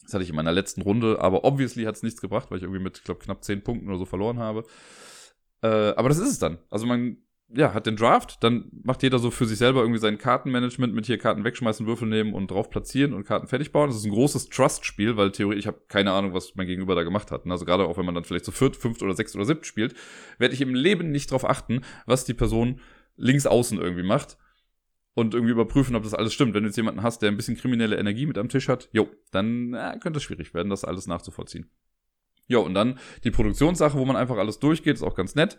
Das 0.02 0.12
hatte 0.12 0.24
ich 0.24 0.30
in 0.30 0.34
meiner 0.34 0.50
letzten 0.50 0.82
Runde, 0.82 1.20
aber 1.20 1.44
obviously 1.44 1.84
hat 1.84 1.94
es 1.94 2.02
nichts 2.02 2.20
gebracht, 2.20 2.50
weil 2.50 2.58
ich 2.58 2.64
irgendwie 2.64 2.82
mit, 2.82 2.98
ich 2.98 3.04
glaube, 3.04 3.20
knapp 3.20 3.44
10 3.44 3.62
Punkten 3.62 3.88
oder 3.88 3.98
so 3.98 4.06
verloren 4.06 4.40
habe. 4.40 4.64
Äh, 5.62 5.68
aber 5.68 6.08
das 6.08 6.18
ist 6.18 6.30
es 6.30 6.40
dann. 6.40 6.58
Also 6.68 6.84
man, 6.84 7.18
ja, 7.48 7.72
hat 7.74 7.86
den 7.86 7.94
Draft, 7.94 8.42
dann 8.42 8.72
macht 8.82 9.04
jeder 9.04 9.20
so 9.20 9.30
für 9.30 9.46
sich 9.46 9.58
selber 9.58 9.82
irgendwie 9.82 10.00
sein 10.00 10.18
Kartenmanagement 10.18 10.92
mit 10.92 11.06
hier 11.06 11.18
Karten 11.18 11.44
wegschmeißen, 11.44 11.86
Würfel 11.86 12.08
nehmen 12.08 12.34
und 12.34 12.50
drauf 12.50 12.70
platzieren 12.70 13.12
und 13.12 13.22
Karten 13.24 13.46
fertig 13.46 13.70
bauen. 13.70 13.88
Das 13.88 13.98
ist 13.98 14.04
ein 14.04 14.10
großes 14.10 14.48
Trust-Spiel, 14.48 15.16
weil 15.16 15.30
theoretisch, 15.30 15.60
ich 15.60 15.68
habe 15.68 15.80
keine 15.86 16.10
Ahnung, 16.10 16.34
was 16.34 16.56
mein 16.56 16.66
Gegenüber 16.66 16.96
da 16.96 17.04
gemacht 17.04 17.30
hat. 17.30 17.46
Also 17.46 17.64
gerade 17.64 17.84
auch 17.84 17.98
wenn 17.98 18.04
man 18.04 18.16
dann 18.16 18.24
vielleicht 18.24 18.46
so 18.46 18.50
viert, 18.50 18.74
fünft 18.74 19.00
oder 19.00 19.14
sechst 19.14 19.36
oder 19.36 19.44
siebt 19.44 19.64
spielt, 19.64 19.94
werde 20.38 20.54
ich 20.54 20.60
im 20.60 20.74
Leben 20.74 21.12
nicht 21.12 21.30
drauf 21.30 21.48
achten, 21.48 21.82
was 22.04 22.24
die 22.24 22.34
Person 22.34 22.80
links 23.16 23.46
außen 23.46 23.78
irgendwie 23.78 24.02
macht 24.02 24.36
und 25.14 25.34
irgendwie 25.34 25.52
überprüfen, 25.52 25.96
ob 25.96 26.02
das 26.02 26.14
alles 26.14 26.34
stimmt. 26.34 26.54
Wenn 26.54 26.62
du 26.62 26.68
jetzt 26.68 26.76
jemanden 26.76 27.02
hast, 27.02 27.22
der 27.22 27.30
ein 27.30 27.36
bisschen 27.36 27.56
kriminelle 27.56 27.96
Energie 27.96 28.26
mit 28.26 28.38
am 28.38 28.48
Tisch 28.48 28.68
hat, 28.68 28.88
jo, 28.92 29.08
dann 29.30 29.74
äh, 29.74 29.98
könnte 30.00 30.18
es 30.18 30.22
schwierig 30.22 30.52
werden, 30.52 30.68
das 30.68 30.84
alles 30.84 31.06
nachzuvollziehen. 31.06 31.70
Jo, 32.48 32.62
und 32.62 32.74
dann 32.74 32.98
die 33.24 33.30
Produktionssache, 33.30 33.98
wo 33.98 34.04
man 34.04 34.16
einfach 34.16 34.36
alles 34.36 34.58
durchgeht, 34.58 34.94
ist 34.94 35.02
auch 35.02 35.16
ganz 35.16 35.34
nett. 35.34 35.58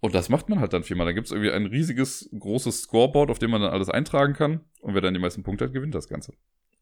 Und 0.00 0.14
das 0.14 0.28
macht 0.28 0.48
man 0.48 0.60
halt 0.60 0.72
dann 0.72 0.84
viermal. 0.84 1.06
Da 1.06 1.12
gibt 1.12 1.26
es 1.26 1.32
irgendwie 1.32 1.50
ein 1.50 1.66
riesiges, 1.66 2.28
großes 2.38 2.82
Scoreboard, 2.82 3.30
auf 3.30 3.38
dem 3.38 3.50
man 3.50 3.62
dann 3.62 3.72
alles 3.72 3.88
eintragen 3.88 4.34
kann. 4.34 4.60
Und 4.80 4.94
wer 4.94 5.00
dann 5.00 5.14
die 5.14 5.20
meisten 5.20 5.42
Punkte 5.42 5.64
hat, 5.64 5.72
gewinnt 5.72 5.94
das 5.94 6.08
Ganze. 6.08 6.34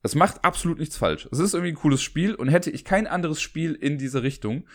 Es 0.03 0.15
macht 0.15 0.45
absolut 0.45 0.79
nichts 0.79 0.97
falsch. 0.97 1.29
Es 1.33 1.39
ist 1.39 1.55
irgendwie 1.55 1.73
ein 1.73 1.77
cooles 1.77 2.03
Spiel 2.03 2.35
und 2.35 2.49
hätte 2.49 2.71
ich 2.71 2.85
kein 2.85 3.07
anderes 3.07 3.41
Spiel 3.41 3.75
in 3.75 3.99
diese 3.99 4.23
Richtung, 4.23 4.67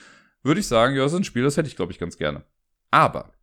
würde 0.43 0.59
ich 0.59 0.67
sagen, 0.67 0.95
ja, 0.95 1.03
das 1.03 1.13
ist 1.13 1.19
ein 1.19 1.23
Spiel, 1.23 1.43
das 1.43 1.57
hätte 1.57 1.67
ich, 1.67 1.75
glaube 1.75 1.91
ich, 1.91 1.99
ganz 1.99 2.17
gerne. 2.17 2.45
Aber 2.89 3.33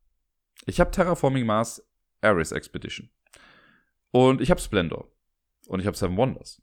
ich 0.67 0.81
habe 0.81 0.91
Terraforming 0.91 1.47
Mars 1.47 1.83
Ares 2.21 2.53
Expedition. 2.53 3.11
Und 4.11 4.41
ich 4.41 4.51
habe 4.51 4.61
Splendor. 4.61 5.09
Und 5.67 5.81
ich 5.81 5.87
habe 5.87 5.97
Seven 5.97 6.17
Wonders. 6.17 6.63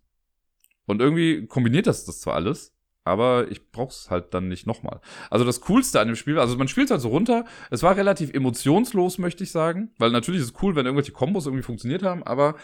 Und 0.85 1.01
irgendwie 1.01 1.47
kombiniert 1.47 1.87
das 1.87 2.05
das 2.05 2.21
zwar 2.21 2.35
alles, 2.35 2.75
aber 3.03 3.49
ich 3.51 3.71
brauch's 3.71 4.09
halt 4.09 4.33
dann 4.33 4.47
nicht 4.47 4.65
nochmal. 4.65 4.99
Also 5.29 5.45
das 5.45 5.61
Coolste 5.61 5.99
an 5.99 6.07
dem 6.07 6.15
Spiel, 6.15 6.39
also 6.39 6.57
man 6.57 6.67
spielt 6.67 6.91
halt 6.91 7.01
so 7.01 7.09
runter. 7.09 7.45
Es 7.69 7.83
war 7.83 7.95
relativ 7.95 8.33
emotionslos, 8.33 9.17
möchte 9.17 9.43
ich 9.43 9.51
sagen, 9.51 9.93
weil 9.97 10.11
natürlich 10.11 10.41
ist 10.41 10.47
es 10.47 10.61
cool, 10.61 10.75
wenn 10.75 10.85
irgendwelche 10.85 11.11
Kombos 11.11 11.45
irgendwie 11.45 11.63
funktioniert 11.63 12.03
haben, 12.03 12.23
aber 12.23 12.55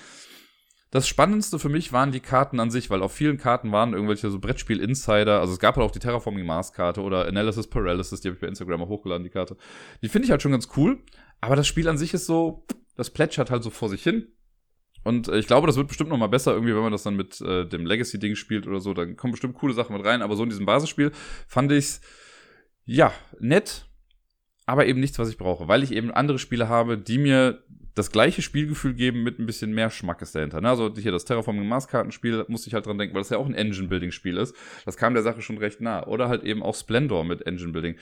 das 0.91 1.07
Spannendste 1.07 1.57
für 1.57 1.69
mich 1.69 1.93
waren 1.93 2.11
die 2.11 2.19
Karten 2.19 2.59
an 2.59 2.69
sich, 2.69 2.89
weil 2.89 3.01
auf 3.01 3.13
vielen 3.13 3.37
Karten 3.37 3.71
waren 3.71 3.93
irgendwelche 3.93 4.29
so 4.29 4.39
Brettspiel-Insider. 4.39 5.39
Also 5.39 5.53
es 5.53 5.59
gab 5.59 5.77
halt 5.77 5.85
auch 5.85 5.91
die 5.91 5.99
Terraforming 5.99 6.45
Mars-Karte 6.45 7.01
oder 7.01 7.27
Analysis 7.27 7.67
Paralysis, 7.67 8.19
die 8.19 8.27
habe 8.27 8.35
ich 8.35 8.41
bei 8.41 8.47
Instagram 8.47 8.81
auch 8.81 8.89
hochgeladen, 8.89 9.23
die 9.23 9.29
Karte. 9.29 9.55
Die 10.03 10.09
finde 10.09 10.25
ich 10.25 10.31
halt 10.31 10.41
schon 10.41 10.51
ganz 10.51 10.67
cool. 10.75 10.99
Aber 11.39 11.55
das 11.55 11.65
Spiel 11.65 11.87
an 11.87 11.97
sich 11.97 12.13
ist 12.13 12.25
so, 12.25 12.65
das 12.97 13.09
plätschert 13.09 13.51
halt 13.51 13.63
so 13.63 13.69
vor 13.69 13.87
sich 13.87 14.03
hin. 14.03 14.27
Und 15.03 15.29
äh, 15.29 15.39
ich 15.39 15.47
glaube, 15.47 15.65
das 15.65 15.77
wird 15.77 15.87
bestimmt 15.87 16.09
noch 16.09 16.17
mal 16.17 16.27
besser, 16.27 16.51
irgendwie, 16.53 16.75
wenn 16.75 16.83
man 16.83 16.91
das 16.91 17.03
dann 17.03 17.15
mit 17.15 17.39
äh, 17.39 17.65
dem 17.65 17.85
Legacy-Ding 17.85 18.35
spielt 18.35 18.67
oder 18.67 18.81
so. 18.81 18.93
Dann 18.93 19.15
kommen 19.15 19.31
bestimmt 19.31 19.55
coole 19.55 19.73
Sachen 19.73 19.95
mit 19.95 20.05
rein. 20.05 20.21
Aber 20.21 20.35
so 20.35 20.43
in 20.43 20.49
diesem 20.49 20.65
Basisspiel 20.65 21.11
fand 21.47 21.71
ich's 21.71 22.01
ja 22.83 23.13
nett, 23.39 23.87
aber 24.65 24.85
eben 24.85 24.99
nichts, 24.99 25.17
was 25.19 25.29
ich 25.29 25.37
brauche, 25.37 25.67
weil 25.69 25.83
ich 25.83 25.93
eben 25.93 26.11
andere 26.11 26.37
Spiele 26.37 26.67
habe, 26.67 26.97
die 26.97 27.17
mir 27.17 27.63
das 27.95 28.11
gleiche 28.11 28.41
Spielgefühl 28.41 28.93
geben 28.93 29.23
mit 29.23 29.39
ein 29.39 29.45
bisschen 29.45 29.73
mehr 29.73 29.89
Schmackes 29.89 30.31
dahinter. 30.31 30.61
Ne? 30.61 30.69
Also 30.69 30.93
hier 30.95 31.11
das 31.11 31.25
Terraforming 31.25 31.67
Mars 31.67 31.87
Kartenspiel 31.87 32.45
musste 32.47 32.67
ich 32.67 32.73
halt 32.73 32.85
dran 32.85 32.97
denken, 32.97 33.13
weil 33.13 33.21
das 33.21 33.29
ja 33.29 33.37
auch 33.37 33.45
ein 33.45 33.53
Engine 33.53 33.87
Building 33.87 34.11
Spiel 34.11 34.37
ist. 34.37 34.55
Das 34.85 34.97
kam 34.97 35.13
der 35.13 35.23
Sache 35.23 35.41
schon 35.41 35.57
recht 35.57 35.81
nah. 35.81 36.05
Oder 36.07 36.29
halt 36.29 36.43
eben 36.43 36.63
auch 36.63 36.75
Splendor 36.75 37.23
mit 37.23 37.45
Engine 37.45 37.71
Building. 37.71 37.95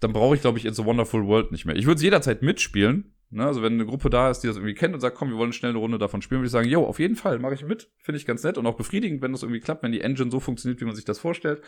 Dann 0.00 0.12
brauche 0.12 0.34
ich, 0.34 0.40
glaube 0.40 0.58
ich, 0.58 0.64
It's 0.64 0.80
a 0.80 0.84
Wonderful 0.84 1.26
World 1.26 1.52
nicht 1.52 1.64
mehr. 1.64 1.76
Ich 1.76 1.86
würde 1.86 1.96
es 1.96 2.02
jederzeit 2.02 2.42
mitspielen, 2.42 3.12
Ne, 3.34 3.46
also 3.46 3.62
wenn 3.62 3.72
eine 3.72 3.86
Gruppe 3.86 4.10
da 4.10 4.30
ist, 4.30 4.40
die 4.40 4.46
das 4.46 4.56
irgendwie 4.56 4.74
kennt 4.74 4.92
und 4.92 5.00
sagt, 5.00 5.16
komm, 5.16 5.30
wir 5.30 5.38
wollen 5.38 5.54
schnell 5.54 5.70
eine 5.70 5.78
Runde 5.78 5.96
davon 5.96 6.20
spielen, 6.20 6.42
würde 6.42 6.48
ich 6.48 6.52
sagen, 6.52 6.68
jo, 6.68 6.84
auf 6.84 6.98
jeden 6.98 7.16
Fall, 7.16 7.38
mache 7.38 7.54
ich 7.54 7.64
mit. 7.64 7.90
Finde 7.96 8.18
ich 8.18 8.26
ganz 8.26 8.42
nett 8.42 8.58
und 8.58 8.66
auch 8.66 8.76
befriedigend, 8.76 9.22
wenn 9.22 9.32
das 9.32 9.42
irgendwie 9.42 9.60
klappt, 9.60 9.82
wenn 9.82 9.90
die 9.90 10.02
Engine 10.02 10.30
so 10.30 10.38
funktioniert, 10.38 10.82
wie 10.82 10.84
man 10.84 10.94
sich 10.94 11.06
das 11.06 11.18
vorstellt. 11.18 11.62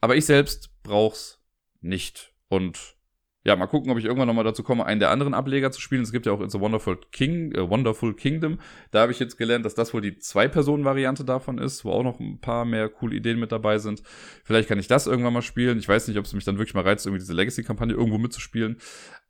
aber 0.00 0.16
ich 0.16 0.26
selbst 0.26 0.82
brauch's 0.82 1.40
nicht. 1.80 2.34
Und 2.48 2.96
ja, 3.42 3.56
mal 3.56 3.66
gucken, 3.66 3.90
ob 3.90 3.98
ich 3.98 4.04
irgendwann 4.04 4.28
nochmal 4.28 4.44
dazu 4.44 4.62
komme, 4.62 4.84
einen 4.84 5.00
der 5.00 5.10
anderen 5.10 5.32
Ableger 5.32 5.70
zu 5.70 5.80
spielen. 5.80 6.02
Es 6.02 6.12
gibt 6.12 6.26
ja 6.26 6.32
auch 6.32 6.42
It's 6.42 6.54
a 6.54 6.60
Wonderful 6.60 6.98
King, 7.10 7.52
äh, 7.52 7.68
Wonderful 7.68 8.14
Kingdom. 8.14 8.58
Da 8.90 9.00
habe 9.00 9.12
ich 9.12 9.18
jetzt 9.18 9.38
gelernt, 9.38 9.64
dass 9.64 9.74
das 9.74 9.94
wohl 9.94 10.02
die 10.02 10.18
Zwei-Personen-Variante 10.18 11.24
davon 11.24 11.56
ist, 11.56 11.84
wo 11.84 11.92
auch 11.92 12.02
noch 12.02 12.20
ein 12.20 12.40
paar 12.40 12.66
mehr 12.66 12.90
coole 12.90 13.16
Ideen 13.16 13.40
mit 13.40 13.50
dabei 13.50 13.78
sind. 13.78 14.02
Vielleicht 14.44 14.68
kann 14.68 14.78
ich 14.78 14.88
das 14.88 15.06
irgendwann 15.06 15.32
mal 15.32 15.40
spielen. 15.40 15.78
Ich 15.78 15.88
weiß 15.88 16.08
nicht, 16.08 16.18
ob 16.18 16.26
es 16.26 16.34
mich 16.34 16.44
dann 16.44 16.58
wirklich 16.58 16.74
mal 16.74 16.84
reizt, 16.84 17.06
irgendwie 17.06 17.20
diese 17.20 17.32
Legacy-Kampagne 17.32 17.94
irgendwo 17.94 18.18
mitzuspielen. 18.18 18.76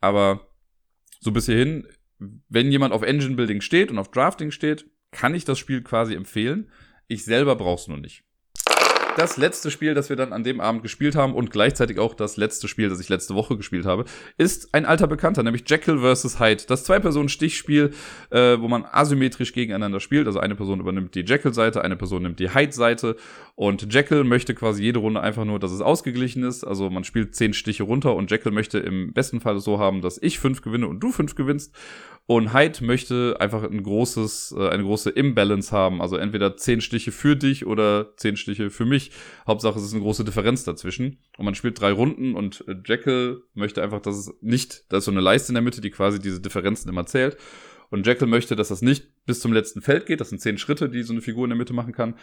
Aber 0.01 0.49
so 1.20 1.31
bis 1.31 1.46
hierhin, 1.46 1.87
wenn 2.49 2.73
jemand 2.73 2.92
auf 2.92 3.03
Engine-Building 3.03 3.61
steht 3.61 3.92
und 3.92 3.99
auf 3.99 4.11
Drafting 4.11 4.51
steht, 4.51 4.90
kann 5.12 5.37
ich 5.37 5.44
das 5.44 5.59
Spiel 5.61 5.83
quasi 5.83 6.14
empfehlen. 6.14 6.68
Ich 7.07 7.25
selber 7.25 7.55
brauch's 7.55 7.87
nur 7.87 7.99
nicht 7.99 8.25
das 9.16 9.37
letzte 9.37 9.70
Spiel, 9.70 9.94
das 9.94 10.09
wir 10.09 10.16
dann 10.16 10.33
an 10.33 10.44
dem 10.44 10.61
Abend 10.61 10.83
gespielt 10.83 11.16
haben 11.16 11.35
und 11.35 11.51
gleichzeitig 11.51 11.99
auch 11.99 12.14
das 12.14 12.37
letzte 12.37 12.68
Spiel, 12.68 12.88
das 12.88 13.01
ich 13.01 13.09
letzte 13.09 13.35
Woche 13.35 13.57
gespielt 13.57 13.87
habe, 13.87 14.05
ist 14.37 14.75
ein 14.75 14.87
alter 14.87 15.07
Bekannter, 15.07 15.42
nämlich 15.42 15.64
Jekyll 15.66 15.99
vs. 15.99 16.40
Hyde. 16.40 16.64
Das 16.66 16.85
Zwei-Personen-Stichspiel, 16.85 17.90
äh, 18.31 18.59
wo 18.61 18.68
man 18.68 18.85
asymmetrisch 18.85 19.53
gegeneinander 19.53 20.01
spielt. 20.01 20.27
Also 20.27 20.40
eine 20.40 20.55
Person 20.55 20.81
übernimmt 20.81 21.14
die 21.14 21.20
Jekyll-Seite, 21.20 21.83
eine 21.83 21.96
Person 21.96 22.23
nimmt 22.23 22.38
die 22.38 22.55
Hyde-Seite 22.55 23.16
und 23.55 23.92
Jekyll 23.92 24.25
möchte 24.25 24.55
quasi 24.55 24.83
jede 24.83 25.01
Runde 25.01 25.20
einfach 25.20 25.44
nur, 25.44 25.59
dass 25.59 25.73
es 25.73 25.81
ausgeglichen 25.81 26.42
ist. 26.44 26.64
Also 26.64 26.90
man 26.90 27.05
spielt 27.05 27.35
zehn 27.35 27.53
Stiche 27.53 27.83
runter 27.83 28.14
und 28.14 28.31
Jekyll 28.31 28.53
möchte 28.53 28.79
im 28.79 29.12
besten 29.12 29.40
Fall 29.40 29.59
so 29.61 29.79
haben, 29.79 30.01
dass 30.01 30.18
ich 30.23 30.38
fünf 30.38 30.62
gewinne 30.62 30.88
und 30.88 31.01
du 31.01 31.12
fünf 31.12 31.35
gewinnst. 31.35 31.75
Und 32.27 32.55
Hyde 32.55 32.85
möchte 32.85 33.37
einfach 33.40 33.64
ein 33.64 33.83
großes, 33.83 34.55
äh, 34.57 34.68
eine 34.68 34.85
große 34.85 35.11
Imbalance 35.11 35.73
haben. 35.73 36.01
Also 36.01 36.16
entweder 36.16 36.57
zehn 36.57 36.81
Stiche 36.81 37.11
für 37.11 37.35
dich 37.35 37.66
oder 37.66 38.16
zehn 38.16 38.37
Stiche 38.37 38.70
für 38.70 38.85
mich. 38.85 39.10
Hauptsache 39.46 39.79
es 39.79 39.85
ist 39.85 39.92
eine 39.92 40.03
große 40.03 40.25
Differenz 40.25 40.64
dazwischen. 40.64 41.18
Und 41.37 41.44
man 41.44 41.55
spielt 41.55 41.81
drei 41.81 41.92
Runden 41.92 42.35
und 42.35 42.64
äh, 42.68 42.77
Jekyll 42.85 43.42
möchte 43.55 43.83
einfach, 43.83 44.01
dass 44.01 44.16
es 44.16 44.33
nicht, 44.40 44.85
da 44.88 44.99
ist 44.99 45.05
so 45.05 45.11
eine 45.11 45.20
Leiste 45.20 45.51
in 45.51 45.55
der 45.55 45.62
Mitte, 45.62 45.81
die 45.81 45.90
quasi 45.90 46.18
diese 46.18 46.40
Differenzen 46.40 46.88
immer 46.88 47.07
zählt. 47.07 47.37
Und 47.90 48.07
Jekyll 48.07 48.29
möchte, 48.29 48.57
dass 48.57 48.68
das 48.68 48.83
nicht 48.83 49.09
bis 49.27 49.40
zum 49.40 49.53
letzten 49.53 49.83
Feld 49.83 50.07
geht. 50.07 50.20
Das 50.20 50.31
sind 50.31 50.40
zehn 50.40 50.59
Schritte, 50.59 50.88
die 50.88 51.03
so 51.03 51.12
eine 51.12 51.23
Figur 51.23 51.44
in 51.44 51.51
der 51.51 51.59
Mitte 51.59 51.73
machen 51.73 51.92
kann. 51.92 52.14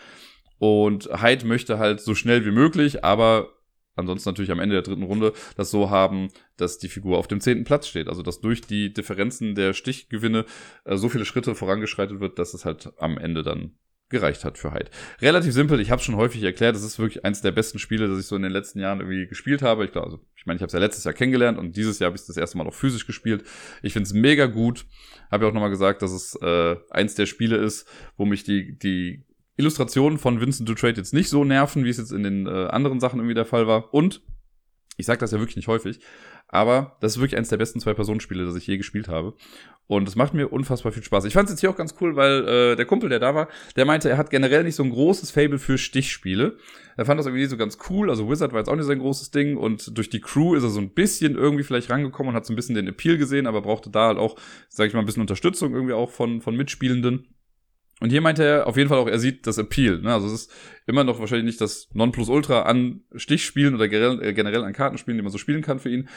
Und 0.59 1.09
Hyde 1.21 1.45
möchte 1.45 1.77
halt 1.77 2.01
so 2.01 2.15
schnell 2.15 2.45
wie 2.45 2.51
möglich, 2.51 3.03
aber 3.03 3.53
ansonsten 3.95 4.29
natürlich 4.29 4.51
am 4.51 4.59
Ende 4.59 4.75
der 4.75 4.81
dritten 4.83 5.03
Runde 5.03 5.33
das 5.55 5.71
so 5.71 5.89
haben, 5.89 6.29
dass 6.55 6.77
die 6.77 6.87
Figur 6.87 7.17
auf 7.17 7.27
dem 7.27 7.41
zehnten 7.41 7.63
Platz 7.63 7.87
steht. 7.87 8.07
Also 8.07 8.21
dass 8.21 8.41
durch 8.41 8.61
die 8.61 8.93
Differenzen 8.93 9.55
der 9.55 9.73
Stichgewinne 9.73 10.45
äh, 10.85 10.97
so 10.97 11.09
viele 11.09 11.25
Schritte 11.25 11.53
vorangeschreitet 11.55 12.19
wird, 12.19 12.39
dass 12.39 12.53
es 12.53 12.65
halt 12.65 12.91
am 12.97 13.17
Ende 13.17 13.43
dann 13.43 13.75
gereicht 14.09 14.45
hat 14.45 14.57
für 14.57 14.73
Hyde. 14.73 14.89
Relativ 15.21 15.53
simpel, 15.53 15.79
ich 15.79 15.91
habe 15.91 16.01
schon 16.01 16.15
häufig 16.15 16.41
erklärt, 16.43 16.75
das 16.75 16.83
ist 16.83 16.97
wirklich 16.97 17.25
eins 17.25 17.41
der 17.41 17.51
besten 17.51 17.77
Spiele, 17.79 18.07
das 18.07 18.19
ich 18.19 18.25
so 18.25 18.35
in 18.35 18.41
den 18.41 18.51
letzten 18.51 18.79
Jahren 18.79 18.99
irgendwie 18.99 19.27
gespielt 19.27 19.61
habe. 19.61 19.85
Ich 19.85 19.91
glaube, 19.91 20.07
also, 20.07 20.19
ich 20.35 20.45
meine, 20.45 20.57
ich 20.57 20.61
habe 20.61 20.67
es 20.67 20.73
ja 20.73 20.79
letztes 20.79 21.03
Jahr 21.03 21.13
kennengelernt 21.13 21.57
und 21.57 21.75
dieses 21.75 21.99
Jahr 21.99 22.07
habe 22.07 22.15
ich 22.15 22.21
es 22.21 22.27
das 22.27 22.37
erste 22.37 22.57
Mal 22.57 22.67
auch 22.67 22.73
physisch 22.73 23.05
gespielt. 23.05 23.43
Ich 23.81 23.93
finde 23.93 24.07
es 24.07 24.13
mega 24.13 24.45
gut. 24.45 24.85
Habe 25.29 25.45
ja 25.45 25.49
auch 25.49 25.53
nochmal 25.53 25.69
gesagt, 25.69 26.01
dass 26.01 26.11
es 26.11 26.35
äh, 26.41 26.77
eins 26.89 27.15
der 27.15 27.25
Spiele 27.25 27.57
ist, 27.57 27.87
wo 28.15 28.25
mich 28.25 28.43
die, 28.43 28.77
die 28.77 29.25
Illustrationen 29.57 30.19
von 30.19 30.39
Vincent 30.39 30.69
Dutrade 30.69 30.97
jetzt 30.97 31.13
nicht 31.13 31.29
so 31.29 31.43
nerven, 31.43 31.83
wie 31.83 31.89
es 31.89 31.97
jetzt 31.97 32.11
in 32.11 32.23
den 32.23 32.47
äh, 32.47 32.67
anderen 32.67 32.99
Sachen 32.99 33.19
irgendwie 33.19 33.35
der 33.35 33.45
Fall 33.45 33.67
war. 33.67 33.93
Und 33.93 34.21
ich 34.95 35.05
sage 35.05 35.19
das 35.19 35.31
ja 35.31 35.39
wirklich 35.39 35.57
nicht 35.57 35.67
häufig, 35.67 35.99
aber 36.47 36.97
das 37.01 37.13
ist 37.13 37.17
wirklich 37.19 37.37
eines 37.37 37.49
der 37.49 37.57
besten 37.57 37.79
Zwei-Personen-Spiele, 37.79 38.45
das 38.45 38.55
ich 38.55 38.67
je 38.67 38.77
gespielt 38.77 39.07
habe. 39.07 39.33
Und 39.87 40.07
es 40.07 40.17
macht 40.17 40.33
mir 40.33 40.49
unfassbar 40.49 40.91
viel 40.91 41.03
Spaß. 41.03 41.23
Ich 41.25 41.33
fand 41.33 41.47
es 41.47 41.53
jetzt 41.53 41.61
hier 41.61 41.69
auch 41.69 41.77
ganz 41.77 41.95
cool, 42.01 42.17
weil 42.17 42.47
äh, 42.47 42.75
der 42.75 42.85
Kumpel, 42.85 43.09
der 43.09 43.19
da 43.19 43.33
war, 43.35 43.47
der 43.77 43.85
meinte, 43.85 44.09
er 44.09 44.17
hat 44.17 44.29
generell 44.29 44.63
nicht 44.65 44.75
so 44.75 44.83
ein 44.83 44.89
großes 44.89 45.31
Fable 45.31 45.59
für 45.59 45.77
Stichspiele. 45.77 46.57
Er 46.97 47.05
fand 47.05 47.19
das 47.19 47.25
irgendwie 47.25 47.45
so 47.45 47.55
ganz 47.55 47.77
cool. 47.89 48.09
Also 48.09 48.29
Wizard 48.29 48.51
war 48.51 48.59
jetzt 48.59 48.67
auch 48.67 48.75
nicht 48.75 48.85
sein 48.85 48.99
großes 48.99 49.31
Ding. 49.31 49.55
Und 49.55 49.97
durch 49.97 50.09
die 50.09 50.19
Crew 50.19 50.55
ist 50.55 50.63
er 50.63 50.69
so 50.69 50.81
ein 50.81 50.89
bisschen 50.89 51.35
irgendwie 51.35 51.63
vielleicht 51.63 51.89
rangekommen 51.89 52.31
und 52.31 52.35
hat 52.35 52.45
so 52.45 52.51
ein 52.51 52.57
bisschen 52.57 52.75
den 52.75 52.87
Appeal 52.87 53.17
gesehen, 53.17 53.47
aber 53.47 53.61
brauchte 53.61 53.89
da 53.89 54.07
halt 54.07 54.17
auch, 54.17 54.35
sag 54.67 54.87
ich 54.87 54.93
mal, 54.93 54.99
ein 54.99 55.05
bisschen 55.05 55.21
Unterstützung 55.21 55.73
irgendwie 55.73 55.93
auch 55.93 56.11
von, 56.11 56.41
von 56.41 56.55
Mitspielenden. 56.57 57.27
Und 57.99 58.11
hier 58.11 58.21
meinte 58.21 58.43
er 58.43 58.67
auf 58.67 58.77
jeden 58.77 58.89
Fall 58.89 58.99
auch, 58.99 59.07
er 59.07 59.17
sieht 59.17 59.47
das 59.47 59.57
Appeal. 59.57 59.99
Ne? 60.01 60.13
Also 60.13 60.27
es 60.27 60.33
ist 60.33 60.51
immer 60.85 61.03
noch 61.03 61.19
wahrscheinlich 61.19 61.45
nicht 61.45 61.61
das 61.61 61.89
Nonplusultra 61.93 62.61
an 62.61 63.01
Stichspielen 63.15 63.73
oder 63.73 63.87
generell, 63.87 64.23
äh, 64.23 64.33
generell 64.33 64.63
an 64.63 64.73
Kartenspielen, 64.73 65.17
die 65.17 65.23
man 65.23 65.31
so 65.31 65.39
spielen 65.39 65.63
kann 65.63 65.79
für 65.79 65.89
ihn. 65.89 66.07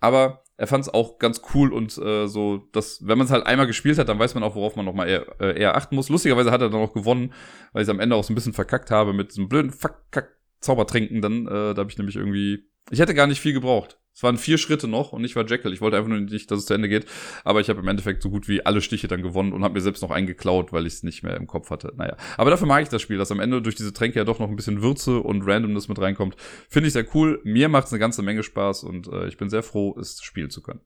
Aber 0.00 0.42
er 0.56 0.66
fand 0.66 0.82
es 0.82 0.92
auch 0.92 1.18
ganz 1.20 1.42
cool 1.54 1.72
und 1.72 1.96
äh, 1.98 2.26
so, 2.26 2.68
dass, 2.72 3.06
wenn 3.06 3.18
man 3.18 3.26
es 3.26 3.30
halt 3.30 3.46
einmal 3.46 3.68
gespielt 3.68 3.98
hat, 3.98 4.08
dann 4.08 4.18
weiß 4.18 4.34
man 4.34 4.42
auch, 4.42 4.56
worauf 4.56 4.74
man 4.74 4.84
nochmal 4.84 5.08
eher, 5.08 5.40
äh, 5.40 5.60
eher 5.60 5.76
achten 5.76 5.94
muss. 5.94 6.08
Lustigerweise 6.08 6.50
hat 6.50 6.60
er 6.60 6.70
dann 6.70 6.80
auch 6.80 6.92
gewonnen, 6.92 7.32
weil 7.72 7.84
ich 7.84 7.88
am 7.88 8.00
Ende 8.00 8.16
auch 8.16 8.24
so 8.24 8.32
ein 8.32 8.34
bisschen 8.34 8.52
verkackt 8.52 8.90
habe 8.90 9.12
mit 9.12 9.30
diesem 9.30 9.48
blöden 9.48 9.70
Fuck-Kack-Zaubertrinken. 9.70 11.22
Dann, 11.22 11.46
äh, 11.46 11.74
da 11.74 11.76
habe 11.76 11.90
ich 11.90 11.98
nämlich 11.98 12.16
irgendwie. 12.16 12.64
Ich 12.90 12.98
hätte 12.98 13.14
gar 13.14 13.28
nicht 13.28 13.40
viel 13.40 13.52
gebraucht. 13.52 14.00
Es 14.18 14.24
waren 14.24 14.36
vier 14.36 14.58
Schritte 14.58 14.88
noch 14.88 15.12
und 15.12 15.22
ich 15.22 15.36
war 15.36 15.46
Jekyll. 15.46 15.72
Ich 15.72 15.80
wollte 15.80 15.96
einfach 15.96 16.08
nur 16.08 16.18
nicht, 16.18 16.50
dass 16.50 16.58
es 16.58 16.66
zu 16.66 16.74
Ende 16.74 16.88
geht. 16.88 17.06
Aber 17.44 17.60
ich 17.60 17.70
habe 17.70 17.78
im 17.78 17.86
Endeffekt 17.86 18.20
so 18.20 18.30
gut 18.30 18.48
wie 18.48 18.66
alle 18.66 18.80
Stiche 18.80 19.06
dann 19.06 19.22
gewonnen 19.22 19.52
und 19.52 19.62
habe 19.62 19.74
mir 19.74 19.80
selbst 19.80 20.02
noch 20.02 20.10
einen 20.10 20.26
geklaut, 20.26 20.72
weil 20.72 20.88
ich 20.88 20.94
es 20.94 21.02
nicht 21.04 21.22
mehr 21.22 21.36
im 21.36 21.46
Kopf 21.46 21.70
hatte. 21.70 21.92
Naja. 21.96 22.16
Aber 22.36 22.50
dafür 22.50 22.66
mag 22.66 22.82
ich 22.82 22.88
das 22.88 23.00
Spiel, 23.00 23.16
dass 23.16 23.30
am 23.30 23.38
Ende 23.38 23.62
durch 23.62 23.76
diese 23.76 23.92
Tränke 23.92 24.18
ja 24.18 24.24
doch 24.24 24.40
noch 24.40 24.48
ein 24.48 24.56
bisschen 24.56 24.82
Würze 24.82 25.20
und 25.20 25.42
Randomness 25.46 25.86
mit 25.86 26.00
reinkommt. 26.00 26.34
Finde 26.68 26.88
ich 26.88 26.94
sehr 26.94 27.06
cool. 27.14 27.40
Mir 27.44 27.68
macht 27.68 27.86
es 27.86 27.92
eine 27.92 28.00
ganze 28.00 28.22
Menge 28.22 28.42
Spaß 28.42 28.82
und 28.82 29.06
äh, 29.06 29.28
ich 29.28 29.36
bin 29.36 29.50
sehr 29.50 29.62
froh, 29.62 29.96
es 29.96 30.20
spielen 30.20 30.50
zu 30.50 30.62
können. 30.62 30.80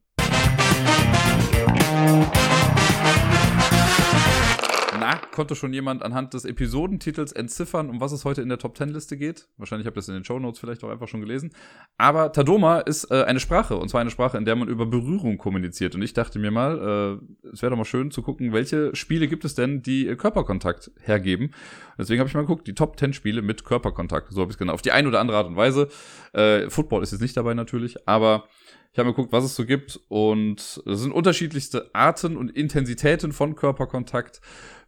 Konnte 5.33 5.55
schon 5.55 5.73
jemand 5.73 6.03
anhand 6.03 6.35
des 6.35 6.45
Episodentitels 6.45 7.33
entziffern, 7.33 7.91
um 7.91 8.01
was 8.01 8.13
es 8.13 8.25
heute 8.25 8.43
in 8.43 8.49
der 8.49 8.59
Top 8.59 8.77
10 8.77 8.91
Liste 8.91 9.17
geht? 9.17 9.49
Wahrscheinlich 9.57 9.87
habt 9.87 9.97
ihr 9.97 10.01
es 10.01 10.09
in 10.09 10.15
den 10.15 10.25
Show 10.25 10.39
Notes 10.39 10.61
vielleicht 10.61 10.85
auch 10.85 10.91
einfach 10.91 11.09
schon 11.09 11.21
gelesen. 11.21 11.51
Aber 11.99 12.33
Tadoma 12.33 12.81
ist 12.81 13.11
äh, 13.11 13.25
eine 13.25 13.41
Sprache, 13.41 13.77
und 13.77 13.89
zwar 13.89 14.01
eine 14.01 14.11
Sprache, 14.11 14.37
in 14.37 14.45
der 14.45 14.57
man 14.57 14.69
über 14.69 14.87
Berührung 14.87 15.39
kommuniziert. 15.39 15.95
Und 15.95 16.03
ich 16.03 16.13
dachte 16.13 16.39
mir 16.39 16.51
mal, 16.51 17.21
äh, 17.43 17.49
es 17.53 17.63
wäre 17.63 17.71
doch 17.71 17.77
mal 17.77 17.85
schön 17.85 18.11
zu 18.11 18.23
gucken, 18.23 18.53
welche 18.53 18.95
Spiele 18.95 19.29
gibt 19.29 19.45
es 19.45 19.55
denn, 19.55 19.83
die 19.83 20.07
äh, 20.07 20.17
Körperkontakt 20.17 20.91
hergeben. 21.01 21.53
Deswegen 21.99 22.21
habe 22.21 22.29
ich 22.29 22.35
mal 22.35 22.43
geguckt, 22.43 22.67
die 22.67 22.75
Top 22.75 22.99
10 22.99 23.13
Spiele 23.13 23.43
mit 23.43 23.65
Körperkontakt. 23.65 24.33
So 24.33 24.41
habe 24.41 24.51
ich 24.51 24.55
es 24.55 24.59
genau. 24.59 24.73
Auf 24.73 24.83
die 24.83 24.93
eine 24.93 25.09
oder 25.09 25.21
andere 25.21 25.39
Art 25.39 25.47
und 25.47 25.57
Weise. 25.57 25.89
Äh, 26.33 26.69
Football 26.71 27.03
ist 27.03 27.13
jetzt 27.13 27.21
nicht 27.21 27.37
dabei 27.37 27.55
natürlich, 27.55 28.09
aber 28.09 28.45
ich 28.93 28.99
habe 28.99 29.09
mir 29.09 29.15
geguckt, 29.15 29.33
was 29.33 29.45
es 29.45 29.55
so 29.55 29.65
gibt 29.65 29.99
und 30.09 30.61
es 30.61 31.01
sind 31.01 31.13
unterschiedlichste 31.13 31.89
Arten 31.95 32.37
und 32.37 32.51
Intensitäten 32.51 33.33
von 33.33 33.57
Körperkontakt. 33.57 34.43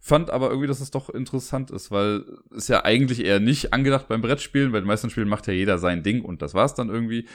Fand 0.07 0.29
aber 0.29 0.49
irgendwie, 0.49 0.67
dass 0.67 0.81
es 0.81 0.91
doch 0.91 1.09
interessant 1.09 1.71
ist, 1.71 1.89
weil 1.89 2.25
es 2.55 2.67
ja 2.67 2.85
eigentlich 2.85 3.25
eher 3.25 3.39
nicht 3.39 3.73
angedacht 3.73 4.07
beim 4.07 4.21
Brettspielen, 4.21 4.71
weil 4.71 4.77
in 4.77 4.83
den 4.83 4.89
meisten 4.89 5.09
Spielen 5.09 5.27
macht 5.27 5.47
ja 5.47 5.53
jeder 5.53 5.79
sein 5.79 6.03
Ding 6.03 6.23
und 6.23 6.43
das 6.43 6.53
war's 6.53 6.75
dann 6.75 6.89
irgendwie. 6.89 7.27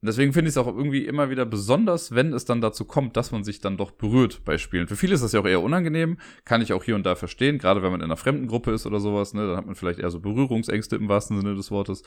Deswegen 0.00 0.32
finde 0.32 0.48
ich 0.48 0.54
es 0.54 0.56
auch 0.56 0.66
irgendwie 0.66 1.04
immer 1.04 1.28
wieder 1.28 1.44
besonders, 1.44 2.14
wenn 2.14 2.32
es 2.32 2.46
dann 2.46 2.62
dazu 2.62 2.86
kommt, 2.86 3.18
dass 3.18 3.32
man 3.32 3.44
sich 3.44 3.60
dann 3.60 3.76
doch 3.76 3.90
berührt 3.90 4.46
bei 4.46 4.56
Spielen. 4.56 4.88
Für 4.88 4.96
viele 4.96 5.12
ist 5.12 5.24
das 5.24 5.32
ja 5.32 5.40
auch 5.40 5.46
eher 5.46 5.60
unangenehm, 5.60 6.16
kann 6.46 6.62
ich 6.62 6.72
auch 6.72 6.84
hier 6.84 6.94
und 6.94 7.04
da 7.04 7.16
verstehen, 7.16 7.58
gerade 7.58 7.82
wenn 7.82 7.90
man 7.90 8.00
in 8.00 8.06
einer 8.06 8.16
fremden 8.16 8.46
Gruppe 8.46 8.70
ist 8.70 8.86
oder 8.86 8.98
sowas, 8.98 9.34
ne, 9.34 9.46
dann 9.46 9.58
hat 9.58 9.66
man 9.66 9.74
vielleicht 9.74 9.98
eher 9.98 10.10
so 10.10 10.20
Berührungsängste 10.20 10.96
im 10.96 11.10
wahrsten 11.10 11.38
Sinne 11.38 11.54
des 11.54 11.70
Wortes. 11.70 12.02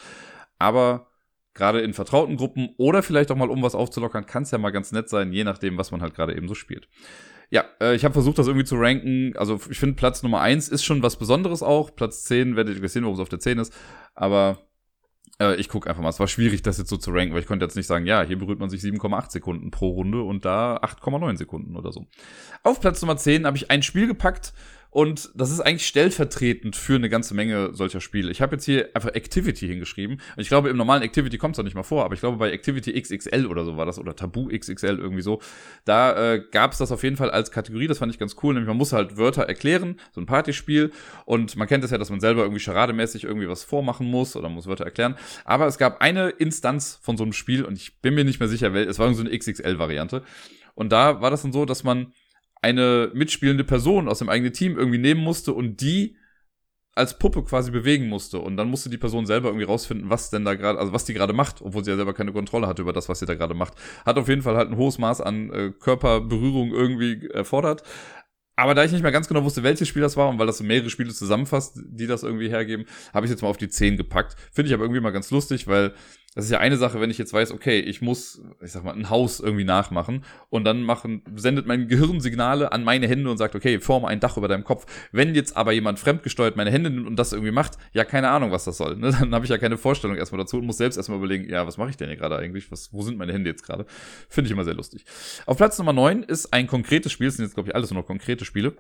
Aber 0.58 1.12
gerade 1.54 1.82
in 1.82 1.93
vertrauten 1.93 2.36
Gruppen 2.36 2.69
oder 2.78 3.04
vielleicht 3.04 3.30
auch 3.30 3.36
mal, 3.36 3.52
um 3.52 3.62
was 3.62 3.76
aufzulockern, 3.76 4.26
kann 4.26 4.41
es 4.41 4.50
ja 4.50 4.58
mal 4.58 4.72
ganz 4.72 4.91
nett 4.91 5.08
sein, 5.08 5.32
je 5.32 5.43
nachdem, 5.43 5.78
was 5.78 5.91
man 5.91 6.02
halt 6.02 6.15
gerade 6.15 6.36
eben 6.36 6.48
so 6.48 6.56
spielt. 6.56 6.89
Ja, 7.52 7.66
äh, 7.82 7.96
ich 7.96 8.06
habe 8.06 8.14
versucht, 8.14 8.38
das 8.38 8.48
irgendwie 8.48 8.66
zu 8.66 8.76
ranken. 8.76 9.34
Also 9.38 9.60
ich 9.70 9.80
finde, 9.80 9.96
Platz 9.96 10.22
Nummer 10.22 10.42
1 10.42 10.70
ist 10.70 10.84
schon 10.84 11.02
was 11.02 11.18
Besonderes 11.18 11.64
auch. 11.64 11.96
Platz 11.96 12.24
10 12.26 12.56
werdet 12.56 12.80
ihr 12.80 12.90
sehen, 12.90 13.04
warum 13.04 13.16
es 13.16 13.22
auf 13.22 13.30
der 13.30 13.40
10 13.40 13.58
ist. 13.58 13.74
Aber 14.14 14.60
äh, 15.40 15.56
ich 15.56 15.70
gucke 15.70 15.90
einfach 15.90 16.04
mal. 16.04 16.10
Es 16.10 16.20
war 16.20 16.28
schwierig, 16.28 16.62
das 16.62 16.78
jetzt 16.78 16.90
so 16.90 16.98
zu 16.98 17.12
ranken, 17.12 17.34
weil 17.34 17.42
ich 17.42 17.48
konnte 17.48 17.66
jetzt 17.66 17.76
nicht 17.76 17.88
sagen, 17.88 18.06
ja, 18.06 18.22
hier 18.22 18.38
berührt 18.38 18.60
man 18.60 18.70
sich 18.70 18.82
7,8 18.82 19.32
Sekunden 19.32 19.72
pro 19.72 19.90
Runde 19.90 20.22
und 20.22 20.46
da 20.46 20.78
8,9 20.78 21.38
Sekunden 21.38 21.76
oder 21.76 21.92
so. 21.92 22.06
Auf 22.64 22.80
Platz 22.80 23.02
Nummer 23.02 23.18
10 23.18 23.46
habe 23.46 23.58
ich 23.58 23.72
ein 23.72 23.82
Spiel 23.82 24.08
gepackt, 24.08 24.54
und 24.91 25.30
das 25.36 25.52
ist 25.52 25.60
eigentlich 25.60 25.86
stellvertretend 25.86 26.75
für 26.75 26.95
eine 26.95 27.10
ganze 27.10 27.36
Menge 27.36 27.73
solcher 27.73 28.02
Spiele. 28.02 28.32
Ich 28.32 28.41
habe 28.41 28.56
jetzt 28.56 28.65
hier 28.65 28.89
einfach 28.95 29.13
Activity 29.13 29.67
hingeschrieben. 29.67 30.15
Und 30.36 30.41
ich 30.41 30.47
glaube, 30.47 30.69
im 30.69 30.78
normalen 30.78 31.04
Activity 31.04 31.38
kommt 31.38 31.54
es 31.54 31.58
doch 31.58 31.63
nicht 31.63 31.75
mal 31.75 31.84
vor, 31.84 32.06
aber 32.06 32.15
ich 32.15 32.21
glaube, 32.21 32.38
bei 32.38 32.52
Activity 32.52 32.99
XXL 32.99 33.45
oder 33.45 33.65
so 33.65 33.78
war 33.78 33.86
das, 33.86 33.99
oder 33.99 34.15
Tabu 34.15 34.47
XXL 34.47 34.97
irgendwie 34.97 35.21
so, 35.21 35.41
da 35.86 36.34
äh, 36.34 36.43
gab 36.52 36.71
es 36.71 36.80
das 36.80 36.91
auf 36.91 37.04
jeden 37.04 37.17
Fall 37.17 37.30
als 37.30 37.52
Kategorie. 37.52 37.86
Das 37.86 37.99
fand 37.99 38.12
ich 38.12 38.17
ganz 38.17 38.36
cool. 38.41 38.56
Nämlich 38.56 38.67
man 38.67 38.78
muss 38.78 38.91
halt 38.91 39.17
Wörter 39.17 39.43
erklären, 39.43 39.99
so 40.12 40.21
ein 40.21 40.25
Partyspiel. 40.25 40.91
Und 41.25 41.56
man 41.56 41.67
kennt 41.67 41.84
es 41.84 41.91
ja, 41.91 41.99
dass 41.99 42.10
man 42.10 42.19
selber 42.19 42.41
irgendwie 42.41 42.62
charademäßig 42.62 43.25
irgendwie 43.25 43.47
was 43.47 43.63
vormachen 43.63 44.08
muss 44.08 44.36
oder 44.36 44.49
muss 44.49 44.65
Wörter 44.65 44.86
erklären. 44.86 45.15
Aber 45.45 45.67
es 45.67 45.78
gab 45.78 46.02
eine 46.02 46.30
Instanz 46.30 46.99
von 47.04 47.15
so 47.15 47.23
einem 47.23 47.34
Spiel 47.34 47.63
und 47.63 47.75
ich 47.75 47.99
bin 48.02 48.15
mir 48.15 48.23
nicht 48.23 48.39
mehr 48.39 48.49
sicher, 48.49 48.73
es 48.73 48.97
war 48.97 49.13
so 49.13 49.21
eine 49.21 49.38
XXL-Variante. 49.38 50.23
Und 50.73 50.91
da 50.91 51.21
war 51.21 51.30
das 51.30 51.43
dann 51.43 51.54
so, 51.54 51.65
dass 51.65 51.84
man 51.84 52.13
eine 52.62 53.12
mitspielende 53.13 53.63
Person 53.63 54.08
aus 54.08 54.19
dem 54.19 54.30
eigenen 54.30 54.54
Team 54.54 54.78
irgendwie 54.78 54.98
nehmen 54.98 55.22
musste 55.22 55.54
und 55.54 55.82
die 55.82 56.17
als 56.95 57.17
Puppe 57.17 57.43
quasi 57.43 57.72
bewegen 57.72 58.10
musste. 58.10 58.39
Und 58.39 58.58
dann 58.58 58.69
musste 58.69 58.89
die 58.89 58.98
Person 58.98 59.26
selber 59.26 59.48
irgendwie 59.50 59.65
rausfinden, 59.65 60.10
was 60.10 60.30
denn 60.30 60.43
da 60.43 60.56
gerade, 60.56 60.78
also 60.78 60.91
was 60.91 61.06
die 61.06 61.13
gerade 61.13 61.34
macht, 61.34 61.62
obwohl 61.62 61.84
sie 61.84 61.91
ja 61.91 61.95
selber 61.95 62.13
keine 62.13 62.34
Kontrolle 62.34 62.67
hatte 62.67 62.82
über 62.82 62.93
das, 62.93 63.08
was 63.08 63.19
sie 63.19 63.26
da 63.26 63.36
gerade 63.36 63.54
macht. 63.54 63.74
Hat 64.06 64.17
auf 64.17 64.28
jeden 64.28 64.41
Fall 64.41 64.58
halt 64.58 64.69
ein 64.69 64.78
hohes 64.78 64.98
Maß 64.98 65.22
an 65.22 65.52
äh, 65.54 65.72
Körperberührung 65.72 66.72
irgendwie 66.72 67.28
erfordert. 67.30 67.84
Aber 68.58 68.76
da 68.76 68.84
ich 68.84 68.91
nicht 68.91 69.04
mehr 69.04 69.13
ganz 69.13 69.30
genau 69.30 69.45
wusste, 69.45 69.63
welches 69.63 69.88
Spiel 69.88 70.02
das 70.02 70.17
war 70.17 70.28
und 70.28 70.38
weil 70.38 70.48
das 70.48 70.62
mehrere 70.62 70.89
Spiele 70.89 71.13
zusammenfasst, 71.13 71.80
die 71.82 72.08
das 72.08 72.24
irgendwie 72.24 72.50
hergeben, 72.50 72.86
habe 73.13 73.26
ich 73.26 73.30
jetzt 73.30 73.41
mal 73.41 73.48
auf 73.48 73.56
die 73.56 73.69
10 73.69 73.95
gepackt. 73.95 74.36
Finde 74.52 74.67
ich 74.67 74.74
aber 74.74 74.84
irgendwie 74.84 75.00
mal 75.00 75.12
ganz 75.12 75.32
lustig, 75.32 75.67
weil 75.67 75.93
das 76.36 76.46
ist 76.46 76.52
ja 76.52 76.60
eine 76.60 76.78
Sache, 76.78 77.02
wenn 77.02 77.10
ich 77.10 77.18
jetzt 77.18 77.34
weiß, 77.34 77.52
okay, 77.52 77.80
ich 77.80 78.02
muss, 78.02 78.42
ich 78.63 78.72
sag 78.72 78.84
mal, 78.84 78.94
ein 78.94 79.10
Haus 79.10 79.39
irgendwie 79.39 79.63
nachmachen 79.63 80.24
und 80.50 80.63
dann 80.63 80.84
machen, 80.84 81.24
sendet 81.36 81.65
mein 81.65 81.88
Gehirn 81.88 82.22
Signale 82.22 82.72
an 82.72 82.84
meine 82.84 83.08
Hände 83.08 83.32
und 83.32 83.38
sagt, 83.38 83.56
okay, 83.56 83.80
forme 83.80 84.08
ein 84.08 84.20
Dach 84.20 84.38
über 84.38 84.48
deinem 84.48 84.63
Kopf. 84.63 84.86
Wenn 85.12 85.34
jetzt 85.34 85.58
aber 85.58 85.72
jemand 85.72 85.98
fremdgesteuert 85.98 86.56
meine 86.56 86.70
Hände 86.70 86.92
nimmt 86.92 87.08
und 87.08 87.15
das 87.15 87.34
irgendwie 87.34 87.52
macht, 87.52 87.78
ja, 87.94 88.06
keine 88.06 88.30
Ahnung, 88.30 88.52
was 88.52 88.63
das 88.63 88.78
soll. 88.78 88.96
Ne? 88.96 89.12
Dann 89.20 89.34
habe 89.34 89.46
ich 89.46 89.50
ja 89.50 89.58
keine 89.58 89.78
Vorstellung 89.78 90.18
erstmal 90.18 90.39
dazu 90.39 90.58
und 90.58 90.66
muss 90.66 90.78
selbst 90.78 90.97
erstmal 90.97 91.18
überlegen, 91.18 91.49
ja, 91.49 91.66
was 91.66 91.78
mache 91.78 91.89
ich 91.89 91.97
denn 91.97 92.08
hier 92.08 92.18
gerade 92.18 92.38
eigentlich? 92.38 92.72
Was, 92.72 92.93
wo 92.93 93.01
sind 93.01 93.18
meine 93.18 93.34
Hände 93.34 93.49
jetzt 93.49 93.64
gerade? 93.64 93.86
Finde 94.30 94.47
ich 94.47 94.51
immer 94.51 94.64
sehr 94.64 94.76
lustig. 94.76 95.06
Auf 95.47 95.58
Platz 95.58 95.80
Nummer 95.80 95.93
9 95.93 96.24
ist 96.24 96.53
ein 96.53 96.68
konkretes 96.68 97.12
Spiel, 97.12 97.28
das 97.28 97.38
sind 97.38 97.45
jetzt, 97.45 97.56
glaube 97.56 97.70
ich, 97.70 97.76
alles 97.76 97.89
nur 97.89 98.01
noch 98.01 98.08
konkrete 98.08 98.45
Spiele. 98.45 98.76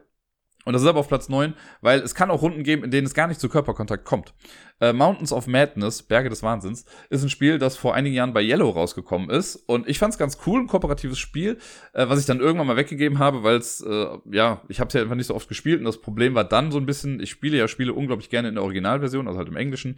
Und 0.65 0.73
das 0.73 0.81
ist 0.81 0.87
aber 0.87 0.99
auf 0.99 1.07
Platz 1.07 1.29
9, 1.29 1.53
weil 1.81 1.99
es 2.01 2.13
kann 2.13 2.29
auch 2.29 2.41
Runden 2.41 2.63
geben, 2.63 2.83
in 2.83 2.91
denen 2.91 3.07
es 3.07 3.13
gar 3.13 3.27
nicht 3.27 3.39
zu 3.39 3.49
Körperkontakt 3.49 4.03
kommt. 4.03 4.33
Äh, 4.79 4.93
Mountains 4.93 5.33
of 5.33 5.47
Madness, 5.47 6.03
Berge 6.03 6.29
des 6.29 6.43
Wahnsinns, 6.43 6.85
ist 7.09 7.23
ein 7.23 7.29
Spiel, 7.29 7.59
das 7.59 7.77
vor 7.77 7.95
einigen 7.95 8.15
Jahren 8.15 8.33
bei 8.33 8.41
Yellow 8.41 8.69
rausgekommen 8.69 9.29
ist. 9.29 9.55
Und 9.55 9.87
ich 9.87 9.99
fand 9.99 10.13
es 10.13 10.17
ganz 10.17 10.37
cool, 10.45 10.61
ein 10.61 10.67
kooperatives 10.67 11.19
Spiel, 11.19 11.57
äh, 11.93 12.07
was 12.07 12.19
ich 12.19 12.25
dann 12.25 12.39
irgendwann 12.39 12.67
mal 12.67 12.77
weggegeben 12.77 13.19
habe, 13.19 13.43
weil 13.43 13.57
es, 13.57 13.81
äh, 13.81 14.07
ja, 14.31 14.61
ich 14.67 14.79
habe 14.79 14.87
es 14.87 14.93
ja 14.93 15.01
einfach 15.01 15.15
nicht 15.15 15.27
so 15.27 15.35
oft 15.35 15.49
gespielt. 15.49 15.79
Und 15.79 15.85
das 15.85 16.01
Problem 16.01 16.35
war 16.35 16.43
dann 16.43 16.71
so 16.71 16.77
ein 16.77 16.85
bisschen, 16.85 17.19
ich 17.19 17.29
spiele 17.29 17.57
ja 17.57 17.67
Spiele 17.67 17.93
unglaublich 17.93 18.29
gerne 18.29 18.47
in 18.49 18.55
der 18.55 18.63
Originalversion, 18.63 19.27
also 19.27 19.37
halt 19.37 19.49
im 19.49 19.57
Englischen. 19.57 19.97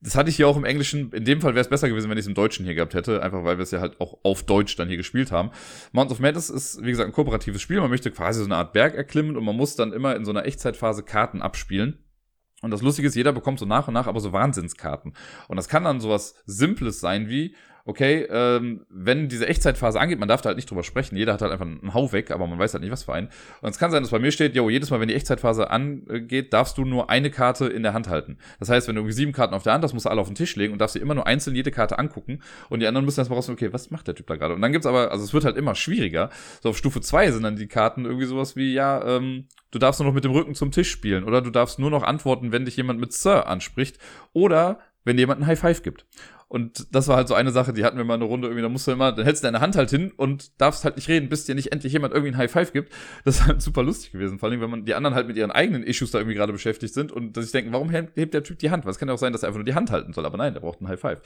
Das 0.00 0.14
hatte 0.14 0.30
ich 0.30 0.36
hier 0.36 0.46
auch 0.46 0.56
im 0.56 0.64
Englischen. 0.64 1.10
In 1.12 1.24
dem 1.24 1.40
Fall 1.40 1.54
wäre 1.54 1.62
es 1.62 1.68
besser 1.68 1.88
gewesen, 1.88 2.08
wenn 2.08 2.18
ich 2.18 2.22
es 2.22 2.28
im 2.28 2.34
Deutschen 2.34 2.64
hier 2.64 2.74
gehabt 2.74 2.94
hätte, 2.94 3.22
einfach 3.22 3.44
weil 3.44 3.58
wir 3.58 3.64
es 3.64 3.72
ja 3.72 3.80
halt 3.80 4.00
auch 4.00 4.18
auf 4.22 4.44
Deutsch 4.44 4.76
dann 4.76 4.88
hier 4.88 4.96
gespielt 4.96 5.32
haben. 5.32 5.50
Mountains 5.92 6.18
of 6.18 6.20
Madness 6.20 6.50
ist, 6.50 6.84
wie 6.84 6.90
gesagt, 6.90 7.08
ein 7.08 7.12
kooperatives 7.12 7.60
Spiel. 7.60 7.80
Man 7.80 7.90
möchte 7.90 8.10
quasi 8.10 8.38
so 8.38 8.44
eine 8.44 8.56
Art 8.56 8.72
Berg 8.72 8.94
erklimmen 8.94 9.36
und 9.36 9.44
man 9.44 9.56
muss 9.56 9.74
dann 9.74 9.92
immer 9.92 10.14
in 10.14 10.24
so 10.24 10.30
einer 10.30 10.46
Echtzeitphase 10.46 11.02
Karten 11.02 11.42
abspielen. 11.42 11.98
Und 12.60 12.70
das 12.70 12.82
Lustige 12.82 13.06
ist, 13.06 13.14
jeder 13.14 13.32
bekommt 13.32 13.58
so 13.58 13.66
nach 13.66 13.88
und 13.88 13.94
nach 13.94 14.06
aber 14.06 14.20
so 14.20 14.32
Wahnsinnskarten. 14.32 15.14
Und 15.46 15.56
das 15.56 15.68
kann 15.68 15.84
dann 15.84 16.00
sowas 16.00 16.34
Simples 16.44 17.00
sein 17.00 17.28
wie, 17.28 17.54
okay, 17.88 18.28
ähm, 18.30 18.84
wenn 18.90 19.30
diese 19.30 19.48
Echtzeitphase 19.48 19.98
angeht, 19.98 20.18
man 20.18 20.28
darf 20.28 20.42
da 20.42 20.48
halt 20.48 20.56
nicht 20.56 20.70
drüber 20.70 20.84
sprechen, 20.84 21.16
jeder 21.16 21.32
hat 21.32 21.40
halt 21.40 21.52
einfach 21.52 21.64
einen 21.64 21.94
Hau 21.94 22.12
weg, 22.12 22.30
aber 22.30 22.46
man 22.46 22.58
weiß 22.58 22.74
halt 22.74 22.82
nicht, 22.82 22.92
was 22.92 23.04
für 23.04 23.14
einen. 23.14 23.30
Und 23.62 23.70
es 23.70 23.78
kann 23.78 23.90
sein, 23.90 24.02
dass 24.02 24.10
bei 24.10 24.18
mir 24.18 24.30
steht, 24.30 24.54
jo, 24.54 24.68
jedes 24.68 24.90
Mal, 24.90 25.00
wenn 25.00 25.08
die 25.08 25.14
Echtzeitphase 25.14 25.70
angeht, 25.70 26.52
darfst 26.52 26.76
du 26.76 26.84
nur 26.84 27.08
eine 27.08 27.30
Karte 27.30 27.66
in 27.66 27.82
der 27.82 27.94
Hand 27.94 28.08
halten. 28.08 28.36
Das 28.60 28.68
heißt, 28.68 28.88
wenn 28.88 28.94
du 28.94 29.00
irgendwie 29.00 29.14
sieben 29.14 29.32
Karten 29.32 29.54
auf 29.54 29.62
der 29.62 29.72
Hand 29.72 29.84
hast, 29.84 29.94
musst 29.94 30.04
du 30.04 30.10
alle 30.10 30.20
auf 30.20 30.26
den 30.26 30.34
Tisch 30.34 30.54
legen 30.54 30.74
und 30.74 30.80
darfst 30.80 30.96
dir 30.96 31.00
immer 31.00 31.14
nur 31.14 31.26
einzeln 31.26 31.56
jede 31.56 31.70
Karte 31.70 31.98
angucken 31.98 32.40
und 32.68 32.80
die 32.80 32.86
anderen 32.86 33.06
müssen 33.06 33.20
erstmal 33.20 33.38
raus, 33.38 33.48
okay, 33.48 33.72
was 33.72 33.90
macht 33.90 34.06
der 34.06 34.14
Typ 34.14 34.26
da 34.26 34.36
gerade? 34.36 34.52
Und 34.52 34.60
dann 34.60 34.72
gibt's 34.72 34.86
aber, 34.86 35.10
also 35.10 35.24
es 35.24 35.32
wird 35.32 35.46
halt 35.46 35.56
immer 35.56 35.74
schwieriger. 35.74 36.28
So 36.62 36.68
auf 36.68 36.76
Stufe 36.76 37.00
zwei 37.00 37.30
sind 37.30 37.42
dann 37.42 37.56
die 37.56 37.68
Karten 37.68 38.04
irgendwie 38.04 38.26
sowas 38.26 38.54
wie, 38.54 38.74
ja, 38.74 39.02
ähm, 39.16 39.46
du 39.70 39.78
darfst 39.78 39.98
nur 39.98 40.08
noch 40.08 40.14
mit 40.14 40.24
dem 40.24 40.32
Rücken 40.32 40.54
zum 40.54 40.72
Tisch 40.72 40.90
spielen 40.90 41.24
oder 41.24 41.40
du 41.40 41.48
darfst 41.48 41.78
nur 41.78 41.90
noch 41.90 42.02
antworten, 42.02 42.52
wenn 42.52 42.66
dich 42.66 42.76
jemand 42.76 43.00
mit 43.00 43.14
Sir 43.14 43.46
anspricht 43.46 43.98
oder 44.34 44.78
wenn 45.04 45.16
dir 45.16 45.22
jemand 45.22 45.40
ein 45.40 45.46
High 45.46 45.58
Five 45.58 45.82
gibt. 45.82 46.04
Und 46.48 46.94
das 46.94 47.08
war 47.08 47.16
halt 47.16 47.28
so 47.28 47.34
eine 47.34 47.50
Sache, 47.50 47.74
die 47.74 47.84
hatten 47.84 47.98
wir 47.98 48.04
mal 48.04 48.14
eine 48.14 48.24
Runde 48.24 48.48
irgendwie, 48.48 48.62
da 48.62 48.70
musst 48.70 48.86
du 48.86 48.90
immer, 48.90 49.12
dann 49.12 49.26
hältst 49.26 49.42
du 49.42 49.46
deine 49.46 49.60
Hand 49.60 49.76
halt 49.76 49.90
hin 49.90 50.12
und 50.16 50.58
darfst 50.58 50.82
halt 50.84 50.96
nicht 50.96 51.08
reden, 51.08 51.28
bis 51.28 51.44
dir 51.44 51.54
nicht 51.54 51.72
endlich 51.72 51.92
jemand 51.92 52.14
irgendwie 52.14 52.32
ein 52.32 52.38
High 52.38 52.50
Five 52.50 52.72
gibt. 52.72 52.90
Das 53.24 53.40
ist 53.40 53.46
halt 53.46 53.60
super 53.60 53.82
lustig 53.82 54.12
gewesen. 54.12 54.38
Vor 54.38 54.48
allem, 54.48 54.62
wenn 54.62 54.70
man 54.70 54.86
die 54.86 54.94
anderen 54.94 55.14
halt 55.14 55.26
mit 55.26 55.36
ihren 55.36 55.50
eigenen 55.50 55.82
Issues 55.82 56.10
da 56.10 56.18
irgendwie 56.18 56.34
gerade 56.34 56.52
beschäftigt 56.52 56.94
sind 56.94 57.12
und 57.12 57.36
dass 57.36 57.44
ich 57.44 57.52
denke, 57.52 57.70
warum 57.72 57.90
hebt 57.90 58.32
der 58.32 58.42
Typ 58.42 58.58
die 58.58 58.70
Hand? 58.70 58.86
Was 58.86 58.98
kann 58.98 59.08
ja 59.08 59.14
auch 59.14 59.18
sein, 59.18 59.32
dass 59.32 59.42
er 59.42 59.48
einfach 59.48 59.58
nur 59.58 59.66
die 59.66 59.74
Hand 59.74 59.90
halten 59.90 60.14
soll, 60.14 60.24
aber 60.24 60.38
nein, 60.38 60.54
der 60.54 60.60
braucht 60.60 60.80
ein 60.80 60.88
High 60.88 61.00
Five. 61.00 61.20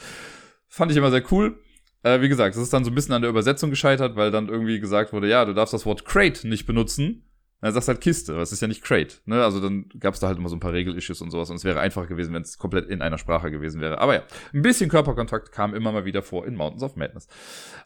Fand 0.66 0.90
ich 0.90 0.96
immer 0.96 1.12
sehr 1.12 1.22
cool. 1.30 1.56
Äh, 2.02 2.20
wie 2.20 2.28
gesagt, 2.28 2.56
das 2.56 2.62
ist 2.62 2.72
dann 2.72 2.84
so 2.84 2.90
ein 2.90 2.94
bisschen 2.96 3.14
an 3.14 3.22
der 3.22 3.30
Übersetzung 3.30 3.70
gescheitert, 3.70 4.16
weil 4.16 4.32
dann 4.32 4.48
irgendwie 4.48 4.80
gesagt 4.80 5.12
wurde, 5.12 5.28
ja, 5.28 5.44
du 5.44 5.54
darfst 5.54 5.72
das 5.72 5.86
Wort 5.86 6.04
Crate 6.04 6.48
nicht 6.48 6.66
benutzen 6.66 7.28
dann 7.62 7.74
sagst 7.74 7.88
du 7.88 7.92
halt 7.92 8.00
Kiste, 8.00 8.36
das 8.36 8.50
ist 8.50 8.60
ja 8.60 8.68
nicht 8.68 8.82
Crate. 8.82 9.14
Ne? 9.24 9.42
Also 9.42 9.60
dann 9.60 9.88
gab 10.00 10.14
es 10.14 10.20
da 10.20 10.26
halt 10.26 10.36
immer 10.36 10.48
so 10.48 10.56
ein 10.56 10.60
paar 10.60 10.72
Regelissues 10.72 11.20
und 11.22 11.30
sowas 11.30 11.48
und 11.48 11.56
es 11.56 11.64
wäre 11.64 11.78
einfacher 11.78 12.08
gewesen, 12.08 12.34
wenn 12.34 12.42
es 12.42 12.58
komplett 12.58 12.88
in 12.88 13.00
einer 13.00 13.18
Sprache 13.18 13.52
gewesen 13.52 13.80
wäre. 13.80 13.98
Aber 13.98 14.14
ja, 14.14 14.22
ein 14.52 14.62
bisschen 14.62 14.90
Körperkontakt 14.90 15.52
kam 15.52 15.72
immer 15.74 15.92
mal 15.92 16.04
wieder 16.04 16.22
vor 16.22 16.44
in 16.44 16.56
Mountains 16.56 16.82
of 16.82 16.96
Madness. 16.96 17.28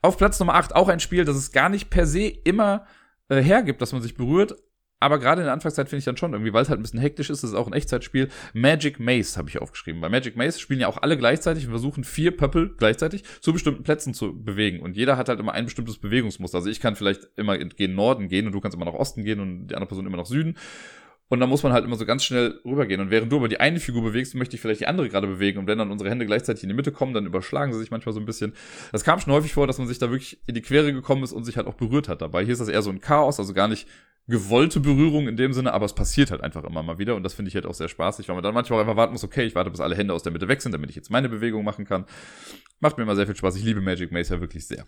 Auf 0.01 0.17
Platz 0.17 0.41
Nummer 0.41 0.55
8 0.55 0.75
auch 0.75 0.89
ein 0.89 0.99
Spiel, 0.99 1.27
das 1.27 1.37
es 1.37 1.53
gar 1.53 1.69
nicht 1.69 1.91
per 1.91 2.07
se 2.07 2.27
immer 2.27 2.87
äh, 3.29 3.43
hergibt, 3.43 3.83
dass 3.83 3.93
man 3.93 4.01
sich 4.01 4.15
berührt, 4.15 4.57
aber 4.99 5.19
gerade 5.19 5.43
in 5.43 5.47
der 5.47 5.53
Anfangszeit 5.53 5.89
finde 5.89 5.99
ich 5.99 6.05
dann 6.07 6.17
schon 6.17 6.33
irgendwie, 6.33 6.53
weil 6.53 6.63
es 6.63 6.71
halt 6.71 6.81
ein 6.81 6.83
bisschen 6.83 7.01
hektisch 7.01 7.29
ist, 7.29 7.43
ist 7.43 7.55
auch 7.55 7.67
ein 7.67 7.75
Echtzeitspiel. 7.75 8.29
Magic 8.55 8.99
Maze 8.99 9.37
habe 9.37 9.49
ich 9.49 9.61
aufgeschrieben. 9.61 10.01
Bei 10.01 10.09
Magic 10.09 10.37
Maze 10.37 10.59
spielen 10.59 10.81
ja 10.81 10.89
auch 10.89 10.97
alle 10.99 11.19
gleichzeitig 11.19 11.65
und 11.65 11.71
versuchen 11.71 12.03
vier 12.03 12.35
Pöppel 12.35 12.75
gleichzeitig 12.77 13.25
zu 13.41 13.53
bestimmten 13.53 13.83
Plätzen 13.83 14.15
zu 14.15 14.43
bewegen. 14.43 14.81
Und 14.81 14.97
jeder 14.97 15.19
hat 15.19 15.29
halt 15.29 15.39
immer 15.39 15.53
ein 15.53 15.67
bestimmtes 15.67 15.99
Bewegungsmuster. 15.99 16.59
Also 16.59 16.71
ich 16.71 16.81
kann 16.81 16.97
vielleicht 16.97 17.29
immer 17.37 17.59
gen 17.59 17.95
Norden 17.95 18.29
gehen 18.29 18.47
und 18.47 18.53
du 18.53 18.61
kannst 18.61 18.75
immer 18.75 18.87
nach 18.87 18.95
Osten 18.95 19.23
gehen 19.23 19.41
und 19.41 19.67
die 19.69 19.75
andere 19.75 19.89
Person 19.89 20.07
immer 20.07 20.17
nach 20.17 20.27
Süden. 20.27 20.57
Und 21.29 21.41
dann 21.41 21.49
muss 21.49 21.65
man 21.65 21.73
halt 21.73 21.85
immer 21.85 21.97
so 21.97 22.07
ganz 22.07 22.25
schnell 22.25 22.61
rübergehen. 22.65 23.01
Und 23.01 23.11
während 23.11 23.33
du 23.33 23.37
aber 23.37 23.49
die 23.49 23.59
eine 23.59 23.81
Figur 23.81 24.03
bewegst, 24.03 24.35
möchte 24.37 24.55
ich 24.55 24.63
vielleicht 24.63 24.81
die 24.81 24.87
andere 24.87 25.09
gerade 25.09 25.27
bewegen. 25.27 25.59
Und 25.59 25.67
wenn 25.67 25.79
dann 25.79 25.91
unsere 25.91 26.09
Hände 26.09 26.25
gleichzeitig 26.25 26.63
in 26.63 26.69
die 26.69 26.75
Mitte 26.75 26.93
kommen, 26.93 27.15
dann 27.15 27.27
überschlagen 27.27 27.73
sie 27.73 27.81
sich 27.81 27.91
manchmal 27.91 28.13
so 28.13 28.21
ein 28.21 28.27
bisschen. 28.27 28.53
Das 28.93 29.03
kam 29.03 29.19
schon 29.19 29.33
häufig 29.33 29.53
vor, 29.53 29.67
dass 29.67 29.79
man 29.79 29.89
sich 29.89 29.99
da 29.99 30.11
wirklich 30.11 30.39
in 30.47 30.55
die 30.55 30.63
Quere 30.63 30.93
gekommen 30.93 31.25
ist 31.25 31.33
und 31.33 31.45
sich 31.45 31.57
halt 31.57 31.67
auch 31.67 31.75
berührt 31.75 32.09
hat 32.09 32.23
dabei. 32.23 32.45
Hier 32.45 32.53
ist 32.53 32.61
das 32.61 32.69
eher 32.69 32.83
so 32.83 32.91
ein 32.91 33.01
Chaos, 33.01 33.41
also 33.41 33.55
gar 33.55 33.67
nicht 33.67 33.89
gewollte 34.29 34.81
Berührung 34.81 35.29
in 35.29 35.37
dem 35.37 35.53
Sinne, 35.53 35.73
aber 35.73 35.87
es 35.87 35.95
passiert 35.95 36.31
halt 36.31 36.41
einfach 36.41 36.65
immer 36.65 36.83
mal 36.83 36.99
wieder 36.99 37.15
und 37.15 37.23
das 37.23 37.35
finde 37.35 37.49
ich 37.49 37.55
halt 37.55 37.67
auch 37.67 37.75
sehr 37.75 37.89
spaßig, 37.89 38.29
weil 38.29 38.35
man 38.35 38.43
dann 38.43 38.55
manchmal 38.55 38.79
auch 38.79 38.83
einfach 38.83 38.97
warten 38.97 39.13
muss, 39.13 39.23
okay, 39.23 39.45
ich 39.45 39.55
warte, 39.55 39.71
bis 39.71 39.81
alle 39.81 39.95
Hände 39.95 40.15
aus 40.15 40.25
der 40.25 40.33
Mitte 40.33 40.49
weg 40.49 40.63
sind, 40.63 40.73
damit 40.73 40.91
ich 40.91 40.97
jetzt 40.97 41.11
meine 41.11 41.29
Bewegung 41.29 41.65
machen 41.65 41.85
kann. 41.85 42.07
Macht 42.81 42.99
mir 42.99 43.05
immer 43.05 43.15
sehr 43.15 43.27
viel 43.27 43.37
Spaß. 43.37 43.57
Ich 43.57 43.65
liebe 43.65 43.81
Magic 43.81 44.11
Maze 44.11 44.35
ja 44.35 44.41
wirklich 44.41 44.67
sehr. 44.67 44.85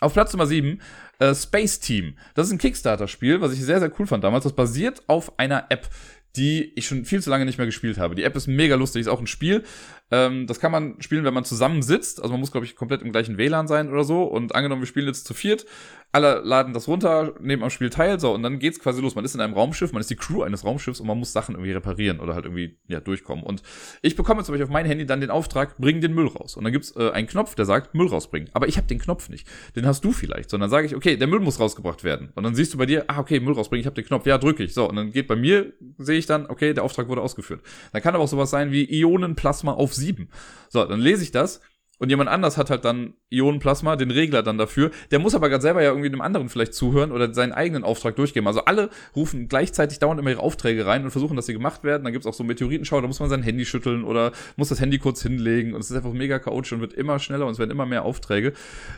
Auf 0.00 0.12
Platz 0.12 0.32
Nummer 0.32 0.46
7, 0.46 0.80
äh, 1.18 1.34
Space 1.34 1.80
Team. 1.80 2.14
Das 2.34 2.46
ist 2.46 2.52
ein 2.52 2.58
Kickstarter-Spiel, 2.58 3.40
was 3.40 3.52
ich 3.52 3.60
sehr, 3.60 3.80
sehr 3.80 3.92
cool 3.98 4.06
fand 4.06 4.22
damals. 4.22 4.44
Das 4.44 4.52
basiert 4.52 5.02
auf 5.08 5.38
einer 5.38 5.66
App, 5.70 5.88
die 6.36 6.72
ich 6.76 6.86
schon 6.86 7.04
viel 7.04 7.20
zu 7.20 7.30
lange 7.30 7.44
nicht 7.44 7.58
mehr 7.58 7.66
gespielt 7.66 7.98
habe. 7.98 8.14
Die 8.14 8.22
App 8.22 8.36
ist 8.36 8.46
mega 8.46 8.76
lustig, 8.76 9.00
ist 9.00 9.08
auch 9.08 9.18
ein 9.18 9.26
Spiel. 9.26 9.64
Ähm, 10.12 10.46
das 10.46 10.60
kann 10.60 10.70
man 10.70 11.00
spielen, 11.02 11.24
wenn 11.24 11.34
man 11.34 11.44
zusammen 11.44 11.82
sitzt. 11.82 12.20
Also 12.20 12.32
man 12.32 12.40
muss, 12.40 12.52
glaube 12.52 12.64
ich, 12.64 12.76
komplett 12.76 13.02
im 13.02 13.10
gleichen 13.10 13.38
WLAN 13.38 13.66
sein 13.66 13.90
oder 13.90 14.04
so. 14.04 14.22
Und 14.22 14.54
angenommen, 14.54 14.82
wir 14.82 14.86
spielen 14.86 15.08
jetzt 15.08 15.26
zu 15.26 15.34
viert, 15.34 15.66
alle 16.10 16.40
laden 16.42 16.72
das 16.72 16.88
runter, 16.88 17.34
nehmen 17.38 17.62
am 17.62 17.70
Spiel 17.70 17.90
teil, 17.90 18.18
so, 18.18 18.32
und 18.32 18.42
dann 18.42 18.58
geht's 18.58 18.80
quasi 18.80 19.02
los. 19.02 19.14
Man 19.14 19.24
ist 19.24 19.34
in 19.34 19.42
einem 19.42 19.52
Raumschiff, 19.52 19.92
man 19.92 20.00
ist 20.00 20.08
die 20.08 20.16
Crew 20.16 20.42
eines 20.42 20.64
Raumschiffs 20.64 21.00
und 21.00 21.06
man 21.06 21.18
muss 21.18 21.32
Sachen 21.32 21.54
irgendwie 21.54 21.72
reparieren 21.72 22.20
oder 22.20 22.34
halt 22.34 22.46
irgendwie, 22.46 22.78
ja, 22.88 23.00
durchkommen. 23.00 23.44
Und 23.44 23.62
ich 24.00 24.16
bekomme 24.16 24.42
zum 24.42 24.54
Beispiel 24.54 24.64
auf 24.64 24.70
mein 24.70 24.86
Handy 24.86 25.04
dann 25.04 25.20
den 25.20 25.30
Auftrag, 25.30 25.76
bring 25.76 26.00
den 26.00 26.14
Müll 26.14 26.28
raus. 26.28 26.56
Und 26.56 26.64
dann 26.64 26.72
gibt's 26.72 26.96
äh, 26.96 27.10
einen 27.10 27.26
Knopf, 27.26 27.54
der 27.54 27.66
sagt, 27.66 27.94
Müll 27.94 28.08
rausbringen. 28.08 28.48
Aber 28.54 28.68
ich 28.68 28.78
habe 28.78 28.86
den 28.86 28.98
Knopf 28.98 29.28
nicht. 29.28 29.46
Den 29.76 29.86
hast 29.86 30.02
du 30.04 30.12
vielleicht. 30.12 30.48
Sondern 30.48 30.70
sage 30.70 30.86
ich, 30.86 30.96
okay, 30.96 31.16
der 31.16 31.26
Müll 31.26 31.40
muss 31.40 31.60
rausgebracht 31.60 32.04
werden. 32.04 32.32
Und 32.34 32.42
dann 32.42 32.54
siehst 32.54 32.72
du 32.72 32.78
bei 32.78 32.86
dir, 32.86 33.04
ah, 33.08 33.18
okay, 33.18 33.38
Müll 33.40 33.54
rausbringen, 33.54 33.80
ich 33.80 33.86
habe 33.86 33.94
den 33.94 34.06
Knopf, 34.06 34.26
ja, 34.26 34.38
drücke 34.38 34.64
ich. 34.64 34.72
So, 34.72 34.88
und 34.88 34.96
dann 34.96 35.10
geht 35.10 35.28
bei 35.28 35.36
mir, 35.36 35.74
sehe 35.98 36.18
ich 36.18 36.26
dann, 36.26 36.46
okay, 36.46 36.72
der 36.72 36.84
Auftrag 36.84 37.08
wurde 37.08 37.20
ausgeführt. 37.20 37.60
Dann 37.92 38.00
kann 38.00 38.14
aber 38.14 38.24
auch 38.24 38.28
sowas 38.28 38.50
sein 38.50 38.72
wie 38.72 38.84
Ionenplasma 39.00 39.72
auf 39.72 39.94
sieben. 39.94 40.30
So, 40.70 40.84
dann 40.84 41.00
lese 41.00 41.22
ich 41.22 41.32
das 41.32 41.60
und 41.98 42.10
jemand 42.10 42.30
anders 42.30 42.56
hat 42.56 42.70
halt 42.70 42.84
dann 42.84 43.14
Ionenplasma, 43.30 43.96
den 43.96 44.10
Regler 44.10 44.42
dann 44.42 44.56
dafür. 44.56 44.90
Der 45.10 45.18
muss 45.18 45.34
aber 45.34 45.48
gerade 45.48 45.62
selber 45.62 45.82
ja 45.82 45.90
irgendwie 45.90 46.08
einem 46.08 46.20
anderen 46.20 46.48
vielleicht 46.48 46.74
zuhören 46.74 47.10
oder 47.10 47.34
seinen 47.34 47.52
eigenen 47.52 47.84
Auftrag 47.84 48.16
durchgeben. 48.16 48.46
Also 48.46 48.64
alle 48.64 48.90
rufen 49.16 49.48
gleichzeitig 49.48 49.98
dauernd 49.98 50.20
immer 50.20 50.30
ihre 50.30 50.40
Aufträge 50.40 50.86
rein 50.86 51.04
und 51.04 51.10
versuchen, 51.10 51.36
dass 51.36 51.46
sie 51.46 51.52
gemacht 51.52 51.84
werden. 51.84 52.04
Dann 52.04 52.12
gibt's 52.12 52.26
auch 52.26 52.34
so 52.34 52.44
Meteoritenschau, 52.44 53.00
da 53.00 53.06
muss 53.06 53.20
man 53.20 53.28
sein 53.28 53.42
Handy 53.42 53.64
schütteln 53.64 54.04
oder 54.04 54.32
muss 54.56 54.68
das 54.68 54.80
Handy 54.80 54.98
kurz 54.98 55.22
hinlegen. 55.22 55.74
Und 55.74 55.80
es 55.80 55.90
ist 55.90 55.96
einfach 55.96 56.12
mega 56.12 56.38
chaotisch 56.38 56.72
und 56.72 56.80
wird 56.80 56.92
immer 56.94 57.18
schneller 57.18 57.46
und 57.46 57.52
es 57.52 57.58
werden 57.58 57.70
immer 57.70 57.86
mehr 57.86 58.04
Aufträge. 58.04 58.52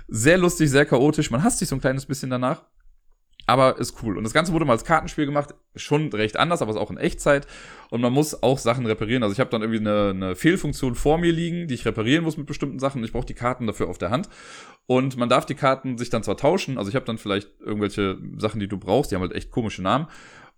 Sehr 0.09 0.37
lustig, 0.37 0.71
sehr 0.71 0.85
chaotisch. 0.85 1.31
Man 1.31 1.43
hasst 1.43 1.59
sich 1.59 1.69
so 1.69 1.77
ein 1.77 1.81
kleines 1.81 2.07
bisschen 2.07 2.31
danach 2.31 2.63
aber 3.47 3.79
ist 3.79 4.03
cool. 4.03 4.17
Und 4.17 4.25
das 4.25 4.33
Ganze 4.33 4.53
wurde 4.53 4.65
mal 4.65 4.75
als 4.75 4.85
Kartenspiel 4.85 5.27
gemacht, 5.27 5.55
schon 5.75 6.13
recht 6.13 6.37
anders, 6.37 6.63
aber 6.63 6.71
ist 6.71 6.77
auch 6.77 6.91
in 6.91 6.99
Echtzeit. 6.99 7.47
Und 7.91 8.01
man 8.01 8.13
muss 8.13 8.43
auch 8.43 8.59
Sachen 8.59 8.87
reparieren. 8.87 9.23
Also 9.23 9.33
ich 9.33 9.41
habe 9.41 9.51
dann 9.51 9.63
irgendwie 9.63 9.81
eine, 9.81 10.11
eine 10.11 10.37
Fehlfunktion 10.37 10.95
vor 10.95 11.19
mir 11.19 11.33
liegen, 11.33 11.67
die 11.67 11.75
ich 11.75 11.85
reparieren 11.85 12.25
muss 12.25 12.37
mit 12.37 12.47
bestimmten 12.47 12.79
Sachen. 12.79 13.03
Ich 13.03 13.13
brauche 13.13 13.27
die 13.27 13.35
Karten 13.35 13.67
dafür 13.67 13.89
auf 13.89 13.99
der 13.99 14.11
Hand. 14.11 14.29
Und 14.87 15.17
man 15.17 15.29
darf 15.29 15.47
die 15.47 15.55
Karten 15.55 15.99
sich 15.99 16.11
dann 16.11 16.25
zwar 16.25 16.37
tauschen, 16.37 16.77
also 16.77 16.89
ich 16.89 16.97
habe 16.97 17.07
dann 17.07 17.17
vielleicht 17.17 17.49
irgendwelche 17.61 18.19
Sachen, 18.39 18.59
die 18.59 18.67
du 18.67 18.77
brauchst, 18.77 19.11
die 19.11 19.15
haben 19.15 19.23
halt 19.23 19.35
echt 19.35 19.53
komische 19.53 19.83
Namen. 19.83 20.09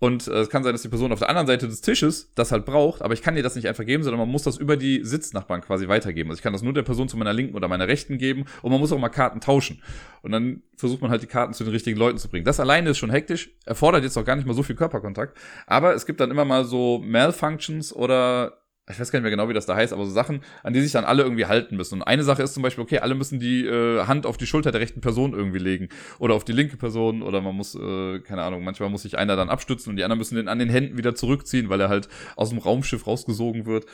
Und 0.03 0.27
äh, 0.27 0.33
es 0.41 0.51
kann 0.51 0.65
sein, 0.65 0.73
dass 0.73 0.83
die 0.83 0.89
Person 0.89 1.13
auf 1.13 1.21
der 1.21 1.29
anderen 1.29 1.47
Seite 1.47 1.69
des 1.69 1.81
Tisches 1.81 2.33
das 2.35 2.51
halt 2.51 2.65
braucht, 2.65 3.03
aber 3.03 3.15
ich 3.15 3.23
kann 3.23 3.37
dir 3.37 3.45
das 3.45 3.55
nicht 3.55 3.69
einfach 3.69 3.87
geben, 3.87 4.03
sondern 4.03 4.19
man 4.19 4.29
muss 4.29 4.43
das 4.43 4.57
über 4.57 4.77
die 4.77 5.05
Sitznachbarn 5.05 5.61
quasi 5.61 5.87
weitergeben. 5.87 6.29
Also 6.29 6.41
ich 6.41 6.43
kann 6.43 6.53
das 6.53 6.63
nur 6.63 6.73
der 6.73 6.83
Person 6.83 7.09
zu 7.09 7.17
meiner 7.17 7.33
linken 7.33 7.55
oder 7.55 7.69
meiner 7.69 7.87
rechten 7.87 8.19
geben 8.19 8.47
und 8.63 8.73
man 8.73 8.81
muss 8.81 8.91
auch 8.91 8.99
mal 8.99 9.11
Karten 9.11 9.39
tauschen. 9.39 9.81
Und 10.23 10.33
dann 10.33 10.65
versucht 10.77 11.03
man 11.03 11.13
halt 11.13 11.23
die 11.23 11.29
Karten 11.29 11.55
zu 11.55 11.63
den 11.63 11.73
richtigen 11.73 11.97
Leuten 11.97 12.19
zu 12.19 12.29
bringen. 12.29 12.45
Das 12.45 12.59
alleine 12.59 12.91
ist 12.91 12.99
schon 12.99 13.11
hektisch, 13.11 13.53
erfordert 13.65 14.03
jetzt 14.03 14.17
auch 14.17 14.25
gar 14.25 14.35
nicht 14.35 14.45
mal 14.45 14.55
so 14.55 14.65
viel 14.65 14.75
Körperkontakt, 14.75 15.39
aber 15.69 15.95
es 15.95 16.05
gibt 16.05 16.19
dann 16.19 16.33
immer 16.33 16.45
mal 16.45 16.65
so 16.65 16.99
Malfunctions 16.99 17.95
oder 17.95 18.62
ich 18.91 18.99
weiß 18.99 19.13
gar 19.13 19.21
nicht 19.21 19.23
mehr 19.23 19.31
genau, 19.31 19.49
wie 19.49 19.55
das 19.55 19.67
da 19.67 19.77
heißt, 19.77 19.93
aber 19.93 20.05
so 20.05 20.11
Sachen, 20.11 20.43
an 20.65 20.73
die 20.73 20.81
sich 20.81 20.91
dann 20.91 21.05
alle 21.05 21.23
irgendwie 21.23 21.47
halten 21.47 21.77
müssen. 21.77 21.97
Und 21.97 22.03
eine 22.03 22.25
Sache 22.25 22.43
ist 22.43 22.55
zum 22.55 22.65
Beispiel, 22.65 22.83
okay, 22.83 22.99
alle 22.99 23.15
müssen 23.15 23.39
die 23.39 23.65
äh, 23.65 24.07
Hand 24.07 24.27
auf 24.27 24.37
die 24.37 24.47
Schulter 24.47 24.73
der 24.73 24.81
rechten 24.81 25.01
Person 25.01 25.35
irgendwie 25.35 25.61
legen 25.61 25.89
oder 26.19 26.35
auf 26.35 26.45
die 26.45 26.53
linke 26.53 26.77
Person 26.77 27.23
oder 27.23 27.41
man 27.41 27.55
muss, 27.55 27.77
äh, 27.77 28.19
keine 28.21 28.43
Ahnung, 28.43 28.65
manchmal 28.65 28.91
muss 28.91 29.03
sich 29.03 29.17
einer 29.17 29.37
dann 29.37 29.51
abstützen 29.51 29.91
und 29.91 29.97
die 29.97 30.05
anderen 30.05 30.19
müssen 30.19 30.35
den 30.35 30.49
an 30.49 30.59
den 30.59 30.69
Händen 30.69 30.99
wieder 30.99 31.15
zurückziehen, 31.15 31.69
weil 31.69 31.81
er 31.81 31.89
halt 31.89 32.09
aus 32.35 32.51
dem 32.51 32.59
Raumschiff 32.59 33.07
rausgesogen 33.07 33.67
wird. 33.67 33.87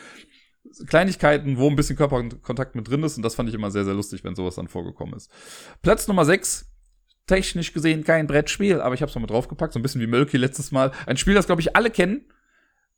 Kleinigkeiten, 0.86 1.58
wo 1.58 1.68
ein 1.68 1.76
bisschen 1.76 1.96
Körperkontakt 1.96 2.74
mit 2.74 2.88
drin 2.88 3.02
ist 3.02 3.16
und 3.18 3.22
das 3.22 3.34
fand 3.34 3.48
ich 3.48 3.54
immer 3.54 3.70
sehr, 3.70 3.84
sehr 3.84 3.94
lustig, 3.94 4.24
wenn 4.24 4.34
sowas 4.34 4.54
dann 4.54 4.68
vorgekommen 4.68 5.14
ist. 5.14 5.30
Platz 5.82 6.08
Nummer 6.08 6.24
6 6.24 6.66
technisch 7.26 7.74
gesehen 7.74 8.04
kein 8.04 8.26
Brettspiel, 8.26 8.80
aber 8.80 8.94
ich 8.94 9.02
habe 9.02 9.10
es 9.10 9.16
mal 9.16 9.26
draufgepackt, 9.26 9.74
so 9.74 9.78
ein 9.78 9.82
bisschen 9.82 10.00
wie 10.00 10.06
Mölki 10.06 10.38
letztes 10.38 10.72
Mal. 10.72 10.92
Ein 11.04 11.18
Spiel, 11.18 11.34
das, 11.34 11.44
glaube 11.46 11.60
ich, 11.60 11.76
alle 11.76 11.90
kennen, 11.90 12.24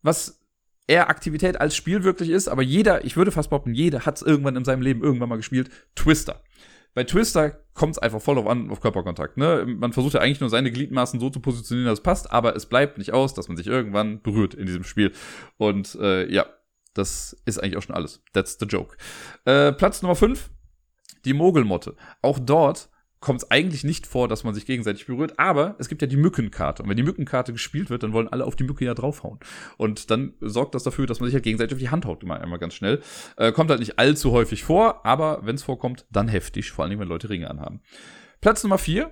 was 0.02 0.39
eher 0.90 1.08
Aktivität 1.08 1.60
als 1.60 1.76
Spiel 1.76 2.02
wirklich 2.02 2.30
ist, 2.30 2.48
aber 2.48 2.62
jeder, 2.62 3.04
ich 3.04 3.16
würde 3.16 3.30
fast 3.30 3.50
behaupten, 3.50 3.74
jeder 3.74 4.04
hat 4.04 4.16
es 4.16 4.22
irgendwann 4.22 4.56
in 4.56 4.64
seinem 4.64 4.82
Leben 4.82 5.02
irgendwann 5.02 5.28
mal 5.28 5.36
gespielt. 5.36 5.70
Twister. 5.94 6.42
Bei 6.94 7.04
Twister 7.04 7.60
kommt 7.72 7.92
es 7.92 7.98
einfach 7.98 8.20
voll 8.20 8.36
auf 8.36 8.48
an, 8.48 8.68
auf 8.70 8.80
Körperkontakt. 8.80 9.36
Ne? 9.36 9.64
Man 9.66 9.92
versucht 9.92 10.14
ja 10.14 10.20
eigentlich 10.20 10.40
nur 10.40 10.50
seine 10.50 10.72
Gliedmaßen 10.72 11.20
so 11.20 11.30
zu 11.30 11.38
positionieren, 11.38 11.88
dass 11.88 12.00
es 12.00 12.02
passt, 12.02 12.32
aber 12.32 12.56
es 12.56 12.66
bleibt 12.66 12.98
nicht 12.98 13.12
aus, 13.12 13.32
dass 13.34 13.46
man 13.46 13.56
sich 13.56 13.68
irgendwann 13.68 14.20
berührt 14.20 14.54
in 14.54 14.66
diesem 14.66 14.82
Spiel. 14.82 15.12
Und 15.56 15.94
äh, 16.00 16.28
ja, 16.28 16.46
das 16.94 17.40
ist 17.46 17.62
eigentlich 17.62 17.76
auch 17.76 17.82
schon 17.82 17.94
alles. 17.94 18.24
That's 18.32 18.58
the 18.58 18.66
joke. 18.66 18.96
Äh, 19.44 19.72
Platz 19.72 20.02
Nummer 20.02 20.16
5, 20.16 20.50
die 21.24 21.34
Mogelmotte. 21.34 21.94
Auch 22.20 22.40
dort 22.40 22.89
kommt 23.20 23.42
es 23.42 23.50
eigentlich 23.50 23.84
nicht 23.84 24.06
vor, 24.06 24.28
dass 24.28 24.44
man 24.44 24.54
sich 24.54 24.64
gegenseitig 24.64 25.06
berührt, 25.06 25.38
aber 25.38 25.76
es 25.78 25.88
gibt 25.88 26.00
ja 26.00 26.08
die 26.08 26.16
Mückenkarte. 26.16 26.82
Und 26.82 26.88
wenn 26.88 26.96
die 26.96 27.02
Mückenkarte 27.02 27.52
gespielt 27.52 27.90
wird, 27.90 28.02
dann 28.02 28.12
wollen 28.12 28.28
alle 28.28 28.46
auf 28.46 28.56
die 28.56 28.64
Mücke 28.64 28.84
ja 28.84 28.94
draufhauen. 28.94 29.38
Und 29.76 30.10
dann 30.10 30.34
sorgt 30.40 30.74
das 30.74 30.84
dafür, 30.84 31.06
dass 31.06 31.20
man 31.20 31.26
sich 31.26 31.34
halt 31.34 31.44
gegenseitig 31.44 31.74
auf 31.74 31.80
die 31.80 31.90
Hand 31.90 32.06
haut, 32.06 32.22
immer 32.22 32.40
einmal 32.40 32.58
ganz 32.58 32.74
schnell. 32.74 33.02
Äh, 33.36 33.52
kommt 33.52 33.70
halt 33.70 33.80
nicht 33.80 33.98
allzu 33.98 34.32
häufig 34.32 34.64
vor, 34.64 35.04
aber 35.04 35.40
wenn 35.44 35.54
es 35.54 35.62
vorkommt, 35.62 36.06
dann 36.10 36.28
heftig, 36.28 36.70
vor 36.70 36.88
Dingen, 36.88 37.00
wenn 37.00 37.08
Leute 37.08 37.28
Ringe 37.28 37.50
anhaben. 37.50 37.80
Platz 38.40 38.62
Nummer 38.62 38.78
vier 38.78 39.10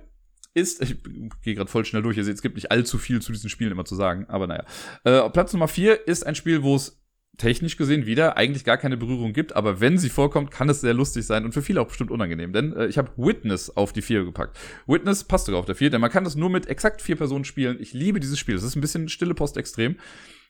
ist, 0.55 0.81
ich 0.81 0.97
gehe 1.43 1.53
gerade 1.53 1.69
voll 1.69 1.85
schnell 1.85 2.01
durch, 2.01 2.17
ihr 2.17 2.23
seht, 2.23 2.33
es 2.35 2.41
gibt 2.41 2.55
nicht 2.55 2.71
allzu 2.71 2.97
viel 2.97 3.21
zu 3.21 3.31
diesen 3.31 3.51
Spielen 3.51 3.71
immer 3.71 3.85
zu 3.85 3.95
sagen, 3.95 4.25
aber 4.27 4.47
naja. 4.47 4.65
Äh, 5.03 5.29
Platz 5.29 5.53
Nummer 5.53 5.67
vier 5.67 6.07
ist 6.07 6.25
ein 6.25 6.33
Spiel, 6.33 6.63
wo 6.63 6.75
es 6.75 6.98
technisch 7.37 7.77
gesehen 7.77 8.05
wieder 8.05 8.37
eigentlich 8.37 8.65
gar 8.65 8.77
keine 8.77 8.97
Berührung 8.97 9.33
gibt, 9.33 9.55
aber 9.55 9.79
wenn 9.79 9.97
sie 9.97 10.09
vorkommt, 10.09 10.51
kann 10.51 10.69
es 10.69 10.81
sehr 10.81 10.93
lustig 10.93 11.25
sein 11.25 11.45
und 11.45 11.53
für 11.53 11.61
viele 11.61 11.81
auch 11.81 11.87
bestimmt 11.87 12.11
unangenehm. 12.11 12.53
Denn 12.53 12.73
äh, 12.73 12.87
ich 12.87 12.97
habe 12.97 13.11
Witness 13.17 13.69
auf 13.75 13.93
die 13.93 14.01
4 14.01 14.25
gepackt. 14.25 14.57
Witness 14.87 15.23
passt 15.23 15.45
sogar 15.45 15.59
auf 15.59 15.65
der 15.65 15.75
4, 15.75 15.89
denn 15.89 16.01
man 16.01 16.11
kann 16.11 16.25
das 16.25 16.35
nur 16.35 16.49
mit 16.49 16.67
exakt 16.67 17.01
vier 17.01 17.15
Personen 17.15 17.45
spielen. 17.45 17.77
Ich 17.79 17.93
liebe 17.93 18.19
dieses 18.19 18.37
Spiel. 18.37 18.55
Es 18.55 18.63
ist 18.63 18.75
ein 18.75 18.81
bisschen 18.81 19.09
stille 19.09 19.33
Post 19.33 19.57
extrem. 19.57 19.95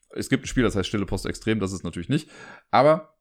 Es 0.10 0.30
gibt 0.30 0.46
ein 0.46 0.48
Spiel, 0.48 0.64
das 0.64 0.76
heißt 0.76 0.88
stille 0.88 1.06
Post 1.06 1.28
extrem, 1.28 1.60
das 1.60 1.72
ist 1.72 1.84
natürlich 1.84 2.10
nicht. 2.10 2.30
Aber 2.72 3.14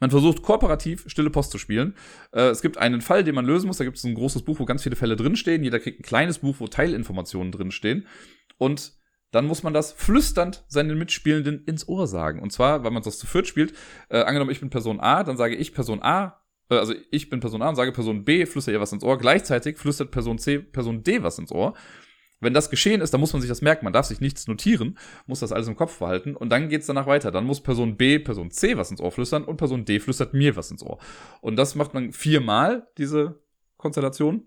man 0.00 0.10
versucht 0.10 0.42
kooperativ 0.42 1.04
stille 1.06 1.30
Post 1.30 1.52
zu 1.52 1.58
spielen. 1.58 1.94
Äh, 2.32 2.48
es 2.48 2.62
gibt 2.62 2.78
einen 2.78 3.00
Fall, 3.00 3.22
den 3.22 3.34
man 3.34 3.46
lösen 3.46 3.68
muss. 3.68 3.78
Da 3.78 3.84
gibt 3.84 3.96
es 3.96 4.04
ein 4.04 4.14
großes 4.14 4.42
Buch, 4.42 4.58
wo 4.58 4.64
ganz 4.64 4.82
viele 4.82 4.96
Fälle 4.96 5.16
drinstehen. 5.16 5.62
Jeder 5.62 5.78
kriegt 5.78 6.00
ein 6.00 6.04
kleines 6.04 6.40
Buch, 6.40 6.56
wo 6.58 6.66
Teilinformationen 6.66 7.52
drinstehen. 7.52 8.06
Und 8.58 8.92
dann 9.34 9.46
muss 9.46 9.64
man 9.64 9.74
das 9.74 9.92
flüsternd 9.92 10.64
seinen 10.68 10.96
Mitspielenden 10.96 11.64
ins 11.64 11.88
Ohr 11.88 12.06
sagen. 12.06 12.40
Und 12.40 12.52
zwar, 12.52 12.84
weil 12.84 12.92
man 12.92 13.02
das 13.02 13.18
zu 13.18 13.26
viert 13.26 13.48
spielt, 13.48 13.74
äh, 14.08 14.20
angenommen, 14.20 14.50
ich 14.50 14.60
bin 14.60 14.70
Person 14.70 15.00
A, 15.00 15.24
dann 15.24 15.36
sage 15.36 15.56
ich 15.56 15.74
Person 15.74 16.02
A, 16.02 16.40
äh, 16.70 16.76
also 16.76 16.94
ich 17.10 17.30
bin 17.30 17.40
Person 17.40 17.60
A 17.60 17.68
und 17.68 17.74
sage 17.74 17.90
Person 17.90 18.24
B, 18.24 18.46
flüstert 18.46 18.74
ihr 18.74 18.80
was 18.80 18.92
ins 18.92 19.02
Ohr. 19.02 19.18
Gleichzeitig 19.18 19.76
flüstert 19.76 20.12
Person 20.12 20.38
C, 20.38 20.60
Person 20.60 21.02
D 21.02 21.24
was 21.24 21.40
ins 21.40 21.50
Ohr. 21.50 21.74
Wenn 22.40 22.54
das 22.54 22.70
geschehen 22.70 23.00
ist, 23.00 23.12
dann 23.12 23.20
muss 23.20 23.32
man 23.32 23.42
sich 23.42 23.48
das 23.48 23.62
merken. 23.62 23.84
Man 23.84 23.92
darf 23.92 24.06
sich 24.06 24.20
nichts 24.20 24.46
notieren, 24.46 24.98
muss 25.26 25.40
das 25.40 25.50
alles 25.50 25.66
im 25.66 25.76
Kopf 25.76 25.98
behalten 25.98 26.36
und 26.36 26.50
dann 26.50 26.68
geht's 26.68 26.86
danach 26.86 27.06
weiter. 27.06 27.32
Dann 27.32 27.44
muss 27.44 27.60
Person 27.60 27.96
B 27.96 28.20
Person 28.20 28.52
C 28.52 28.76
was 28.76 28.92
ins 28.92 29.00
Ohr 29.00 29.10
flüstern 29.10 29.44
und 29.44 29.56
Person 29.56 29.84
D 29.84 29.98
flüstert 29.98 30.32
mir 30.32 30.54
was 30.54 30.70
ins 30.70 30.84
Ohr. 30.84 30.98
Und 31.40 31.56
das 31.56 31.74
macht 31.74 31.92
man 31.92 32.12
viermal, 32.12 32.86
diese 32.98 33.40
Konstellation. 33.78 34.46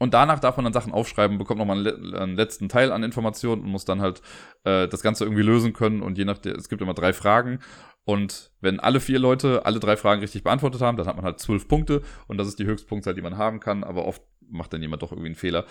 Und 0.00 0.14
danach 0.14 0.40
darf 0.40 0.56
man 0.56 0.64
dann 0.64 0.72
Sachen 0.72 0.94
aufschreiben, 0.94 1.36
bekommt 1.36 1.58
nochmal 1.58 1.86
einen, 1.86 2.34
letzten 2.34 2.70
Teil 2.70 2.90
an 2.90 3.02
Informationen 3.02 3.62
und 3.62 3.68
muss 3.68 3.84
dann 3.84 4.00
halt 4.00 4.22
äh, 4.64 4.88
das 4.88 5.02
Ganze 5.02 5.24
irgendwie 5.24 5.42
lösen 5.42 5.74
können. 5.74 6.00
Und 6.00 6.16
je 6.16 6.24
nachdem, 6.24 6.56
es 6.56 6.70
gibt 6.70 6.80
immer 6.80 6.94
drei 6.94 7.12
Fragen. 7.12 7.58
Und 8.04 8.50
wenn 8.62 8.80
alle 8.80 8.98
vier 8.98 9.18
Leute 9.18 9.66
alle 9.66 9.78
drei 9.78 9.98
Fragen 9.98 10.22
richtig 10.22 10.42
beantwortet 10.42 10.80
haben, 10.80 10.96
dann 10.96 11.06
hat 11.06 11.16
man 11.16 11.24
halt 11.26 11.38
zwölf 11.38 11.68
Punkte. 11.68 12.00
Und 12.28 12.38
das 12.38 12.48
ist 12.48 12.58
die 12.58 12.64
Höchstpunktzahl, 12.64 13.14
die 13.14 13.20
man 13.20 13.36
haben 13.36 13.60
kann. 13.60 13.84
Aber 13.84 14.06
oft 14.06 14.22
macht 14.48 14.72
dann 14.72 14.80
jemand 14.80 15.02
doch 15.02 15.12
irgendwie 15.12 15.28
einen 15.28 15.34
Fehler. 15.34 15.66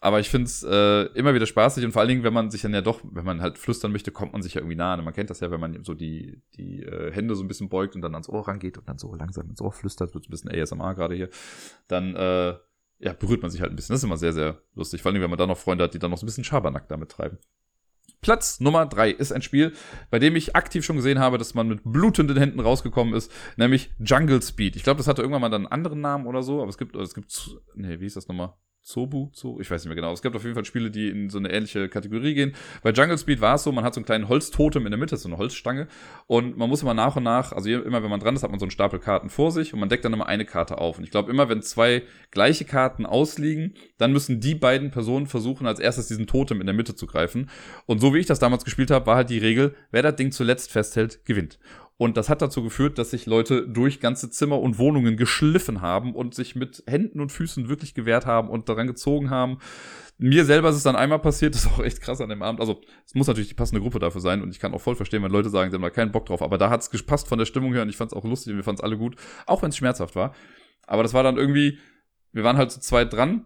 Aber 0.00 0.18
ich 0.18 0.30
finde 0.30 0.46
es 0.46 0.62
äh, 0.62 1.04
immer 1.18 1.34
wieder 1.34 1.46
spaßig 1.46 1.84
und 1.84 1.92
vor 1.92 2.00
allen 2.00 2.08
Dingen, 2.08 2.24
wenn 2.24 2.32
man 2.32 2.50
sich 2.50 2.62
dann 2.62 2.72
ja 2.72 2.80
doch, 2.80 3.00
wenn 3.04 3.24
man 3.24 3.42
halt 3.42 3.58
flüstern 3.58 3.92
möchte, 3.92 4.10
kommt 4.12 4.32
man 4.32 4.42
sich 4.42 4.54
ja 4.54 4.60
irgendwie 4.60 4.76
nah. 4.76 4.96
Man 4.96 5.12
kennt 5.14 5.28
das 5.28 5.40
ja, 5.40 5.50
wenn 5.50 5.60
man 5.60 5.84
so 5.84 5.92
die, 5.92 6.42
die 6.56 6.82
äh, 6.82 7.12
Hände 7.12 7.34
so 7.34 7.44
ein 7.44 7.48
bisschen 7.48 7.68
beugt 7.68 7.94
und 7.94 8.00
dann 8.00 8.14
ans 8.14 8.28
Ohr 8.28 8.48
rangeht 8.48 8.78
und 8.78 8.88
dann 8.88 8.98
so 8.98 9.14
langsam 9.14 9.48
ins 9.48 9.60
Ohr 9.60 9.72
flüstert, 9.72 10.14
wird 10.14 10.26
ein 10.26 10.30
bisschen 10.30 10.50
ASMR 10.50 10.94
gerade 10.94 11.14
hier, 11.14 11.28
dann 11.88 12.16
äh, 12.16 12.54
ja, 13.04 13.12
berührt 13.12 13.42
man 13.42 13.50
sich 13.50 13.60
halt 13.60 13.70
ein 13.70 13.76
bisschen. 13.76 13.92
Das 13.92 14.00
ist 14.00 14.04
immer 14.04 14.16
sehr, 14.16 14.32
sehr 14.32 14.62
lustig. 14.74 15.02
Vor 15.02 15.12
allem, 15.12 15.20
wenn 15.20 15.28
man 15.28 15.38
da 15.38 15.46
noch 15.46 15.58
Freunde 15.58 15.84
hat, 15.84 15.92
die 15.92 15.98
dann 15.98 16.10
noch 16.10 16.16
so 16.16 16.24
ein 16.24 16.26
bisschen 16.26 16.44
Schabernack 16.44 16.88
damit 16.88 17.10
treiben. 17.10 17.38
Platz 18.22 18.60
Nummer 18.60 18.86
drei 18.86 19.10
ist 19.10 19.32
ein 19.32 19.42
Spiel, 19.42 19.74
bei 20.10 20.18
dem 20.18 20.34
ich 20.34 20.56
aktiv 20.56 20.82
schon 20.82 20.96
gesehen 20.96 21.18
habe, 21.18 21.36
dass 21.36 21.52
man 21.52 21.68
mit 21.68 21.80
blutenden 21.84 22.38
Händen 22.38 22.60
rausgekommen 22.60 23.12
ist, 23.12 23.30
nämlich 23.58 23.90
Jungle 23.98 24.40
Speed. 24.40 24.76
Ich 24.76 24.82
glaube, 24.82 24.96
das 24.96 25.06
hatte 25.06 25.20
irgendwann 25.20 25.42
mal 25.42 25.50
dann 25.50 25.66
einen 25.66 25.72
anderen 25.72 26.00
Namen 26.00 26.26
oder 26.26 26.42
so, 26.42 26.62
aber 26.62 26.70
es 26.70 26.78
gibt, 26.78 26.96
es 26.96 27.14
gibt, 27.14 27.50
nee, 27.74 28.00
wie 28.00 28.04
hieß 28.04 28.14
das 28.14 28.26
nochmal? 28.26 28.54
Zobu, 28.84 29.30
Zo, 29.32 29.60
ich 29.60 29.70
weiß 29.70 29.82
nicht 29.82 29.88
mehr 29.88 29.96
genau. 29.96 30.12
Es 30.12 30.20
gibt 30.20 30.36
auf 30.36 30.42
jeden 30.42 30.54
Fall 30.54 30.66
Spiele, 30.66 30.90
die 30.90 31.08
in 31.08 31.30
so 31.30 31.38
eine 31.38 31.50
ähnliche 31.50 31.88
Kategorie 31.88 32.34
gehen. 32.34 32.54
Bei 32.82 32.90
Jungle 32.90 33.16
Speed 33.16 33.40
war 33.40 33.54
es 33.54 33.64
so, 33.64 33.72
man 33.72 33.82
hat 33.82 33.94
so 33.94 33.98
einen 33.98 34.04
kleinen 34.04 34.28
Holztotem 34.28 34.84
in 34.84 34.90
der 34.90 34.98
Mitte, 34.98 35.16
so 35.16 35.26
eine 35.26 35.38
Holzstange. 35.38 35.88
Und 36.26 36.58
man 36.58 36.68
muss 36.68 36.82
immer 36.82 36.92
nach 36.92 37.16
und 37.16 37.22
nach, 37.22 37.52
also 37.52 37.70
immer 37.70 38.02
wenn 38.02 38.10
man 38.10 38.20
dran 38.20 38.36
ist, 38.36 38.42
hat 38.42 38.50
man 38.50 38.60
so 38.60 38.66
einen 38.66 38.70
Stapel 38.70 39.00
Karten 39.00 39.30
vor 39.30 39.52
sich 39.52 39.72
und 39.72 39.80
man 39.80 39.88
deckt 39.88 40.04
dann 40.04 40.12
immer 40.12 40.26
eine 40.26 40.44
Karte 40.44 40.76
auf. 40.76 40.98
Und 40.98 41.04
ich 41.04 41.10
glaube, 41.10 41.30
immer 41.30 41.48
wenn 41.48 41.62
zwei 41.62 42.02
gleiche 42.30 42.66
Karten 42.66 43.06
ausliegen, 43.06 43.72
dann 43.96 44.12
müssen 44.12 44.40
die 44.40 44.54
beiden 44.54 44.90
Personen 44.90 45.26
versuchen, 45.26 45.66
als 45.66 45.80
erstes 45.80 46.08
diesen 46.08 46.26
Totem 46.26 46.60
in 46.60 46.66
der 46.66 46.74
Mitte 46.74 46.94
zu 46.94 47.06
greifen. 47.06 47.48
Und 47.86 48.00
so 48.00 48.12
wie 48.12 48.18
ich 48.18 48.26
das 48.26 48.38
damals 48.38 48.64
gespielt 48.64 48.90
habe, 48.90 49.06
war 49.06 49.16
halt 49.16 49.30
die 49.30 49.38
Regel, 49.38 49.74
wer 49.92 50.02
das 50.02 50.16
Ding 50.16 50.30
zuletzt 50.30 50.70
festhält, 50.70 51.24
gewinnt. 51.24 51.58
Und 51.96 52.16
das 52.16 52.28
hat 52.28 52.42
dazu 52.42 52.62
geführt, 52.64 52.98
dass 52.98 53.10
sich 53.10 53.26
Leute 53.26 53.68
durch 53.68 54.00
ganze 54.00 54.28
Zimmer 54.28 54.60
und 54.60 54.78
Wohnungen 54.78 55.16
geschliffen 55.16 55.80
haben 55.80 56.14
und 56.14 56.34
sich 56.34 56.56
mit 56.56 56.82
Händen 56.88 57.20
und 57.20 57.30
Füßen 57.30 57.68
wirklich 57.68 57.94
gewehrt 57.94 58.26
haben 58.26 58.48
und 58.48 58.68
daran 58.68 58.88
gezogen 58.88 59.30
haben. 59.30 59.58
Mir 60.18 60.44
selber 60.44 60.70
ist 60.70 60.76
es 60.76 60.82
dann 60.82 60.96
einmal 60.96 61.20
passiert, 61.20 61.54
das 61.54 61.64
ist 61.64 61.72
auch 61.72 61.84
echt 61.84 62.00
krass 62.00 62.20
an 62.20 62.30
dem 62.30 62.42
Abend. 62.42 62.60
Also, 62.60 62.80
es 63.06 63.14
muss 63.14 63.28
natürlich 63.28 63.48
die 63.48 63.54
passende 63.54 63.80
Gruppe 63.80 64.00
dafür 64.00 64.20
sein 64.20 64.42
und 64.42 64.50
ich 64.50 64.58
kann 64.58 64.74
auch 64.74 64.80
voll 64.80 64.96
verstehen, 64.96 65.22
wenn 65.22 65.30
Leute 65.30 65.50
sagen, 65.50 65.70
sie 65.70 65.76
haben 65.76 65.82
da 65.82 65.90
keinen 65.90 66.10
Bock 66.10 66.26
drauf. 66.26 66.42
Aber 66.42 66.58
da 66.58 66.68
hat 66.68 66.80
es 66.80 66.90
gepasst 66.90 67.28
von 67.28 67.38
der 67.38 67.46
Stimmung 67.46 67.72
her 67.72 67.82
und 67.82 67.88
ich 67.88 67.96
fand 67.96 68.10
es 68.10 68.16
auch 68.16 68.24
lustig 68.24 68.52
und 68.52 68.56
wir 68.56 68.64
fanden 68.64 68.80
es 68.80 68.84
alle 68.84 68.98
gut, 68.98 69.16
auch 69.46 69.62
wenn 69.62 69.70
es 69.70 69.76
schmerzhaft 69.76 70.16
war. 70.16 70.34
Aber 70.86 71.04
das 71.04 71.14
war 71.14 71.22
dann 71.22 71.36
irgendwie, 71.36 71.78
wir 72.32 72.42
waren 72.42 72.56
halt 72.56 72.72
zu 72.72 72.80
zweit 72.80 73.12
dran. 73.12 73.44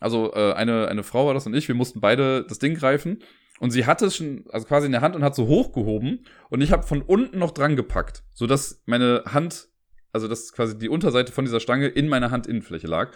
Also, 0.00 0.32
äh, 0.34 0.52
eine, 0.54 0.88
eine 0.88 1.04
Frau 1.04 1.26
war 1.28 1.34
das 1.34 1.46
und 1.46 1.54
ich, 1.54 1.68
wir 1.68 1.76
mussten 1.76 2.00
beide 2.00 2.44
das 2.44 2.58
Ding 2.58 2.74
greifen 2.74 3.22
und 3.60 3.70
sie 3.70 3.86
hatte 3.86 4.06
es 4.06 4.16
schon, 4.16 4.44
also 4.50 4.66
quasi 4.66 4.86
in 4.86 4.92
der 4.92 5.00
Hand 5.00 5.16
und 5.16 5.24
hat 5.24 5.34
so 5.34 5.46
hochgehoben. 5.46 6.24
Und 6.48 6.60
ich 6.60 6.72
habe 6.72 6.84
von 6.84 7.02
unten 7.02 7.38
noch 7.38 7.50
dran 7.50 7.76
gepackt, 7.76 8.22
sodass 8.32 8.82
meine 8.86 9.22
Hand, 9.26 9.68
also 10.12 10.28
dass 10.28 10.52
quasi 10.52 10.78
die 10.78 10.88
Unterseite 10.88 11.32
von 11.32 11.44
dieser 11.44 11.60
Stange 11.60 11.88
in 11.88 12.08
meiner 12.08 12.30
Handinnenfläche 12.30 12.86
lag. 12.86 13.10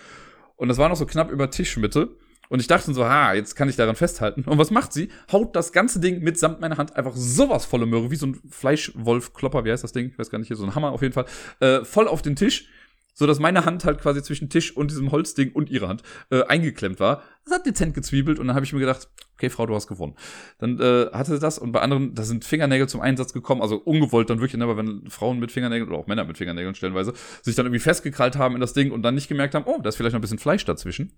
Und 0.56 0.68
das 0.68 0.78
war 0.78 0.88
noch 0.88 0.96
so 0.96 1.06
knapp 1.06 1.30
über 1.30 1.50
Tischmitte. 1.50 2.16
Und 2.48 2.60
ich 2.60 2.66
dachte 2.66 2.92
so, 2.92 3.06
ha, 3.06 3.32
jetzt 3.32 3.54
kann 3.54 3.68
ich 3.70 3.76
daran 3.76 3.96
festhalten. 3.96 4.42
Und 4.42 4.58
was 4.58 4.70
macht 4.70 4.92
sie? 4.92 5.08
Haut 5.30 5.56
das 5.56 5.72
ganze 5.72 6.00
Ding 6.00 6.20
mitsamt 6.20 6.60
meiner 6.60 6.76
Hand 6.76 6.96
einfach 6.96 7.16
sowas 7.16 7.64
volle 7.64 7.86
Möhre, 7.86 8.10
wie 8.10 8.16
so 8.16 8.26
ein 8.26 8.38
Fleischwolf-Klopper, 8.50 9.64
wie 9.64 9.72
heißt 9.72 9.84
das 9.84 9.92
Ding? 9.92 10.10
Ich 10.10 10.18
weiß 10.18 10.28
gar 10.28 10.38
nicht, 10.38 10.48
hier 10.48 10.56
so 10.56 10.64
ein 10.64 10.74
Hammer 10.74 10.92
auf 10.92 11.00
jeden 11.00 11.14
Fall. 11.14 11.24
Äh, 11.60 11.84
voll 11.84 12.08
auf 12.08 12.20
den 12.20 12.36
Tisch 12.36 12.68
so 13.14 13.26
dass 13.26 13.38
meine 13.38 13.64
Hand 13.64 13.84
halt 13.84 14.00
quasi 14.00 14.22
zwischen 14.22 14.48
Tisch 14.48 14.76
und 14.76 14.90
diesem 14.90 15.12
Holzding 15.12 15.52
und 15.52 15.70
ihre 15.70 15.88
Hand 15.88 16.02
äh, 16.30 16.42
eingeklemmt 16.44 17.00
war. 17.00 17.22
Das 17.44 17.54
hat 17.54 17.66
dezent 17.66 17.94
gezwiebelt 17.94 18.38
und 18.38 18.46
dann 18.46 18.56
habe 18.56 18.64
ich 18.64 18.72
mir 18.72 18.80
gedacht, 18.80 19.08
okay, 19.34 19.50
Frau, 19.50 19.66
du 19.66 19.74
hast 19.74 19.86
gewonnen. 19.86 20.14
Dann 20.58 20.78
äh, 20.80 21.06
hatte 21.12 21.38
das 21.38 21.58
und 21.58 21.72
bei 21.72 21.80
anderen, 21.80 22.14
da 22.14 22.22
sind 22.22 22.44
Fingernägel 22.44 22.88
zum 22.88 23.00
Einsatz 23.00 23.32
gekommen, 23.32 23.60
also 23.60 23.76
ungewollt 23.76 24.30
dann 24.30 24.38
wirklich, 24.38 24.58
ne, 24.58 24.64
aber 24.64 24.76
wenn 24.76 25.08
Frauen 25.10 25.38
mit 25.38 25.52
Fingernägeln 25.52 25.88
oder 25.88 25.98
auch 25.98 26.06
Männer 26.06 26.24
mit 26.24 26.38
Fingernägeln 26.38 26.74
stellenweise 26.74 27.12
sich 27.42 27.56
dann 27.56 27.66
irgendwie 27.66 27.80
festgekrallt 27.80 28.36
haben 28.36 28.54
in 28.54 28.60
das 28.60 28.72
Ding 28.72 28.92
und 28.92 29.02
dann 29.02 29.14
nicht 29.14 29.28
gemerkt 29.28 29.54
haben, 29.54 29.64
oh, 29.66 29.80
da 29.82 29.88
ist 29.88 29.96
vielleicht 29.96 30.12
noch 30.12 30.18
ein 30.18 30.22
bisschen 30.22 30.38
Fleisch 30.38 30.64
dazwischen. 30.64 31.12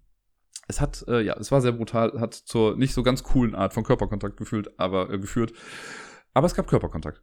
Es 0.67 0.81
hat, 0.81 1.05
äh, 1.09 1.21
ja, 1.21 1.37
es 1.39 1.53
war 1.53 1.61
sehr 1.61 1.73
brutal, 1.73 2.19
hat 2.19 2.35
zur 2.35 2.77
nicht 2.77 2.95
so 2.95 3.03
ganz 3.03 3.23
coolen 3.23 3.55
Art 3.55 3.75
von 3.75 3.85
Körperkontakt 3.85 4.37
gefühlt, 4.37 4.79
aber 4.79 5.11
äh, 5.11 5.19
geführt. 5.19 5.53
Aber 6.33 6.47
es 6.47 6.55
gab 6.55 6.67
Körperkontakt. 6.67 7.21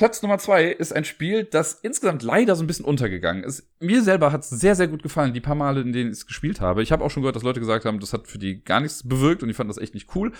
Platz 0.00 0.22
Nummer 0.22 0.38
zwei 0.38 0.64
ist 0.64 0.96
ein 0.96 1.04
Spiel, 1.04 1.44
das 1.44 1.74
insgesamt 1.74 2.22
leider 2.22 2.56
so 2.56 2.64
ein 2.64 2.66
bisschen 2.66 2.86
untergegangen 2.86 3.44
ist. 3.44 3.68
Mir 3.80 4.02
selber 4.02 4.32
hat 4.32 4.40
es 4.40 4.48
sehr, 4.48 4.74
sehr 4.74 4.88
gut 4.88 5.02
gefallen, 5.02 5.34
die 5.34 5.42
paar 5.42 5.54
Male, 5.54 5.82
in 5.82 5.92
denen 5.92 6.10
ich 6.10 6.16
es 6.16 6.26
gespielt 6.26 6.58
habe. 6.58 6.82
Ich 6.82 6.90
habe 6.90 7.04
auch 7.04 7.10
schon 7.10 7.22
gehört, 7.22 7.36
dass 7.36 7.42
Leute 7.42 7.60
gesagt 7.60 7.84
haben, 7.84 8.00
das 8.00 8.14
hat 8.14 8.26
für 8.26 8.38
die 8.38 8.64
gar 8.64 8.80
nichts 8.80 9.06
bewirkt 9.06 9.42
und 9.42 9.50
ich 9.50 9.56
fand 9.56 9.68
das 9.68 9.76
echt 9.76 9.92
nicht 9.92 10.08
cool. 10.14 10.32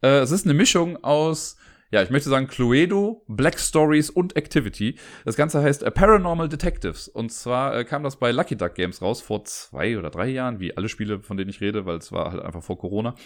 Äh, 0.00 0.20
es 0.20 0.30
ist 0.30 0.44
eine 0.44 0.54
Mischung 0.54 1.02
aus, 1.02 1.56
ja, 1.90 2.04
ich 2.04 2.10
möchte 2.10 2.28
sagen 2.28 2.46
Cluedo, 2.46 3.24
Black 3.26 3.58
Stories 3.58 4.10
und 4.10 4.36
Activity. 4.36 4.94
Das 5.24 5.34
Ganze 5.34 5.60
heißt 5.60 5.82
äh, 5.82 5.90
Paranormal 5.90 6.48
Detectives. 6.48 7.08
Und 7.08 7.32
zwar 7.32 7.76
äh, 7.76 7.84
kam 7.84 8.04
das 8.04 8.14
bei 8.14 8.30
Lucky 8.30 8.54
Duck 8.54 8.76
Games 8.76 9.02
raus 9.02 9.20
vor 9.20 9.44
zwei 9.44 9.98
oder 9.98 10.10
drei 10.10 10.28
Jahren, 10.28 10.60
wie 10.60 10.76
alle 10.76 10.88
Spiele, 10.88 11.18
von 11.18 11.36
denen 11.36 11.50
ich 11.50 11.60
rede, 11.60 11.84
weil 11.84 11.96
es 11.96 12.12
war 12.12 12.30
halt 12.30 12.44
einfach 12.44 12.62
vor 12.62 12.78
Corona. 12.78 13.16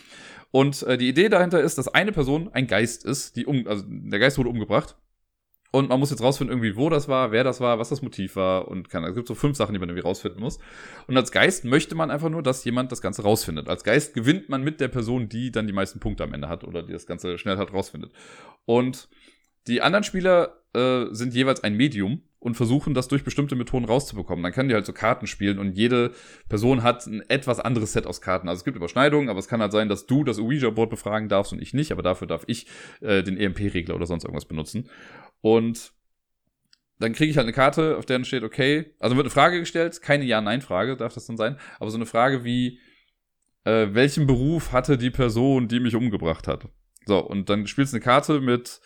Und 0.51 0.82
äh, 0.85 0.97
die 0.97 1.11
Idee 1.11 1.28
dahinter 1.28 1.61
ist, 1.61 1.76
dass 1.76 1.89
eine 1.89 2.12
Person 2.12 2.49
ein 2.55 2.68
Geist 2.68 3.05
ist, 3.05 3.37
die 3.37 3.45
um, 3.45 3.66
also 3.66 3.85
der 3.87 4.18
Geist 4.18 4.39
wurde 4.39 4.49
umgebracht 4.49 4.97
und 5.75 5.89
man 5.89 5.99
muss 5.99 6.11
jetzt 6.11 6.22
rausfinden, 6.22 6.57
irgendwie, 6.57 6.77
wo 6.77 6.89
das 6.89 7.09
war, 7.09 7.33
wer 7.33 7.43
das 7.43 7.61
war, 7.61 7.81
was 7.81 7.89
das 7.89 8.01
Motiv 8.01 8.37
war 8.37 8.68
und 8.68 8.89
kann. 8.89 9.03
Es 9.03 9.16
gibt 9.16 9.27
so 9.27 9.35
fünf 9.35 9.57
Sachen, 9.57 9.72
die 9.72 9.81
man 9.81 9.89
irgendwie 9.89 10.07
rausfinden 10.07 10.41
muss. 10.41 10.61
Und 11.09 11.16
als 11.16 11.33
Geist 11.33 11.64
möchte 11.64 11.97
man 11.97 12.12
einfach 12.12 12.31
nur, 12.31 12.45
dass 12.45 12.64
jemand 12.64 12.93
das 12.93 13.03
Ganze 13.03 13.22
rausfindet. 13.22 13.68
Als 13.68 13.83
Geist 13.83 14.14
gewinnt 14.14 14.49
man 14.49 14.62
mit 14.62 14.81
der 14.81 14.87
Person, 14.87 15.29
die 15.29 15.51
dann 15.51 15.66
die 15.66 15.72
meisten 15.72 15.99
Punkte 15.99 16.22
am 16.22 16.33
Ende 16.33 16.49
hat 16.49 16.62
oder 16.62 16.85
die 16.85 16.93
das 16.93 17.07
Ganze 17.07 17.39
schnell 17.39 17.57
hat 17.57 17.72
rausfindet. 17.72 18.12
Und 18.66 19.09
die 19.66 19.83
anderen 19.83 20.05
Spieler 20.05 20.61
äh, 20.75 21.07
sind 21.11 21.35
jeweils 21.35 21.64
ein 21.64 21.77
Medium 21.77 22.22
und 22.45 22.57
versuchen, 22.57 22.92
das 22.92 23.09
durch 23.09 23.24
bestimmte 23.24 23.57
Methoden 23.57 23.86
rauszubekommen. 23.86 24.42
Dann 24.42 24.53
können 24.53 24.68
die 24.68 24.74
halt 24.74 24.84
so 24.84 24.92
Karten 24.92 25.26
spielen 25.26 25.59
und 25.59 25.72
jede 25.72 26.12
Person 26.51 26.82
hat 26.82 27.07
ein 27.07 27.22
etwas 27.30 27.59
anderes 27.59 27.95
Set 27.95 28.07
aus 28.07 28.20
Karten. 28.20 28.51
Also 28.51 28.61
es 28.61 28.64
gibt 28.64 28.76
Überschneidungen, 28.76 29.30
aber 29.30 29.38
es 29.38 29.49
kann 29.49 29.62
halt 29.62 29.72
sein, 29.72 29.88
dass 29.88 30.05
du 30.05 30.24
das 30.24 30.38
Ouija-Board 30.38 30.90
befragen 30.90 31.30
darfst 31.30 31.55
und 31.55 31.62
ich 31.62 31.72
nicht, 31.72 31.90
aber 31.90 32.03
dafür 32.03 32.26
darf 32.26 32.45
ich 32.47 32.66
äh, 33.01 33.22
den 33.22 33.38
EMP-Regler 33.38 33.95
oder 33.95 34.05
sonst 34.05 34.24
irgendwas 34.24 34.45
benutzen. 34.45 34.90
Und 35.40 35.95
dann 36.99 37.14
kriege 37.14 37.30
ich 37.30 37.38
halt 37.38 37.47
eine 37.47 37.55
Karte, 37.55 37.97
auf 37.97 38.05
der 38.05 38.18
dann 38.18 38.26
steht, 38.26 38.42
okay, 38.42 38.95
also 38.99 39.16
wird 39.16 39.24
eine 39.24 39.30
Frage 39.30 39.59
gestellt, 39.59 40.03
keine 40.03 40.26
Ja-Nein-Frage 40.26 40.99
darf 40.99 41.14
das 41.14 41.24
dann 41.24 41.38
sein, 41.38 41.57
aber 41.80 41.90
so 41.90 41.97
eine 41.97 42.05
Frage 42.05 42.45
wie, 42.45 42.78
äh, 43.64 43.88
welchen 43.92 44.26
Beruf 44.26 44.70
hatte 44.70 44.99
die 44.99 45.11
Person, 45.11 45.66
die 45.66 45.80
mich 45.80 45.95
umgebracht 45.95 46.47
hat? 46.47 46.68
So, 47.07 47.20
und 47.20 47.49
dann 47.49 47.66
spielst 47.66 47.95
du 47.95 47.97
eine 47.97 48.05
Karte 48.05 48.42
mit 48.42 48.82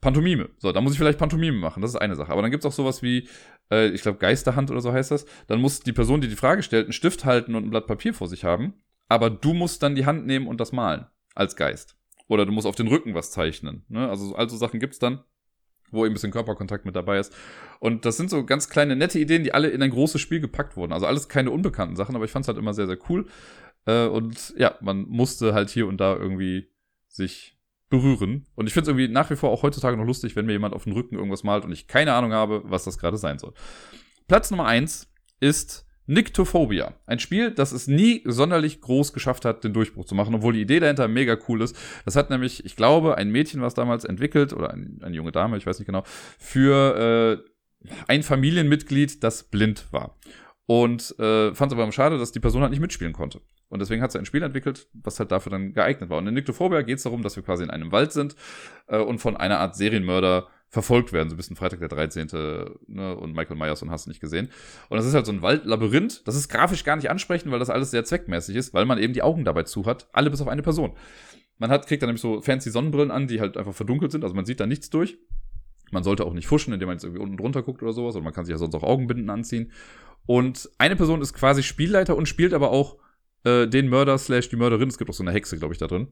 Pantomime. 0.00 0.48
So, 0.58 0.72
da 0.72 0.80
muss 0.80 0.92
ich 0.92 0.98
vielleicht 0.98 1.18
Pantomime 1.18 1.56
machen, 1.56 1.80
das 1.80 1.90
ist 1.90 1.96
eine 1.96 2.14
Sache. 2.14 2.32
Aber 2.32 2.42
dann 2.42 2.50
gibt's 2.50 2.66
auch 2.66 2.72
sowas 2.72 3.02
wie, 3.02 3.28
äh, 3.70 3.88
ich 3.88 4.02
glaube, 4.02 4.18
Geisterhand 4.18 4.70
oder 4.70 4.80
so 4.80 4.92
heißt 4.92 5.10
das. 5.10 5.26
Dann 5.46 5.60
muss 5.60 5.80
die 5.80 5.92
Person, 5.92 6.20
die 6.20 6.28
die 6.28 6.36
Frage 6.36 6.62
stellt, 6.62 6.86
einen 6.86 6.92
Stift 6.92 7.24
halten 7.24 7.54
und 7.54 7.64
ein 7.64 7.70
Blatt 7.70 7.86
Papier 7.86 8.14
vor 8.14 8.28
sich 8.28 8.44
haben. 8.44 8.74
Aber 9.08 9.30
du 9.30 9.54
musst 9.54 9.82
dann 9.82 9.94
die 9.94 10.06
Hand 10.06 10.26
nehmen 10.26 10.46
und 10.46 10.60
das 10.60 10.72
malen, 10.72 11.06
als 11.34 11.56
Geist. 11.56 11.96
Oder 12.28 12.46
du 12.46 12.52
musst 12.52 12.66
auf 12.66 12.76
den 12.76 12.88
Rücken 12.88 13.14
was 13.14 13.30
zeichnen. 13.30 13.84
Ne? 13.88 14.08
Also, 14.08 14.34
also 14.34 14.56
Sachen 14.56 14.80
gibt's 14.80 14.98
dann 14.98 15.24
wo 15.90 16.04
eben 16.04 16.12
ein 16.12 16.14
bisschen 16.14 16.32
Körperkontakt 16.32 16.84
mit 16.84 16.96
dabei 16.96 17.18
ist. 17.18 17.34
Und 17.80 18.04
das 18.04 18.16
sind 18.16 18.30
so 18.30 18.44
ganz 18.44 18.68
kleine, 18.68 18.96
nette 18.96 19.18
Ideen, 19.18 19.44
die 19.44 19.54
alle 19.54 19.68
in 19.68 19.82
ein 19.82 19.90
großes 19.90 20.20
Spiel 20.20 20.40
gepackt 20.40 20.76
wurden. 20.76 20.92
Also 20.92 21.06
alles 21.06 21.28
keine 21.28 21.50
unbekannten 21.50 21.96
Sachen, 21.96 22.14
aber 22.14 22.24
ich 22.24 22.30
fand 22.30 22.44
es 22.44 22.48
halt 22.48 22.58
immer 22.58 22.74
sehr, 22.74 22.86
sehr 22.86 22.98
cool. 23.08 23.26
Äh, 23.86 24.06
und 24.06 24.54
ja, 24.56 24.76
man 24.80 25.06
musste 25.08 25.54
halt 25.54 25.70
hier 25.70 25.86
und 25.86 25.98
da 25.98 26.14
irgendwie 26.14 26.68
sich 27.08 27.57
berühren. 27.88 28.46
Und 28.54 28.66
ich 28.66 28.72
finde 28.72 28.82
es 28.82 28.88
irgendwie 28.88 29.12
nach 29.12 29.30
wie 29.30 29.36
vor 29.36 29.50
auch 29.50 29.62
heutzutage 29.62 29.96
noch 29.96 30.04
lustig, 30.04 30.36
wenn 30.36 30.46
mir 30.46 30.52
jemand 30.52 30.74
auf 30.74 30.84
den 30.84 30.92
Rücken 30.92 31.14
irgendwas 31.14 31.44
malt 31.44 31.64
und 31.64 31.72
ich 31.72 31.86
keine 31.86 32.12
Ahnung 32.12 32.32
habe, 32.32 32.62
was 32.64 32.84
das 32.84 32.98
gerade 32.98 33.16
sein 33.16 33.38
soll. 33.38 33.52
Platz 34.26 34.50
Nummer 34.50 34.66
eins 34.66 35.10
ist 35.40 35.86
Nyctophobia. 36.06 36.94
Ein 37.06 37.18
Spiel, 37.18 37.50
das 37.50 37.72
es 37.72 37.86
nie 37.86 38.22
sonderlich 38.24 38.80
groß 38.80 39.12
geschafft 39.12 39.44
hat, 39.44 39.62
den 39.62 39.74
Durchbruch 39.74 40.06
zu 40.06 40.14
machen, 40.14 40.34
obwohl 40.34 40.54
die 40.54 40.62
Idee 40.62 40.80
dahinter 40.80 41.06
mega 41.06 41.36
cool 41.48 41.60
ist. 41.60 41.76
Das 42.06 42.16
hat 42.16 42.30
nämlich, 42.30 42.64
ich 42.64 42.76
glaube, 42.76 43.16
ein 43.18 43.30
Mädchen, 43.30 43.60
was 43.60 43.74
damals 43.74 44.04
entwickelt, 44.04 44.54
oder 44.54 44.70
ein, 44.70 45.00
eine 45.02 45.14
junge 45.14 45.32
Dame, 45.32 45.58
ich 45.58 45.66
weiß 45.66 45.78
nicht 45.78 45.86
genau, 45.86 46.04
für 46.38 47.44
äh, 47.84 47.90
ein 48.08 48.22
Familienmitglied, 48.22 49.22
das 49.22 49.44
blind 49.44 49.86
war. 49.92 50.18
Und 50.70 51.18
äh, 51.18 51.54
fand 51.54 51.72
es 51.72 51.78
aber 51.78 51.90
schade, 51.92 52.18
dass 52.18 52.30
die 52.30 52.40
Person 52.40 52.60
halt 52.60 52.72
nicht 52.72 52.80
mitspielen 52.80 53.14
konnte. 53.14 53.40
Und 53.70 53.80
deswegen 53.80 54.02
hat 54.02 54.12
sie 54.12 54.18
ein 54.18 54.26
Spiel 54.26 54.42
entwickelt, 54.42 54.86
was 54.92 55.18
halt 55.18 55.32
dafür 55.32 55.48
dann 55.48 55.72
geeignet 55.72 56.10
war. 56.10 56.18
Und 56.18 56.26
in 56.26 56.34
Nyctophobia 56.34 56.82
geht 56.82 56.98
es 56.98 57.04
darum, 57.04 57.22
dass 57.22 57.36
wir 57.36 57.42
quasi 57.42 57.64
in 57.64 57.70
einem 57.70 57.90
Wald 57.90 58.12
sind 58.12 58.36
äh, 58.86 58.98
und 58.98 59.18
von 59.18 59.34
einer 59.34 59.60
Art 59.60 59.76
Serienmörder 59.76 60.46
verfolgt 60.68 61.14
werden. 61.14 61.30
So 61.30 61.36
ein 61.36 61.38
bisschen 61.38 61.56
Freitag 61.56 61.78
der 61.78 61.88
13. 61.88 62.28
Ne, 62.86 63.16
und 63.16 63.34
Michael 63.34 63.56
Myers 63.56 63.80
und 63.80 63.90
hast 63.90 64.08
nicht 64.08 64.20
gesehen. 64.20 64.50
Und 64.90 64.98
das 64.98 65.06
ist 65.06 65.14
halt 65.14 65.24
so 65.24 65.32
ein 65.32 65.40
Waldlabyrinth. 65.40 66.28
Das 66.28 66.36
ist 66.36 66.50
grafisch 66.50 66.84
gar 66.84 66.96
nicht 66.96 67.08
ansprechend, 67.08 67.50
weil 67.50 67.60
das 67.60 67.70
alles 67.70 67.90
sehr 67.90 68.04
zweckmäßig 68.04 68.54
ist, 68.54 68.74
weil 68.74 68.84
man 68.84 68.98
eben 68.98 69.14
die 69.14 69.22
Augen 69.22 69.46
dabei 69.46 69.62
zu 69.62 69.86
hat. 69.86 70.10
Alle 70.12 70.28
bis 70.28 70.42
auf 70.42 70.48
eine 70.48 70.60
Person. 70.60 70.92
Man 71.56 71.70
hat, 71.70 71.86
kriegt 71.86 72.02
dann 72.02 72.08
nämlich 72.08 72.20
so 72.20 72.42
fancy 72.42 72.70
Sonnenbrillen 72.70 73.10
an, 73.10 73.26
die 73.26 73.40
halt 73.40 73.56
einfach 73.56 73.72
verdunkelt 73.72 74.12
sind. 74.12 74.22
Also 74.22 74.34
man 74.34 74.44
sieht 74.44 74.60
da 74.60 74.66
nichts 74.66 74.90
durch. 74.90 75.16
Man 75.90 76.02
sollte 76.02 76.26
auch 76.26 76.34
nicht 76.34 76.46
fuschen, 76.46 76.74
indem 76.74 76.88
man 76.88 76.96
jetzt 76.96 77.04
irgendwie 77.04 77.22
unten 77.22 77.38
drunter 77.38 77.62
guckt 77.62 77.82
oder 77.82 77.94
sowas. 77.94 78.14
Oder 78.14 78.24
man 78.24 78.34
kann 78.34 78.44
sich 78.44 78.52
ja 78.52 78.58
sonst 78.58 78.74
auch 78.74 78.82
Augenbinden 78.82 79.30
anziehen. 79.30 79.72
Und 80.28 80.68
eine 80.76 80.94
Person 80.94 81.22
ist 81.22 81.32
quasi 81.32 81.62
Spielleiter 81.62 82.14
und 82.14 82.28
spielt 82.28 82.52
aber 82.52 82.70
auch 82.70 82.98
äh, 83.44 83.66
den 83.66 83.88
Mörder 83.88 84.18
slash 84.18 84.50
die 84.50 84.56
Mörderin. 84.56 84.90
Es 84.90 84.98
gibt 84.98 85.08
auch 85.08 85.14
so 85.14 85.22
eine 85.22 85.32
Hexe, 85.32 85.56
glaube 85.58 85.72
ich, 85.72 85.78
da 85.78 85.86
drin. 85.86 86.08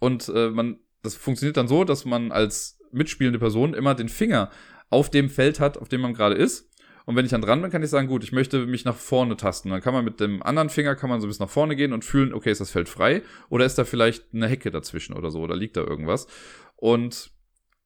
Und 0.00 0.28
äh, 0.34 0.50
man, 0.50 0.80
das 1.04 1.14
funktioniert 1.14 1.56
dann 1.56 1.68
so, 1.68 1.84
dass 1.84 2.04
man 2.04 2.32
als 2.32 2.80
mitspielende 2.90 3.38
Person 3.38 3.74
immer 3.74 3.94
den 3.94 4.08
Finger 4.08 4.50
auf 4.90 5.08
dem 5.08 5.30
Feld 5.30 5.60
hat, 5.60 5.78
auf 5.78 5.88
dem 5.88 6.00
man 6.00 6.14
gerade 6.14 6.34
ist. 6.34 6.68
Und 7.04 7.14
wenn 7.14 7.24
ich 7.24 7.30
dann 7.30 7.40
dran 7.40 7.62
bin, 7.62 7.70
kann 7.70 7.84
ich 7.84 7.90
sagen, 7.90 8.08
gut, 8.08 8.24
ich 8.24 8.32
möchte 8.32 8.66
mich 8.66 8.84
nach 8.84 8.96
vorne 8.96 9.36
tasten. 9.36 9.70
Dann 9.70 9.82
kann 9.82 9.94
man 9.94 10.04
mit 10.04 10.18
dem 10.18 10.42
anderen 10.42 10.68
Finger 10.68 10.96
kann 10.96 11.08
man 11.08 11.20
so 11.20 11.28
bis 11.28 11.38
nach 11.38 11.48
vorne 11.48 11.76
gehen 11.76 11.92
und 11.92 12.04
fühlen, 12.04 12.34
okay, 12.34 12.50
ist 12.50 12.60
das 12.60 12.72
Feld 12.72 12.88
frei 12.88 13.22
oder 13.50 13.64
ist 13.64 13.78
da 13.78 13.84
vielleicht 13.84 14.34
eine 14.34 14.48
Hecke 14.48 14.72
dazwischen 14.72 15.14
oder 15.14 15.30
so 15.30 15.42
oder 15.42 15.54
liegt 15.54 15.76
da 15.76 15.82
irgendwas? 15.82 16.26
Und 16.74 17.30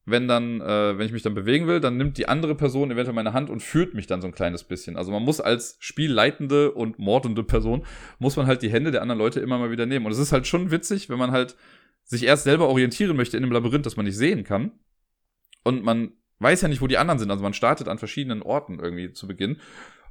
wenn 0.05 0.27
dann, 0.27 0.59
äh, 0.59 0.97
wenn 0.97 1.05
ich 1.05 1.13
mich 1.13 1.21
dann 1.21 1.33
bewegen 1.33 1.67
will, 1.67 1.79
dann 1.79 1.97
nimmt 1.97 2.17
die 2.17 2.27
andere 2.27 2.55
Person 2.55 2.91
eventuell 2.91 3.15
meine 3.15 3.33
Hand 3.33 3.49
und 3.49 3.61
führt 3.61 3.93
mich 3.93 4.07
dann 4.07 4.21
so 4.21 4.27
ein 4.27 4.33
kleines 4.33 4.63
bisschen. 4.63 4.97
Also 4.97 5.11
man 5.11 5.23
muss 5.23 5.39
als 5.39 5.77
spielleitende 5.79 6.71
und 6.71 6.99
mordende 6.99 7.43
Person, 7.43 7.85
muss 8.19 8.35
man 8.35 8.47
halt 8.47 8.61
die 8.61 8.69
Hände 8.69 8.91
der 8.91 9.01
anderen 9.01 9.19
Leute 9.19 9.39
immer 9.39 9.57
mal 9.57 9.71
wieder 9.71 9.85
nehmen. 9.85 10.05
Und 10.05 10.11
es 10.11 10.17
ist 10.17 10.33
halt 10.33 10.45
schon 10.45 10.71
witzig, 10.71 11.09
wenn 11.09 11.19
man 11.19 11.31
halt 11.31 11.55
sich 12.03 12.23
erst 12.23 12.43
selber 12.43 12.67
orientieren 12.67 13.15
möchte 13.15 13.37
in 13.37 13.43
einem 13.43 13.53
Labyrinth, 13.53 13.85
das 13.85 13.95
man 13.95 14.05
nicht 14.05 14.17
sehen 14.17 14.43
kann 14.43 14.71
und 15.63 15.83
man 15.83 16.11
weiß 16.39 16.61
ja 16.61 16.67
nicht, 16.67 16.81
wo 16.81 16.87
die 16.87 16.97
anderen 16.97 17.19
sind. 17.19 17.31
Also 17.31 17.43
man 17.43 17.53
startet 17.53 17.87
an 17.87 17.97
verschiedenen 17.97 18.41
Orten 18.41 18.79
irgendwie 18.79 19.13
zu 19.13 19.27
Beginn. 19.27 19.57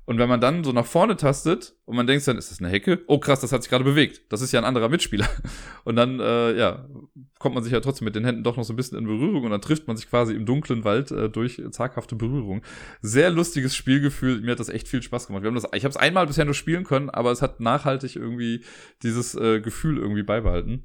Und 0.05 0.18
wenn 0.18 0.28
man 0.28 0.40
dann 0.40 0.64
so 0.64 0.72
nach 0.72 0.86
vorne 0.86 1.16
tastet 1.16 1.76
und 1.84 1.94
man 1.94 2.07
denkt 2.07 2.26
dann, 2.26 2.36
ist 2.36 2.50
das 2.50 2.59
eine 2.59 2.68
Hecke? 2.68 3.03
Oh 3.07 3.18
krass, 3.18 3.40
das 3.40 3.53
hat 3.53 3.62
sich 3.62 3.70
gerade 3.70 3.84
bewegt. 3.84 4.32
Das 4.32 4.40
ist 4.40 4.50
ja 4.50 4.61
ein 4.61 4.64
anderer 4.64 4.88
Mitspieler. 4.88 5.28
Und 5.84 5.96
dann, 5.96 6.18
äh, 6.18 6.57
ja, 6.57 6.86
kommt 7.38 7.55
man 7.55 7.64
sich 7.64 7.72
ja 7.72 7.80
trotzdem 7.80 8.05
mit 8.05 8.14
den 8.14 8.24
Händen 8.24 8.44
doch 8.44 8.57
noch 8.57 8.64
so 8.64 8.72
ein 8.72 8.76
bisschen 8.76 8.98
in 8.98 9.05
Berührung 9.05 9.42
und 9.42 9.50
dann 9.50 9.61
trifft 9.61 9.88
man 9.88 9.96
sich 9.96 10.09
quasi 10.09 10.32
im 10.32 10.46
dunklen 10.46 10.84
Wald 10.84 11.11
äh, 11.11 11.28
durch 11.28 11.61
zaghafte 11.72 12.14
Berührung. 12.14 12.62
Sehr 13.00 13.30
lustiges 13.30 13.74
Spielgefühl. 13.74 14.40
Mir 14.42 14.53
hat 14.53 14.61
das 14.61 14.68
echt 14.68 14.86
viel 14.86 15.03
Spaß 15.03 15.26
gemacht. 15.26 15.42
Wir 15.42 15.48
haben 15.48 15.57
das, 15.57 15.66
ich 15.72 15.84
habe 15.84 15.90
es 15.90 15.96
einmal 15.96 16.28
bisher 16.28 16.44
nur 16.44 16.55
spielen 16.55 16.84
können, 16.84 17.11
aber 17.11 17.32
es 17.32 17.42
hat 17.42 17.59
nachhaltig 17.59 18.14
irgendwie 18.14 18.64
dieses 19.03 19.34
äh, 19.34 19.61
Gefühl 19.61 19.98
irgendwie 19.98 20.22
beibehalten. 20.22 20.84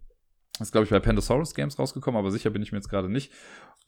Ist, 0.60 0.72
glaube 0.72 0.86
ich, 0.86 0.90
bei 0.90 1.00
Pandasaurus 1.00 1.54
Games 1.54 1.78
rausgekommen, 1.78 2.18
aber 2.18 2.32
sicher 2.32 2.50
bin 2.50 2.62
ich 2.62 2.72
mir 2.72 2.80
jetzt 2.80 2.90
gerade 2.90 3.10
nicht. 3.10 3.32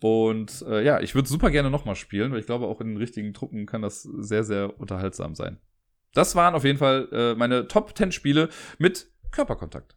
Und 0.01 0.63
äh, 0.67 0.83
ja, 0.83 0.99
ich 1.01 1.15
würde 1.15 1.27
super 1.27 1.49
gerne 1.49 1.69
nochmal 1.69 1.95
spielen, 1.95 2.31
weil 2.31 2.39
ich 2.39 2.45
glaube, 2.45 2.67
auch 2.67 2.79
in 2.79 2.87
den 2.87 2.97
richtigen 2.97 3.33
Truppen 3.33 3.65
kann 3.65 3.81
das 3.81 4.03
sehr, 4.03 4.43
sehr 4.43 4.79
unterhaltsam 4.79 5.35
sein. 5.35 5.57
Das 6.13 6.35
waren 6.35 6.55
auf 6.55 6.63
jeden 6.63 6.77
Fall 6.77 7.07
äh, 7.11 7.35
meine 7.35 7.67
Top 7.67 7.97
10 7.97 8.11
Spiele 8.11 8.49
mit 8.77 9.07
Körperkontakt. 9.31 9.95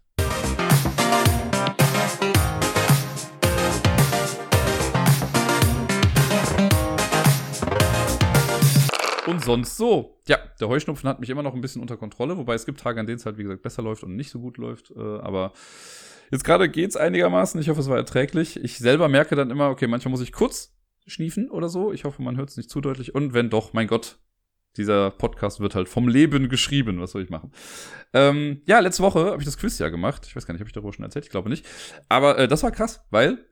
Und 9.27 9.45
sonst 9.45 9.77
so. 9.77 10.21
Ja, 10.27 10.39
der 10.61 10.69
Heuschnupfen 10.69 11.09
hat 11.09 11.21
mich 11.21 11.31
immer 11.31 11.43
noch 11.43 11.55
ein 11.55 11.61
bisschen 11.61 11.81
unter 11.81 11.97
Kontrolle, 11.97 12.37
wobei 12.37 12.55
es 12.55 12.67
gibt 12.67 12.81
Tage, 12.81 12.99
an 12.99 13.07
denen 13.07 13.19
es 13.19 13.27
halt, 13.27 13.39
wie 13.39 13.45
gesagt, 13.45 13.63
besser 13.63 13.83
läuft 13.83 14.03
und 14.03 14.17
nicht 14.17 14.31
so 14.31 14.41
gut 14.41 14.59
läuft. 14.59 14.91
Äh, 14.91 15.01
aber 15.01 15.53
Jetzt 16.33 16.45
gerade 16.45 16.71
geht's 16.71 16.97
einigermaßen. 16.97 17.61
Ich 17.61 17.69
hoffe, 17.69 17.81
es 17.81 17.91
war 17.91 17.99
erträglich. 17.99 18.57
Ich 18.65 18.79
selber 18.79 19.09
merke 19.09 19.37
dann 19.37 19.51
immer, 19.51 19.69
okay, 19.69 19.87
manchmal 19.87 20.13
muss 20.13 20.23
ich 20.23 20.33
kurz 20.33 20.75
schniefen 21.07 21.51
oder 21.51 21.69
so. 21.69 21.93
Ich 21.93 22.05
hoffe, 22.05 22.23
man 22.23 22.39
hört 22.39 22.49
es 22.49 22.57
nicht 22.57 22.71
zu 22.71 22.81
deutlich. 22.81 23.15
Und 23.15 23.35
wenn 23.35 23.51
doch, 23.51 23.75
mein 23.75 23.87
Gott, 23.87 24.19
dieser 24.79 25.11
Podcast 25.11 25.61
wird 25.61 25.75
halt 25.75 25.91
vom 25.91 26.09
Leben 26.09 26.49
geschrieben. 26.49 27.01
Was 27.01 27.11
soll 27.11 27.23
ich 27.23 27.29
machen? 27.29 27.53
Ähm, 28.15 28.63
ja, 28.65 28.79
letzte 28.79 29.03
Woche 29.03 29.27
habe 29.27 29.43
ich 29.43 29.45
das 29.45 29.59
Quiz 29.59 29.79
ja 29.79 29.91
gemacht. 29.91 30.25
Ich 30.27 30.35
weiß 30.35 30.47
gar 30.47 30.55
nicht, 30.55 30.61
habe 30.61 30.71
ich 30.71 30.73
darüber 30.73 30.95
schon 30.95 31.05
erzählt? 31.05 31.27
Ich 31.27 31.31
glaube 31.31 31.51
nicht. 31.51 31.67
Aber 32.09 32.39
äh, 32.39 32.49
das 32.49 32.63
war 32.63 32.71
krass, 32.71 33.05
weil 33.11 33.45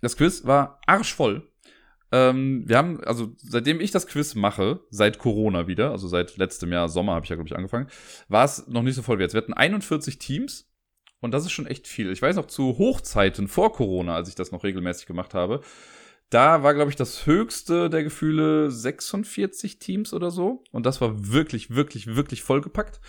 das 0.00 0.16
Quiz 0.16 0.46
war 0.46 0.80
arschvoll. 0.86 1.52
Ähm, 2.12 2.64
wir 2.66 2.78
haben, 2.78 3.04
also 3.04 3.34
seitdem 3.36 3.78
ich 3.78 3.90
das 3.90 4.06
Quiz 4.06 4.34
mache, 4.34 4.80
seit 4.88 5.18
Corona 5.18 5.66
wieder, 5.66 5.90
also 5.90 6.08
seit 6.08 6.38
letztem 6.38 6.72
Jahr 6.72 6.88
Sommer 6.88 7.12
habe 7.12 7.24
ich 7.24 7.30
ja, 7.30 7.36
glaube 7.36 7.48
ich, 7.48 7.56
angefangen, 7.56 7.88
war 8.28 8.46
es 8.46 8.66
noch 8.68 8.82
nicht 8.82 8.94
so 8.94 9.02
voll 9.02 9.18
wie 9.18 9.22
jetzt. 9.22 9.34
Wir 9.34 9.42
hatten 9.42 9.52
41 9.52 10.18
Teams 10.18 10.65
und 11.26 11.32
das 11.32 11.44
ist 11.44 11.52
schon 11.52 11.66
echt 11.66 11.86
viel. 11.86 12.10
Ich 12.10 12.22
weiß 12.22 12.36
noch 12.36 12.46
zu 12.46 12.78
Hochzeiten 12.78 13.48
vor 13.48 13.72
Corona, 13.72 14.14
als 14.14 14.28
ich 14.28 14.34
das 14.34 14.52
noch 14.52 14.64
regelmäßig 14.64 15.06
gemacht 15.06 15.34
habe, 15.34 15.60
da 16.30 16.62
war, 16.62 16.72
glaube 16.72 16.90
ich, 16.90 16.96
das 16.96 17.26
höchste 17.26 17.90
der 17.90 18.02
Gefühle 18.02 18.70
46 18.70 19.78
Teams 19.78 20.14
oder 20.14 20.30
so. 20.30 20.64
Und 20.72 20.86
das 20.86 21.00
war 21.00 21.32
wirklich, 21.32 21.70
wirklich, 21.70 22.16
wirklich 22.16 22.42
vollgepackt. 22.42 23.00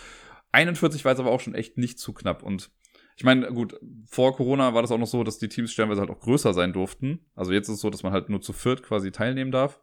41 0.52 1.06
war 1.06 1.14
es 1.14 1.20
aber 1.20 1.32
auch 1.32 1.40
schon 1.40 1.56
echt 1.56 1.78
nicht 1.78 2.00
zu 2.00 2.12
knapp. 2.12 2.44
Und 2.44 2.72
ich 3.16 3.24
meine, 3.24 3.52
gut, 3.54 3.80
vor 4.06 4.36
Corona 4.36 4.74
war 4.74 4.82
das 4.82 4.92
auch 4.92 5.00
noch 5.00 5.08
so, 5.08 5.24
dass 5.24 5.40
die 5.40 5.50
Teams 5.50 5.72
stellenweise 5.72 6.02
halt 6.02 6.12
auch 6.12 6.20
größer 6.20 6.54
sein 6.54 6.74
durften. 6.74 7.26
Also 7.36 7.54
jetzt 7.54 7.70
ist 7.70 7.76
es 7.76 7.82
so, 7.82 7.90
dass 7.90 8.04
man 8.04 8.14
halt 8.14 8.30
nur 8.30 8.42
zu 8.42 8.54
viert 8.54 8.84
quasi 8.84 9.12
teilnehmen 9.12 9.52
darf 9.52 9.80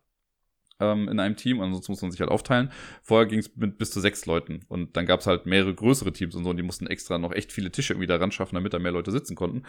ähm, 0.93 1.09
in 1.09 1.21
einem 1.21 1.37
Team, 1.37 1.61
ansonsten 1.61 1.93
muss 1.93 2.03
man 2.03 2.11
sich 2.11 2.21
halt 2.21 2.31
aufteilen. 2.31 2.71
Vorher 3.03 3.27
ging 3.27 3.39
es 3.39 3.55
mit 3.57 3.79
bis 3.79 3.91
zu 3.91 4.01
sechs 4.01 4.27
Leuten 4.27 4.61
und 4.69 4.97
dann 4.97 5.07
gab 5.07 5.21
es 5.21 5.27
halt 5.27 5.47
mehrere 5.47 5.75
größere 5.75 6.13
Teams 6.13 6.35
und 6.35 6.45
so 6.45 6.51
und 6.51 6.57
die 6.57 6.63
mussten 6.63 6.87
extra 6.87 7.19
noch 7.19 7.33
echt 7.33 7.53
viele 7.53 7.71
Tische 7.71 7.95
irgendwie 7.95 8.07
da 8.07 8.17
ran 8.17 8.33
schaffen, 8.33 8.55
damit 8.55 8.75
da 8.75 8.79
mehr 8.79 8.93
Leute 8.93 9.11
sitzen 9.11 9.35
konnten. 9.35 9.63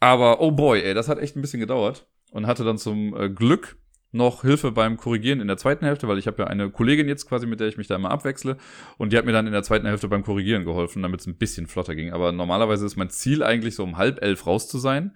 Aber 0.00 0.40
oh 0.40 0.50
boy, 0.50 0.80
ey, 0.80 0.94
das 0.94 1.08
hat 1.08 1.18
echt 1.18 1.36
ein 1.36 1.42
bisschen 1.42 1.60
gedauert 1.60 2.06
und 2.30 2.46
hatte 2.46 2.64
dann 2.64 2.78
zum 2.78 3.16
äh, 3.16 3.28
Glück 3.28 3.76
noch 4.10 4.42
Hilfe 4.42 4.72
beim 4.72 4.96
Korrigieren 4.96 5.40
in 5.40 5.48
der 5.48 5.58
zweiten 5.58 5.84
Hälfte, 5.84 6.08
weil 6.08 6.18
ich 6.18 6.26
habe 6.26 6.42
ja 6.42 6.46
eine 6.46 6.70
Kollegin 6.70 7.08
jetzt 7.08 7.28
quasi, 7.28 7.46
mit 7.46 7.60
der 7.60 7.68
ich 7.68 7.76
mich 7.76 7.88
da 7.88 7.96
immer 7.96 8.10
abwechsle 8.10 8.56
und 8.96 9.12
die 9.12 9.18
hat 9.18 9.26
mir 9.26 9.32
dann 9.32 9.46
in 9.46 9.52
der 9.52 9.62
zweiten 9.62 9.86
Hälfte 9.86 10.08
beim 10.08 10.22
Korrigieren 10.22 10.64
geholfen, 10.64 11.02
damit 11.02 11.20
es 11.20 11.26
ein 11.26 11.36
bisschen 11.36 11.66
flotter 11.66 11.94
ging. 11.94 12.12
Aber 12.12 12.32
normalerweise 12.32 12.86
ist 12.86 12.96
mein 12.96 13.10
Ziel 13.10 13.42
eigentlich 13.42 13.74
so 13.74 13.84
um 13.84 13.98
halb 13.98 14.22
elf 14.22 14.46
raus 14.46 14.68
zu 14.68 14.78
sein. 14.78 15.14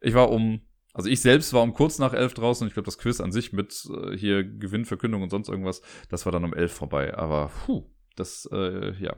Ich 0.00 0.14
war 0.14 0.30
um 0.30 0.60
also 0.96 1.10
ich 1.10 1.20
selbst 1.20 1.52
war 1.52 1.62
um 1.62 1.74
kurz 1.74 1.98
nach 1.98 2.14
elf 2.14 2.32
draußen 2.32 2.64
und 2.64 2.68
ich 2.68 2.74
glaube, 2.74 2.86
das 2.86 2.96
Quiz 2.96 3.20
an 3.20 3.30
sich 3.30 3.52
mit 3.52 3.86
äh, 3.90 4.16
hier 4.16 4.44
Gewinnverkündung 4.44 5.22
und 5.22 5.28
sonst 5.28 5.50
irgendwas, 5.50 5.82
das 6.08 6.24
war 6.24 6.32
dann 6.32 6.42
um 6.42 6.54
elf 6.54 6.72
vorbei. 6.72 7.14
Aber 7.14 7.50
puh, 7.66 7.84
das, 8.16 8.48
äh, 8.50 8.92
ja. 8.98 9.14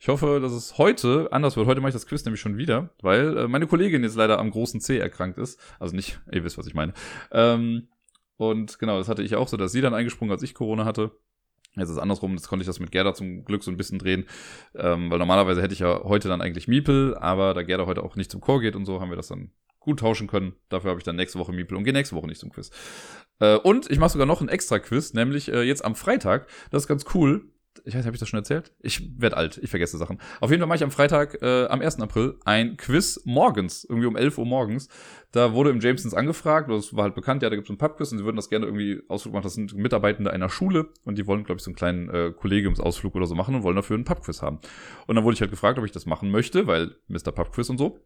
Ich 0.00 0.08
hoffe, 0.08 0.40
dass 0.40 0.52
es 0.52 0.78
heute 0.78 1.28
anders 1.30 1.58
wird. 1.58 1.66
Heute 1.66 1.82
mache 1.82 1.90
ich 1.90 1.94
das 1.94 2.06
Quiz 2.06 2.24
nämlich 2.24 2.40
schon 2.40 2.56
wieder, 2.56 2.88
weil 3.02 3.36
äh, 3.36 3.48
meine 3.48 3.66
Kollegin 3.66 4.02
jetzt 4.02 4.16
leider 4.16 4.38
am 4.38 4.50
großen 4.50 4.80
C 4.80 4.96
erkrankt 4.98 5.36
ist. 5.36 5.60
Also 5.78 5.94
nicht, 5.94 6.20
ihr 6.32 6.42
wisst, 6.42 6.56
was 6.56 6.66
ich 6.66 6.74
meine. 6.74 6.94
Ähm, 7.32 7.88
Und 8.36 8.78
genau, 8.78 8.96
das 8.96 9.08
hatte 9.08 9.22
ich 9.22 9.36
auch 9.36 9.48
so, 9.48 9.58
dass 9.58 9.72
sie 9.72 9.82
dann 9.82 9.92
eingesprungen, 9.94 10.32
als 10.32 10.42
ich 10.42 10.54
Corona 10.54 10.86
hatte. 10.86 11.10
Jetzt 11.76 11.90
ist 11.90 11.96
es 11.96 11.98
andersrum, 11.98 12.32
jetzt 12.32 12.48
konnte 12.48 12.62
ich 12.62 12.66
das 12.66 12.80
mit 12.80 12.92
Gerda 12.92 13.14
zum 13.14 13.44
Glück 13.44 13.62
so 13.62 13.70
ein 13.70 13.76
bisschen 13.76 13.98
drehen, 13.98 14.26
ähm, 14.74 15.10
weil 15.10 15.18
normalerweise 15.18 15.60
hätte 15.60 15.74
ich 15.74 15.80
ja 15.80 16.02
heute 16.04 16.28
dann 16.28 16.40
eigentlich 16.40 16.66
Miepel, 16.68 17.14
aber 17.16 17.52
da 17.52 17.62
Gerda 17.62 17.84
heute 17.86 18.02
auch 18.02 18.16
nicht 18.16 18.30
zum 18.30 18.40
Chor 18.40 18.60
geht 18.60 18.76
und 18.76 18.86
so, 18.86 19.00
haben 19.00 19.10
wir 19.10 19.16
das 19.16 19.28
dann 19.28 19.50
gut 19.84 20.00
tauschen 20.00 20.26
können. 20.26 20.54
Dafür 20.68 20.90
habe 20.90 20.98
ich 20.98 21.04
dann 21.04 21.16
nächste 21.16 21.38
Woche 21.38 21.52
Miepel 21.52 21.76
und 21.76 21.84
gehe 21.84 21.92
nächste 21.92 22.16
Woche 22.16 22.26
nicht 22.26 22.40
zum 22.40 22.50
Quiz. 22.50 22.70
Äh, 23.40 23.56
und 23.56 23.90
ich 23.90 23.98
mache 23.98 24.10
sogar 24.10 24.26
noch 24.26 24.40
ein 24.40 24.48
extra 24.48 24.78
Quiz, 24.78 25.14
nämlich 25.14 25.52
äh, 25.52 25.62
jetzt 25.62 25.84
am 25.84 25.94
Freitag. 25.94 26.48
Das 26.70 26.82
ist 26.82 26.88
ganz 26.88 27.04
cool 27.14 27.48
ich 27.84 27.94
weiß, 27.94 28.06
habe 28.06 28.14
ich 28.14 28.20
das 28.20 28.28
schon 28.28 28.38
erzählt? 28.38 28.72
Ich 28.80 29.20
werde 29.20 29.36
alt, 29.36 29.58
ich 29.62 29.70
vergesse 29.70 29.98
Sachen. 29.98 30.18
Auf 30.40 30.50
jeden 30.50 30.60
Fall 30.60 30.68
mache 30.68 30.76
ich 30.76 30.84
am 30.84 30.90
Freitag, 30.90 31.42
äh, 31.42 31.66
am 31.66 31.80
1. 31.80 32.00
April, 32.00 32.38
ein 32.44 32.76
Quiz 32.76 33.20
morgens, 33.24 33.84
irgendwie 33.84 34.06
um 34.06 34.16
11 34.16 34.38
Uhr 34.38 34.46
morgens. 34.46 34.88
Da 35.32 35.52
wurde 35.52 35.70
im 35.70 35.80
Jamesons 35.80 36.14
angefragt, 36.14 36.70
das 36.70 36.94
war 36.94 37.04
halt 37.04 37.14
bekannt, 37.14 37.42
ja, 37.42 37.50
da 37.50 37.56
gibt 37.56 37.66
es 37.66 37.70
einen 37.70 37.78
Pubquiz 37.78 38.12
und 38.12 38.18
sie 38.18 38.24
würden 38.24 38.36
das 38.36 38.48
gerne 38.48 38.66
irgendwie 38.66 39.02
Ausflug 39.08 39.34
machen. 39.34 39.42
Das 39.42 39.54
sind 39.54 39.74
Mitarbeitende 39.74 40.32
einer 40.32 40.48
Schule 40.48 40.90
und 41.04 41.18
die 41.18 41.26
wollen, 41.26 41.44
glaube 41.44 41.58
ich, 41.58 41.64
so 41.64 41.70
einen 41.70 41.76
kleinen 41.76 42.08
äh, 42.10 42.32
Kollegiumsausflug 42.32 43.14
oder 43.16 43.26
so 43.26 43.34
machen 43.34 43.54
und 43.54 43.62
wollen 43.64 43.76
dafür 43.76 43.96
einen 43.96 44.04
Pubquiz 44.04 44.40
haben. 44.42 44.60
Und 45.06 45.16
dann 45.16 45.24
wurde 45.24 45.34
ich 45.34 45.40
halt 45.40 45.50
gefragt, 45.50 45.78
ob 45.78 45.84
ich 45.84 45.92
das 45.92 46.06
machen 46.06 46.30
möchte, 46.30 46.66
weil 46.66 46.96
Mr. 47.08 47.32
Pubquiz 47.32 47.68
und 47.68 47.78
so. 47.78 47.98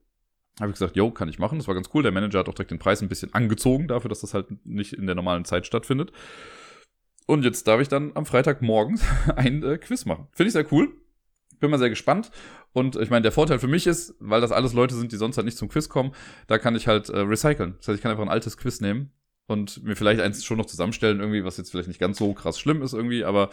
Habe 0.61 0.71
ich 0.71 0.75
gesagt, 0.75 0.97
yo, 0.97 1.11
kann 1.11 1.29
ich 1.29 1.39
machen. 1.39 1.59
Das 1.59 1.69
war 1.69 1.75
ganz 1.75 1.91
cool. 1.95 2.03
Der 2.03 2.13
Manager 2.13 2.41
hat 2.41 2.49
auch 2.49 2.55
direkt 2.55 2.71
den 2.71 2.79
Preis 2.79 3.01
ein 3.01 3.09
bisschen 3.09 3.33
angezogen 3.35 3.89
dafür, 3.89 4.09
dass 4.09 4.21
das 4.21 4.35
halt 4.35 4.67
nicht 4.67 4.93
in 4.93 5.07
der 5.07 5.15
normalen 5.15 5.45
Zeit 5.45 5.67
stattfindet. 5.67 6.13
Und 7.27 7.45
jetzt 7.45 7.69
darf 7.69 7.81
ich 7.81 7.89
dann 7.89 8.13
am 8.15 8.27
Freitagmorgen 8.27 9.01
ein 9.37 9.63
äh, 9.63 9.79
Quiz 9.79 10.05
machen. 10.05 10.29
Finde 10.33 10.49
ich 10.49 10.55
sehr 10.55 10.73
cool. 10.73 10.91
Bin 11.61 11.71
mal 11.71 11.79
sehr 11.79 11.91
gespannt. 11.91 12.31
Und 12.73 12.97
ich 12.97 13.11
meine, 13.11 13.23
der 13.23 13.33
Vorteil 13.33 13.59
für 13.59 13.69
mich 13.69 13.87
ist, 13.87 14.15
weil 14.21 14.41
das 14.41 14.53
alles 14.53 14.73
Leute 14.73 14.95
sind, 14.95 15.13
die 15.13 15.17
sonst 15.17 15.37
halt 15.37 15.45
nicht 15.45 15.59
zum 15.59 15.69
Quiz 15.69 15.89
kommen, 15.89 16.13
da 16.47 16.59
kann 16.59 16.77
ich 16.77 16.87
halt 16.87 17.09
äh, 17.09 17.19
recyceln. 17.19 17.75
Das 17.79 17.89
heißt, 17.89 17.97
ich 17.97 18.03
kann 18.03 18.11
einfach 18.11 18.23
ein 18.25 18.31
altes 18.31 18.57
Quiz 18.57 18.81
nehmen 18.81 19.11
und 19.47 19.83
mir 19.83 19.97
vielleicht 19.97 20.21
eins 20.21 20.45
schon 20.45 20.59
noch 20.59 20.67
zusammenstellen, 20.67 21.21
irgendwie, 21.21 21.45
was 21.45 21.57
jetzt 21.57 21.71
vielleicht 21.71 21.89
nicht 21.89 21.99
ganz 21.99 22.19
so 22.19 22.33
krass 22.35 22.61
schlimm 22.61 22.83
ist 22.83 22.93
irgendwie, 22.93 23.25
aber 23.25 23.51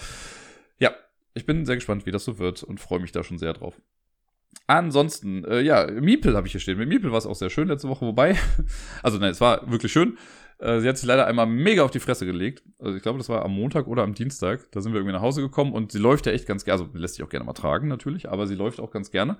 ja, 0.78 0.92
ich 1.34 1.46
bin 1.46 1.66
sehr 1.66 1.76
gespannt, 1.76 2.06
wie 2.06 2.12
das 2.12 2.26
so 2.26 2.38
wird 2.38 2.64
und 2.64 2.80
freue 2.80 3.00
mich 3.00 3.12
da 3.12 3.24
schon 3.24 3.40
sehr 3.40 3.54
drauf. 3.54 3.82
Ansonsten, 4.68 5.44
äh, 5.46 5.62
ja, 5.62 5.86
Miepel 5.92 6.36
habe 6.36 6.48
ich 6.48 6.52
hier 6.52 6.62
stehen. 6.62 6.78
Mit 6.78 6.90
Miepel 6.90 7.12
war 7.12 7.20
es 7.20 7.26
auch 7.26 7.36
sehr 7.36 7.50
schön 7.50 7.68
letzte 7.68 7.88
Woche, 7.88 8.06
wobei, 8.06 8.36
also 9.04 9.18
nein, 9.20 9.32
es 9.32 9.42
war 9.42 9.70
wirklich 9.70 9.92
schön. 9.92 10.18
Äh, 10.58 10.80
sie 10.80 10.88
hat 10.88 10.98
sich 10.98 11.06
leider 11.06 11.28
einmal 11.28 11.46
mega 11.46 11.84
auf 11.84 11.92
die 11.92 12.00
Fresse 12.00 12.26
gelegt. 12.26 12.64
Also 12.80 12.96
ich 12.96 13.04
glaube, 13.04 13.18
das 13.18 13.30
war 13.30 13.44
am 13.44 13.54
Montag 13.54 13.88
oder 13.88 14.04
am 14.04 14.14
Dienstag. 14.14 14.72
Da 14.72 14.82
sind 14.82 14.94
wir 14.94 15.00
irgendwie 15.00 15.14
nach 15.14 15.22
Hause 15.22 15.42
gekommen 15.42 15.74
und 15.74 15.92
sie 15.92 16.00
läuft 16.00 16.26
ja 16.26 16.32
echt 16.32 16.48
ganz 16.48 16.64
gerne. 16.64 16.82
Also 16.82 16.98
lässt 16.98 17.16
sich 17.16 17.24
auch 17.24 17.30
gerne 17.30 17.46
mal 17.46 17.54
tragen 17.54 17.88
natürlich, 17.88 18.30
aber 18.30 18.48
sie 18.48 18.56
läuft 18.56 18.80
auch 18.80 18.92
ganz 18.92 19.12
gerne. 19.12 19.38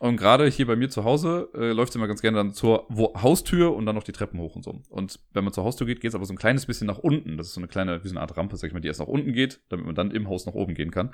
Und 0.00 0.16
gerade 0.16 0.46
hier 0.48 0.66
bei 0.66 0.76
mir 0.76 0.88
zu 0.88 1.04
Hause 1.04 1.50
äh, 1.54 1.72
läuft 1.72 1.92
sie 1.92 1.98
immer 1.98 2.08
ganz 2.08 2.22
gerne 2.22 2.38
dann 2.38 2.52
zur 2.52 2.88
Haustür 2.90 3.76
und 3.76 3.86
dann 3.86 3.94
noch 3.94 4.02
die 4.02 4.12
Treppen 4.12 4.40
hoch 4.40 4.56
und 4.56 4.64
so. 4.64 4.80
Und 4.88 5.20
wenn 5.32 5.44
man 5.44 5.52
zur 5.52 5.64
Haustür 5.64 5.86
geht, 5.86 6.00
geht 6.00 6.08
es 6.08 6.14
aber 6.14 6.24
so 6.24 6.32
ein 6.32 6.38
kleines 6.38 6.66
bisschen 6.66 6.86
nach 6.86 6.98
unten. 6.98 7.36
Das 7.36 7.48
ist 7.48 7.54
so 7.54 7.60
eine 7.60 7.68
kleine, 7.68 8.02
wie 8.02 8.08
so 8.08 8.14
eine 8.14 8.22
Art 8.22 8.36
Rampe, 8.36 8.56
sag 8.56 8.68
ich 8.68 8.74
mal, 8.74 8.80
die 8.80 8.88
erst 8.88 9.00
nach 9.00 9.06
unten 9.06 9.32
geht, 9.32 9.60
damit 9.68 9.86
man 9.86 9.94
dann 9.94 10.10
im 10.10 10.28
Haus 10.28 10.46
nach 10.46 10.54
oben 10.54 10.74
gehen 10.74 10.90
kann. 10.90 11.10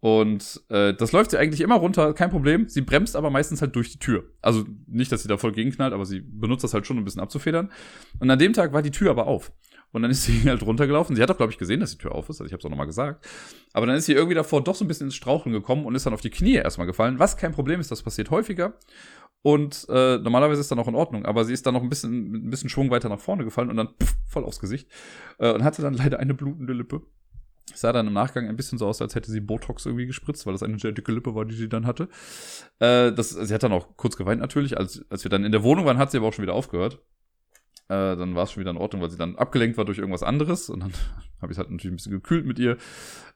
Und 0.00 0.62
äh, 0.68 0.94
das 0.94 1.10
läuft 1.12 1.32
sie 1.32 1.38
eigentlich 1.38 1.60
immer 1.60 1.74
runter, 1.74 2.14
kein 2.14 2.30
Problem. 2.30 2.68
Sie 2.68 2.82
bremst 2.82 3.16
aber 3.16 3.30
meistens 3.30 3.60
halt 3.60 3.74
durch 3.74 3.90
die 3.90 3.98
Tür. 3.98 4.24
Also 4.40 4.64
nicht, 4.86 5.10
dass 5.10 5.22
sie 5.22 5.28
da 5.28 5.36
voll 5.38 5.52
gegenknallt, 5.52 5.92
aber 5.92 6.06
sie 6.06 6.20
benutzt 6.20 6.62
das 6.62 6.72
halt 6.72 6.86
schon, 6.86 6.96
um 6.96 7.02
ein 7.02 7.04
bisschen 7.04 7.20
abzufedern. 7.20 7.72
Und 8.20 8.30
an 8.30 8.38
dem 8.38 8.52
Tag 8.52 8.72
war 8.72 8.82
die 8.82 8.92
Tür 8.92 9.10
aber 9.10 9.26
auf. 9.26 9.52
Und 9.90 10.02
dann 10.02 10.10
ist 10.10 10.24
sie 10.24 10.42
halt 10.48 10.62
runtergelaufen. 10.62 11.16
Sie 11.16 11.22
hat 11.22 11.30
auch, 11.30 11.36
glaube 11.36 11.52
ich, 11.52 11.58
gesehen, 11.58 11.80
dass 11.80 11.90
die 11.90 11.98
Tür 11.98 12.14
auf 12.14 12.28
ist. 12.28 12.40
Also 12.40 12.44
ich 12.44 12.52
habe 12.52 12.60
es 12.60 12.64
auch 12.64 12.70
nochmal 12.70 12.86
gesagt. 12.86 13.26
Aber 13.72 13.86
dann 13.86 13.96
ist 13.96 14.06
sie 14.06 14.12
irgendwie 14.12 14.34
davor 14.34 14.62
doch 14.62 14.76
so 14.76 14.84
ein 14.84 14.88
bisschen 14.88 15.08
ins 15.08 15.16
Straucheln 15.16 15.52
gekommen 15.52 15.84
und 15.84 15.94
ist 15.96 16.06
dann 16.06 16.14
auf 16.14 16.20
die 16.20 16.30
Knie 16.30 16.54
erstmal 16.54 16.86
gefallen. 16.86 17.18
Was 17.18 17.36
kein 17.36 17.52
Problem 17.52 17.80
ist, 17.80 17.90
das 17.90 18.02
passiert 18.02 18.30
häufiger. 18.30 18.74
Und 19.42 19.86
äh, 19.88 20.18
normalerweise 20.18 20.60
ist 20.60 20.70
dann 20.70 20.78
auch 20.78 20.88
in 20.88 20.94
Ordnung. 20.94 21.24
Aber 21.24 21.44
sie 21.44 21.52
ist 21.52 21.66
dann 21.66 21.74
noch 21.74 21.82
ein 21.82 21.88
bisschen, 21.88 22.46
ein 22.46 22.50
bisschen 22.50 22.70
Schwung 22.70 22.90
weiter 22.90 23.08
nach 23.08 23.20
vorne 23.20 23.44
gefallen 23.44 23.70
und 23.70 23.76
dann 23.76 23.88
pff, 24.00 24.14
voll 24.26 24.44
aufs 24.44 24.60
Gesicht. 24.60 24.88
Äh, 25.38 25.52
und 25.52 25.64
hatte 25.64 25.82
dann 25.82 25.94
leider 25.94 26.20
eine 26.20 26.34
blutende 26.34 26.72
Lippe. 26.72 27.02
Sah 27.74 27.92
dann 27.92 28.06
im 28.06 28.12
Nachgang 28.12 28.48
ein 28.48 28.56
bisschen 28.56 28.78
so 28.78 28.86
aus, 28.86 29.00
als 29.02 29.14
hätte 29.14 29.30
sie 29.30 29.40
Botox 29.40 29.86
irgendwie 29.86 30.06
gespritzt, 30.06 30.46
weil 30.46 30.52
das 30.52 30.62
eine 30.62 30.78
sehr 30.78 30.92
dicke 30.92 31.12
Lippe 31.12 31.34
war, 31.34 31.44
die 31.44 31.54
sie 31.54 31.68
dann 31.68 31.86
hatte. 31.86 32.08
Äh, 32.78 33.12
das, 33.12 33.30
sie 33.30 33.54
hat 33.54 33.62
dann 33.62 33.72
auch 33.72 33.96
kurz 33.96 34.16
geweint 34.16 34.40
natürlich. 34.40 34.78
Als, 34.78 35.04
als 35.10 35.24
wir 35.24 35.30
dann 35.30 35.44
in 35.44 35.52
der 35.52 35.62
Wohnung 35.62 35.84
waren, 35.84 35.98
hat 35.98 36.10
sie 36.10 36.18
aber 36.18 36.28
auch 36.28 36.32
schon 36.32 36.42
wieder 36.42 36.54
aufgehört. 36.54 37.00
Äh, 37.88 38.16
dann 38.16 38.34
war 38.34 38.44
es 38.44 38.52
schon 38.52 38.60
wieder 38.60 38.70
in 38.70 38.76
Ordnung, 38.76 39.00
weil 39.00 39.10
sie 39.10 39.16
dann 39.16 39.36
abgelenkt 39.36 39.78
war 39.78 39.84
durch 39.84 39.98
irgendwas 39.98 40.22
anderes. 40.22 40.68
Und 40.68 40.80
dann 40.80 40.92
habe 41.40 41.52
ich 41.52 41.56
es 41.56 41.58
halt 41.58 41.70
natürlich 41.70 41.92
ein 41.92 41.96
bisschen 41.96 42.12
gekühlt 42.12 42.46
mit 42.46 42.58
ihr. 42.58 42.76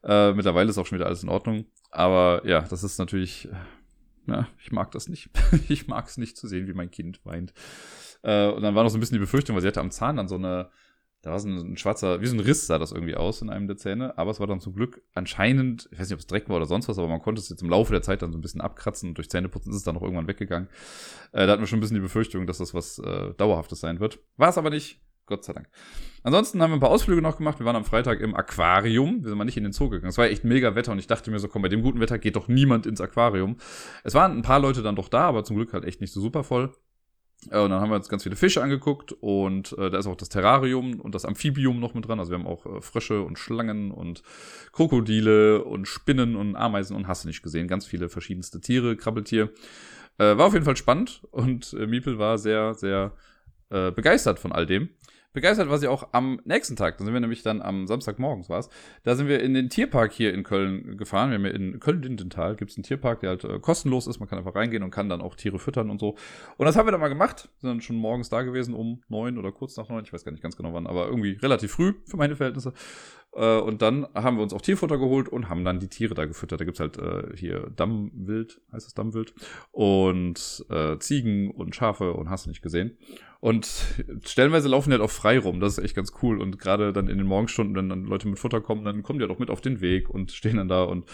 Äh, 0.05 0.33
mittlerweile 0.35 0.71
ist 0.71 0.79
auch 0.79 0.87
schon 0.87 0.99
wieder 0.99 1.07
alles 1.07 1.23
in 1.23 1.29
Ordnung. 1.29 1.67
Aber 1.91 2.43
ja, 2.47 2.61
das 2.61 2.85
ist 2.85 2.99
natürlich, 2.99 3.49
na, 4.27 4.49
ich 4.63 4.71
mag 4.71 4.91
das 4.93 5.09
nicht. 5.09 5.31
ich 5.69 5.89
mag 5.89 6.07
es 6.07 6.19
nicht 6.19 6.37
zu 6.37 6.47
sehen, 6.47 6.67
wie 6.67 6.75
mein 6.75 6.91
Kind 6.91 7.25
weint. 7.25 7.55
Äh, 8.23 8.49
und 8.49 8.63
dann 8.63 8.75
war 8.75 8.85
noch 8.85 8.91
so 8.91 8.99
ein 8.99 9.01
bisschen 9.01 9.17
die 9.17 9.21
Befürchtung, 9.21 9.57
weil 9.57 9.63
sie 9.63 9.69
hatte 9.69 9.81
am 9.81 9.91
Zahn 9.91 10.17
dann 10.17 10.29
so 10.29 10.37
eine, 10.37 10.71
da 11.23 11.31
war 11.31 11.39
so 11.39 11.49
ein, 11.49 11.73
ein, 11.73 11.77
schwarzer, 11.77 12.21
wie 12.21 12.27
so 12.27 12.35
ein 12.35 12.41
Riss 12.41 12.67
sah 12.67 12.79
das 12.79 12.91
irgendwie 12.93 13.15
aus 13.15 13.43
in 13.43 13.51
einem 13.51 13.69
der 13.69 13.77
Zähne, 13.77 14.19
aber 14.19 14.33
es 14.33 14.41
war 14.41 14.49
dann 14.49 14.61
zum 14.61 14.75
Glück 14.75 15.03
anscheinend, 15.15 15.89
ich 15.93 15.99
weiß 15.99 16.09
nicht, 16.09 16.15
ob 16.15 16.21
es 16.21 16.27
Dreck 16.27 16.49
war 16.49 16.57
oder 16.57 16.67
sonst 16.67 16.89
was, 16.89 16.99
aber 16.99 17.09
man 17.09 17.23
konnte 17.23 17.41
es 17.41 17.49
jetzt 17.49 17.63
im 17.63 17.71
Laufe 17.71 17.93
der 17.93 18.03
Zeit 18.03 18.23
dann 18.23 18.33
so 18.33 18.39
ein 18.39 18.43
bisschen 18.43 18.61
abkratzen 18.61 19.11
und 19.11 19.19
durch 19.19 19.31
Zähneputzen 19.31 19.71
ist 19.71 19.79
es 19.79 19.85
dann 19.85 19.97
auch 19.97 20.03
irgendwann 20.03 20.27
weggegangen. 20.27 20.69
Äh, 21.33 21.47
da 21.47 21.53
hatten 21.53 21.63
wir 21.63 21.69
schon 21.69 21.79
ein 21.79 21.81
bisschen 21.81 21.95
die 21.95 22.01
Befürchtung, 22.01 22.47
dass 22.47 22.59
das 22.59 22.75
was 22.75 22.99
äh, 22.99 23.35
Dauerhaftes 23.35 23.81
sein 23.81 24.01
wird. 24.01 24.19
War 24.37 24.49
es 24.49 24.59
aber 24.59 24.71
nicht, 24.71 25.01
Gott 25.27 25.45
sei 25.45 25.53
Dank. 25.53 25.69
Ansonsten 26.25 26.61
haben 26.61 26.73
wir 26.73 26.77
ein 26.77 26.81
paar 26.81 26.91
Ausflüge 26.91 27.23
noch 27.23 27.37
gemacht. 27.37 27.61
Wir 27.61 27.67
waren 27.67 27.77
am 27.77 27.85
Freitag 27.85 28.21
im 28.21 28.35
Aquarium. 28.35 29.23
Wir 29.23 29.29
sind 29.29 29.39
mal 29.39 29.45
nicht 29.45 29.57
in 29.57 29.63
den 29.63 29.73
Zoo 29.73 29.89
gegangen. 29.89 30.11
Es 30.11 30.19
war 30.19 30.27
echt 30.27 30.45
mega 30.45 30.75
Wetter 30.75 30.93
und 30.93 30.99
ich 30.99 31.07
dachte 31.07 31.31
mir 31.31 31.39
so, 31.39 31.49
komm, 31.49 31.63
bei 31.63 31.69
dem 31.69 31.83
guten 31.83 32.01
Wetter 32.01 32.19
geht 32.19 32.37
doch 32.37 32.49
niemand 32.49 32.87
ins 32.87 33.01
Aquarium. 33.01 33.57
Es 34.03 34.15
waren 34.15 34.37
ein 34.37 34.43
paar 34.43 34.59
Leute 34.59 34.83
dann 34.83 34.97
doch 34.97 35.09
da, 35.09 35.23
aber 35.23 35.45
zum 35.45 35.57
Glück 35.57 35.73
halt 35.73 35.85
echt 35.85 36.01
nicht 36.01 36.13
so 36.13 36.21
super 36.21 36.43
voll. 36.43 36.75
Äh, 37.51 37.59
und 37.61 37.71
dann 37.71 37.81
haben 37.81 37.91
wir 37.91 37.97
uns 37.97 38.09
ganz 38.09 38.23
viele 38.23 38.37
Fische 38.37 38.63
angeguckt 38.63 39.13
und 39.21 39.77
äh, 39.79 39.91
da 39.91 39.99
ist 39.99 40.07
auch 40.07 40.17
das 40.17 40.29
Terrarium 40.29 41.01
und 41.01 41.15
das 41.15 41.25
Amphibium 41.25 41.81
noch 41.81 41.95
mit 41.95 42.07
dran. 42.07 42.19
Also 42.19 42.33
wir 42.33 42.39
haben 42.39 42.47
auch 42.47 42.67
äh, 42.67 42.81
Frösche 42.81 43.23
und 43.23 43.39
Schlangen 43.39 43.91
und 43.91 44.23
Krokodile 44.73 45.65
und 45.65 45.87
Spinnen 45.87 46.37
und 46.37 46.57
Ameisen 46.57 46.97
und 46.97 47.09
hast 47.09 47.25
du 47.25 47.29
nicht 47.29 47.43
gesehen. 47.43 47.69
Ganz 47.69 47.87
viele 47.87 48.09
verschiedenste 48.09 48.61
Tiere, 48.61 48.97
Krabbeltier. 48.97 49.51
Äh, 50.19 50.37
war 50.37 50.47
auf 50.47 50.53
jeden 50.53 50.65
Fall 50.65 50.77
spannend 50.77 51.23
und 51.31 51.73
äh, 51.75 51.87
Miepel 51.87 52.19
war 52.19 52.39
sehr, 52.39 52.75
sehr 52.75 53.13
äh, 53.71 53.91
begeistert 53.91 54.39
von 54.39 54.53
all 54.53 54.67
dem. 54.67 54.91
Begeistert 55.33 55.71
war 55.71 55.79
sie 55.79 55.89
auch 55.89 56.09
am 56.13 56.41
nächsten 56.45 56.77
Tag. 56.77 56.99
Da 56.99 57.05
sind 57.05 57.15
wir 57.15 57.21
nämlich 57.21 57.43
dann 57.43 57.63
am 57.63 57.87
Samstagmorgens 57.87 58.51
war. 58.51 58.63
Da 59.03 59.17
sind 59.17 59.29
wir 59.29 59.43
in 59.43 59.55
den 59.55 59.71
Tierpark 59.71 60.13
hier 60.13 60.35
in 60.35 60.43
Köln 60.43 60.99
gefahren. 60.99 61.31
Wir 61.31 61.37
haben 61.39 61.47
ja 61.47 61.53
in 61.53 61.81
Köln-Lindenthal 61.81 62.55
gibt 62.57 62.71
es 62.71 62.77
einen 62.77 62.85
Tierpark, 62.85 63.21
der 63.21 63.31
halt 63.31 63.45
äh, 63.45 63.59
kostenlos 63.59 64.07
ist. 64.07 64.21
Man 64.21 64.29
kann 64.29 64.39
einfach 64.39 64.55
reingehen 64.55 64.83
und 64.83 64.91
kann 64.91 65.09
dann 65.09 65.23
auch 65.23 65.35
Tiere 65.35 65.59
füttern 65.59 65.89
und 65.89 66.01
so. 66.01 66.17
Und 66.59 66.67
das 66.67 66.77
haben 66.77 66.87
wir 66.87 66.93
dann 66.93 67.01
mal 67.01 67.09
gemacht. 67.09 67.49
Sind 67.61 67.71
dann 67.71 67.81
schon 67.81 67.97
morgens 67.97 68.29
da 68.29 68.43
gewesen 68.43 68.75
um 68.75 69.03
neun 69.09 69.39
oder 69.39 69.53
kurz 69.53 69.77
nach 69.79 69.89
neun. 69.89 70.05
Ich 70.05 70.13
weiß 70.13 70.23
gar 70.25 70.33
nicht 70.33 70.43
ganz 70.43 70.57
genau 70.57 70.75
wann, 70.75 70.87
aber 70.87 71.07
irgendwie 71.07 71.39
relativ 71.41 71.73
früh 71.73 71.95
für 72.05 72.19
meine 72.19 72.37
Verhältnisse. 72.37 72.75
Äh, 73.35 73.59
und 73.59 73.83
dann 73.83 74.07
haben 74.15 74.37
wir 74.37 74.43
uns 74.43 74.53
auch 74.53 74.61
Tierfutter 74.61 74.99
geholt 74.99 75.29
und 75.29 75.49
haben 75.49 75.65
dann 75.65 75.81
die 75.81 75.89
Tiere 75.89 76.15
da 76.15 76.27
gefüttert. 76.27 76.61
Da 76.61 76.65
gibt's 76.65 76.81
halt 76.81 76.99
äh, 76.99 77.37
hier 77.37 77.71
Dammwild, 77.77 78.61
heißt 78.73 78.87
es 78.87 78.95
Dammwild, 78.95 79.35
und 79.71 80.65
äh, 80.71 80.99
Ziegen 80.99 81.51
und 81.51 81.75
Schafe 81.75 82.13
und 82.13 82.31
hast 82.31 82.47
du 82.47 82.51
nicht 82.51 82.63
gesehen. 82.63 82.97
Und 83.41 83.69
stellenweise 84.25 84.69
laufen 84.69 84.91
die 84.91 84.95
halt 84.95 85.03
auch 85.03 85.11
frei 85.11 85.39
rum. 85.39 85.59
Das 85.59 85.77
ist 85.77 85.85
echt 85.85 85.97
ganz 85.97 86.13
cool. 86.23 86.41
Und 86.41 86.59
gerade 86.61 86.93
dann 86.93 87.09
in 87.09 87.19
den 87.19 87.27
Morgenstunden, 87.27 87.75
wenn 87.75 87.89
dann 87.89 88.05
Leute 88.05 88.29
mit 88.29 88.39
Futter 88.39 88.61
kommen, 88.61 88.85
dann 88.85 89.03
kommen 89.03 89.19
die 89.19 89.25
halt 89.25 89.35
auch 89.35 89.41
mit 89.41 89.51
auf 89.51 89.61
den 89.61 89.81
Weg 89.81 90.09
und 90.09 90.31
stehen 90.31 90.59
dann 90.59 90.69
da. 90.69 90.85
Und 90.85 91.07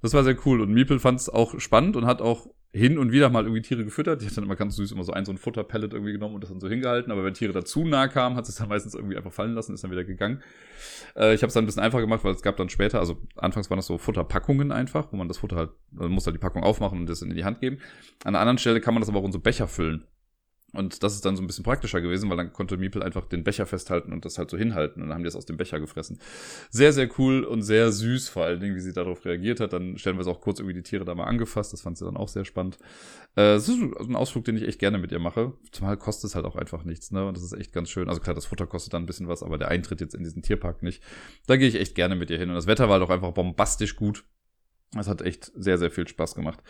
das 0.00 0.14
war 0.14 0.22
sehr 0.22 0.36
cool. 0.46 0.60
Und 0.60 0.72
Miepel 0.72 1.00
fand 1.00 1.18
es 1.18 1.28
auch 1.28 1.58
spannend 1.58 1.96
und 1.96 2.06
hat 2.06 2.22
auch 2.22 2.46
hin 2.74 2.98
und 2.98 3.12
wieder 3.12 3.30
mal 3.30 3.44
irgendwie 3.44 3.62
Tiere 3.62 3.84
gefüttert. 3.84 4.20
Die 4.20 4.26
hat 4.26 4.36
dann 4.36 4.44
immer 4.44 4.56
ganz 4.56 4.74
süß 4.74 4.90
immer 4.90 5.04
so 5.04 5.12
ein 5.12 5.24
so 5.24 5.32
ein 5.32 5.38
Futterpellet 5.38 5.92
irgendwie 5.92 6.12
genommen 6.12 6.34
und 6.34 6.42
das 6.42 6.50
dann 6.50 6.58
so 6.58 6.68
hingehalten. 6.68 7.12
Aber 7.12 7.24
wenn 7.24 7.32
Tiere 7.32 7.52
dazu 7.52 7.84
nah 7.84 8.08
kamen, 8.08 8.34
hat 8.34 8.46
sie 8.46 8.50
es 8.50 8.56
dann 8.56 8.68
meistens 8.68 8.94
irgendwie 8.94 9.16
einfach 9.16 9.32
fallen 9.32 9.54
lassen, 9.54 9.74
ist 9.74 9.84
dann 9.84 9.92
wieder 9.92 10.02
gegangen. 10.02 10.42
Äh, 11.14 11.34
ich 11.34 11.42
habe 11.42 11.48
es 11.48 11.54
dann 11.54 11.62
ein 11.62 11.66
bisschen 11.66 11.82
einfacher 11.82 12.00
gemacht, 12.00 12.24
weil 12.24 12.32
es 12.32 12.42
gab 12.42 12.56
dann 12.56 12.68
später, 12.68 12.98
also 12.98 13.22
anfangs 13.36 13.70
waren 13.70 13.78
das 13.78 13.86
so 13.86 13.96
Futterpackungen 13.96 14.72
einfach, 14.72 15.12
wo 15.12 15.16
man 15.16 15.28
das 15.28 15.38
Futter 15.38 15.56
halt, 15.56 15.70
man 15.92 16.10
muss 16.10 16.26
halt 16.26 16.34
die 16.34 16.40
Packung 16.40 16.64
aufmachen 16.64 16.98
und 16.98 17.08
das 17.08 17.22
in 17.22 17.32
die 17.32 17.44
Hand 17.44 17.60
geben. 17.60 17.78
An 18.24 18.34
einer 18.34 18.40
anderen 18.40 18.58
Stelle 18.58 18.80
kann 18.80 18.92
man 18.92 19.02
das 19.02 19.08
aber 19.08 19.20
auch 19.20 19.24
in 19.24 19.32
so 19.32 19.38
Becher 19.38 19.68
füllen. 19.68 20.04
Und 20.74 21.02
das 21.02 21.14
ist 21.14 21.24
dann 21.24 21.36
so 21.36 21.42
ein 21.42 21.46
bisschen 21.46 21.64
praktischer 21.64 22.00
gewesen, 22.00 22.28
weil 22.30 22.36
dann 22.36 22.52
konnte 22.52 22.76
Miepel 22.76 23.02
einfach 23.02 23.26
den 23.26 23.44
Becher 23.44 23.66
festhalten 23.66 24.12
und 24.12 24.24
das 24.24 24.38
halt 24.38 24.50
so 24.50 24.56
hinhalten. 24.56 25.02
Und 25.02 25.08
dann 25.08 25.14
haben 25.14 25.22
die 25.22 25.28
das 25.28 25.36
aus 25.36 25.46
dem 25.46 25.56
Becher 25.56 25.80
gefressen. 25.80 26.18
Sehr, 26.70 26.92
sehr 26.92 27.08
cool 27.18 27.44
und 27.44 27.62
sehr 27.62 27.92
süß, 27.92 28.28
vor 28.28 28.44
allen 28.44 28.60
Dingen, 28.60 28.76
wie 28.76 28.80
sie 28.80 28.92
darauf 28.92 29.24
reagiert 29.24 29.60
hat. 29.60 29.72
Dann 29.72 29.98
stellen 29.98 30.16
wir 30.16 30.22
es 30.22 30.26
auch 30.26 30.40
kurz 30.40 30.58
irgendwie 30.58 30.74
die 30.74 30.82
Tiere 30.82 31.04
da 31.04 31.14
mal 31.14 31.24
angefasst. 31.24 31.72
Das 31.72 31.82
fand 31.82 31.98
sie 31.98 32.04
dann 32.04 32.16
auch 32.16 32.28
sehr 32.28 32.44
spannend. 32.44 32.78
Äh, 33.36 33.54
es 33.54 33.68
ist 33.68 33.78
ein 33.78 34.16
Ausflug, 34.16 34.44
den 34.44 34.56
ich 34.56 34.62
echt 34.62 34.78
gerne 34.78 34.98
mit 34.98 35.12
ihr 35.12 35.18
mache. 35.18 35.52
Zumal 35.72 35.96
kostet 35.96 36.30
es 36.30 36.34
halt 36.34 36.44
auch 36.44 36.56
einfach 36.56 36.84
nichts, 36.84 37.10
ne? 37.10 37.26
Und 37.26 37.36
das 37.36 37.44
ist 37.44 37.52
echt 37.52 37.72
ganz 37.72 37.90
schön. 37.90 38.08
Also 38.08 38.20
klar, 38.20 38.34
das 38.34 38.46
Futter 38.46 38.66
kostet 38.66 38.94
dann 38.94 39.04
ein 39.04 39.06
bisschen 39.06 39.28
was, 39.28 39.42
aber 39.42 39.58
der 39.58 39.68
Eintritt 39.68 40.00
jetzt 40.00 40.14
in 40.14 40.22
diesen 40.22 40.42
Tierpark 40.42 40.82
nicht. 40.82 41.02
Da 41.46 41.56
gehe 41.56 41.68
ich 41.68 41.76
echt 41.76 41.94
gerne 41.94 42.16
mit 42.16 42.30
ihr 42.30 42.38
hin. 42.38 42.48
Und 42.48 42.56
das 42.56 42.66
Wetter 42.66 42.88
war 42.88 42.98
doch 42.98 43.10
einfach 43.10 43.32
bombastisch 43.32 43.96
gut. 43.96 44.24
Das 44.94 45.08
hat 45.08 45.22
echt 45.22 45.50
sehr, 45.56 45.78
sehr 45.78 45.90
viel 45.90 46.06
Spaß 46.06 46.34
gemacht. 46.34 46.62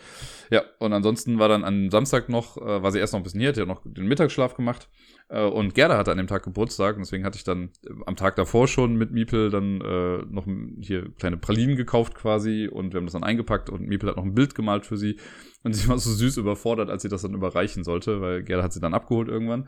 Ja, 0.49 0.63
und 0.79 0.93
ansonsten 0.93 1.37
war 1.37 1.47
dann 1.47 1.63
am 1.63 1.91
Samstag 1.91 2.27
noch, 2.29 2.57
äh, 2.57 2.81
war 2.81 2.91
sie 2.91 2.99
erst 2.99 3.13
noch 3.13 3.19
ein 3.19 3.23
bisschen 3.23 3.39
hier, 3.39 3.49
hat 3.49 3.57
ja 3.57 3.65
noch 3.65 3.83
den 3.85 4.07
Mittagsschlaf 4.07 4.55
gemacht. 4.55 4.89
Äh, 5.29 5.43
und 5.43 5.75
Gerda 5.75 5.97
hatte 5.97 6.11
an 6.11 6.17
dem 6.17 6.27
Tag 6.27 6.43
Geburtstag, 6.43 6.95
und 6.95 7.01
deswegen 7.01 7.23
hatte 7.23 7.37
ich 7.37 7.43
dann 7.43 7.69
äh, 7.85 7.91
am 8.05 8.15
Tag 8.15 8.35
davor 8.35 8.67
schon 8.67 8.95
mit 8.95 9.11
Miepel 9.11 9.49
dann 9.49 9.81
äh, 9.81 10.25
noch 10.29 10.47
hier 10.79 11.11
kleine 11.17 11.37
Pralinen 11.37 11.75
gekauft 11.75 12.15
quasi 12.15 12.67
und 12.71 12.93
wir 12.93 12.99
haben 12.99 13.05
das 13.05 13.13
dann 13.13 13.23
eingepackt 13.23 13.69
und 13.69 13.87
Miepel 13.87 14.09
hat 14.09 14.17
noch 14.17 14.25
ein 14.25 14.35
Bild 14.35 14.55
gemalt 14.55 14.85
für 14.85 14.97
sie. 14.97 15.19
Und 15.63 15.73
sie 15.73 15.87
war 15.87 15.97
so 15.97 16.11
süß 16.11 16.37
überfordert, 16.37 16.89
als 16.89 17.01
sie 17.01 17.09
das 17.09 17.21
dann 17.21 17.33
überreichen 17.33 17.83
sollte, 17.83 18.21
weil 18.21 18.43
Gerda 18.43 18.63
hat 18.63 18.73
sie 18.73 18.79
dann 18.79 18.93
abgeholt 18.93 19.27
irgendwann. 19.27 19.67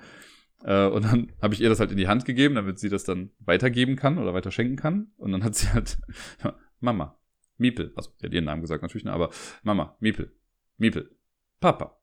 Äh, 0.64 0.88
und 0.88 1.05
dann 1.05 1.32
habe 1.41 1.53
ich 1.53 1.62
ihr 1.62 1.70
das 1.70 1.80
halt 1.80 1.91
in 1.91 1.97
die 1.97 2.08
Hand 2.08 2.26
gegeben, 2.26 2.55
damit 2.55 2.80
sie 2.80 2.89
das 2.89 3.03
dann 3.03 3.32
weitergeben 3.39 3.95
kann 3.95 4.18
oder 4.18 4.34
weiter 4.34 4.51
schenken 4.51 4.76
kann. 4.76 5.12
Und 5.18 5.32
dann 5.32 5.43
hat 5.43 5.55
sie 5.55 5.72
halt, 5.72 5.97
Mama, 6.80 7.16
Miepel, 7.58 7.93
also 7.95 8.12
sie 8.18 8.28
hat 8.28 8.34
ihren 8.34 8.45
Namen 8.45 8.62
gesagt 8.62 8.82
natürlich, 8.82 9.05
ne, 9.05 9.14
aber 9.14 9.30
Mama, 9.64 9.97
Miepel, 9.99 10.32
Miepel, 10.78 11.16
Papa, 11.60 11.96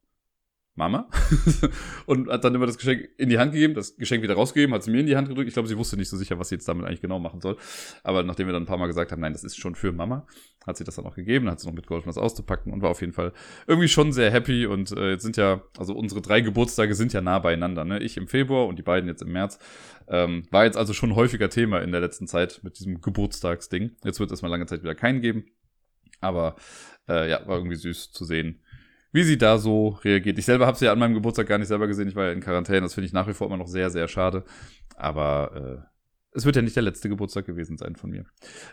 Mama. 0.76 1.08
und 2.06 2.28
hat 2.28 2.42
dann 2.42 2.54
immer 2.54 2.66
das 2.66 2.78
Geschenk 2.78 3.08
in 3.16 3.28
die 3.28 3.38
Hand 3.38 3.52
gegeben, 3.52 3.74
das 3.74 3.96
Geschenk 3.96 4.22
wieder 4.22 4.34
rausgegeben, 4.34 4.74
hat 4.74 4.82
sie 4.82 4.90
mir 4.90 5.00
in 5.00 5.06
die 5.06 5.16
Hand 5.16 5.28
gedrückt. 5.28 5.46
Ich 5.46 5.54
glaube, 5.54 5.68
sie 5.68 5.78
wusste 5.78 5.96
nicht 5.96 6.08
so 6.08 6.16
sicher, 6.16 6.38
was 6.38 6.48
sie 6.48 6.56
jetzt 6.56 6.66
damit 6.66 6.84
eigentlich 6.84 7.00
genau 7.00 7.20
machen 7.20 7.40
soll. 7.40 7.56
Aber 8.02 8.24
nachdem 8.24 8.46
wir 8.46 8.52
dann 8.52 8.64
ein 8.64 8.66
paar 8.66 8.78
Mal 8.78 8.88
gesagt 8.88 9.12
haben, 9.12 9.20
nein, 9.20 9.32
das 9.32 9.44
ist 9.44 9.56
schon 9.56 9.76
für 9.76 9.92
Mama, 9.92 10.26
hat 10.66 10.76
sie 10.76 10.82
das 10.84 10.96
dann 10.96 11.06
auch 11.06 11.14
gegeben, 11.14 11.48
hat 11.48 11.60
sie 11.60 11.68
noch 11.68 11.74
mitgeholfen, 11.74 12.08
das 12.08 12.18
auszupacken 12.18 12.72
und 12.72 12.82
war 12.82 12.90
auf 12.90 13.00
jeden 13.00 13.12
Fall 13.12 13.32
irgendwie 13.68 13.88
schon 13.88 14.12
sehr 14.12 14.32
happy. 14.32 14.66
Und 14.66 14.90
äh, 14.92 15.12
jetzt 15.12 15.22
sind 15.22 15.36
ja, 15.36 15.62
also 15.78 15.94
unsere 15.94 16.20
drei 16.20 16.40
Geburtstage 16.40 16.94
sind 16.96 17.12
ja 17.12 17.20
nah 17.20 17.38
beieinander. 17.38 17.84
Ne? 17.84 18.00
Ich 18.00 18.16
im 18.16 18.26
Februar 18.26 18.66
und 18.66 18.78
die 18.78 18.82
beiden 18.82 19.08
jetzt 19.08 19.22
im 19.22 19.32
März. 19.32 19.58
Ähm, 20.08 20.42
war 20.50 20.64
jetzt 20.64 20.76
also 20.76 20.92
schon 20.92 21.14
häufiger 21.14 21.50
Thema 21.50 21.80
in 21.82 21.92
der 21.92 22.00
letzten 22.00 22.26
Zeit 22.26 22.60
mit 22.64 22.78
diesem 22.78 23.00
Geburtstagsding. 23.00 23.92
Jetzt 24.04 24.18
wird 24.18 24.32
es 24.32 24.42
mal 24.42 24.48
lange 24.48 24.66
Zeit 24.66 24.82
wieder 24.82 24.94
keinen 24.94 25.20
geben. 25.20 25.44
Aber 26.20 26.56
äh, 27.08 27.30
ja, 27.30 27.46
war 27.46 27.56
irgendwie 27.56 27.76
süß 27.76 28.12
zu 28.12 28.24
sehen, 28.24 28.60
wie 29.14 29.22
sie 29.22 29.38
da 29.38 29.58
so 29.58 29.90
reagiert. 30.02 30.38
Ich 30.38 30.44
selber 30.44 30.66
habe 30.66 30.76
sie 30.76 30.86
ja 30.86 30.92
an 30.92 30.98
meinem 30.98 31.14
Geburtstag 31.14 31.46
gar 31.46 31.58
nicht 31.58 31.68
selber 31.68 31.86
gesehen. 31.86 32.08
Ich 32.08 32.16
war 32.16 32.24
ja 32.24 32.32
in 32.32 32.40
Quarantäne. 32.40 32.80
Das 32.80 32.94
finde 32.94 33.06
ich 33.06 33.12
nach 33.12 33.28
wie 33.28 33.32
vor 33.32 33.46
immer 33.46 33.56
noch 33.56 33.68
sehr, 33.68 33.88
sehr 33.88 34.08
schade. 34.08 34.44
Aber 34.96 35.84
äh, 35.84 36.36
es 36.36 36.44
wird 36.44 36.56
ja 36.56 36.62
nicht 36.62 36.74
der 36.74 36.82
letzte 36.82 37.08
Geburtstag 37.08 37.46
gewesen 37.46 37.78
sein 37.78 37.94
von 37.94 38.10
mir. 38.10 38.24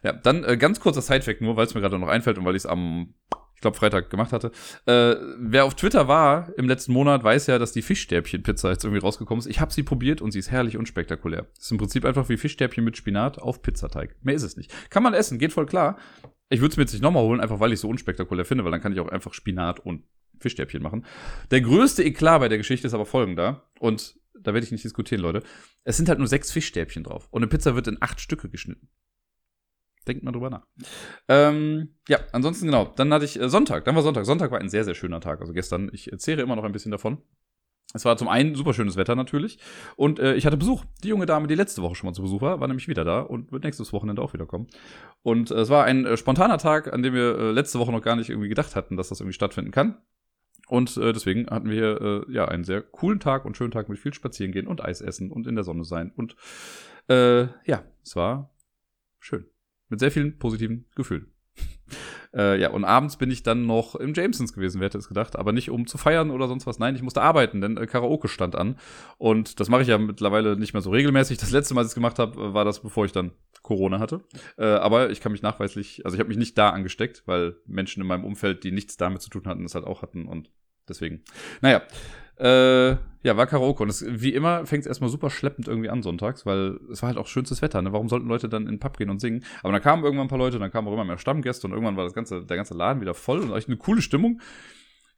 Ja, 0.01 0.13
dann 0.13 0.43
äh, 0.43 0.57
ganz 0.57 0.79
kurzer 0.79 1.03
Sidefact 1.03 1.41
nur, 1.41 1.57
weil 1.57 1.67
es 1.67 1.75
mir 1.75 1.81
gerade 1.81 1.99
noch 1.99 2.07
einfällt 2.07 2.39
und 2.39 2.45
weil 2.45 2.55
ich 2.55 2.63
es 2.63 2.65
am, 2.65 3.13
ich 3.53 3.61
glaube, 3.61 3.77
Freitag 3.77 4.09
gemacht 4.09 4.33
hatte. 4.33 4.51
Äh, 4.87 5.15
wer 5.37 5.65
auf 5.65 5.75
Twitter 5.75 6.07
war 6.07 6.51
im 6.57 6.67
letzten 6.67 6.93
Monat, 6.93 7.23
weiß 7.23 7.45
ja, 7.45 7.59
dass 7.59 7.71
die 7.71 7.83
Fischstäbchen-Pizza 7.83 8.71
jetzt 8.71 8.83
irgendwie 8.83 9.01
rausgekommen 9.01 9.41
ist. 9.41 9.47
Ich 9.47 9.59
habe 9.59 9.71
sie 9.71 9.83
probiert 9.83 10.23
und 10.23 10.31
sie 10.31 10.39
ist 10.39 10.49
herrlich 10.49 10.75
und 10.75 10.87
spektakulär. 10.87 11.45
Ist 11.55 11.71
im 11.71 11.77
Prinzip 11.77 12.03
einfach 12.03 12.29
wie 12.29 12.37
Fischstäbchen 12.37 12.83
mit 12.83 12.97
Spinat 12.97 13.37
auf 13.37 13.61
Pizzateig. 13.61 14.15
Mehr 14.23 14.33
ist 14.33 14.41
es 14.41 14.57
nicht. 14.57 14.73
Kann 14.89 15.03
man 15.03 15.13
essen, 15.13 15.37
geht 15.37 15.53
voll 15.53 15.67
klar. 15.67 15.99
Ich 16.49 16.61
würde 16.61 16.71
es 16.71 16.77
mir 16.77 16.83
jetzt 16.83 16.93
nicht 16.93 17.03
nochmal 17.03 17.23
holen, 17.23 17.41
einfach 17.41 17.59
weil 17.59 17.69
ich 17.69 17.75
es 17.75 17.81
so 17.81 17.89
unspektakulär 17.89 18.43
finde, 18.43 18.63
weil 18.63 18.71
dann 18.71 18.81
kann 18.81 18.91
ich 18.91 18.99
auch 18.99 19.07
einfach 19.07 19.35
Spinat 19.35 19.79
und 19.79 20.03
Fischstäbchen 20.41 20.81
machen. 20.81 21.05
Der 21.51 21.61
größte 21.61 22.03
Eklat 22.03 22.41
bei 22.41 22.49
der 22.49 22.57
Geschichte 22.57 22.87
ist 22.87 22.93
aber 22.93 23.05
folgender. 23.05 23.69
Und 23.79 24.19
da 24.33 24.53
werde 24.53 24.65
ich 24.65 24.71
nicht 24.71 24.83
diskutieren, 24.83 25.21
Leute. 25.21 25.43
Es 25.83 25.97
sind 25.97 26.09
halt 26.09 26.19
nur 26.19 26.27
sechs 26.27 26.51
Fischstäbchen 26.51 27.03
drauf. 27.03 27.27
Und 27.31 27.41
eine 27.41 27.49
Pizza 27.49 27.75
wird 27.75 27.87
in 27.87 27.97
acht 28.01 28.19
Stücke 28.19 28.49
geschnitten. 28.49 28.89
Denkt 30.07 30.23
mal 30.23 30.31
drüber 30.31 30.49
nach. 30.49 30.65
Ähm, 31.27 31.95
ja, 32.07 32.19
ansonsten 32.31 32.65
genau. 32.65 32.85
Dann 32.95 33.13
hatte 33.13 33.25
ich 33.25 33.39
äh, 33.39 33.49
Sonntag. 33.49 33.85
Dann 33.85 33.95
war 33.95 34.01
Sonntag. 34.01 34.25
Sonntag 34.25 34.51
war 34.51 34.59
ein 34.59 34.69
sehr, 34.69 34.83
sehr 34.83 34.95
schöner 34.95 35.21
Tag. 35.21 35.41
Also 35.41 35.53
gestern. 35.53 35.91
Ich 35.93 36.11
erzähle 36.11 36.41
immer 36.41 36.55
noch 36.55 36.63
ein 36.63 36.71
bisschen 36.71 36.91
davon. 36.91 37.19
Es 37.93 38.05
war 38.05 38.17
zum 38.17 38.27
einen 38.27 38.55
super 38.55 38.73
schönes 38.73 38.95
Wetter 38.95 39.15
natürlich. 39.15 39.59
Und 39.95 40.19
äh, 40.19 40.33
ich 40.35 40.45
hatte 40.45 40.57
Besuch. 40.57 40.85
Die 41.03 41.09
junge 41.09 41.25
Dame, 41.25 41.47
die 41.47 41.55
letzte 41.55 41.81
Woche 41.81 41.95
schon 41.95 42.07
mal 42.07 42.13
zu 42.13 42.21
Besuch 42.21 42.41
war, 42.41 42.59
war 42.59 42.67
nämlich 42.67 42.87
wieder 42.87 43.03
da 43.03 43.21
und 43.21 43.51
wird 43.51 43.63
nächstes 43.63 43.93
Wochenende 43.93 44.21
auch 44.21 44.33
wiederkommen. 44.33 44.67
Und 45.21 45.51
äh, 45.51 45.55
es 45.55 45.69
war 45.69 45.83
ein 45.85 46.05
äh, 46.05 46.17
spontaner 46.17 46.57
Tag, 46.57 46.91
an 46.91 47.03
dem 47.03 47.13
wir 47.13 47.37
äh, 47.37 47.51
letzte 47.51 47.79
Woche 47.79 47.91
noch 47.91 48.01
gar 48.01 48.15
nicht 48.15 48.29
irgendwie 48.29 48.49
gedacht 48.49 48.75
hatten, 48.75 48.97
dass 48.97 49.09
das 49.09 49.19
irgendwie 49.19 49.35
stattfinden 49.35 49.71
kann. 49.71 49.97
Und 50.71 50.95
äh, 50.95 51.11
deswegen 51.11 51.47
hatten 51.47 51.69
wir 51.69 52.01
äh, 52.29 52.31
ja 52.31 52.45
einen 52.45 52.63
sehr 52.63 52.81
coolen 52.81 53.19
Tag 53.19 53.43
und 53.43 53.57
schönen 53.57 53.71
Tag 53.71 53.89
mit 53.89 53.99
viel 53.99 54.13
Spazierengehen 54.13 54.67
und 54.67 54.81
Eis 54.81 55.01
essen 55.01 55.29
und 55.29 55.45
in 55.45 55.55
der 55.55 55.65
Sonne 55.65 55.83
sein. 55.83 56.13
Und 56.15 56.37
äh, 57.09 57.41
ja, 57.65 57.83
es 58.05 58.15
war 58.15 58.53
schön. 59.19 59.45
Mit 59.89 59.99
sehr 59.99 60.11
vielen 60.11 60.39
positiven 60.39 60.85
Gefühlen. 60.95 61.27
äh, 62.33 62.57
ja, 62.57 62.69
und 62.69 62.85
abends 62.85 63.17
bin 63.17 63.29
ich 63.31 63.43
dann 63.43 63.65
noch 63.65 63.95
im 63.95 64.13
Jamesons 64.13 64.53
gewesen, 64.53 64.79
wer 64.79 64.85
hätte 64.85 64.97
es 64.97 65.09
gedacht. 65.09 65.35
Aber 65.35 65.51
nicht 65.51 65.71
um 65.71 65.87
zu 65.87 65.97
feiern 65.97 66.31
oder 66.31 66.47
sonst 66.47 66.65
was. 66.65 66.79
Nein, 66.79 66.95
ich 66.95 67.01
musste 67.01 67.21
arbeiten, 67.21 67.59
denn 67.59 67.75
äh, 67.75 67.85
Karaoke 67.85 68.29
stand 68.29 68.55
an. 68.55 68.77
Und 69.17 69.59
das 69.59 69.67
mache 69.67 69.81
ich 69.81 69.89
ja 69.89 69.97
mittlerweile 69.97 70.55
nicht 70.55 70.71
mehr 70.71 70.81
so 70.81 70.91
regelmäßig. 70.91 71.37
Das 71.37 71.51
letzte 71.51 71.73
Mal, 71.73 71.81
als 71.81 71.87
ich 71.89 71.91
es 71.91 71.95
gemacht 71.95 72.17
habe, 72.17 72.53
war 72.53 72.63
das, 72.63 72.81
bevor 72.81 73.03
ich 73.03 73.11
dann 73.11 73.31
Corona 73.61 73.99
hatte. 73.99 74.21
Äh, 74.57 74.67
aber 74.67 75.09
ich 75.09 75.19
kann 75.19 75.33
mich 75.33 75.41
nachweislich, 75.41 76.05
also 76.05 76.15
ich 76.15 76.19
habe 76.21 76.29
mich 76.29 76.37
nicht 76.37 76.57
da 76.57 76.69
angesteckt, 76.69 77.23
weil 77.25 77.57
Menschen 77.65 77.99
in 78.01 78.07
meinem 78.07 78.23
Umfeld, 78.23 78.63
die 78.63 78.71
nichts 78.71 78.95
damit 78.95 79.21
zu 79.21 79.29
tun 79.29 79.43
hatten, 79.47 79.63
das 79.63 79.75
halt 79.75 79.85
auch 79.85 80.01
hatten. 80.01 80.27
Und 80.27 80.49
Deswegen. 80.91 81.21
Naja. 81.61 81.81
Äh, 82.37 82.97
ja, 83.23 83.37
war 83.37 83.47
Karaoke. 83.47 83.83
Und 83.83 83.89
es, 83.89 84.03
wie 84.07 84.33
immer 84.33 84.65
fängt 84.65 84.81
es 84.81 84.87
erstmal 84.87 85.09
super 85.09 85.29
schleppend 85.29 85.67
irgendwie 85.67 85.89
an 85.89 86.01
sonntags, 86.01 86.45
weil 86.45 86.79
es 86.91 87.01
war 87.01 87.07
halt 87.07 87.17
auch 87.17 87.27
schönstes 87.27 87.61
Wetter. 87.61 87.81
Ne? 87.81 87.93
Warum 87.93 88.09
sollten 88.09 88.27
Leute 88.27 88.49
dann 88.49 88.63
in 88.63 88.75
den 88.75 88.79
Pub 88.79 88.97
gehen 88.97 89.09
und 89.09 89.21
singen? 89.21 89.43
Aber 89.61 89.71
dann 89.71 89.81
kamen 89.81 90.03
irgendwann 90.03 90.25
ein 90.25 90.29
paar 90.29 90.39
Leute, 90.39 90.57
dann 90.57 90.71
kamen 90.71 90.87
auch 90.87 90.93
immer 90.93 91.05
mehr 91.05 91.17
Stammgäste 91.17 91.67
und 91.67 91.73
irgendwann 91.73 91.97
war 91.97 92.03
das 92.03 92.13
ganze, 92.13 92.43
der 92.43 92.57
ganze 92.57 92.73
Laden 92.73 93.01
wieder 93.01 93.13
voll 93.13 93.39
und 93.39 93.53
echt 93.53 93.67
eine 93.67 93.77
coole 93.77 94.01
Stimmung. 94.01 94.41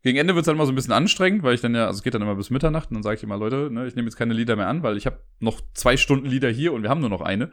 Gegen 0.01 0.17
Ende 0.17 0.35
wird 0.35 0.43
es 0.43 0.47
dann 0.47 0.55
immer 0.55 0.65
so 0.65 0.73
ein 0.73 0.75
bisschen 0.75 0.91
anstrengend, 0.91 1.43
weil 1.43 1.55
ich 1.55 1.61
dann 1.61 1.73
ja, 1.73 1.87
also 1.87 1.99
es 1.99 2.03
geht 2.03 2.13
dann 2.13 2.21
immer 2.21 2.35
bis 2.35 2.49
Mitternacht 2.49 2.91
und 2.91 2.95
dann 2.95 3.03
sage 3.03 3.15
ich 3.15 3.23
immer, 3.23 3.37
Leute, 3.37 3.69
ne, 3.71 3.87
ich 3.87 3.95
nehme 3.95 4.07
jetzt 4.07 4.17
keine 4.17 4.33
Lieder 4.33 4.57
mehr 4.57 4.67
an, 4.67 4.83
weil 4.83 4.97
ich 4.97 5.05
habe 5.05 5.19
noch 5.39 5.61
zwei 5.73 5.95
Stunden 5.95 6.25
Lieder 6.25 6.49
hier 6.49 6.73
und 6.73 6.83
wir 6.83 6.89
haben 6.89 6.99
nur 6.99 7.09
noch 7.09 7.21
eine. 7.21 7.51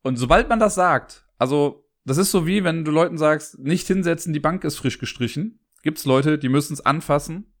Und 0.00 0.16
sobald 0.16 0.48
man 0.48 0.58
das 0.58 0.74
sagt, 0.74 1.26
also 1.36 1.86
das 2.06 2.16
ist 2.16 2.30
so 2.30 2.46
wie, 2.46 2.64
wenn 2.64 2.86
du 2.86 2.90
Leuten 2.90 3.18
sagst, 3.18 3.58
nicht 3.58 3.86
hinsetzen, 3.86 4.32
die 4.32 4.40
Bank 4.40 4.64
ist 4.64 4.78
frisch 4.78 4.98
gestrichen 4.98 5.59
gibt 5.82 5.98
es 5.98 6.04
Leute, 6.04 6.38
die 6.38 6.48
müssen 6.48 6.74
es 6.74 6.84
anfassen, 6.84 7.52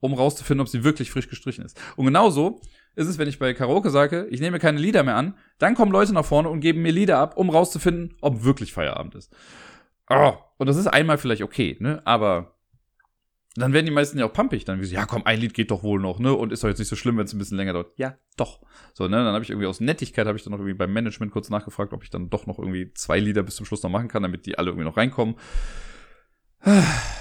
um 0.00 0.14
rauszufinden, 0.14 0.60
ob 0.60 0.68
sie 0.68 0.84
wirklich 0.84 1.10
frisch 1.10 1.28
gestrichen 1.28 1.64
ist. 1.64 1.80
Und 1.96 2.06
genauso 2.06 2.60
ist 2.94 3.08
es, 3.08 3.18
wenn 3.18 3.28
ich 3.28 3.38
bei 3.38 3.54
Karaoke 3.54 3.90
sage, 3.90 4.26
ich 4.30 4.40
nehme 4.40 4.58
keine 4.58 4.78
Lieder 4.78 5.02
mehr 5.02 5.16
an, 5.16 5.36
dann 5.58 5.74
kommen 5.74 5.92
Leute 5.92 6.12
nach 6.12 6.24
vorne 6.24 6.48
und 6.48 6.60
geben 6.60 6.82
mir 6.82 6.92
Lieder 6.92 7.18
ab, 7.18 7.36
um 7.36 7.50
rauszufinden, 7.50 8.16
ob 8.20 8.44
wirklich 8.44 8.72
Feierabend 8.72 9.14
ist. 9.14 9.34
Oh, 10.10 10.34
und 10.58 10.66
das 10.66 10.76
ist 10.76 10.86
einmal 10.86 11.18
vielleicht 11.18 11.42
okay, 11.42 11.76
ne? 11.80 12.02
Aber 12.04 12.56
dann 13.54 13.72
werden 13.72 13.86
die 13.86 13.92
meisten 13.92 14.18
ja 14.18 14.26
auch 14.26 14.32
pumpig. 14.32 14.64
Dann 14.64 14.80
wie 14.80 14.84
so, 14.84 14.94
ja 14.94 15.06
komm, 15.06 15.22
ein 15.24 15.40
Lied 15.40 15.54
geht 15.54 15.70
doch 15.70 15.82
wohl 15.82 16.00
noch, 16.00 16.18
ne? 16.18 16.32
Und 16.32 16.52
ist 16.52 16.64
doch 16.64 16.68
jetzt 16.68 16.78
nicht 16.78 16.88
so 16.88 16.96
schlimm, 16.96 17.16
wenn 17.16 17.24
es 17.24 17.32
ein 17.32 17.38
bisschen 17.38 17.56
länger 17.56 17.74
dauert. 17.74 17.92
Ja, 17.96 18.16
doch. 18.36 18.60
So, 18.94 19.04
ne? 19.04 19.16
Dann 19.16 19.34
habe 19.34 19.44
ich 19.44 19.50
irgendwie 19.50 19.66
aus 19.66 19.80
Nettigkeit 19.80 20.26
habe 20.26 20.36
ich 20.36 20.44
dann 20.44 20.52
noch 20.52 20.58
irgendwie 20.58 20.76
beim 20.76 20.92
Management 20.92 21.32
kurz 21.32 21.50
nachgefragt, 21.50 21.92
ob 21.92 22.02
ich 22.02 22.10
dann 22.10 22.30
doch 22.30 22.46
noch 22.46 22.58
irgendwie 22.58 22.92
zwei 22.94 23.18
Lieder 23.18 23.42
bis 23.42 23.56
zum 23.56 23.66
Schluss 23.66 23.82
noch 23.82 23.90
machen 23.90 24.08
kann, 24.08 24.22
damit 24.22 24.46
die 24.46 24.58
alle 24.58 24.70
irgendwie 24.70 24.84
noch 24.84 24.96
reinkommen. 24.96 25.36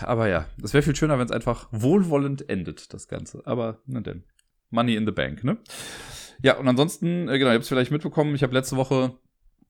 Aber 0.02 0.28
ja, 0.28 0.46
es 0.64 0.74
wäre 0.74 0.84
viel 0.84 0.96
schöner, 0.96 1.18
wenn 1.18 1.26
es 1.26 1.32
einfach 1.32 1.68
wohlwollend 1.72 2.50
endet, 2.50 2.94
das 2.94 3.08
Ganze. 3.08 3.42
Aber, 3.46 3.80
ne 3.86 4.02
denn. 4.02 4.24
Money 4.70 4.96
in 4.96 5.06
the 5.06 5.12
Bank, 5.12 5.44
ne? 5.44 5.58
Ja, 6.42 6.58
und 6.58 6.68
ansonsten, 6.68 7.28
äh, 7.28 7.38
genau, 7.38 7.50
ihr 7.52 7.56
habt 7.56 7.64
es 7.64 7.70
vielleicht 7.70 7.92
mitbekommen, 7.92 8.34
ich 8.36 8.44
habe 8.44 8.54
letzte 8.54 8.78
Woche 8.78 9.14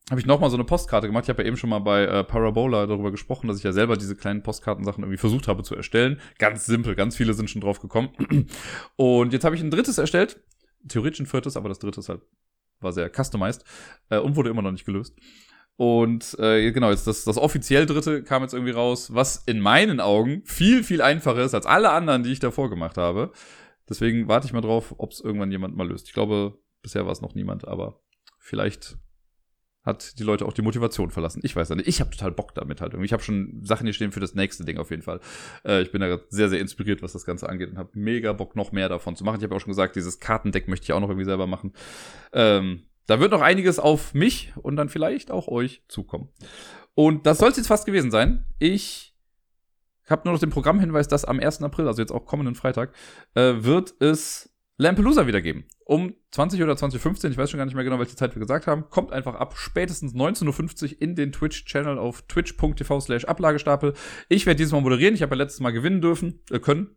habe 0.10 0.20
ich 0.20 0.26
nochmal 0.26 0.50
so 0.50 0.58
eine 0.58 0.66
Postkarte 0.66 1.08
gemacht. 1.08 1.24
Ich 1.26 1.30
habe 1.30 1.42
ja 1.42 1.48
eben 1.48 1.56
schon 1.56 1.70
mal 1.70 1.80
bei 1.80 2.04
äh, 2.04 2.24
Parabola 2.24 2.86
darüber 2.86 3.12
gesprochen, 3.12 3.48
dass 3.48 3.58
ich 3.58 3.64
ja 3.64 3.72
selber 3.72 3.96
diese 3.96 4.16
kleinen 4.16 4.44
Postkartensachen 4.44 5.04
irgendwie 5.04 5.18
versucht 5.18 5.48
habe 5.48 5.64
zu 5.64 5.76
erstellen. 5.76 6.20
Ganz 6.38 6.66
simpel, 6.66 6.96
ganz 6.96 7.16
viele 7.16 7.34
sind 7.34 7.50
schon 7.50 7.62
drauf 7.62 7.80
gekommen. 7.80 8.10
Und 8.98 9.32
jetzt 9.32 9.46
habe 9.46 9.56
ich 9.56 9.62
ein 9.62 9.72
drittes 9.72 9.98
erstellt. 9.98 10.42
Theoretisch 10.88 11.22
ein 11.22 11.28
viertes, 11.28 11.56
aber 11.56 11.70
das 11.70 11.80
dritte 11.80 12.02
ist 12.02 12.10
halt, 12.10 12.22
war 12.82 12.92
sehr 12.92 13.10
customized 13.10 13.64
äh, 14.10 14.18
und 14.18 14.36
wurde 14.36 14.50
immer 14.50 14.64
noch 14.64 14.72
nicht 14.72 14.86
gelöst. 14.86 15.16
Und 15.78 16.38
äh, 16.40 16.72
genau, 16.72 16.92
jetzt 16.92 17.08
das, 17.08 17.24
das 17.24 17.38
offiziell 17.38 17.86
dritte 17.86 18.24
kam 18.24 18.44
jetzt 18.44 18.54
irgendwie 18.54 18.74
raus, 18.74 19.14
was 19.14 19.38
in 19.38 19.60
meinen 19.60 20.00
Augen 20.00 20.44
viel, 20.46 20.84
viel 20.84 21.02
einfacher 21.02 21.44
ist 21.44 21.56
als 21.56 21.66
alle 21.66 21.92
anderen, 21.92 22.24
die 22.24 22.32
ich 22.32 22.40
davor 22.40 22.70
gemacht 22.70 22.98
habe. 22.98 23.32
Deswegen 23.90 24.28
warte 24.28 24.46
ich 24.46 24.54
mal 24.54 24.62
drauf, 24.62 24.94
ob 24.98 25.12
es 25.12 25.22
irgendwann 25.22 25.52
jemand 25.52 25.76
mal 25.76 25.88
löst. 25.88 26.08
Ich 26.08 26.14
glaube, 26.14 26.60
bisher 26.82 27.06
war 27.06 27.12
es 27.12 27.22
noch 27.22 27.36
niemand, 27.36 27.68
aber 27.68 28.02
vielleicht 28.38 28.98
hat 29.84 30.20
die 30.20 30.24
Leute 30.24 30.46
auch 30.46 30.54
die 30.54 30.62
Motivation 30.62 31.10
verlassen. 31.10 31.42
Ich 31.44 31.56
weiß 31.56 31.70
ja 31.70 31.76
nicht. 31.76 31.88
Ich 31.88 32.00
habe 32.02 32.12
total 32.12 32.32
Bock 32.32 32.54
damit 32.54 32.82
halt. 32.82 32.94
Ich 32.94 33.14
habe 33.14 33.24
schon 33.24 33.62
Sachen 33.64 33.86
hier 33.86 33.94
stehen 33.94 34.12
für 34.12 34.20
das 34.20 34.36
nächste 34.36 34.64
Ding 34.64 34.78
auf 34.78 34.92
jeden 34.92 35.02
Fall. 35.02 35.20
Äh, 35.66 35.82
ich 35.82 35.92
bin 35.92 36.02
da 36.02 36.20
sehr, 36.30 36.50
sehr 36.50 36.60
inspiriert, 36.60 37.02
was 37.02 37.14
das 37.14 37.26
Ganze 37.26 37.50
angeht 37.50 37.72
und 37.72 37.78
habe 37.78 37.90
mega 37.94 38.34
Bock, 38.34 38.56
noch 38.56 38.72
mehr 38.72 38.90
davon 38.90 39.16
zu 39.16 39.24
machen. 39.24 39.38
Ich 39.38 39.44
habe 39.44 39.56
auch 39.56 39.60
schon 39.60 39.72
gesagt, 39.72 39.96
dieses 39.96 40.20
Kartendeck 40.20 40.68
möchte 40.68 40.84
ich 40.84 40.94
auch 40.94 41.00
noch 41.00 41.10
irgendwie 41.10 41.26
selber 41.26 41.48
machen. 41.48 41.74
Ähm, 42.32 42.84
da 43.08 43.20
wird 43.20 43.32
noch 43.32 43.42
einiges 43.42 43.80
auf 43.80 44.14
mich 44.14 44.54
und 44.56 44.76
dann 44.76 44.90
vielleicht 44.90 45.32
auch 45.32 45.48
euch 45.48 45.84
zukommen. 45.88 46.30
Und 46.94 47.26
das 47.26 47.40
soll 47.40 47.50
es 47.50 47.58
jetzt 47.58 47.68
fast 47.68 47.86
gewesen 47.86 48.12
sein. 48.12 48.46
Ich 48.60 49.16
habe 50.10 50.24
nur 50.26 50.34
noch 50.34 50.40
den 50.40 50.50
Programmhinweis, 50.50 51.08
dass 51.08 51.26
am 51.26 51.40
1. 51.40 51.62
April, 51.64 51.88
also 51.88 52.02
jetzt 52.02 52.12
auch 52.12 52.26
kommenden 52.26 52.56
Freitag, 52.56 52.94
äh, 53.34 53.54
wird 53.58 53.94
es 54.00 54.52
Lampelusa 54.78 55.28
wieder 55.28 55.42
geben. 55.42 55.66
Um 55.86 56.16
20 56.32 56.62
oder 56.64 56.76
2015, 56.76 57.32
ich 57.32 57.38
weiß 57.38 57.52
schon 57.52 57.60
gar 57.60 57.66
nicht 57.66 57.76
mehr 57.76 57.84
genau, 57.84 58.00
welche 58.00 58.16
Zeit 58.16 58.36
wir 58.36 58.40
gesagt 58.40 58.68
haben. 58.68 58.90
Kommt 58.90 59.12
einfach 59.12 59.36
ab 59.36 59.54
spätestens 59.56 60.14
19.50 60.14 60.84
Uhr 60.84 61.02
in 61.02 61.16
den 61.16 61.32
Twitch-Channel 61.32 61.98
auf 61.98 62.24
twitch.tv 62.24 63.00
slash 63.00 63.26
Ablagestapel. 63.26 63.94
Ich 64.28 64.46
werde 64.46 64.58
dieses 64.58 64.74
Mal 64.74 64.82
moderieren. 64.82 65.14
Ich 65.14 65.22
habe 65.22 65.36
ja 65.36 65.44
letztes 65.44 65.60
Mal 65.60 65.72
gewinnen 65.72 66.02
dürfen, 66.02 66.42
äh, 66.50 66.60
können 66.60 66.96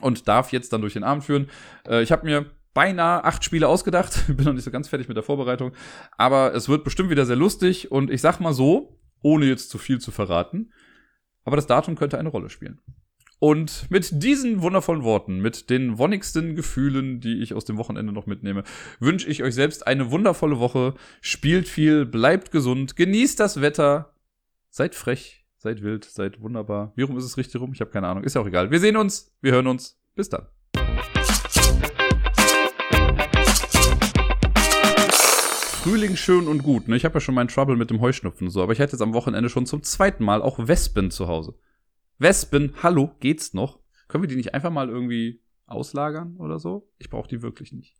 und 0.00 0.26
darf 0.26 0.52
jetzt 0.52 0.72
dann 0.72 0.80
durch 0.80 0.94
den 0.94 1.04
Abend 1.04 1.24
führen. 1.24 1.50
Äh, 1.86 2.02
ich 2.02 2.12
habe 2.12 2.24
mir 2.24 2.46
beinahe 2.74 3.24
acht 3.24 3.44
Spiele 3.44 3.68
ausgedacht. 3.68 4.24
Bin 4.36 4.44
noch 4.44 4.52
nicht 4.52 4.64
so 4.64 4.70
ganz 4.70 4.88
fertig 4.88 5.08
mit 5.08 5.16
der 5.16 5.24
Vorbereitung. 5.24 5.72
Aber 6.16 6.54
es 6.54 6.68
wird 6.68 6.84
bestimmt 6.84 7.10
wieder 7.10 7.26
sehr 7.26 7.36
lustig. 7.36 7.90
Und 7.90 8.10
ich 8.10 8.20
sag 8.20 8.40
mal 8.40 8.52
so, 8.52 8.98
ohne 9.22 9.46
jetzt 9.46 9.70
zu 9.70 9.78
viel 9.78 9.98
zu 9.98 10.10
verraten, 10.10 10.72
aber 11.44 11.56
das 11.56 11.66
Datum 11.66 11.96
könnte 11.96 12.18
eine 12.18 12.28
Rolle 12.28 12.50
spielen. 12.50 12.80
Und 13.40 13.88
mit 13.88 14.22
diesen 14.22 14.62
wundervollen 14.62 15.04
Worten, 15.04 15.38
mit 15.38 15.70
den 15.70 15.96
wonnigsten 15.96 16.56
Gefühlen, 16.56 17.20
die 17.20 17.40
ich 17.40 17.54
aus 17.54 17.64
dem 17.64 17.76
Wochenende 17.76 18.12
noch 18.12 18.26
mitnehme, 18.26 18.64
wünsche 18.98 19.28
ich 19.28 19.44
euch 19.44 19.54
selbst 19.54 19.86
eine 19.86 20.10
wundervolle 20.10 20.58
Woche. 20.58 20.94
Spielt 21.20 21.68
viel, 21.68 22.04
bleibt 22.04 22.50
gesund, 22.50 22.96
genießt 22.96 23.38
das 23.38 23.60
Wetter, 23.60 24.12
seid 24.70 24.96
frech, 24.96 25.46
seid 25.56 25.82
wild, 25.82 26.04
seid 26.04 26.40
wunderbar. 26.40 26.92
Wie 26.96 27.02
rum 27.02 27.16
ist 27.16 27.24
es 27.24 27.36
richtig 27.36 27.60
rum? 27.60 27.72
Ich 27.72 27.80
habe 27.80 27.90
keine 27.90 28.08
Ahnung. 28.08 28.24
Ist 28.24 28.34
ja 28.34 28.40
auch 28.40 28.46
egal. 28.46 28.72
Wir 28.72 28.80
sehen 28.80 28.96
uns, 28.96 29.32
wir 29.40 29.52
hören 29.52 29.68
uns. 29.68 30.00
Bis 30.16 30.28
dann. 30.28 30.48
Frühling 35.88 36.16
schön 36.16 36.48
und 36.48 36.62
gut. 36.62 36.86
Ne? 36.86 36.96
Ich 36.96 37.06
habe 37.06 37.14
ja 37.14 37.20
schon 37.20 37.34
meinen 37.34 37.48
Trouble 37.48 37.74
mit 37.74 37.88
dem 37.88 38.02
Heuschnupfen 38.02 38.48
und 38.48 38.50
so, 38.50 38.62
aber 38.62 38.74
ich 38.74 38.80
hatte 38.80 38.92
jetzt 38.92 39.00
am 39.00 39.14
Wochenende 39.14 39.48
schon 39.48 39.64
zum 39.64 39.82
zweiten 39.82 40.22
Mal 40.22 40.42
auch 40.42 40.58
Wespen 40.68 41.10
zu 41.10 41.28
Hause. 41.28 41.54
Wespen, 42.18 42.74
hallo, 42.82 43.12
geht's 43.20 43.54
noch? 43.54 43.78
Können 44.06 44.22
wir 44.22 44.28
die 44.28 44.36
nicht 44.36 44.52
einfach 44.52 44.70
mal 44.70 44.90
irgendwie 44.90 45.40
auslagern 45.66 46.36
oder 46.36 46.58
so? 46.58 46.90
Ich 46.98 47.08
brauche 47.08 47.26
die 47.26 47.40
wirklich 47.40 47.72
nicht. 47.72 47.96